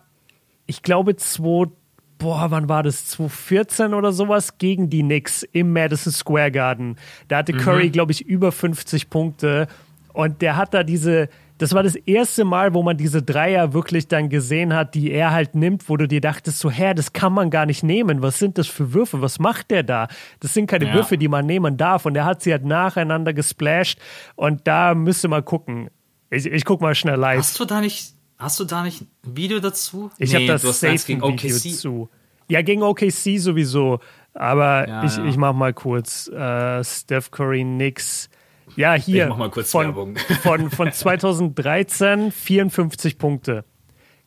ich 0.67 0.83
glaube, 0.83 1.17
2000 1.17 1.78
boah, 2.19 2.51
wann 2.51 2.69
war 2.69 2.83
das? 2.83 3.07
2014 3.07 3.95
oder 3.95 4.13
sowas 4.13 4.59
gegen 4.59 4.91
die 4.91 5.03
Knicks 5.03 5.43
im 5.53 5.73
Madison 5.73 6.13
Square 6.13 6.51
Garden. 6.51 6.97
Da 7.29 7.39
hatte 7.39 7.55
mhm. 7.55 7.59
Curry, 7.59 7.91
glaube 7.91 8.13
ich, 8.13 8.27
über 8.27 8.53
50 8.53 9.09
Punkte 9.09 9.69
und 10.13 10.43
der 10.43 10.57
hat 10.57 10.75
da 10.75 10.83
diese, 10.83 11.29
das 11.59 11.75
war 11.75 11.83
das 11.83 11.95
erste 11.95 12.45
Mal, 12.45 12.75
wo 12.75 12.83
man 12.83 12.97
diese 12.97 13.23
Dreier 13.23 13.73
wirklich 13.73 14.09
dann 14.09 14.29
gesehen 14.29 14.75
hat, 14.75 14.95
die 14.95 15.13
er 15.13 15.31
halt 15.31 15.55
nimmt, 15.55 15.89
wo 15.89 15.97
du 15.97 16.09
dir 16.09 16.21
dachtest, 16.21 16.59
so, 16.59 16.71
hä, 16.71 16.93
das 16.93 17.13
kann 17.13 17.33
man 17.33 17.51
gar 17.51 17.67
nicht 17.67 17.85
nehmen. 17.85 18.21
Was 18.21 18.39
sind 18.39 18.59
das 18.59 18.67
für 18.67 18.93
Würfe? 18.93 19.23
Was 19.23 19.39
macht 19.39 19.71
der 19.71 19.85
da? 19.85 20.09
Das 20.41 20.55
sind 20.55 20.67
keine 20.67 20.87
ja. 20.87 20.95
Würfe, 20.95 21.19
die 21.19 21.29
man 21.29 21.47
nehmen 21.47 21.77
darf. 21.77 22.05
Und 22.05 22.17
er 22.17 22.25
hat 22.25 22.43
sie 22.43 22.53
halt 22.53 22.65
nacheinander 22.65 23.33
gesplasht. 23.33 24.01
Und 24.35 24.67
da 24.67 24.95
müsste 24.95 25.29
man 25.29 25.45
gucken. 25.45 25.89
Ich, 26.31 26.47
ich 26.47 26.65
guck 26.65 26.81
mal 26.81 26.95
schnell 26.95 27.17
live. 27.17 27.39
Hast 27.39 27.61
du 27.61 27.65
da 27.65 27.81
nicht 27.81 28.18
Hast 28.39 28.61
du 28.61 28.65
da 28.65 28.85
nicht 28.85 29.03
ein 29.03 29.09
Video 29.37 29.59
dazu? 29.59 30.11
Ich 30.17 30.33
nee, 30.33 30.49
habe 30.49 30.61
das 30.61 30.81
safe 30.81 30.99
gegen 31.05 31.23
OKC. 31.23 31.43
Video 31.43 31.77
zu. 31.77 32.09
Ja, 32.49 32.63
gegen 32.63 32.83
OKC 32.83 33.39
sowieso. 33.39 33.99
Aber 34.33 34.89
ja, 34.89 35.05
ich, 35.05 35.17
ja. 35.17 35.25
ich 35.25 35.37
mach 35.37 35.53
mal 35.53 35.75
kurz 35.75 36.29
äh, 36.29 36.85
Steph 36.85 37.33
Curry 37.33 37.65
Nix. 37.65 38.31
Ja, 38.77 38.95
hier. 38.95 39.25
Ich 39.25 39.29
mach 39.31 39.39
mal 39.39 39.51
kurz 39.51 39.73
von, 39.73 39.87
Werbung. 39.87 40.17
Von, 40.43 40.71
von 40.71 40.93
2013 40.93 42.31
54 42.31 43.19
Punkte. 43.19 43.65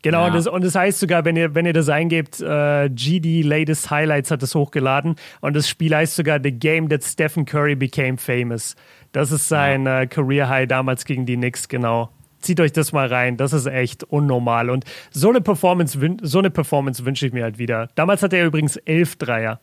Genau, 0.01 0.21
ja. 0.21 0.27
und, 0.27 0.35
das, 0.35 0.47
und 0.47 0.63
das 0.63 0.75
heißt 0.75 0.99
sogar, 0.99 1.23
wenn 1.25 1.35
ihr, 1.37 1.55
wenn 1.55 1.65
ihr 1.65 1.73
das 1.73 1.87
eingebt, 1.87 2.41
äh, 2.41 2.89
GD 2.89 3.43
Latest 3.43 3.91
Highlights 3.91 4.31
hat 4.31 4.41
das 4.41 4.55
hochgeladen 4.55 5.15
und 5.41 5.55
das 5.55 5.69
Spiel 5.69 5.95
heißt 5.95 6.15
sogar 6.15 6.39
The 6.43 6.51
Game 6.51 6.89
That 6.89 7.03
Stephen 7.03 7.45
Curry 7.45 7.75
Became 7.75 8.17
Famous. 8.17 8.75
Das 9.11 9.31
ist 9.31 9.47
sein 9.47 9.85
ja. 9.85 10.01
äh, 10.01 10.07
Career 10.07 10.49
High 10.49 10.67
damals 10.67 11.05
gegen 11.05 11.25
die 11.27 11.37
Knicks, 11.37 11.69
genau 11.69 12.09
zieht 12.41 12.59
euch 12.59 12.71
das 12.71 12.91
mal 12.91 13.07
rein. 13.07 13.37
Das 13.37 13.53
ist 13.53 13.65
echt 13.65 14.03
unnormal. 14.03 14.69
Und 14.69 14.85
so 15.11 15.29
eine 15.29 15.41
Performance, 15.41 15.99
so 16.21 16.39
eine 16.39 16.49
Performance 16.49 17.05
wünsche 17.05 17.25
ich 17.27 17.33
mir 17.33 17.43
halt 17.43 17.57
wieder. 17.57 17.89
Damals 17.95 18.23
hatte 18.23 18.37
er 18.37 18.45
übrigens 18.45 18.77
elf 18.77 19.15
Dreier. 19.15 19.59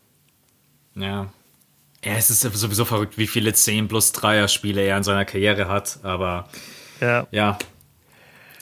Ja. 0.95 1.29
Ja, 2.05 2.13
es 2.13 2.31
ist 2.31 2.43
sowieso 2.43 2.85
verrückt, 2.85 3.19
wie 3.19 3.27
viele 3.27 3.53
10 3.53 3.89
plus 3.89 4.13
Dreier-Spiele 4.13 4.81
er 4.83 4.97
in 4.97 5.03
seiner 5.03 5.25
Karriere 5.25 5.69
hat. 5.69 5.99
Aber 6.05 6.49
ja. 7.01 7.27
ja. 7.31 7.59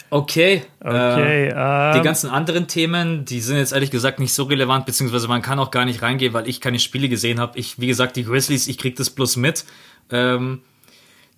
Okay. 0.08 0.62
okay 0.80 1.48
äh, 1.48 1.50
ähm, 1.50 1.94
die 1.96 2.02
ganzen 2.02 2.30
anderen 2.30 2.68
Themen, 2.68 3.24
die 3.24 3.40
sind 3.40 3.56
jetzt 3.56 3.72
ehrlich 3.72 3.90
gesagt 3.90 4.20
nicht 4.20 4.32
so 4.32 4.44
relevant, 4.44 4.86
beziehungsweise 4.86 5.28
man 5.28 5.42
kann 5.42 5.58
auch 5.58 5.70
gar 5.70 5.84
nicht 5.84 6.00
reingehen, 6.00 6.32
weil 6.32 6.48
ich 6.48 6.60
keine 6.60 6.78
Spiele 6.78 7.08
gesehen 7.08 7.40
habe. 7.40 7.58
Ich, 7.58 7.80
wie 7.80 7.86
gesagt, 7.86 8.16
die 8.16 8.24
Grizzlies, 8.24 8.68
ich 8.68 8.78
krieg 8.78 8.96
das 8.96 9.10
bloß 9.10 9.36
mit. 9.36 9.64
Ähm, 10.10 10.62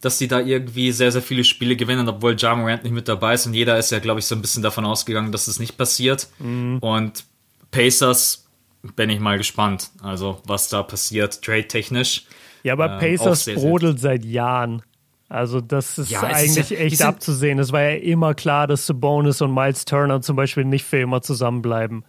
dass 0.01 0.19
sie 0.19 0.29
da 0.29 0.41
irgendwie 0.41 0.93
sehr, 0.93 1.11
sehr 1.11 1.23
viele 1.23 1.45
Spiele 1.45 1.77
gewinnen, 1.77 2.09
obwohl 2.09 2.37
Ja 2.39 2.55
Morant 2.55 2.85
nicht 2.85 2.93
mit 2.93 3.09
dabei 3.09 3.35
ist. 3.35 3.47
Und 3.47 3.55
jeder 3.55 3.79
ist 3.79 3.91
ja, 3.91 3.99
glaube 3.99 4.21
ich, 4.21 4.27
so 4.27 4.35
ein 4.35 4.41
bisschen 4.41 4.63
davon 4.63 4.85
ausgegangen, 4.85 5.33
dass 5.33 5.49
es 5.49 5.59
nicht 5.59 5.77
passiert. 5.77 6.29
Mhm. 6.39 6.79
Und 6.79 7.25
Pacers 7.71 8.47
bin 8.95 9.11
ich 9.11 9.19
mal 9.19 9.39
gespannt, 9.39 9.91
also 10.03 10.41
was 10.45 10.69
da 10.69 10.83
passiert, 10.83 11.43
trade-technisch. 11.43 12.27
Ja, 12.63 12.75
aber 12.75 12.93
ähm, 12.93 12.99
Pacers 13.01 13.45
sehr, 13.45 13.57
brodelt 13.57 13.99
seit 13.99 14.25
Jahren. 14.25 14.83
Also 15.29 15.61
das 15.61 15.99
ist 15.99 16.11
ja, 16.11 16.23
eigentlich 16.23 16.59
ist 16.59 16.71
ja, 16.71 16.79
echt 16.79 17.03
abzusehen. 17.03 17.59
Es 17.59 17.73
war 17.73 17.83
ja 17.83 17.97
immer 17.97 18.35
klar, 18.35 18.67
dass 18.67 18.87
Sabonis 18.87 19.43
und 19.43 19.53
Miles 19.53 19.85
Turner 19.85 20.23
zum 20.23 20.37
Beispiel 20.37 20.65
nicht 20.65 20.85
für 20.85 20.99
immer 20.99 21.21
zusammenbleiben. 21.21 22.05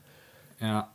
Ja, 0.61 0.89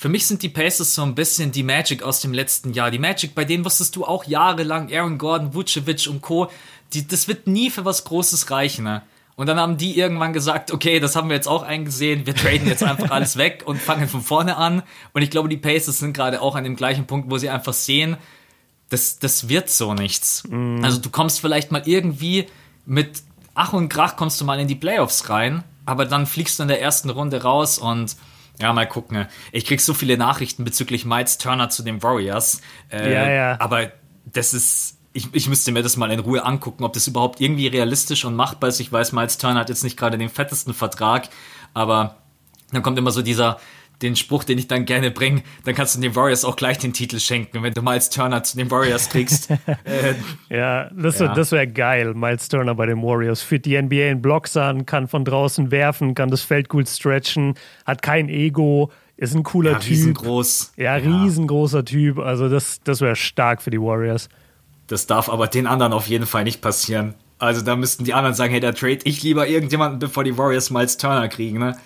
für 0.00 0.08
mich 0.08 0.28
sind 0.28 0.44
die 0.44 0.48
Pacers 0.48 0.94
so 0.94 1.02
ein 1.02 1.16
bisschen 1.16 1.50
die 1.50 1.64
Magic 1.64 2.04
aus 2.04 2.20
dem 2.20 2.32
letzten 2.32 2.72
Jahr. 2.72 2.92
Die 2.92 3.00
Magic, 3.00 3.34
bei 3.34 3.44
denen 3.44 3.64
wusstest 3.64 3.96
du 3.96 4.04
auch 4.04 4.22
jahrelang, 4.22 4.94
Aaron 4.94 5.18
Gordon, 5.18 5.54
Vucevic 5.54 6.06
und 6.06 6.22
Co., 6.22 6.52
die, 6.92 7.08
das 7.08 7.26
wird 7.26 7.48
nie 7.48 7.68
für 7.68 7.84
was 7.84 8.04
Großes 8.04 8.48
reichen. 8.52 8.84
Ne? 8.84 9.02
Und 9.34 9.48
dann 9.48 9.58
haben 9.58 9.76
die 9.76 9.98
irgendwann 9.98 10.32
gesagt, 10.32 10.70
okay, 10.70 11.00
das 11.00 11.16
haben 11.16 11.30
wir 11.30 11.34
jetzt 11.34 11.48
auch 11.48 11.64
eingesehen, 11.64 12.26
wir 12.26 12.36
traden 12.36 12.68
jetzt 12.68 12.84
einfach 12.84 13.10
alles 13.10 13.36
weg 13.38 13.64
und 13.66 13.82
fangen 13.82 14.06
von 14.06 14.22
vorne 14.22 14.56
an. 14.56 14.84
Und 15.14 15.22
ich 15.22 15.30
glaube, 15.30 15.48
die 15.48 15.56
Pacers 15.56 15.98
sind 15.98 16.12
gerade 16.12 16.42
auch 16.42 16.54
an 16.54 16.62
dem 16.62 16.76
gleichen 16.76 17.08
Punkt, 17.08 17.28
wo 17.28 17.36
sie 17.36 17.50
einfach 17.50 17.72
sehen, 17.72 18.18
das, 18.90 19.18
das 19.18 19.48
wird 19.48 19.68
so 19.68 19.94
nichts. 19.94 20.44
Mm. 20.48 20.84
Also 20.84 21.00
du 21.00 21.10
kommst 21.10 21.40
vielleicht 21.40 21.72
mal 21.72 21.82
irgendwie 21.86 22.46
mit 22.86 23.24
Ach 23.54 23.72
und 23.72 23.88
Krach 23.88 24.14
kommst 24.14 24.40
du 24.40 24.44
mal 24.44 24.60
in 24.60 24.68
die 24.68 24.76
Playoffs 24.76 25.28
rein, 25.28 25.64
aber 25.86 26.04
dann 26.04 26.26
fliegst 26.26 26.60
du 26.60 26.62
in 26.62 26.68
der 26.68 26.80
ersten 26.80 27.10
Runde 27.10 27.42
raus 27.42 27.80
und 27.80 28.14
ja, 28.60 28.72
mal 28.72 28.86
gucken. 28.86 29.26
Ich 29.52 29.64
krieg 29.64 29.80
so 29.80 29.94
viele 29.94 30.16
Nachrichten 30.16 30.64
bezüglich 30.64 31.04
Miles 31.04 31.38
Turner 31.38 31.70
zu 31.70 31.82
den 31.82 32.02
Warriors. 32.02 32.60
Äh, 32.90 33.12
ja, 33.12 33.30
ja. 33.30 33.60
Aber 33.60 33.92
das 34.24 34.52
ist, 34.52 34.98
ich, 35.12 35.28
ich 35.32 35.48
müsste 35.48 35.72
mir 35.72 35.82
das 35.82 35.96
mal 35.96 36.10
in 36.10 36.18
Ruhe 36.18 36.44
angucken, 36.44 36.84
ob 36.84 36.92
das 36.92 37.06
überhaupt 37.06 37.40
irgendwie 37.40 37.68
realistisch 37.68 38.24
und 38.24 38.34
machbar 38.34 38.68
ist. 38.68 38.80
Ich 38.80 38.90
weiß, 38.90 39.12
Miles 39.12 39.38
Turner 39.38 39.60
hat 39.60 39.68
jetzt 39.68 39.84
nicht 39.84 39.96
gerade 39.96 40.18
den 40.18 40.28
fettesten 40.28 40.74
Vertrag, 40.74 41.28
aber 41.72 42.16
dann 42.72 42.82
kommt 42.82 42.98
immer 42.98 43.12
so 43.12 43.22
dieser, 43.22 43.58
den 44.02 44.16
Spruch, 44.16 44.44
den 44.44 44.58
ich 44.58 44.68
dann 44.68 44.84
gerne 44.84 45.10
bringe, 45.10 45.42
dann 45.64 45.74
kannst 45.74 45.96
du 45.96 46.00
den 46.00 46.14
Warriors 46.14 46.44
auch 46.44 46.56
gleich 46.56 46.78
den 46.78 46.92
Titel 46.92 47.18
schenken, 47.18 47.62
wenn 47.62 47.74
du 47.74 47.82
Miles 47.82 48.10
Turner 48.10 48.42
zu 48.44 48.56
den 48.56 48.70
Warriors 48.70 49.08
kriegst. 49.08 49.50
äh, 49.84 50.14
ja, 50.48 50.90
das, 50.94 51.18
ja. 51.18 51.34
das 51.34 51.52
wäre 51.52 51.66
geil, 51.66 52.14
Miles 52.14 52.48
Turner 52.48 52.74
bei 52.74 52.86
den 52.86 53.02
Warriors. 53.02 53.42
Führt 53.42 53.64
die 53.64 53.80
NBA 53.80 54.10
in 54.10 54.22
Blocks 54.22 54.56
an, 54.56 54.86
kann 54.86 55.08
von 55.08 55.24
draußen 55.24 55.70
werfen, 55.70 56.14
kann 56.14 56.30
das 56.30 56.42
Feld 56.42 56.68
gut 56.68 56.88
stretchen, 56.88 57.54
hat 57.84 58.02
kein 58.02 58.28
Ego, 58.28 58.90
ist 59.16 59.34
ein 59.34 59.42
cooler 59.42 59.72
ja, 59.72 59.78
Typ. 59.80 59.90
Riesengroß. 59.90 60.72
Ja, 60.76 60.94
riesengroßer 60.94 61.84
Typ. 61.84 62.18
Also 62.18 62.48
das, 62.48 62.80
das 62.84 63.00
wäre 63.00 63.16
stark 63.16 63.62
für 63.62 63.70
die 63.70 63.80
Warriors. 63.80 64.28
Das 64.86 65.06
darf 65.06 65.28
aber 65.28 65.48
den 65.48 65.66
anderen 65.66 65.92
auf 65.92 66.06
jeden 66.06 66.26
Fall 66.26 66.44
nicht 66.44 66.62
passieren. 66.62 67.14
Also 67.38 67.62
da 67.62 67.76
müssten 67.76 68.04
die 68.04 68.14
anderen 68.14 68.34
sagen, 68.34 68.52
hey, 68.52 68.60
der 68.60 68.74
trade 68.74 68.98
ich 69.04 69.22
lieber 69.22 69.46
irgendjemanden, 69.46 69.98
bevor 69.98 70.24
die 70.24 70.38
Warriors 70.38 70.70
Miles 70.70 70.96
Turner 70.96 71.28
kriegen, 71.28 71.58
ne? 71.58 71.76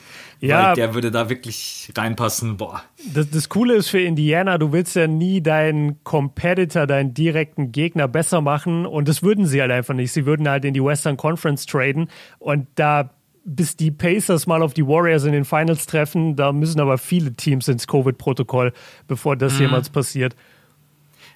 Ja. 0.43 0.75
Der 0.75 0.93
würde 0.93 1.13
da 1.13 1.31
wirklich 1.31 1.93
reinpassen, 1.97 2.57
boah. 2.57 2.83
Das, 3.15 3.31
das 3.31 3.49
Coole 3.49 3.75
ist 3.75 3.89
für 3.89 4.01
Indiana, 4.01 4.59
du 4.59 4.73
willst 4.73 4.97
ja 4.97 5.07
nie 5.07 5.41
deinen 5.41 6.03
Competitor, 6.03 6.89
deinen 6.89 7.15
direkten 7.15 7.71
Gegner 7.71 8.09
besser 8.09 8.41
machen 8.41 8.85
und 8.85 9.09
das 9.09 9.23
würden 9.23 9.47
sie 9.47 9.61
halt 9.61 9.71
einfach 9.71 9.95
nicht. 9.95 10.11
Sie 10.11 10.27
würden 10.27 10.49
halt 10.49 10.65
in 10.65 10.75
die 10.75 10.83
Western 10.83 11.17
Conference 11.17 11.65
traden 11.67 12.09
und 12.41 12.67
da 12.75 13.11
bis 13.45 13.77
die 13.77 13.91
Pacers 13.91 14.47
mal 14.47 14.63
auf 14.63 14.75
die 14.75 14.87
Warriors 14.87 15.25
in 15.25 15.33
den 15.33 15.45
Finals 15.45 15.87
treffen, 15.87 16.37
da 16.37 16.53
müssen 16.53 16.81
aber 16.81 16.99
viele 16.99 17.35
Teams 17.35 17.69
ins 17.69 17.87
Covid-Protokoll, 17.87 18.73
bevor 19.09 19.37
das 19.37 19.55
mhm. 19.55 19.63
jemals 19.63 19.91
passiert. 19.91 20.35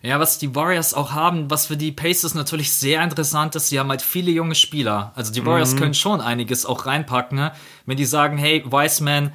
Ja, 0.07 0.20
was 0.20 0.38
die 0.38 0.54
Warriors 0.54 0.94
auch 0.94 1.12
haben, 1.12 1.50
was 1.50 1.66
für 1.66 1.76
die 1.76 1.90
Pacers 1.90 2.34
natürlich 2.34 2.72
sehr 2.72 3.02
interessant 3.02 3.57
ist, 3.57 3.68
sie 3.68 3.80
haben 3.80 3.90
halt 3.90 4.02
viele 4.02 4.30
junge 4.30 4.54
Spieler. 4.54 5.11
Also 5.16 5.32
die 5.32 5.44
Warriors 5.44 5.74
mhm. 5.74 5.78
können 5.78 5.94
schon 5.94 6.20
einiges 6.20 6.64
auch 6.64 6.86
reinpacken, 6.86 7.36
ne? 7.36 7.52
wenn 7.86 7.96
die 7.96 8.04
sagen, 8.04 8.38
hey, 8.38 8.64
Wiseman, 8.64 9.32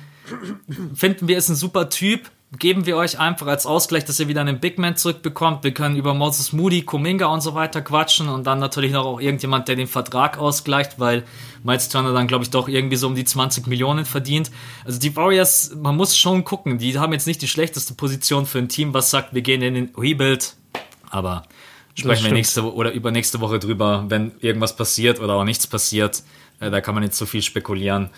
finden 0.93 1.27
wir 1.27 1.37
ist 1.37 1.49
ein 1.49 1.55
super 1.55 1.89
Typ, 1.89 2.31
geben 2.57 2.85
wir 2.85 2.95
euch 2.97 3.19
einfach 3.19 3.47
als 3.47 3.65
Ausgleich, 3.65 4.05
dass 4.05 4.19
ihr 4.19 4.29
wieder 4.29 4.41
einen 4.41 4.59
Big 4.59 4.77
Man 4.77 4.95
zurückbekommt. 4.95 5.63
Wir 5.63 5.73
können 5.73 5.95
über 5.95 6.13
Moses 6.13 6.53
Moody, 6.53 6.83
Kuminga 6.83 7.25
und 7.27 7.41
so 7.41 7.53
weiter 7.53 7.81
quatschen 7.81 8.29
und 8.29 8.45
dann 8.47 8.59
natürlich 8.59 8.91
noch 8.91 9.05
auch 9.05 9.21
irgendjemand, 9.21 9.67
der 9.67 9.75
den 9.75 9.87
Vertrag 9.87 10.37
ausgleicht, 10.37 10.99
weil 10.99 11.23
Miles 11.63 11.89
Turner 11.89 12.13
dann, 12.13 12.27
glaube 12.27 12.43
ich, 12.43 12.49
doch 12.49 12.67
irgendwie 12.67 12.95
so 12.95 13.07
um 13.07 13.15
die 13.15 13.25
20 13.25 13.67
Millionen 13.67 14.05
verdient. 14.05 14.51
Also 14.85 14.99
die 14.99 15.15
Warriors, 15.15 15.75
man 15.75 15.95
muss 15.95 16.17
schon 16.17 16.43
gucken, 16.43 16.77
die 16.77 16.97
haben 16.97 17.13
jetzt 17.13 17.27
nicht 17.27 17.41
die 17.41 17.47
schlechteste 17.47 17.93
Position 17.93 18.45
für 18.45 18.57
ein 18.57 18.69
Team, 18.69 18.93
was 18.93 19.11
sagt, 19.11 19.33
wir 19.33 19.41
gehen 19.41 19.61
in 19.61 19.73
den 19.73 19.89
Rebuild, 19.97 20.55
aber 21.09 21.43
sprechen 21.93 22.25
wir 22.25 22.33
nächste 22.33 22.73
oder 22.73 22.91
übernächste 22.91 23.39
Woche 23.41 23.59
drüber, 23.59 24.05
wenn 24.09 24.31
irgendwas 24.39 24.75
passiert 24.75 25.19
oder 25.19 25.35
auch 25.35 25.43
nichts 25.43 25.67
passiert. 25.67 26.23
Äh, 26.59 26.71
da 26.71 26.81
kann 26.81 26.95
man 26.95 27.03
nicht 27.03 27.15
so 27.15 27.25
viel 27.25 27.41
spekulieren. 27.41 28.09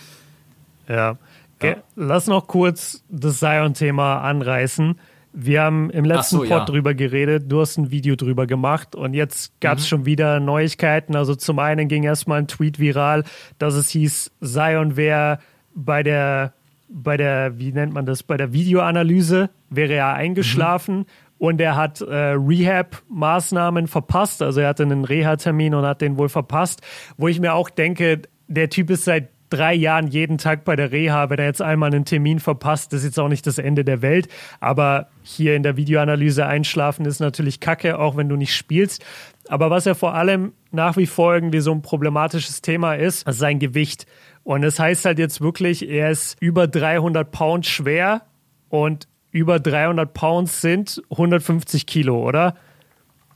Ja. 0.88 1.18
Ja. 1.62 1.78
Lass 1.96 2.28
noch 2.28 2.48
kurz 2.48 3.04
das 3.10 3.40
Zion-Thema 3.40 4.20
anreißen. 4.22 5.00
Wir 5.36 5.64
haben 5.64 5.90
im 5.90 6.06
letzten 6.06 6.36
so, 6.36 6.42
Pod 6.42 6.50
ja. 6.50 6.66
drüber 6.66 6.94
geredet, 6.94 7.52
du 7.52 7.60
hast 7.60 7.78
ein 7.78 7.90
Video 7.90 8.16
drüber 8.16 8.46
gemacht 8.46 8.96
und 8.96 9.16
jetzt 9.16 9.60
gab 9.60 9.80
es 9.80 9.86
mhm. 9.86 9.88
schon 9.88 10.06
wieder 10.06 10.40
Neuigkeiten. 10.40 11.16
Also 11.16 11.34
zum 11.34 11.58
einen 11.58 11.88
ging 11.88 12.04
erstmal 12.04 12.40
ein 12.40 12.48
Tweet 12.48 12.78
viral, 12.78 13.24
dass 13.58 13.74
es 13.74 13.90
hieß, 13.90 14.32
Zion 14.42 14.96
wäre 14.96 15.40
bei 15.74 16.04
der, 16.04 16.54
bei 16.88 17.18
der, 17.18 17.58
wie 17.58 17.72
nennt 17.72 17.94
man 17.94 18.06
das, 18.06 18.22
bei 18.22 18.38
der 18.38 18.54
Videoanalyse, 18.54 19.50
wäre 19.72 19.94
er 19.94 20.14
eingeschlafen 20.14 20.98
mhm. 20.98 21.06
und 21.40 21.60
er 21.60 21.76
hat 21.76 22.02
äh, 22.02 22.36
Rehab-Maßnahmen 22.36 23.88
verpasst. 23.88 24.44
Also 24.44 24.62
er 24.62 24.68
hatte 24.68 24.84
einen 24.84 25.04
Reha-Termin 25.04 25.74
und 25.74 25.84
hat 25.84 26.02
den 26.02 26.18
wohl 26.18 26.30
verpasst, 26.30 26.82
wo 27.18 27.28
ich 27.28 27.40
mir 27.40 27.56
auch 27.56 27.72
denke, 27.72 28.22
der 28.48 28.70
Typ 28.70 28.92
ist 28.92 29.06
seit 29.06 29.30
drei 29.54 29.74
Jahren 29.74 30.08
jeden 30.08 30.38
Tag 30.38 30.66
bei 30.66 30.76
der 30.76 30.92
Reha, 30.92 31.30
wenn 31.30 31.40
er 31.40 31.46
jetzt 31.46 31.62
einmal 31.62 31.94
einen 31.94 32.06
Termin 32.06 32.40
verpasst, 32.40 32.92
das 32.92 33.00
ist 33.00 33.06
jetzt 33.06 33.20
auch 33.20 33.28
nicht 33.28 33.46
das 33.46 33.58
Ende 33.58 33.86
der 33.86 34.02
Welt. 34.02 34.28
Aber 34.60 35.08
hier 35.22 35.56
in 35.56 35.64
der 35.64 35.78
Videoanalyse 35.78 36.46
einschlafen 36.46 37.06
ist 37.06 37.20
natürlich 37.20 37.60
kacke, 37.60 38.00
auch 38.00 38.18
wenn 38.18 38.30
du 38.30 38.36
nicht 38.36 38.56
spielst. 38.56 39.04
Aber 39.48 39.70
was 39.70 39.86
er 39.86 39.96
vor 39.96 40.14
allem 40.14 40.54
nach 40.72 40.98
wie 40.98 41.06
vor 41.06 41.36
irgendwie 41.36 41.60
so 41.60 41.72
ein 41.72 41.82
problematisches 41.82 42.62
Thema 42.62 42.96
ist, 42.96 43.28
ist 43.28 43.40
sein 43.40 43.60
Gewicht. 43.60 44.06
Und 44.44 44.64
es 44.64 44.76
das 44.76 44.84
heißt 44.84 45.06
halt 45.06 45.20
jetzt 45.20 45.42
wirklich, 45.42 45.88
er 45.88 46.12
ist 46.12 46.36
über 46.42 46.68
300 46.68 47.32
Pounds 47.32 47.68
schwer 47.68 48.24
und 48.70 49.08
über 49.32 49.60
300 49.60 50.14
Pounds 50.14 50.62
sind 50.62 51.02
150 51.12 51.86
Kilo, 51.86 52.28
oder? 52.28 52.56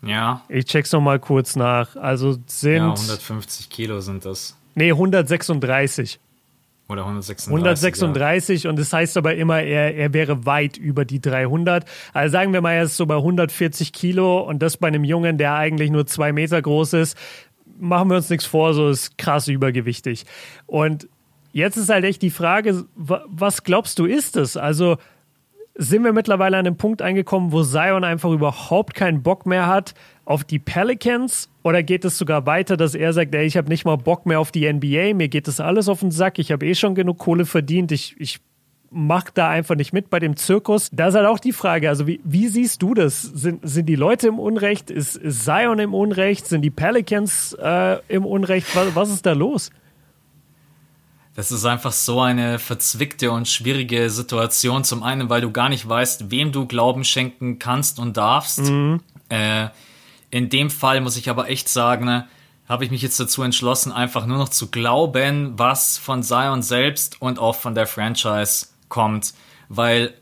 Ja. 0.02 0.44
Ich 0.50 0.66
check's 0.66 0.92
nochmal 0.92 1.20
kurz 1.20 1.56
nach. 1.56 1.96
Also 1.96 2.38
sind. 2.48 2.78
Ja, 2.78 2.90
150 2.90 3.70
Kilo 3.70 4.00
sind 4.00 4.26
das. 4.26 4.57
Nee, 4.78 4.92
136. 4.92 6.20
Oder 6.88 7.02
136. 7.02 7.52
136 7.52 8.64
ja. 8.64 8.70
und 8.70 8.78
das 8.78 8.94
heißt 8.94 9.18
aber 9.18 9.34
immer, 9.34 9.60
er, 9.60 9.96
er 9.96 10.14
wäre 10.14 10.46
weit 10.46 10.78
über 10.78 11.04
die 11.04 11.20
300. 11.20 11.84
Also 12.14 12.32
sagen 12.32 12.54
wir 12.54 12.62
mal, 12.62 12.74
er 12.74 12.84
ist 12.84 12.96
so 12.96 13.08
bei 13.08 13.16
140 13.16 13.92
Kilo 13.92 14.40
und 14.42 14.60
das 14.60 14.78
bei 14.78 14.88
einem 14.88 15.04
Jungen, 15.04 15.40
der 15.40 15.56
eigentlich 15.56 15.90
nur 15.90 16.06
zwei 16.06 16.32
Meter 16.32 16.62
groß 16.62 16.94
ist. 16.94 17.18
Machen 17.80 18.12
wir 18.12 18.18
uns 18.18 18.30
nichts 18.30 18.46
vor, 18.46 18.76
so 18.76 18.90
ist 18.90 19.18
krass 19.18 19.48
übergewichtig. 19.48 20.26
Und 20.68 21.10
jetzt 21.54 21.76
ist 21.76 21.90
halt 21.90 22.06
echt 22.06 22.22
die 22.22 22.30
Frage, 22.30 22.86
was 22.96 23.64
glaubst 23.64 23.98
du 23.98 24.06
ist 24.06 24.38
es? 24.38 24.58
Also 24.58 24.98
sind 25.78 26.04
wir 26.04 26.12
mittlerweile 26.12 26.58
an 26.58 26.66
einem 26.66 26.78
Punkt 26.78 27.02
angekommen, 27.02 27.52
wo 27.52 27.64
Zion 27.64 28.04
einfach 28.04 28.32
überhaupt 28.32 28.96
keinen 28.96 29.22
Bock 29.22 29.46
mehr 29.46 29.68
hat 29.68 29.94
auf 30.26 30.44
die 30.44 30.60
Pelicans? 30.60 31.50
Oder 31.64 31.84
geht 31.84 32.04
es 32.04 32.18
sogar 32.18 32.46
weiter, 32.46 32.78
dass 32.78 32.96
er 32.96 33.14
sagt, 33.14 33.34
ey, 33.36 33.46
ich 33.46 33.58
habe 33.58 33.70
nicht 33.70 33.86
mal 33.86 33.98
Bock 33.98 34.26
mehr 34.26 34.40
auf 34.40 34.52
die 34.52 34.72
NBA, 34.72 35.14
mir 35.14 35.28
geht 35.28 35.48
das 35.48 35.60
alles 35.60 35.88
auf 35.88 36.00
den 36.00 36.12
Sack, 36.12 36.40
ich 36.40 36.52
habe 36.52 36.66
eh 36.66 36.76
schon 36.76 36.96
genug 36.96 37.20
Kohle 37.20 37.46
verdient, 37.46 37.92
ich, 37.92 38.16
ich 38.20 38.40
mache 38.90 39.32
da 39.34 39.50
einfach 39.50 39.76
nicht 39.76 39.94
mit 39.94 40.10
bei 40.10 40.20
dem 40.20 40.36
Zirkus. 40.36 40.90
Da 40.92 41.10
ist 41.10 41.16
halt 41.16 41.28
auch 41.28 41.40
die 41.40 41.52
Frage, 41.52 41.90
also 41.90 42.08
wie, 42.08 42.22
wie 42.24 42.48
siehst 42.48 42.82
du 42.82 42.94
das? 42.94 43.22
Sind, 43.22 43.68
sind 43.68 43.88
die 43.88 43.96
Leute 43.96 44.28
im 44.28 44.40
Unrecht? 44.40 44.90
Ist, 44.90 45.18
ist 45.18 45.44
Zion 45.44 45.80
im 45.80 45.94
Unrecht? 45.94 46.48
Sind 46.48 46.62
die 46.62 46.70
Pelicans 46.70 47.56
äh, 47.62 47.98
im 48.08 48.26
Unrecht? 48.26 48.68
Was, 48.76 48.96
was 48.96 49.10
ist 49.10 49.26
da 49.26 49.34
los? 49.34 49.72
Das 51.38 51.52
ist 51.52 51.66
einfach 51.66 51.92
so 51.92 52.20
eine 52.20 52.58
verzwickte 52.58 53.30
und 53.30 53.48
schwierige 53.48 54.10
Situation. 54.10 54.84
Zum 54.84 55.04
einen, 55.04 55.30
weil 55.30 55.40
du 55.40 55.52
gar 55.52 55.70
nicht 55.70 55.88
weißt, 55.88 56.32
wem 56.32 56.52
du 56.52 56.66
Glauben 56.66 57.04
schenken 57.04 57.60
kannst 57.60 58.00
und 58.00 58.18
darfst. 58.18 58.62
Mhm. 58.62 59.02
Äh, 59.30 59.68
in 60.32 60.50
dem 60.50 60.72
Fall 60.72 61.00
muss 61.00 61.16
ich 61.16 61.30
aber 61.30 61.48
echt 61.48 61.70
sagen, 61.70 62.06
ne, 62.06 62.28
habe 62.68 62.86
ich 62.86 62.90
mich 62.90 63.04
jetzt 63.04 63.20
dazu 63.20 63.44
entschlossen, 63.44 63.92
einfach 63.92 64.26
nur 64.26 64.40
noch 64.40 64.50
zu 64.50 64.72
glauben, 64.72 65.54
was 65.60 66.00
von 66.00 66.24
Zion 66.24 66.64
selbst 66.64 67.22
und 67.22 67.38
auch 67.38 67.56
von 67.56 67.76
der 67.76 67.86
Franchise 67.86 68.70
kommt. 68.90 69.36
Weil 69.70 70.16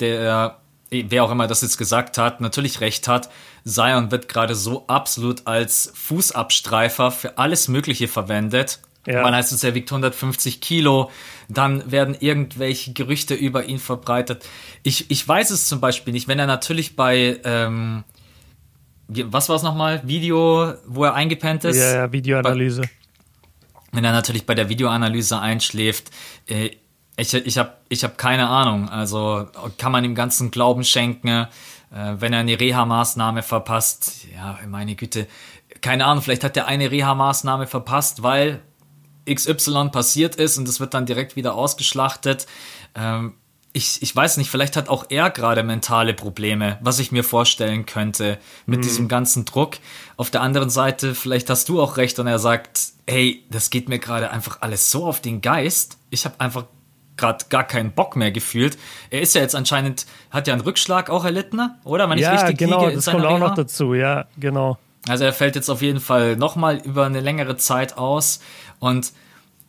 der, 0.00 0.58
wer 0.90 1.24
auch 1.24 1.30
immer 1.30 1.46
das 1.46 1.62
jetzt 1.62 1.78
gesagt 1.78 2.18
hat, 2.18 2.42
natürlich 2.42 2.82
recht 2.82 3.08
hat. 3.08 3.30
Zion 3.64 4.10
wird 4.10 4.28
gerade 4.28 4.54
so 4.54 4.86
absolut 4.86 5.46
als 5.46 5.90
Fußabstreifer 5.94 7.10
für 7.10 7.38
alles 7.38 7.68
Mögliche 7.68 8.06
verwendet 8.06 8.80
ja. 9.06 9.22
Man 9.22 9.34
heißt 9.34 9.52
es, 9.52 9.64
er 9.64 9.74
wiegt 9.74 9.90
150 9.90 10.60
Kilo. 10.60 11.10
Dann 11.48 11.90
werden 11.90 12.14
irgendwelche 12.18 12.92
Gerüchte 12.92 13.34
über 13.34 13.64
ihn 13.64 13.78
verbreitet. 13.78 14.46
Ich, 14.82 15.10
ich 15.10 15.26
weiß 15.26 15.50
es 15.50 15.66
zum 15.66 15.80
Beispiel 15.80 16.12
nicht, 16.12 16.28
wenn 16.28 16.38
er 16.38 16.46
natürlich 16.46 16.94
bei, 16.94 17.40
ähm, 17.44 18.04
was 19.08 19.48
war 19.48 19.56
es 19.56 19.62
nochmal? 19.62 20.02
Video, 20.04 20.74
wo 20.86 21.04
er 21.04 21.14
eingepennt 21.14 21.64
ist? 21.64 21.78
Ja, 21.78 21.94
ja 21.94 22.12
Videoanalyse. 22.12 22.82
Bei, 22.82 22.88
wenn 23.92 24.04
er 24.04 24.12
natürlich 24.12 24.44
bei 24.44 24.54
der 24.54 24.68
Videoanalyse 24.68 25.40
einschläft, 25.40 26.10
äh, 26.46 26.70
ich, 27.16 27.34
ich 27.34 27.58
habe 27.58 27.72
ich 27.88 28.04
hab 28.04 28.18
keine 28.18 28.48
Ahnung. 28.48 28.88
Also 28.90 29.46
kann 29.78 29.90
man 29.90 30.02
dem 30.02 30.14
ganzen 30.14 30.50
Glauben 30.50 30.84
schenken, 30.84 31.28
äh, 31.28 31.46
wenn 31.90 32.32
er 32.32 32.40
eine 32.40 32.60
Reha-Maßnahme 32.60 33.42
verpasst. 33.42 34.26
Ja, 34.34 34.58
meine 34.68 34.94
Güte. 34.94 35.26
Keine 35.80 36.04
Ahnung, 36.04 36.22
vielleicht 36.22 36.44
hat 36.44 36.56
er 36.56 36.66
eine 36.66 36.90
Reha-Maßnahme 36.90 37.66
verpasst, 37.66 38.22
weil 38.22 38.60
XY 39.34 39.90
passiert 39.90 40.36
ist 40.36 40.58
und 40.58 40.68
es 40.68 40.80
wird 40.80 40.94
dann 40.94 41.06
direkt 41.06 41.36
wieder 41.36 41.54
ausgeschlachtet. 41.54 42.46
Ähm, 42.94 43.34
ich, 43.72 44.02
ich 44.02 44.14
weiß 44.14 44.38
nicht, 44.38 44.50
vielleicht 44.50 44.76
hat 44.76 44.88
auch 44.88 45.06
er 45.08 45.30
gerade 45.30 45.62
mentale 45.62 46.14
Probleme, 46.14 46.78
was 46.80 46.98
ich 46.98 47.12
mir 47.12 47.22
vorstellen 47.22 47.86
könnte 47.86 48.38
mit 48.66 48.78
mhm. 48.78 48.82
diesem 48.82 49.08
ganzen 49.08 49.44
Druck. 49.44 49.76
Auf 50.16 50.30
der 50.30 50.40
anderen 50.40 50.70
Seite, 50.70 51.14
vielleicht 51.14 51.50
hast 51.50 51.68
du 51.68 51.80
auch 51.80 51.96
recht 51.96 52.18
und 52.18 52.26
er 52.26 52.38
sagt, 52.38 52.80
hey, 53.06 53.44
das 53.50 53.70
geht 53.70 53.88
mir 53.88 53.98
gerade 53.98 54.30
einfach 54.30 54.58
alles 54.62 54.90
so 54.90 55.06
auf 55.06 55.20
den 55.20 55.40
Geist. 55.40 55.98
Ich 56.10 56.24
habe 56.24 56.40
einfach 56.40 56.64
gerade 57.16 57.44
gar 57.50 57.64
keinen 57.64 57.92
Bock 57.92 58.16
mehr 58.16 58.30
gefühlt. 58.30 58.78
Er 59.10 59.20
ist 59.20 59.34
ja 59.34 59.42
jetzt 59.42 59.54
anscheinend, 59.54 60.06
hat 60.30 60.46
ja 60.46 60.54
einen 60.54 60.62
Rückschlag 60.62 61.10
auch 61.10 61.24
erlitten, 61.24 61.60
oder? 61.84 62.08
Wenn 62.08 62.18
ja, 62.18 62.34
ich 62.34 62.40
richtig 62.42 62.58
genau, 62.58 62.88
das 62.88 63.06
kommt 63.06 63.26
auch 63.26 63.38
noch 63.38 63.54
dazu, 63.54 63.94
ja, 63.94 64.26
genau. 64.38 64.78
Also 65.06 65.24
er 65.24 65.32
fällt 65.32 65.54
jetzt 65.54 65.68
auf 65.68 65.82
jeden 65.82 66.00
Fall 66.00 66.36
nochmal 66.36 66.78
über 66.78 67.06
eine 67.06 67.20
längere 67.20 67.56
Zeit 67.56 67.96
aus 67.96 68.40
und 68.78 69.12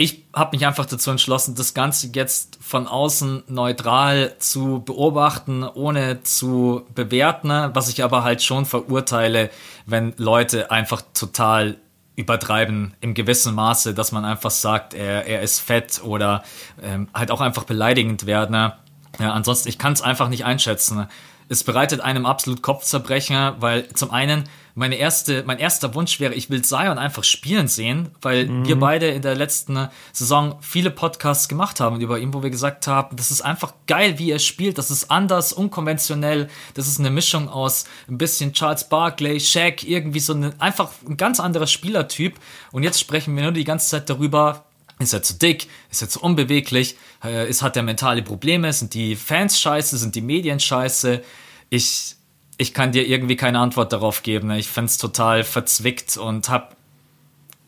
ich 0.01 0.23
habe 0.33 0.55
mich 0.55 0.65
einfach 0.65 0.85
dazu 0.85 1.11
entschlossen, 1.11 1.55
das 1.55 1.73
Ganze 1.73 2.09
jetzt 2.13 2.57
von 2.61 2.87
außen 2.87 3.43
neutral 3.47 4.33
zu 4.39 4.81
beobachten, 4.85 5.65
ohne 5.65 6.23
zu 6.23 6.83
bewerten, 6.95 7.49
was 7.73 7.89
ich 7.89 8.01
aber 8.01 8.23
halt 8.23 8.41
schon 8.41 8.65
verurteile, 8.65 9.49
wenn 9.85 10.13
Leute 10.15 10.71
einfach 10.71 11.01
total 11.13 11.75
übertreiben 12.15 12.93
im 13.01 13.13
gewissen 13.13 13.53
Maße, 13.55 13.93
dass 13.93 14.13
man 14.13 14.23
einfach 14.23 14.51
sagt, 14.51 14.93
er, 14.93 15.25
er 15.25 15.41
ist 15.41 15.59
fett 15.59 16.01
oder 16.01 16.43
ähm, 16.81 17.09
halt 17.13 17.29
auch 17.29 17.41
einfach 17.41 17.65
beleidigend 17.65 18.25
werden. 18.25 18.55
Ja, 18.55 19.33
ansonsten, 19.33 19.67
ich 19.67 19.77
kann 19.77 19.91
es 19.91 20.01
einfach 20.01 20.29
nicht 20.29 20.45
einschätzen. 20.45 21.07
Es 21.49 21.65
bereitet 21.65 21.99
einem 21.99 22.25
absolut 22.25 22.61
Kopfzerbrechen, 22.61 23.55
weil 23.59 23.89
zum 23.89 24.11
einen 24.11 24.45
meine 24.79 24.95
erste, 24.95 25.43
mein 25.45 25.59
erster 25.59 25.93
Wunsch 25.93 26.21
wäre, 26.21 26.33
ich 26.33 26.49
will 26.49 26.61
Zion 26.63 26.97
einfach 26.97 27.25
spielen 27.25 27.67
sehen, 27.67 28.11
weil 28.21 28.47
mhm. 28.47 28.65
wir 28.65 28.79
beide 28.79 29.07
in 29.09 29.21
der 29.21 29.35
letzten 29.35 29.89
Saison 30.13 30.55
viele 30.61 30.89
Podcasts 30.89 31.49
gemacht 31.49 31.81
haben 31.81 31.99
über 31.99 32.17
ihn, 32.17 32.33
wo 32.33 32.43
wir 32.43 32.49
gesagt 32.49 32.87
haben, 32.87 33.17
das 33.17 33.29
ist 33.29 33.41
einfach 33.41 33.73
geil, 33.87 34.17
wie 34.19 34.31
er 34.31 34.39
spielt, 34.39 34.77
das 34.77 34.89
ist 34.89 35.11
anders, 35.11 35.51
unkonventionell, 35.51 36.47
das 36.75 36.87
ist 36.87 36.97
eine 36.97 37.09
Mischung 37.09 37.49
aus 37.49 37.85
ein 38.07 38.17
bisschen 38.17 38.53
Charles 38.53 38.87
Barkley, 38.87 39.41
Shaq, 39.41 39.83
irgendwie 39.83 40.21
so 40.21 40.33
eine, 40.33 40.53
einfach 40.59 40.91
ein 41.05 41.17
ganz 41.17 41.41
anderer 41.41 41.67
Spielertyp. 41.67 42.39
Und 42.71 42.83
jetzt 42.83 43.01
sprechen 43.01 43.35
wir 43.35 43.43
nur 43.43 43.51
die 43.51 43.65
ganze 43.65 43.89
Zeit 43.89 44.09
darüber, 44.09 44.63
ist 44.99 45.13
er 45.13 45.23
zu 45.23 45.33
dick? 45.33 45.67
Ist 45.91 46.01
er 46.01 46.09
zu 46.09 46.21
unbeweglich? 46.21 46.97
Äh, 47.23 47.49
ist, 47.49 47.61
hat 47.61 47.75
er 47.75 47.83
mentale 47.83 48.21
Probleme? 48.21 48.71
Sind 48.71 48.93
die 48.93 49.17
Fans 49.17 49.59
scheiße? 49.59 49.97
Sind 49.97 50.15
die 50.15 50.21
Medien 50.21 50.59
scheiße? 50.59 51.21
Ich, 51.69 52.15
ich 52.59 52.73
kann 52.73 52.91
dir 52.91 53.07
irgendwie 53.07 53.37
keine 53.37 53.59
Antwort 53.59 53.93
darauf 53.93 54.21
geben. 54.21 54.51
Ich 54.51 54.67
fände 54.67 54.87
es 54.87 54.97
total 54.97 55.45
verzwickt 55.45 56.17
und 56.17 56.49
habe 56.49 56.75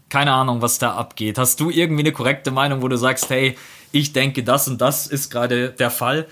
keine 0.10 0.34
Ahnung, 0.34 0.62
was 0.62 0.80
da 0.80 0.96
abgeht. 0.96 1.38
Hast 1.38 1.62
du 1.62 1.70
irgendwie 1.70 2.02
eine 2.02 2.12
korrekte 2.12 2.52
Meinung, 2.52 2.82
wo 2.82 2.89
du 2.89 2.98
sagst, 2.98 3.30
hey, 3.30 3.56
ich 3.94 4.12
denke, 4.12 4.44
das 4.44 4.68
und 4.68 4.82
das 4.82 5.08
ist 5.08 5.30
gerade 5.30 5.70
der 5.70 5.92
Fall? 5.92 6.28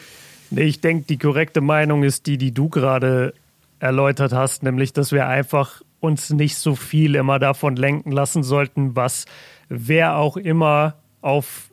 Ich 0.51 0.81
denke, 0.81 1.05
die 1.07 1.17
korrekte 1.17 1.61
Meinung 1.61 2.03
ist 2.03 2.27
die, 2.27 2.37
die 2.37 2.51
du 2.51 2.67
gerade 2.67 3.33
erläutert 3.79 4.33
hast, 4.33 4.61
nämlich, 4.61 4.91
dass 4.91 5.13
wir 5.13 5.27
einfach 5.27 5.81
uns 6.01 6.29
nicht 6.29 6.57
so 6.57 6.75
viel 6.75 7.15
immer 7.15 7.39
davon 7.39 7.77
lenken 7.77 8.11
lassen 8.11 8.43
sollten, 8.43 8.93
was 8.93 9.25
wer 9.69 10.17
auch 10.17 10.35
immer 10.35 10.95
auf, 11.21 11.71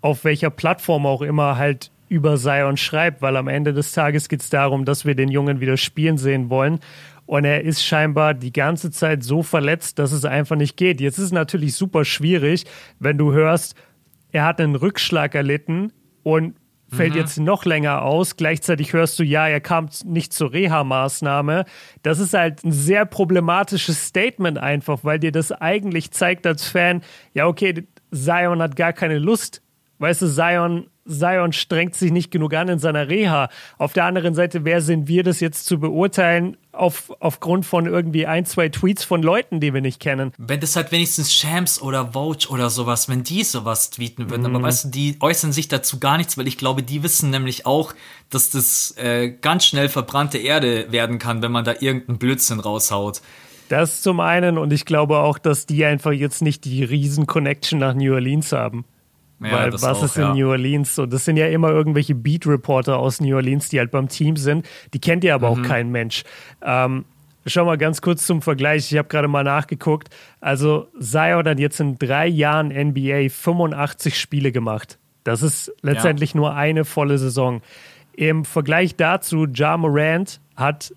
auf 0.00 0.24
welcher 0.24 0.50
Plattform 0.50 1.06
auch 1.06 1.22
immer 1.22 1.58
halt 1.58 1.92
über 2.08 2.36
Zion 2.36 2.76
schreibt, 2.76 3.22
weil 3.22 3.36
am 3.36 3.48
Ende 3.48 3.72
des 3.72 3.92
Tages 3.92 4.28
geht 4.28 4.40
es 4.40 4.50
darum, 4.50 4.84
dass 4.84 5.04
wir 5.04 5.14
den 5.14 5.30
Jungen 5.30 5.60
wieder 5.60 5.76
spielen 5.76 6.18
sehen 6.18 6.50
wollen. 6.50 6.80
Und 7.26 7.44
er 7.44 7.62
ist 7.62 7.84
scheinbar 7.84 8.32
die 8.32 8.52
ganze 8.52 8.90
Zeit 8.90 9.22
so 9.22 9.42
verletzt, 9.42 9.98
dass 9.98 10.12
es 10.12 10.24
einfach 10.24 10.56
nicht 10.56 10.76
geht. 10.76 11.00
Jetzt 11.00 11.18
ist 11.18 11.26
es 11.26 11.32
natürlich 11.32 11.74
super 11.74 12.04
schwierig, 12.06 12.64
wenn 12.98 13.18
du 13.18 13.32
hörst, 13.32 13.74
er 14.32 14.44
hat 14.44 14.60
einen 14.60 14.74
Rückschlag 14.74 15.34
erlitten 15.34 15.92
und 16.22 16.54
fällt 16.90 17.12
mhm. 17.12 17.18
jetzt 17.18 17.38
noch 17.38 17.64
länger 17.64 18.02
aus. 18.02 18.36
Gleichzeitig 18.36 18.92
hörst 18.92 19.18
du, 19.18 19.24
ja, 19.24 19.46
er 19.46 19.60
kam 19.60 19.88
nicht 20.04 20.32
zur 20.32 20.52
Reha-Maßnahme. 20.52 21.64
Das 22.02 22.18
ist 22.18 22.34
halt 22.34 22.64
ein 22.64 22.72
sehr 22.72 23.04
problematisches 23.04 24.06
Statement 24.06 24.58
einfach, 24.58 25.00
weil 25.02 25.18
dir 25.18 25.32
das 25.32 25.52
eigentlich 25.52 26.10
zeigt 26.12 26.46
als 26.46 26.66
Fan, 26.66 27.02
ja, 27.34 27.46
okay, 27.46 27.86
Zion 28.10 28.62
hat 28.62 28.76
gar 28.76 28.92
keine 28.92 29.18
Lust. 29.18 29.62
Weißt 29.98 30.22
du, 30.22 30.28
Zion 30.28 30.88
Zion 31.08 31.52
strengt 31.52 31.94
sich 31.94 32.12
nicht 32.12 32.30
genug 32.30 32.54
an 32.54 32.68
in 32.68 32.78
seiner 32.78 33.08
Reha. 33.08 33.48
Auf 33.78 33.92
der 33.92 34.04
anderen 34.04 34.34
Seite, 34.34 34.64
wer 34.64 34.80
sind 34.80 35.08
wir, 35.08 35.22
das 35.22 35.40
jetzt 35.40 35.66
zu 35.66 35.80
beurteilen 35.80 36.56
auf, 36.72 37.12
aufgrund 37.20 37.66
von 37.66 37.86
irgendwie 37.86 38.26
ein, 38.26 38.44
zwei 38.44 38.68
Tweets 38.68 39.04
von 39.04 39.22
Leuten, 39.22 39.60
die 39.60 39.74
wir 39.74 39.80
nicht 39.80 40.00
kennen? 40.00 40.32
Wenn 40.38 40.60
das 40.60 40.76
halt 40.76 40.92
wenigstens 40.92 41.34
Shams 41.34 41.82
oder 41.82 42.12
Vogue 42.12 42.48
oder 42.50 42.70
sowas, 42.70 43.08
wenn 43.08 43.22
die 43.22 43.42
sowas 43.42 43.90
tweeten 43.90 44.30
würden, 44.30 44.48
mhm. 44.48 44.56
aber 44.56 44.64
weißt 44.64 44.86
du, 44.86 44.88
die 44.88 45.16
äußern 45.20 45.52
sich 45.52 45.68
dazu 45.68 45.98
gar 45.98 46.16
nichts, 46.18 46.38
weil 46.38 46.46
ich 46.46 46.58
glaube, 46.58 46.82
die 46.82 47.02
wissen 47.02 47.30
nämlich 47.30 47.66
auch, 47.66 47.94
dass 48.30 48.50
das 48.50 48.94
äh, 48.98 49.30
ganz 49.30 49.66
schnell 49.66 49.88
verbrannte 49.88 50.38
Erde 50.38 50.92
werden 50.92 51.18
kann, 51.18 51.42
wenn 51.42 51.52
man 51.52 51.64
da 51.64 51.72
irgendeinen 51.72 52.18
Blödsinn 52.18 52.60
raushaut. 52.60 53.22
Das 53.68 54.00
zum 54.00 54.20
einen 54.20 54.56
und 54.56 54.72
ich 54.72 54.86
glaube 54.86 55.18
auch, 55.18 55.38
dass 55.38 55.66
die 55.66 55.84
einfach 55.84 56.12
jetzt 56.12 56.40
nicht 56.40 56.64
die 56.64 56.84
riesen 56.84 57.26
Connection 57.26 57.78
nach 57.78 57.94
New 57.94 58.14
Orleans 58.14 58.52
haben. 58.52 58.84
Ja, 59.40 59.52
Weil 59.52 59.72
was 59.72 59.84
auch, 59.84 60.04
ist 60.04 60.16
in 60.16 60.22
ja. 60.22 60.34
New 60.34 60.48
Orleans 60.48 60.94
so? 60.94 61.06
Das 61.06 61.24
sind 61.24 61.36
ja 61.36 61.46
immer 61.46 61.70
irgendwelche 61.70 62.14
Beat-Reporter 62.14 62.98
aus 62.98 63.20
New 63.20 63.36
Orleans, 63.36 63.68
die 63.68 63.78
halt 63.78 63.90
beim 63.90 64.08
Team 64.08 64.36
sind. 64.36 64.66
Die 64.94 64.98
kennt 64.98 65.22
ja 65.22 65.34
aber 65.34 65.54
mhm. 65.54 65.62
auch 65.62 65.66
kein 65.66 65.90
Mensch. 65.90 66.24
Ähm, 66.62 67.04
schau 67.46 67.64
mal 67.64 67.78
ganz 67.78 68.00
kurz 68.00 68.26
zum 68.26 68.42
Vergleich. 68.42 68.90
Ich 68.90 68.98
habe 68.98 69.08
gerade 69.08 69.28
mal 69.28 69.44
nachgeguckt. 69.44 70.08
Also 70.40 70.88
Zion 70.98 71.46
hat 71.46 71.58
jetzt 71.60 71.78
in 71.80 71.98
drei 71.98 72.26
Jahren 72.26 72.68
NBA 72.68 73.28
85 73.30 74.18
Spiele 74.18 74.50
gemacht. 74.50 74.98
Das 75.24 75.42
ist 75.42 75.72
letztendlich 75.82 76.34
ja. 76.34 76.40
nur 76.40 76.54
eine 76.54 76.84
volle 76.84 77.18
Saison. 77.18 77.62
Im 78.14 78.44
Vergleich 78.44 78.96
dazu, 78.96 79.46
Ja 79.46 79.76
Morant 79.76 80.40
hat 80.56 80.92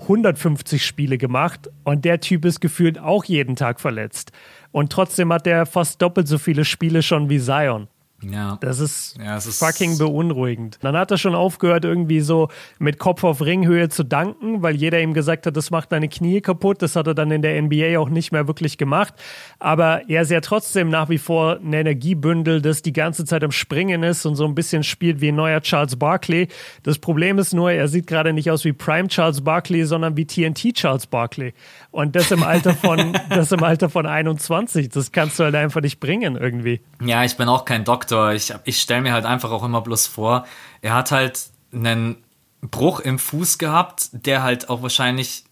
150 0.00 0.84
Spiele 0.84 1.18
gemacht 1.18 1.70
und 1.84 2.04
der 2.04 2.20
Typ 2.20 2.44
ist 2.44 2.60
gefühlt 2.60 2.98
auch 2.98 3.24
jeden 3.24 3.56
Tag 3.56 3.80
verletzt. 3.80 4.32
Und 4.74 4.90
trotzdem 4.90 5.32
hat 5.32 5.46
er 5.46 5.66
fast 5.66 6.02
doppelt 6.02 6.26
so 6.26 6.36
viele 6.36 6.64
Spiele 6.64 7.00
schon 7.00 7.30
wie 7.30 7.38
Zion. 7.38 7.86
Ja. 8.30 8.58
Das 8.60 8.80
ist, 8.80 9.16
ja, 9.18 9.36
ist 9.36 9.58
fucking 9.58 9.98
beunruhigend. 9.98 10.78
Dann 10.80 10.96
hat 10.96 11.10
er 11.10 11.18
schon 11.18 11.34
aufgehört, 11.34 11.84
irgendwie 11.84 12.20
so 12.20 12.48
mit 12.78 12.98
Kopf 12.98 13.24
auf 13.24 13.40
Ringhöhe 13.40 13.88
zu 13.88 14.04
danken, 14.04 14.62
weil 14.62 14.74
jeder 14.74 15.00
ihm 15.00 15.14
gesagt 15.14 15.46
hat, 15.46 15.56
das 15.56 15.70
macht 15.70 15.92
deine 15.92 16.08
Knie 16.08 16.40
kaputt. 16.40 16.82
Das 16.82 16.96
hat 16.96 17.06
er 17.06 17.14
dann 17.14 17.30
in 17.30 17.42
der 17.42 17.60
NBA 17.60 17.98
auch 17.98 18.08
nicht 18.08 18.32
mehr 18.32 18.46
wirklich 18.46 18.78
gemacht. 18.78 19.14
Aber 19.58 20.08
er 20.08 20.22
ist 20.22 20.30
ja 20.30 20.40
trotzdem 20.40 20.88
nach 20.88 21.08
wie 21.08 21.18
vor 21.18 21.58
ein 21.58 21.72
Energiebündel, 21.72 22.62
das 22.62 22.82
die 22.82 22.92
ganze 22.92 23.24
Zeit 23.24 23.44
am 23.44 23.52
Springen 23.52 24.02
ist 24.02 24.24
und 24.26 24.36
so 24.36 24.44
ein 24.44 24.54
bisschen 24.54 24.82
spielt 24.82 25.20
wie 25.20 25.28
ein 25.28 25.36
neuer 25.36 25.60
Charles 25.60 25.96
Barkley. 25.96 26.48
Das 26.82 26.98
Problem 26.98 27.38
ist 27.38 27.52
nur, 27.52 27.70
er 27.72 27.88
sieht 27.88 28.06
gerade 28.06 28.32
nicht 28.32 28.50
aus 28.50 28.64
wie 28.64 28.72
Prime 28.72 29.08
Charles 29.08 29.42
Barkley, 29.42 29.84
sondern 29.84 30.16
wie 30.16 30.26
TNT 30.26 30.74
Charles 30.74 31.06
Barkley. 31.06 31.52
Und 31.90 32.16
das 32.16 32.30
im 32.30 32.42
Alter 32.42 32.74
von, 32.74 33.16
das 33.28 33.52
im 33.52 33.62
Alter 33.62 33.90
von 33.90 34.06
21. 34.06 34.88
Das 34.88 35.12
kannst 35.12 35.38
du 35.38 35.44
halt 35.44 35.54
einfach 35.54 35.80
nicht 35.80 36.00
bringen 36.00 36.36
irgendwie. 36.36 36.80
Ja, 37.04 37.24
ich 37.24 37.36
bin 37.36 37.48
auch 37.48 37.64
kein 37.64 37.84
Doktor 37.84 38.13
Doktor. 38.14 38.60
Ich, 38.64 38.80
stelle 38.80 39.02
mir 39.02 39.12
halt 39.12 39.24
einfach 39.24 39.50
auch 39.50 39.64
immer 39.64 39.80
bloß 39.80 40.06
vor, 40.06 40.46
er 40.82 40.94
hat 40.94 41.10
halt 41.10 41.40
einen 41.72 42.16
Bruch 42.62 43.00
im 43.00 43.18
Fuß 43.18 43.58
gehabt, 43.58 44.08
der 44.12 44.42
halt 44.42 44.68
auch 44.68 44.82
wahrscheinlich 44.82 45.44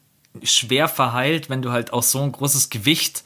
schwer 0.42 0.88
verheilt, 0.88 1.50
wenn 1.50 1.62
du 1.62 1.72
halt 1.72 1.92
auch 1.92 2.02
so 2.02 2.22
ein 2.22 2.32
großes 2.32 2.70
Gewicht 2.70 3.24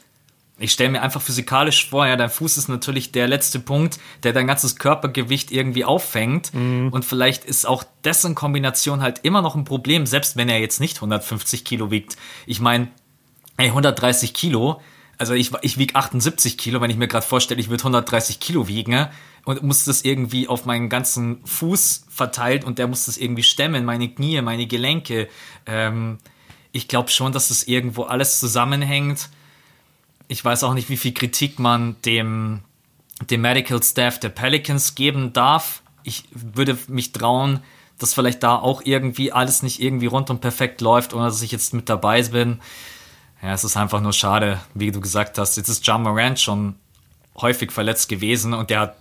ich 0.59 0.71
stelle 0.71 0.89
mir 0.89 1.01
einfach 1.03 1.21
physikalisch 1.21 1.87
vor, 1.87 2.07
ja, 2.07 2.15
dein 2.15 2.31
Fuß 2.31 2.57
ist 2.57 2.67
natürlich 2.67 3.11
der 3.11 3.27
letzte 3.27 3.59
Punkt, 3.59 3.99
der 4.23 4.33
dein 4.33 4.47
ganzes 4.47 4.77
Körpergewicht 4.77 5.51
irgendwie 5.51 5.85
auffängt. 5.85 6.51
Mhm. 6.53 6.89
Und 6.91 7.05
vielleicht 7.05 7.45
ist 7.45 7.67
auch 7.67 7.83
dessen 8.03 8.33
Kombination 8.33 9.01
halt 9.01 9.19
immer 9.23 9.43
noch 9.43 9.55
ein 9.55 9.65
Problem, 9.65 10.07
selbst 10.07 10.35
wenn 10.35 10.49
er 10.49 10.59
jetzt 10.59 10.79
nicht 10.79 10.97
150 10.97 11.63
Kilo 11.63 11.91
wiegt. 11.91 12.17
Ich 12.47 12.59
meine, 12.59 12.87
ey, 13.57 13.67
130 13.67 14.33
Kilo, 14.33 14.81
also 15.17 15.33
ich, 15.33 15.51
ich 15.61 15.77
wiege 15.77 15.95
78 15.95 16.57
Kilo, 16.57 16.81
wenn 16.81 16.91
ich 16.91 16.97
mir 16.97 17.07
gerade 17.07 17.25
vorstelle, 17.25 17.59
ich 17.59 17.69
würde 17.69 17.81
130 17.81 18.39
Kilo 18.39 18.67
wiegen 18.67 19.07
und 19.45 19.63
muss 19.63 19.85
das 19.85 20.03
irgendwie 20.03 20.47
auf 20.47 20.65
meinen 20.65 20.89
ganzen 20.89 21.43
Fuß 21.45 22.05
verteilt 22.09 22.63
und 22.63 22.79
der 22.79 22.87
muss 22.87 23.05
das 23.05 23.17
irgendwie 23.17 23.43
stemmen, 23.43 23.85
meine 23.85 24.09
Knie, 24.09 24.41
meine 24.41 24.67
Gelenke. 24.67 25.27
Ähm, 25.65 26.17
ich 26.71 26.87
glaube 26.87 27.09
schon, 27.09 27.31
dass 27.31 27.49
das 27.49 27.63
irgendwo 27.63 28.03
alles 28.03 28.39
zusammenhängt. 28.39 29.29
Ich 30.27 30.43
weiß 30.43 30.63
auch 30.63 30.73
nicht, 30.73 30.89
wie 30.89 30.97
viel 30.97 31.13
Kritik 31.13 31.59
man 31.59 31.95
dem, 32.03 32.59
dem 33.29 33.41
Medical 33.41 33.81
Staff 33.81 34.19
der 34.19 34.29
Pelicans 34.29 34.93
geben 34.93 35.33
darf. 35.33 35.81
Ich 36.03 36.25
würde 36.31 36.77
mich 36.87 37.11
trauen, 37.11 37.61
dass 37.97 38.13
vielleicht 38.13 38.43
da 38.43 38.55
auch 38.57 38.81
irgendwie 38.83 39.31
alles 39.31 39.63
nicht 39.63 39.81
irgendwie 39.81 40.05
rund 40.05 40.29
und 40.29 40.41
perfekt 40.41 40.81
läuft, 40.81 41.13
ohne 41.13 41.25
dass 41.25 41.41
ich 41.41 41.51
jetzt 41.51 41.73
mit 41.73 41.89
dabei 41.89 42.21
bin. 42.23 42.59
Ja, 43.41 43.53
es 43.53 43.63
ist 43.63 43.77
einfach 43.77 44.01
nur 44.01 44.13
schade, 44.13 44.59
wie 44.73 44.91
du 44.91 44.99
gesagt 44.99 45.37
hast. 45.37 45.57
Jetzt 45.57 45.69
ist 45.69 45.85
John 45.85 46.03
Morant 46.03 46.39
schon 46.39 46.75
häufig 47.39 47.71
verletzt 47.71 48.09
gewesen 48.09 48.53
und 48.53 48.69
der 48.69 48.79
hat 48.79 48.95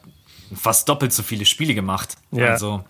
fast 0.55 0.89
doppelt 0.89 1.13
so 1.13 1.23
viele 1.23 1.45
Spiele 1.45 1.75
gemacht. 1.75 2.17
Ja. 2.31 2.49
Also, 2.49 2.85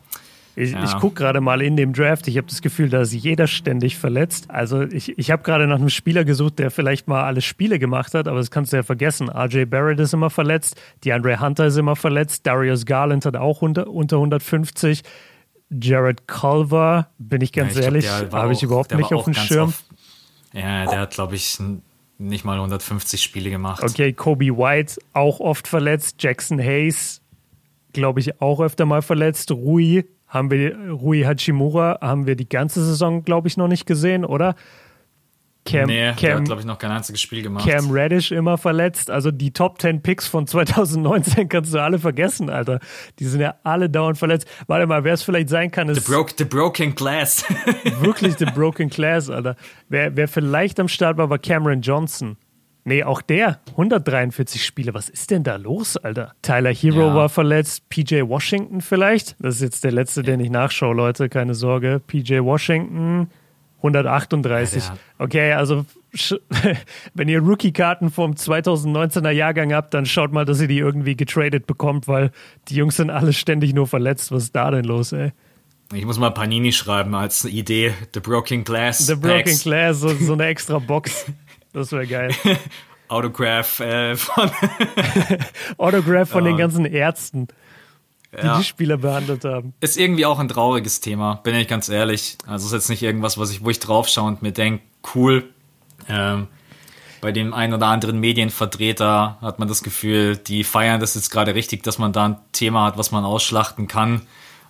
ich, 0.57 0.73
ja. 0.73 0.83
ich 0.83 0.97
gucke 0.97 1.17
gerade 1.17 1.43
mal 1.43 1.61
in 1.61 1.77
dem 1.77 1.93
Draft. 1.93 2.27
Ich 2.29 2.39
habe 2.39 2.47
das 2.47 2.63
Gefühl, 2.63 2.89
da 2.89 3.03
ist 3.03 3.13
jeder 3.13 3.47
ständig 3.47 3.99
verletzt. 3.99 4.51
Also 4.51 4.83
ich, 4.83 5.17
ich 5.19 5.31
habe 5.31 5.43
gerade 5.43 5.67
nach 5.67 5.77
einem 5.77 5.91
Spieler 5.91 6.25
gesucht, 6.25 6.59
der 6.59 6.71
vielleicht 6.71 7.09
mal 7.09 7.25
alle 7.25 7.43
Spiele 7.43 7.79
gemacht 7.79 8.15
hat, 8.15 8.27
aber 8.27 8.39
das 8.39 8.51
kannst 8.51 8.73
du 8.73 8.79
ja 8.79 8.83
vergessen. 8.83 9.29
RJ 9.29 9.67
Barrett 9.67 10.01
ist 10.01 10.15
immer 10.15 10.31
verletzt, 10.31 10.81
DeAndre 11.05 11.41
Hunter 11.41 11.67
ist 11.67 11.77
immer 11.77 11.95
verletzt, 11.95 12.47
Darius 12.47 12.87
Garland 12.87 13.27
hat 13.27 13.37
auch 13.37 13.61
unter, 13.61 13.89
unter 13.89 14.17
150. 14.17 15.03
Jared 15.69 16.27
Culver, 16.29 17.09
bin 17.19 17.41
ich 17.41 17.53
ganz 17.53 17.75
ja, 17.75 17.81
ich 17.81 17.87
ehrlich, 17.87 18.09
habe 18.09 18.53
ich 18.53 18.63
überhaupt 18.63 18.95
nicht 18.95 19.13
auf 19.13 19.25
dem 19.25 19.35
Schirm. 19.35 19.69
Auf, 19.69 19.85
ja, 20.57 20.87
der 20.87 21.01
hat, 21.01 21.11
glaube 21.11 21.35
ich, 21.35 21.59
nicht 22.19 22.45
mal 22.45 22.57
150 22.57 23.23
Spiele 23.23 23.51
gemacht. 23.51 23.83
Okay, 23.83 24.13
Kobe 24.13 24.57
White 24.57 25.01
auch 25.13 25.41
oft 25.41 25.69
verletzt. 25.69 26.23
Jackson 26.23 26.59
Hayes, 26.59 27.21
glaube 27.93 28.21
ich, 28.21 28.41
auch 28.41 28.61
öfter 28.61 28.87
mal 28.87 29.03
verletzt. 29.03 29.51
Rui 29.51 30.05
haben 30.27 30.51
wir, 30.51 30.77
Rui 30.91 31.23
Hachimura 31.23 31.99
haben 32.01 32.27
wir 32.27 32.37
die 32.37 32.49
ganze 32.49 32.85
Saison, 32.85 33.23
glaube 33.23 33.49
ich, 33.49 33.57
noch 33.57 33.69
nicht 33.69 33.87
gesehen, 33.87 34.25
oder? 34.25 34.55
Cam, 35.67 35.87
nee, 35.87 36.13
Cam, 36.15 36.45
glaube 36.45 36.61
ich, 36.61 36.67
noch 36.67 36.79
kein 36.79 36.91
einziges 36.91 37.21
Spiel 37.21 37.43
gemacht. 37.43 37.69
Cam 37.69 37.91
Reddish 37.91 38.33
immer 38.33 38.57
verletzt. 38.57 39.11
Also 39.11 39.31
die 39.31 39.53
Top 39.53 39.81
10 39.81 40.03
Picks 40.03 40.27
von 40.27 40.47
2019 40.47 41.49
kannst 41.49 41.75
du 41.75 41.79
alle 41.79 41.99
vergessen, 41.99 42.49
Alter. 42.49 42.81
Die 43.19 43.25
sind 43.25 43.41
ja 43.41 43.57
alle 43.65 43.91
dauernd 43.91 44.19
verletzt. 44.19 44.49
Warte 44.67 44.87
mal, 44.87 45.05
wer 45.05 45.15
es 45.15 45.23
vielleicht 45.23 45.49
sein 45.49 45.71
kann, 45.71 45.89
ist. 45.89 46.07
The, 46.07 46.13
broke, 46.13 46.33
the 46.39 46.45
Broken 46.45 46.95
Glass. 46.95 47.45
wirklich 48.01 48.37
The 48.39 48.47
Broken 48.47 48.89
Glass, 48.89 49.29
Alter. 49.29 49.57
Wer, 49.89 50.17
wer 50.17 50.29
vielleicht 50.29 50.81
am 50.81 50.89
Start 50.89 51.19
war, 51.19 51.29
war 51.29 51.39
Cameron 51.39 51.83
Johnson. 51.83 52.37
Nee, 52.89 53.03
auch 53.03 53.21
der. 53.21 53.59
143 53.73 54.65
Spiele. 54.65 54.95
Was 54.95 55.09
ist 55.09 55.33
denn 55.33 55.43
da 55.43 55.57
los, 55.57 55.97
Alter? 55.97 56.35
Tyler 56.41 56.73
Hero 56.73 57.09
ja. 57.09 57.15
war 57.17 57.29
verletzt. 57.29 57.89
PJ 57.89 58.23
Washington 58.23 58.81
vielleicht. 58.81 59.35
Das 59.41 59.57
ist 59.57 59.63
jetzt 59.63 59.83
der 59.83 59.91
letzte, 59.91 60.23
den 60.23 60.39
ich 60.39 60.51
nachschaue, 60.51 60.95
Leute. 60.95 61.29
Keine 61.29 61.57
Sorge. 61.57 62.01
PJ 62.07 62.39
Washington. 62.39 63.29
138. 63.87 64.85
Ja, 64.85 64.97
okay, 65.19 65.53
also 65.53 65.85
wenn 67.15 67.29
ihr 67.29 67.41
Rookie-Karten 67.41 68.11
vom 68.11 68.33
2019er 68.33 69.31
Jahrgang 69.31 69.73
habt, 69.73 69.95
dann 69.95 70.07
schaut 70.07 70.33
mal, 70.33 70.45
dass 70.45 70.61
ihr 70.61 70.69
die 70.69 70.79
irgendwie 70.79 71.17
getradet 71.17 71.67
bekommt, 71.67 72.09
weil 72.09 72.31
die 72.69 72.77
Jungs 72.77 72.97
sind 72.97 73.11
alle 73.11 73.33
ständig 73.33 73.75
nur 73.75 73.87
verletzt. 73.87 74.33
Was 74.33 74.45
ist 74.45 74.57
da 74.57 74.71
denn 74.71 74.85
los, 74.85 75.13
ey? 75.13 75.33
Ich 75.93 76.05
muss 76.05 76.19
mal 76.19 76.31
Panini 76.31 76.73
schreiben 76.73 77.15
als 77.15 77.45
Idee. 77.45 77.95
The 78.13 78.21
Broken 78.21 78.65
Glass. 78.65 79.07
The 79.07 79.15
Broken 79.15 79.45
Packs. 79.45 79.63
Glass, 79.63 80.01
so, 80.01 80.09
so 80.09 80.33
eine 80.33 80.47
extra 80.47 80.79
Box. 80.79 81.27
Das 81.73 81.93
wäre 81.93 82.07
geil. 82.07 82.31
Autograph 83.09 83.81
äh, 83.81 84.17
von. 84.17 84.51
Autograph 85.79 86.31
von 86.31 86.45
den 86.45 86.57
ganzen 86.57 86.85
Ärzten, 86.87 87.49
die 88.41 88.47
ja. 88.47 88.59
die 88.59 88.65
Spieler 88.65 88.97
behandelt 88.97 89.45
haben. 89.45 89.75
Ist 89.81 89.97
irgendwie 89.97 90.27
auch 90.27 90.39
ein 90.39 90.49
trauriges 90.49 91.01
Thema, 91.01 91.41
bin 91.43 91.55
ich 91.55 91.69
ganz 91.69 91.89
ehrlich. 91.89 92.37
Also 92.47 92.67
ist 92.67 92.73
jetzt 92.73 92.91
nicht 92.91 93.03
irgendwas, 93.03 93.39
was 93.39 93.51
ich, 93.51 93.65
wo 93.65 93.71
ich 93.71 93.79
draufschaue 93.81 94.27
und 94.27 94.43
mir 94.43 94.53
denke, 94.53 94.83
cool. 95.15 95.45
Ähm, 96.09 96.49
bei 97.21 97.33
dem 97.33 97.55
einen 97.55 97.75
oder 97.75 97.87
anderen 97.87 98.21
Medienvertreter 98.21 99.39
hat 99.41 99.59
man 99.59 99.69
das 99.69 99.83
Gefühl, 99.83 100.37
die 100.37 100.65
feiern 100.65 101.01
das 101.01 101.15
jetzt 101.15 101.31
gerade 101.31 101.55
richtig, 101.55 101.83
dass 101.83 101.99
man 101.99 102.13
da 102.13 102.27
ein 102.27 102.37
Thema 102.53 102.85
hat, 102.85 102.99
was 102.99 103.11
man 103.11 103.25
ausschlachten 103.25 103.89
kann. 103.89 104.23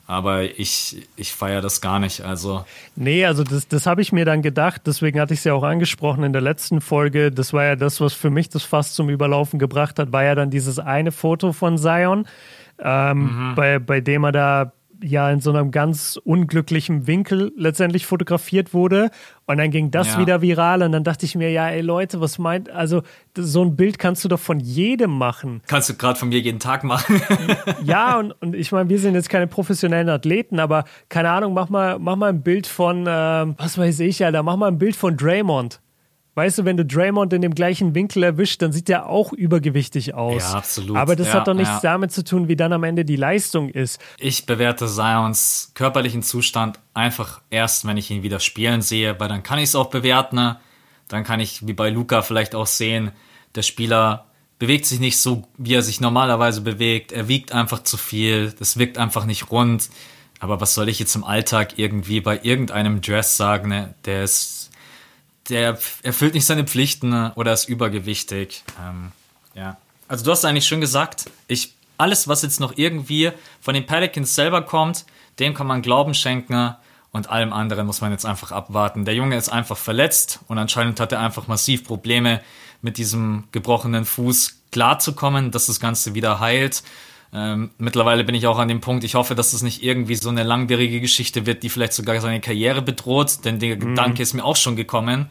Aber 0.09 0.45
ich, 0.45 1.09
ich 1.17 1.33
feiere 1.33 1.61
das 1.61 1.81
gar 1.81 1.99
nicht. 1.99 2.21
Also. 2.21 2.65
Nee, 2.95 3.27
also 3.27 3.43
das, 3.43 3.67
das 3.67 3.87
habe 3.87 4.03
ich 4.03 4.13
mir 4.13 4.25
dann 4.25 4.41
gedacht, 4.41 4.83
deswegen 4.87 5.19
hatte 5.19 5.35
ich 5.35 5.41
es 5.41 5.45
ja 5.45 5.53
auch 5.53 5.65
angesprochen 5.65 6.23
in 6.23 6.33
der 6.33 6.43
letzten 6.43 6.81
Folge. 6.81 7.33
Das 7.33 7.53
war 7.53 7.65
ja 7.65 7.77
das, 7.77 8.01
was 8.01 8.13
für 8.13 8.31
mich 8.31 8.49
das 8.49 8.63
fast 8.63 8.95
zum 8.95 9.11
Überlaufen 9.11 9.59
gebracht 9.59 9.99
hat, 9.99 10.13
war 10.13 10.23
ja 10.23 10.37
dann 10.37 10.49
dieses 10.49 10.79
eine 10.79 11.11
Foto 11.11 11.53
von 11.53 11.77
Zion, 11.77 12.27
ähm, 12.79 13.51
mhm. 13.51 13.55
bei, 13.55 13.79
bei 13.79 14.01
dem 14.01 14.25
er 14.25 14.33
da 14.33 14.73
ja 15.03 15.31
in 15.31 15.41
so 15.41 15.51
einem 15.51 15.71
ganz 15.71 16.19
unglücklichen 16.25 17.07
Winkel 17.07 17.53
letztendlich 17.57 18.07
fotografiert 18.07 18.75
wurde. 18.75 19.11
Und 19.47 19.59
dann 19.59 19.71
ging 19.71 19.91
das 19.91 20.15
ja. 20.15 20.19
wieder 20.19 20.43
viral 20.43 20.83
und 20.83 20.93
dann 20.93 21.05
dachte 21.05 21.27
ich 21.27 21.35
mir, 21.35 21.51
ja, 21.51 21.69
ey 21.69 21.81
Leute, 21.81 22.21
was 22.21 22.39
meint, 22.39 22.71
also 22.71 23.03
so 23.37 23.63
ein 23.63 23.77
Bild 23.77 23.99
kannst 23.99 24.25
du 24.25 24.29
doch 24.29 24.41
von 24.41 24.61
jedem 24.61 25.11
machen. 25.11 25.63
Kannst 25.67 25.89
du 25.89 25.95
gerade 25.95 26.19
von 26.19 26.29
mir 26.29 26.41
jeden 26.41 26.61
Tag 26.61 26.85
machen. 26.85 27.21
ja, 27.85 28.19
und, 28.19 28.33
und 28.41 28.55
ich 28.55 28.73
meine, 28.73 28.89
wir 28.89 28.99
sind 28.99 29.15
jetzt 29.15 29.29
keine 29.29 29.47
professionellen 29.47 30.09
Athleten, 30.09 30.59
aber 30.59 30.85
keine 31.09 31.31
Ahnung, 31.31 31.55
mach 31.55 31.69
mal, 31.69 31.99
mach 31.99 32.17
mal 32.17 32.31
ein 32.31 32.43
Bild 32.43 32.67
von, 32.67 33.07
äh, 33.07 33.11
was 33.59 33.79
weiß 33.79 34.01
ich, 34.01 34.25
Alter, 34.25 34.43
mach 34.43 34.57
mal 34.57 34.69
ein 34.69 34.79
Bild 34.79 34.97
von 34.97 35.17
Draymond. 35.17 35.81
Weißt 36.37 36.59
du, 36.59 36.67
wenn 36.67 36.77
du 36.77 36.85
Draymond 36.85 37.33
in 37.33 37.41
dem 37.41 37.55
gleichen 37.55 37.95
Winkel 37.95 38.23
erwischt, 38.23 38.61
dann 38.61 38.71
sieht 38.71 38.89
der 38.89 39.09
auch 39.09 39.33
übergewichtig 39.33 40.13
aus. 40.13 40.43
Ja, 40.43 40.59
absolut. 40.59 40.99
Aber 40.99 41.17
das 41.17 41.29
ja, 41.29 41.33
hat 41.33 41.49
doch 41.49 41.55
nichts 41.55 41.83
ja. 41.83 41.93
damit 41.93 42.13
zu 42.13 42.23
tun, 42.23 42.47
wie 42.47 42.57
dann 42.57 42.75
am 42.75 42.85
Ende 42.85 43.07
die 43.07 43.17
Leistung 43.17 43.71
ist. 43.71 43.99
Ich 44.19 44.45
bewerte 44.45 44.87
Zions 44.87 45.73
körperlichen 45.73 46.23
Zustand 46.23 46.79
einfach 46.93 47.41
erst, 47.49 47.87
wenn 47.87 47.97
ich 47.97 48.11
ihn 48.11 48.23
wieder 48.23 48.39
spielen 48.39 48.83
sehe, 48.83 49.19
weil 49.19 49.31
dann 49.31 49.43
kann 49.43 49.59
ich 49.59 49.65
es 49.65 49.75
auch 49.75 49.89
bewerten. 49.89 50.37
Ne? 50.37 50.59
Dann 51.09 51.25
kann 51.25 51.41
ich, 51.41 51.67
wie 51.67 51.73
bei 51.73 51.89
Luca, 51.89 52.21
vielleicht 52.21 52.55
auch 52.55 52.67
sehen, 52.67 53.13
der 53.55 53.63
Spieler 53.63 54.27
bewegt 54.59 54.85
sich 54.85 55.01
nicht 55.01 55.17
so, 55.17 55.45
wie 55.57 55.73
er 55.73 55.83
sich 55.83 56.03
normalerweise 56.03 56.61
bewegt. 56.61 57.13
Er 57.13 57.29
wiegt 57.29 57.53
einfach 57.53 57.83
zu 57.83 57.97
viel. 57.97 58.53
Das 58.59 58.79
wirkt 58.79 58.99
einfach 58.99 59.25
nicht 59.25 59.51
rund. 59.51 59.89
Aber 60.39 60.61
was 60.61 60.75
soll 60.75 60.91
ich 60.91 60.99
jetzt 60.99 61.15
im 61.17 61.25
Alltag 61.25 61.79
irgendwie 61.79 62.21
bei 62.21 62.39
irgendeinem 62.43 63.01
Dress 63.01 63.39
sagen? 63.39 63.71
Ne? 63.71 63.95
Der 64.05 64.23
ist 64.23 64.56
der 65.49 65.79
erfüllt 66.03 66.35
nicht 66.35 66.47
seine 66.47 66.65
Pflichten 66.65 67.11
ne, 67.11 67.33
oder 67.37 67.53
ist 67.53 67.69
übergewichtig. 67.69 68.65
Ähm, 68.85 69.13
ja. 69.55 69.77
Also 70.09 70.25
du 70.25 70.31
hast 70.31 70.45
eigentlich 70.45 70.67
schon 70.67 70.81
gesagt, 70.81 71.31
ich, 71.49 71.75
alles, 71.99 72.29
was 72.29 72.43
jetzt 72.43 72.61
noch 72.61 72.77
irgendwie 72.77 73.33
von 73.61 73.75
den 73.75 73.87
Pelicans 73.87 74.35
selber 74.35 74.63
kommt, 74.63 75.05
dem 75.39 75.55
kann 75.55 75.67
man 75.67 75.83
Glauben 75.83 76.15
schenken 76.15 76.55
ne, 76.55 76.77
und 77.13 77.31
allem 77.31 77.53
anderen 77.53 77.87
muss 77.87 78.01
man 78.01 78.13
jetzt 78.13 78.27
einfach 78.27 78.53
abwarten. 78.53 79.05
Der 79.05 79.15
Junge 79.15 79.37
ist 79.37 79.49
einfach 79.49 79.77
verletzt 79.77 80.41
und 80.49 80.59
anscheinend 80.59 81.01
hat 81.01 81.13
er 81.13 81.21
einfach 81.21 81.47
massiv 81.47 81.85
Probleme 81.85 82.43
mit 82.83 82.99
diesem 82.99 83.45
gebrochenen 83.53 84.05
Fuß 84.05 84.61
klarzukommen, 84.71 85.51
dass 85.51 85.67
das 85.67 85.81
Ganze 85.81 86.15
wieder 86.15 86.41
heilt. 86.41 86.83
Ähm, 87.33 87.71
mittlerweile 87.79 88.25
bin 88.25 88.35
ich 88.35 88.47
auch 88.47 88.59
an 88.59 88.69
dem 88.69 88.81
Punkt, 88.81 89.05
ich 89.05 89.15
hoffe, 89.15 89.35
dass 89.35 89.53
es 89.53 89.63
nicht 89.63 89.83
irgendwie 89.83 90.15
so 90.15 90.29
eine 90.29 90.43
langwierige 90.43 91.01
Geschichte 91.01 91.47
wird, 91.47 91.63
die 91.63 91.69
vielleicht 91.69 91.93
sogar 91.93 92.21
seine 92.21 92.41
Karriere 92.41 92.83
bedroht, 92.83 93.45
denn 93.45 93.59
der 93.59 93.77
mhm. 93.77 93.81
Gedanke 93.81 94.23
ist 94.23 94.35
mir 94.35 94.45
auch 94.45 94.57
schon 94.57 94.77
gekommen. 94.77 95.29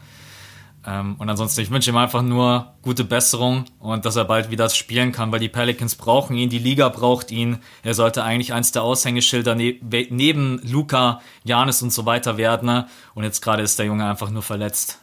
Ähm, 0.86 1.16
und 1.18 1.28
ansonsten, 1.28 1.62
ich 1.62 1.70
wünsche 1.70 1.90
ihm 1.90 1.96
einfach 1.96 2.22
nur 2.22 2.74
gute 2.82 3.04
Besserung 3.04 3.64
und 3.80 4.04
dass 4.04 4.16
er 4.16 4.24
bald 4.24 4.50
wieder 4.50 4.68
spielen 4.68 5.10
kann, 5.10 5.32
weil 5.32 5.40
die 5.40 5.48
Pelicans 5.48 5.96
brauchen 5.96 6.36
ihn, 6.36 6.48
die 6.48 6.60
Liga 6.60 6.88
braucht 6.88 7.32
ihn. 7.32 7.58
Er 7.82 7.94
sollte 7.94 8.22
eigentlich 8.22 8.52
eins 8.52 8.72
der 8.72 8.82
Aushängeschilder 8.82 9.54
ne 9.56 9.78
neben 10.10 10.60
Luca, 10.62 11.20
Janis 11.44 11.82
und 11.82 11.92
so 11.92 12.06
weiter 12.06 12.36
werden. 12.36 12.66
Ne? 12.66 12.86
Und 13.14 13.24
jetzt 13.24 13.40
gerade 13.40 13.62
ist 13.62 13.78
der 13.78 13.86
Junge 13.86 14.08
einfach 14.08 14.30
nur 14.30 14.42
verletzt. 14.42 15.00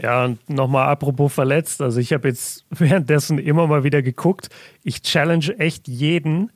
Ja, 0.00 0.24
und 0.24 0.48
nochmal 0.48 0.88
apropos 0.88 1.32
verletzt. 1.32 1.82
Also 1.82 1.98
ich 2.00 2.12
habe 2.12 2.28
jetzt 2.28 2.64
währenddessen 2.70 3.38
immer 3.38 3.66
mal 3.66 3.84
wieder 3.84 4.02
geguckt. 4.02 4.48
Ich 4.82 5.02
challenge 5.02 5.58
echt 5.58 5.88
jeden, 5.88 6.50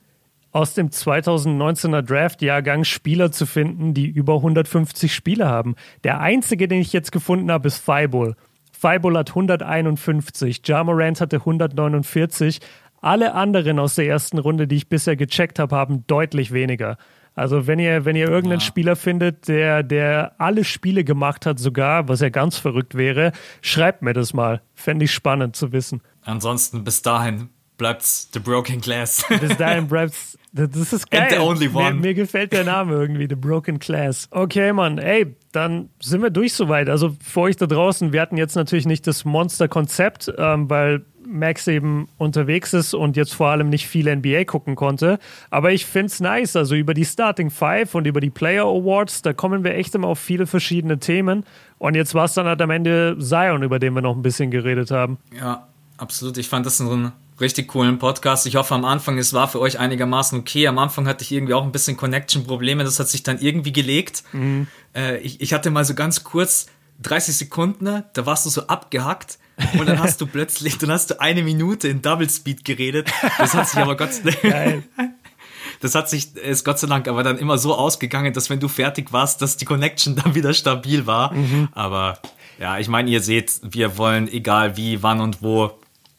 aus 0.52 0.74
dem 0.74 0.90
2019er 0.90 2.02
Draft-Jahrgang 2.02 2.84
Spieler 2.84 3.32
zu 3.32 3.46
finden, 3.46 3.94
die 3.94 4.06
über 4.06 4.36
150 4.36 5.12
Spiele 5.12 5.48
haben. 5.48 5.74
Der 6.04 6.20
einzige, 6.20 6.68
den 6.68 6.80
ich 6.80 6.92
jetzt 6.92 7.10
gefunden 7.10 7.50
habe, 7.50 7.68
ist 7.68 7.78
Fireball. 7.78 8.36
Fireball 8.70 9.16
hat 9.16 9.30
151, 9.30 10.60
Jamorant 10.64 11.20
hatte 11.20 11.36
149. 11.36 12.60
Alle 13.00 13.34
anderen 13.34 13.78
aus 13.78 13.94
der 13.94 14.06
ersten 14.06 14.38
Runde, 14.38 14.68
die 14.68 14.76
ich 14.76 14.88
bisher 14.88 15.16
gecheckt 15.16 15.58
habe, 15.58 15.74
haben 15.74 16.06
deutlich 16.06 16.52
weniger. 16.52 16.98
Also 17.34 17.66
wenn 17.66 17.78
ihr, 17.78 18.04
wenn 18.04 18.16
ihr 18.16 18.28
irgendeinen 18.28 18.60
ja. 18.60 18.66
Spieler 18.66 18.96
findet, 18.96 19.48
der, 19.48 19.82
der 19.82 20.34
alle 20.38 20.64
Spiele 20.64 21.04
gemacht 21.04 21.46
hat, 21.46 21.58
sogar, 21.58 22.08
was 22.08 22.20
ja 22.20 22.28
ganz 22.28 22.58
verrückt 22.58 22.94
wäre, 22.94 23.32
schreibt 23.62 24.02
mir 24.02 24.12
das 24.12 24.34
mal. 24.34 24.60
Fände 24.74 25.04
ich 25.06 25.12
spannend 25.12 25.56
zu 25.56 25.72
wissen. 25.72 26.02
Ansonsten 26.22 26.84
bis 26.84 27.02
dahin 27.02 27.48
bleibt's 27.78 28.28
The 28.32 28.38
Broken 28.38 28.80
Glass. 28.80 29.24
bis 29.40 29.56
dahin 29.56 29.88
bleibt's. 29.88 30.38
Das 30.52 30.92
ist 30.92 31.10
geil. 31.10 31.22
And 31.22 31.30
the 31.32 31.38
only 31.38 31.68
one. 31.68 31.94
Mir, 31.94 32.00
mir 32.00 32.14
gefällt 32.14 32.52
der 32.52 32.64
Name 32.64 32.94
irgendwie, 32.94 33.26
The 33.26 33.36
Broken 33.36 33.78
Class. 33.78 34.28
Okay, 34.30 34.72
Mann, 34.74 34.98
ey, 34.98 35.34
dann 35.52 35.88
sind 36.00 36.22
wir 36.22 36.28
durch 36.28 36.52
soweit. 36.52 36.90
Also 36.90 37.16
für 37.22 37.40
euch 37.40 37.56
da 37.56 37.66
draußen, 37.66 38.12
wir 38.12 38.20
hatten 38.20 38.36
jetzt 38.36 38.54
natürlich 38.54 38.84
nicht 38.84 39.06
das 39.06 39.24
Monster-Konzept, 39.24 40.30
ähm, 40.36 40.68
weil 40.68 41.06
Max 41.32 41.66
eben 41.66 42.08
unterwegs 42.18 42.72
ist 42.72 42.94
und 42.94 43.16
jetzt 43.16 43.34
vor 43.34 43.48
allem 43.48 43.68
nicht 43.68 43.88
viel 43.88 44.14
NBA 44.14 44.44
gucken 44.44 44.76
konnte. 44.76 45.18
Aber 45.50 45.72
ich 45.72 45.86
finde 45.86 46.06
es 46.06 46.20
nice. 46.20 46.56
Also 46.56 46.74
über 46.74 46.94
die 46.94 47.04
Starting 47.04 47.50
Five 47.50 47.94
und 47.94 48.06
über 48.06 48.20
die 48.20 48.30
Player 48.30 48.64
Awards, 48.64 49.22
da 49.22 49.32
kommen 49.32 49.64
wir 49.64 49.74
echt 49.74 49.94
immer 49.94 50.08
auf 50.08 50.18
viele 50.18 50.46
verschiedene 50.46 50.98
Themen. 50.98 51.44
Und 51.78 51.94
jetzt 51.94 52.14
war 52.14 52.26
es 52.26 52.34
dann 52.34 52.46
halt 52.46 52.60
am 52.62 52.70
Ende 52.70 53.16
Zion, 53.18 53.62
über 53.62 53.78
den 53.78 53.94
wir 53.94 54.02
noch 54.02 54.14
ein 54.14 54.22
bisschen 54.22 54.50
geredet 54.50 54.90
haben. 54.90 55.18
Ja, 55.36 55.66
absolut. 55.96 56.36
Ich 56.38 56.48
fand 56.48 56.66
das 56.66 56.78
so 56.78 56.90
ein 56.94 57.12
richtig 57.40 57.68
coolen 57.68 57.98
Podcast. 57.98 58.46
Ich 58.46 58.56
hoffe 58.56 58.74
am 58.74 58.84
Anfang, 58.84 59.18
es 59.18 59.32
war 59.32 59.48
für 59.48 59.60
euch 59.60 59.78
einigermaßen 59.78 60.38
okay. 60.38 60.68
Am 60.68 60.78
Anfang 60.78 61.08
hatte 61.08 61.24
ich 61.24 61.32
irgendwie 61.32 61.54
auch 61.54 61.64
ein 61.64 61.72
bisschen 61.72 61.96
Connection-Probleme. 61.96 62.84
Das 62.84 63.00
hat 63.00 63.08
sich 63.08 63.22
dann 63.22 63.40
irgendwie 63.40 63.72
gelegt. 63.72 64.22
Mhm. 64.32 64.68
Äh, 64.94 65.18
ich, 65.18 65.40
ich 65.40 65.52
hatte 65.52 65.70
mal 65.70 65.84
so 65.84 65.94
ganz 65.94 66.22
kurz 66.24 66.66
30 67.02 67.36
Sekunden, 67.36 68.04
da 68.12 68.26
warst 68.26 68.46
du 68.46 68.50
so 68.50 68.66
abgehackt 68.66 69.38
und 69.78 69.86
dann 69.86 70.00
hast 70.00 70.20
du 70.20 70.26
plötzlich, 70.26 70.78
dann 70.78 70.90
hast 70.90 71.10
du 71.10 71.20
eine 71.20 71.42
Minute 71.42 71.88
in 71.88 72.02
Double 72.02 72.28
Speed 72.28 72.64
geredet. 72.64 73.10
Das 73.38 73.54
hat 73.54 73.68
sich 73.68 73.78
aber 73.78 73.96
Gott 73.96 74.12
sei 74.14 74.30
Dank, 74.42 74.84
das 75.80 75.94
hat 75.94 76.08
sich, 76.08 76.36
ist 76.36 76.64
Gott 76.64 76.78
sei 76.78 76.86
Dank 76.86 77.08
aber 77.08 77.22
dann 77.22 77.38
immer 77.38 77.58
so 77.58 77.74
ausgegangen, 77.74 78.32
dass 78.32 78.50
wenn 78.50 78.60
du 78.60 78.68
fertig 78.68 79.12
warst, 79.12 79.42
dass 79.42 79.56
die 79.56 79.64
Connection 79.64 80.16
dann 80.16 80.34
wieder 80.34 80.54
stabil 80.54 81.06
war. 81.06 81.32
Mhm. 81.32 81.68
Aber 81.72 82.18
ja, 82.58 82.78
ich 82.78 82.88
meine, 82.88 83.10
ihr 83.10 83.20
seht, 83.20 83.60
wir 83.62 83.98
wollen, 83.98 84.28
egal 84.28 84.76
wie, 84.76 85.02
wann 85.02 85.20
und 85.20 85.42
wo, 85.42 85.72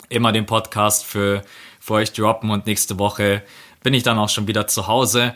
immer 0.10 0.32
den 0.32 0.46
Podcast 0.46 1.06
für, 1.06 1.42
für 1.80 1.94
euch 1.94 2.14
droppen 2.14 2.52
und 2.52 2.66
nächste 2.66 3.00
Woche 3.00 3.42
bin 3.82 3.94
ich 3.94 4.04
dann 4.04 4.18
auch 4.18 4.30
schon 4.30 4.48
wieder 4.48 4.68
zu 4.68 4.88
Hause. 4.88 5.36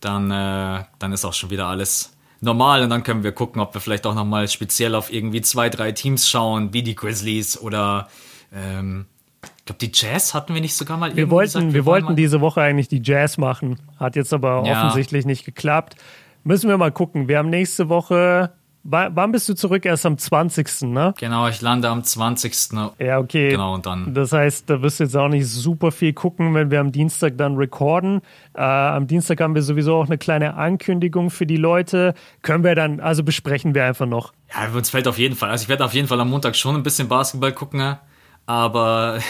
dann, 0.00 0.30
äh, 0.30 0.84
dann 0.98 1.12
ist 1.12 1.24
auch 1.24 1.34
schon 1.34 1.50
wieder 1.50 1.66
alles 1.66 2.12
normal 2.40 2.82
und 2.82 2.90
dann 2.90 3.02
können 3.02 3.22
wir 3.22 3.32
gucken, 3.32 3.60
ob 3.60 3.74
wir 3.74 3.80
vielleicht 3.80 4.06
auch 4.06 4.14
nochmal 4.14 4.48
speziell 4.48 4.94
auf 4.94 5.12
irgendwie 5.12 5.40
zwei, 5.40 5.68
drei 5.68 5.92
Teams 5.92 6.28
schauen, 6.28 6.72
wie 6.72 6.82
die 6.82 6.94
Grizzlies 6.94 7.58
oder 7.58 8.08
ähm, 8.52 9.06
ich 9.42 9.64
glaube, 9.66 9.78
die 9.78 9.90
Jazz 9.94 10.34
hatten 10.34 10.54
wir 10.54 10.60
nicht 10.60 10.74
sogar 10.74 10.96
mal. 10.96 11.14
Wir 11.14 11.30
wollten, 11.30 11.46
gesagt, 11.46 11.66
wir, 11.66 11.74
wir 11.74 11.86
wollten 11.86 12.16
diese 12.16 12.40
Woche 12.40 12.60
eigentlich 12.60 12.88
die 12.88 13.02
Jazz 13.02 13.38
machen, 13.38 13.78
hat 13.98 14.16
jetzt 14.16 14.32
aber 14.32 14.64
ja. 14.66 14.86
offensichtlich 14.86 15.26
nicht 15.26 15.44
geklappt. 15.44 15.96
Müssen 16.42 16.68
wir 16.68 16.78
mal 16.78 16.90
gucken. 16.90 17.28
Wir 17.28 17.38
haben 17.38 17.50
nächste 17.50 17.88
Woche 17.88 18.52
wann 18.82 19.32
bist 19.32 19.48
du 19.48 19.54
zurück? 19.54 19.84
Erst 19.84 20.06
am 20.06 20.18
20. 20.18 20.82
ne? 20.82 21.14
Genau, 21.18 21.48
ich 21.48 21.60
lande 21.60 21.88
am 21.88 22.02
20. 22.02 22.70
Ja, 22.98 23.18
okay. 23.18 23.50
Genau, 23.50 23.74
und 23.74 23.86
dann. 23.86 24.14
Das 24.14 24.32
heißt, 24.32 24.68
da 24.68 24.82
wirst 24.82 25.00
du 25.00 25.04
jetzt 25.04 25.16
auch 25.16 25.28
nicht 25.28 25.46
super 25.46 25.92
viel 25.92 26.12
gucken, 26.12 26.54
wenn 26.54 26.70
wir 26.70 26.80
am 26.80 26.92
Dienstag 26.92 27.36
dann 27.36 27.56
recorden. 27.56 28.20
Äh, 28.54 28.62
am 28.62 29.06
Dienstag 29.06 29.40
haben 29.40 29.54
wir 29.54 29.62
sowieso 29.62 29.96
auch 29.96 30.06
eine 30.06 30.18
kleine 30.18 30.54
Ankündigung 30.54 31.30
für 31.30 31.46
die 31.46 31.56
Leute. 31.56 32.14
Können 32.42 32.64
wir 32.64 32.74
dann, 32.74 33.00
also 33.00 33.22
besprechen 33.22 33.74
wir 33.74 33.84
einfach 33.84 34.06
noch. 34.06 34.32
Ja, 34.54 34.68
uns 34.74 34.90
fällt 34.90 35.06
auf 35.08 35.18
jeden 35.18 35.36
Fall. 35.36 35.50
Also 35.50 35.62
ich 35.62 35.68
werde 35.68 35.84
auf 35.84 35.94
jeden 35.94 36.08
Fall 36.08 36.20
am 36.20 36.30
Montag 36.30 36.56
schon 36.56 36.74
ein 36.74 36.82
bisschen 36.82 37.08
Basketball 37.08 37.52
gucken, 37.52 37.80
ne? 37.80 37.98
aber. 38.46 39.20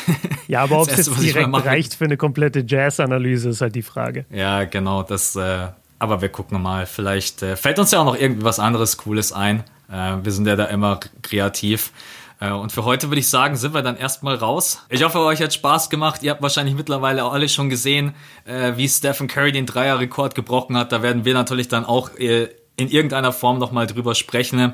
ja, 0.49 0.63
aber 0.63 0.79
ob 0.81 0.89
es 0.89 0.97
jetzt 0.97 1.23
direkt 1.23 1.67
reicht 1.67 1.95
für 1.95 2.07
eine 2.07 2.17
komplette 2.17 2.65
Jazz-Analyse, 2.67 3.51
ist 3.51 3.61
halt 3.61 3.75
die 3.75 3.83
Frage. 3.83 4.25
Ja, 4.31 4.65
genau, 4.65 5.03
das. 5.03 5.37
Äh 5.37 5.69
aber 6.01 6.21
wir 6.21 6.31
gucken 6.31 6.61
mal. 6.61 6.87
Vielleicht 6.87 7.43
äh, 7.43 7.55
fällt 7.55 7.79
uns 7.79 7.93
ja 7.93 8.01
auch 8.01 8.05
noch 8.05 8.17
irgendwie 8.17 8.45
was 8.45 8.59
anderes 8.59 8.97
Cooles 8.97 9.33
ein. 9.33 9.63
Äh, 9.89 10.17
wir 10.23 10.33
sind 10.33 10.47
ja 10.47 10.57
da 10.57 10.65
immer 10.65 10.99
kreativ. 11.23 11.93
Äh, 12.41 12.51
und 12.51 12.73
für 12.73 12.85
heute 12.85 13.09
würde 13.09 13.21
ich 13.21 13.29
sagen, 13.29 13.57
sind 13.57 13.75
wir 13.75 13.83
dann 13.83 13.97
erstmal 13.97 14.35
raus. 14.35 14.83
Ich 14.89 15.05
hoffe, 15.05 15.21
euch 15.21 15.41
hat 15.41 15.53
Spaß 15.53 15.91
gemacht. 15.91 16.23
Ihr 16.23 16.33
habt 16.33 16.43
wahrscheinlich 16.43 16.75
mittlerweile 16.75 17.25
auch 17.25 17.33
alle 17.33 17.49
schon 17.49 17.69
gesehen, 17.69 18.15
äh, 18.47 18.73
wie 18.77 18.89
Stephen 18.89 19.29
Curry 19.29 19.53
den 19.53 19.67
Dreierrekord 19.67 20.35
gebrochen 20.35 20.77
hat. 20.77 20.91
Da 20.91 21.03
werden 21.03 21.25
wir 21.25 21.35
natürlich 21.35 21.69
dann 21.69 21.85
auch 21.85 22.11
äh, 22.17 22.49
in 22.77 22.89
irgendeiner 22.89 23.33
Form 23.33 23.59
nochmal 23.59 23.87
drüber 23.87 24.15
sprechen. 24.15 24.73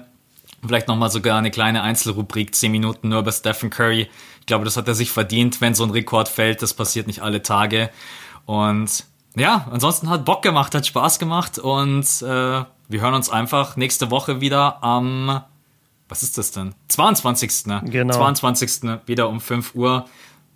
Vielleicht 0.64 0.86
nochmal 0.88 1.10
sogar 1.10 1.38
eine 1.38 1.50
kleine 1.50 1.82
Einzelrubrik, 1.82 2.54
10 2.54 2.70
Minuten 2.70 3.08
nur 3.08 3.18
über 3.18 3.32
Stephen 3.32 3.70
Curry. 3.70 4.08
Ich 4.40 4.46
glaube, 4.46 4.64
das 4.64 4.76
hat 4.76 4.86
er 4.86 4.94
sich 4.94 5.10
verdient, 5.10 5.60
wenn 5.60 5.74
so 5.74 5.82
ein 5.82 5.90
Rekord 5.90 6.28
fällt. 6.28 6.62
Das 6.62 6.72
passiert 6.72 7.08
nicht 7.08 7.20
alle 7.20 7.42
Tage. 7.42 7.90
Und 8.44 9.04
ja, 9.36 9.66
ansonsten 9.70 10.08
hat 10.08 10.24
Bock 10.24 10.42
gemacht, 10.42 10.74
hat 10.74 10.86
Spaß 10.86 11.18
gemacht 11.18 11.58
und 11.58 12.04
äh, 12.22 12.64
wir 12.88 13.00
hören 13.00 13.14
uns 13.14 13.28
einfach 13.30 13.76
nächste 13.76 14.10
Woche 14.10 14.40
wieder 14.40 14.82
am, 14.82 15.42
was 16.08 16.22
ist 16.22 16.38
das 16.38 16.52
denn? 16.52 16.74
22. 16.88 17.66
Ne? 17.66 17.82
Genau. 17.84 18.14
22. 18.14 19.00
wieder 19.06 19.28
um 19.28 19.40
5 19.40 19.74
Uhr. 19.74 20.06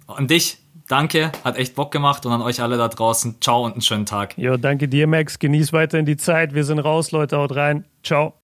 An 0.07 0.27
dich, 0.27 0.59
danke, 0.89 1.31
hat 1.45 1.57
echt 1.57 1.75
Bock 1.75 1.93
gemacht 1.93 2.25
und 2.25 2.33
an 2.33 2.43
euch 2.43 2.63
alle 2.63 2.79
da 2.79 2.89
draußen, 2.89 3.37
ciao 3.41 3.65
und 3.65 3.73
einen 3.73 3.83
schönen 3.83 4.07
Tag. 4.07 4.37
Jo, 4.39 4.57
danke 4.57 4.89
dir, 4.89 5.07
Max, 5.07 5.39
genieß 5.39 5.73
weiterhin 5.73 6.07
die 6.07 6.17
Zeit, 6.17 6.55
wir 6.55 6.65
sind 6.65 6.79
raus, 6.79 7.13
Leute, 7.13 7.37
haut 7.37 7.55
rein, 7.55 7.85
ciao. 8.03 8.40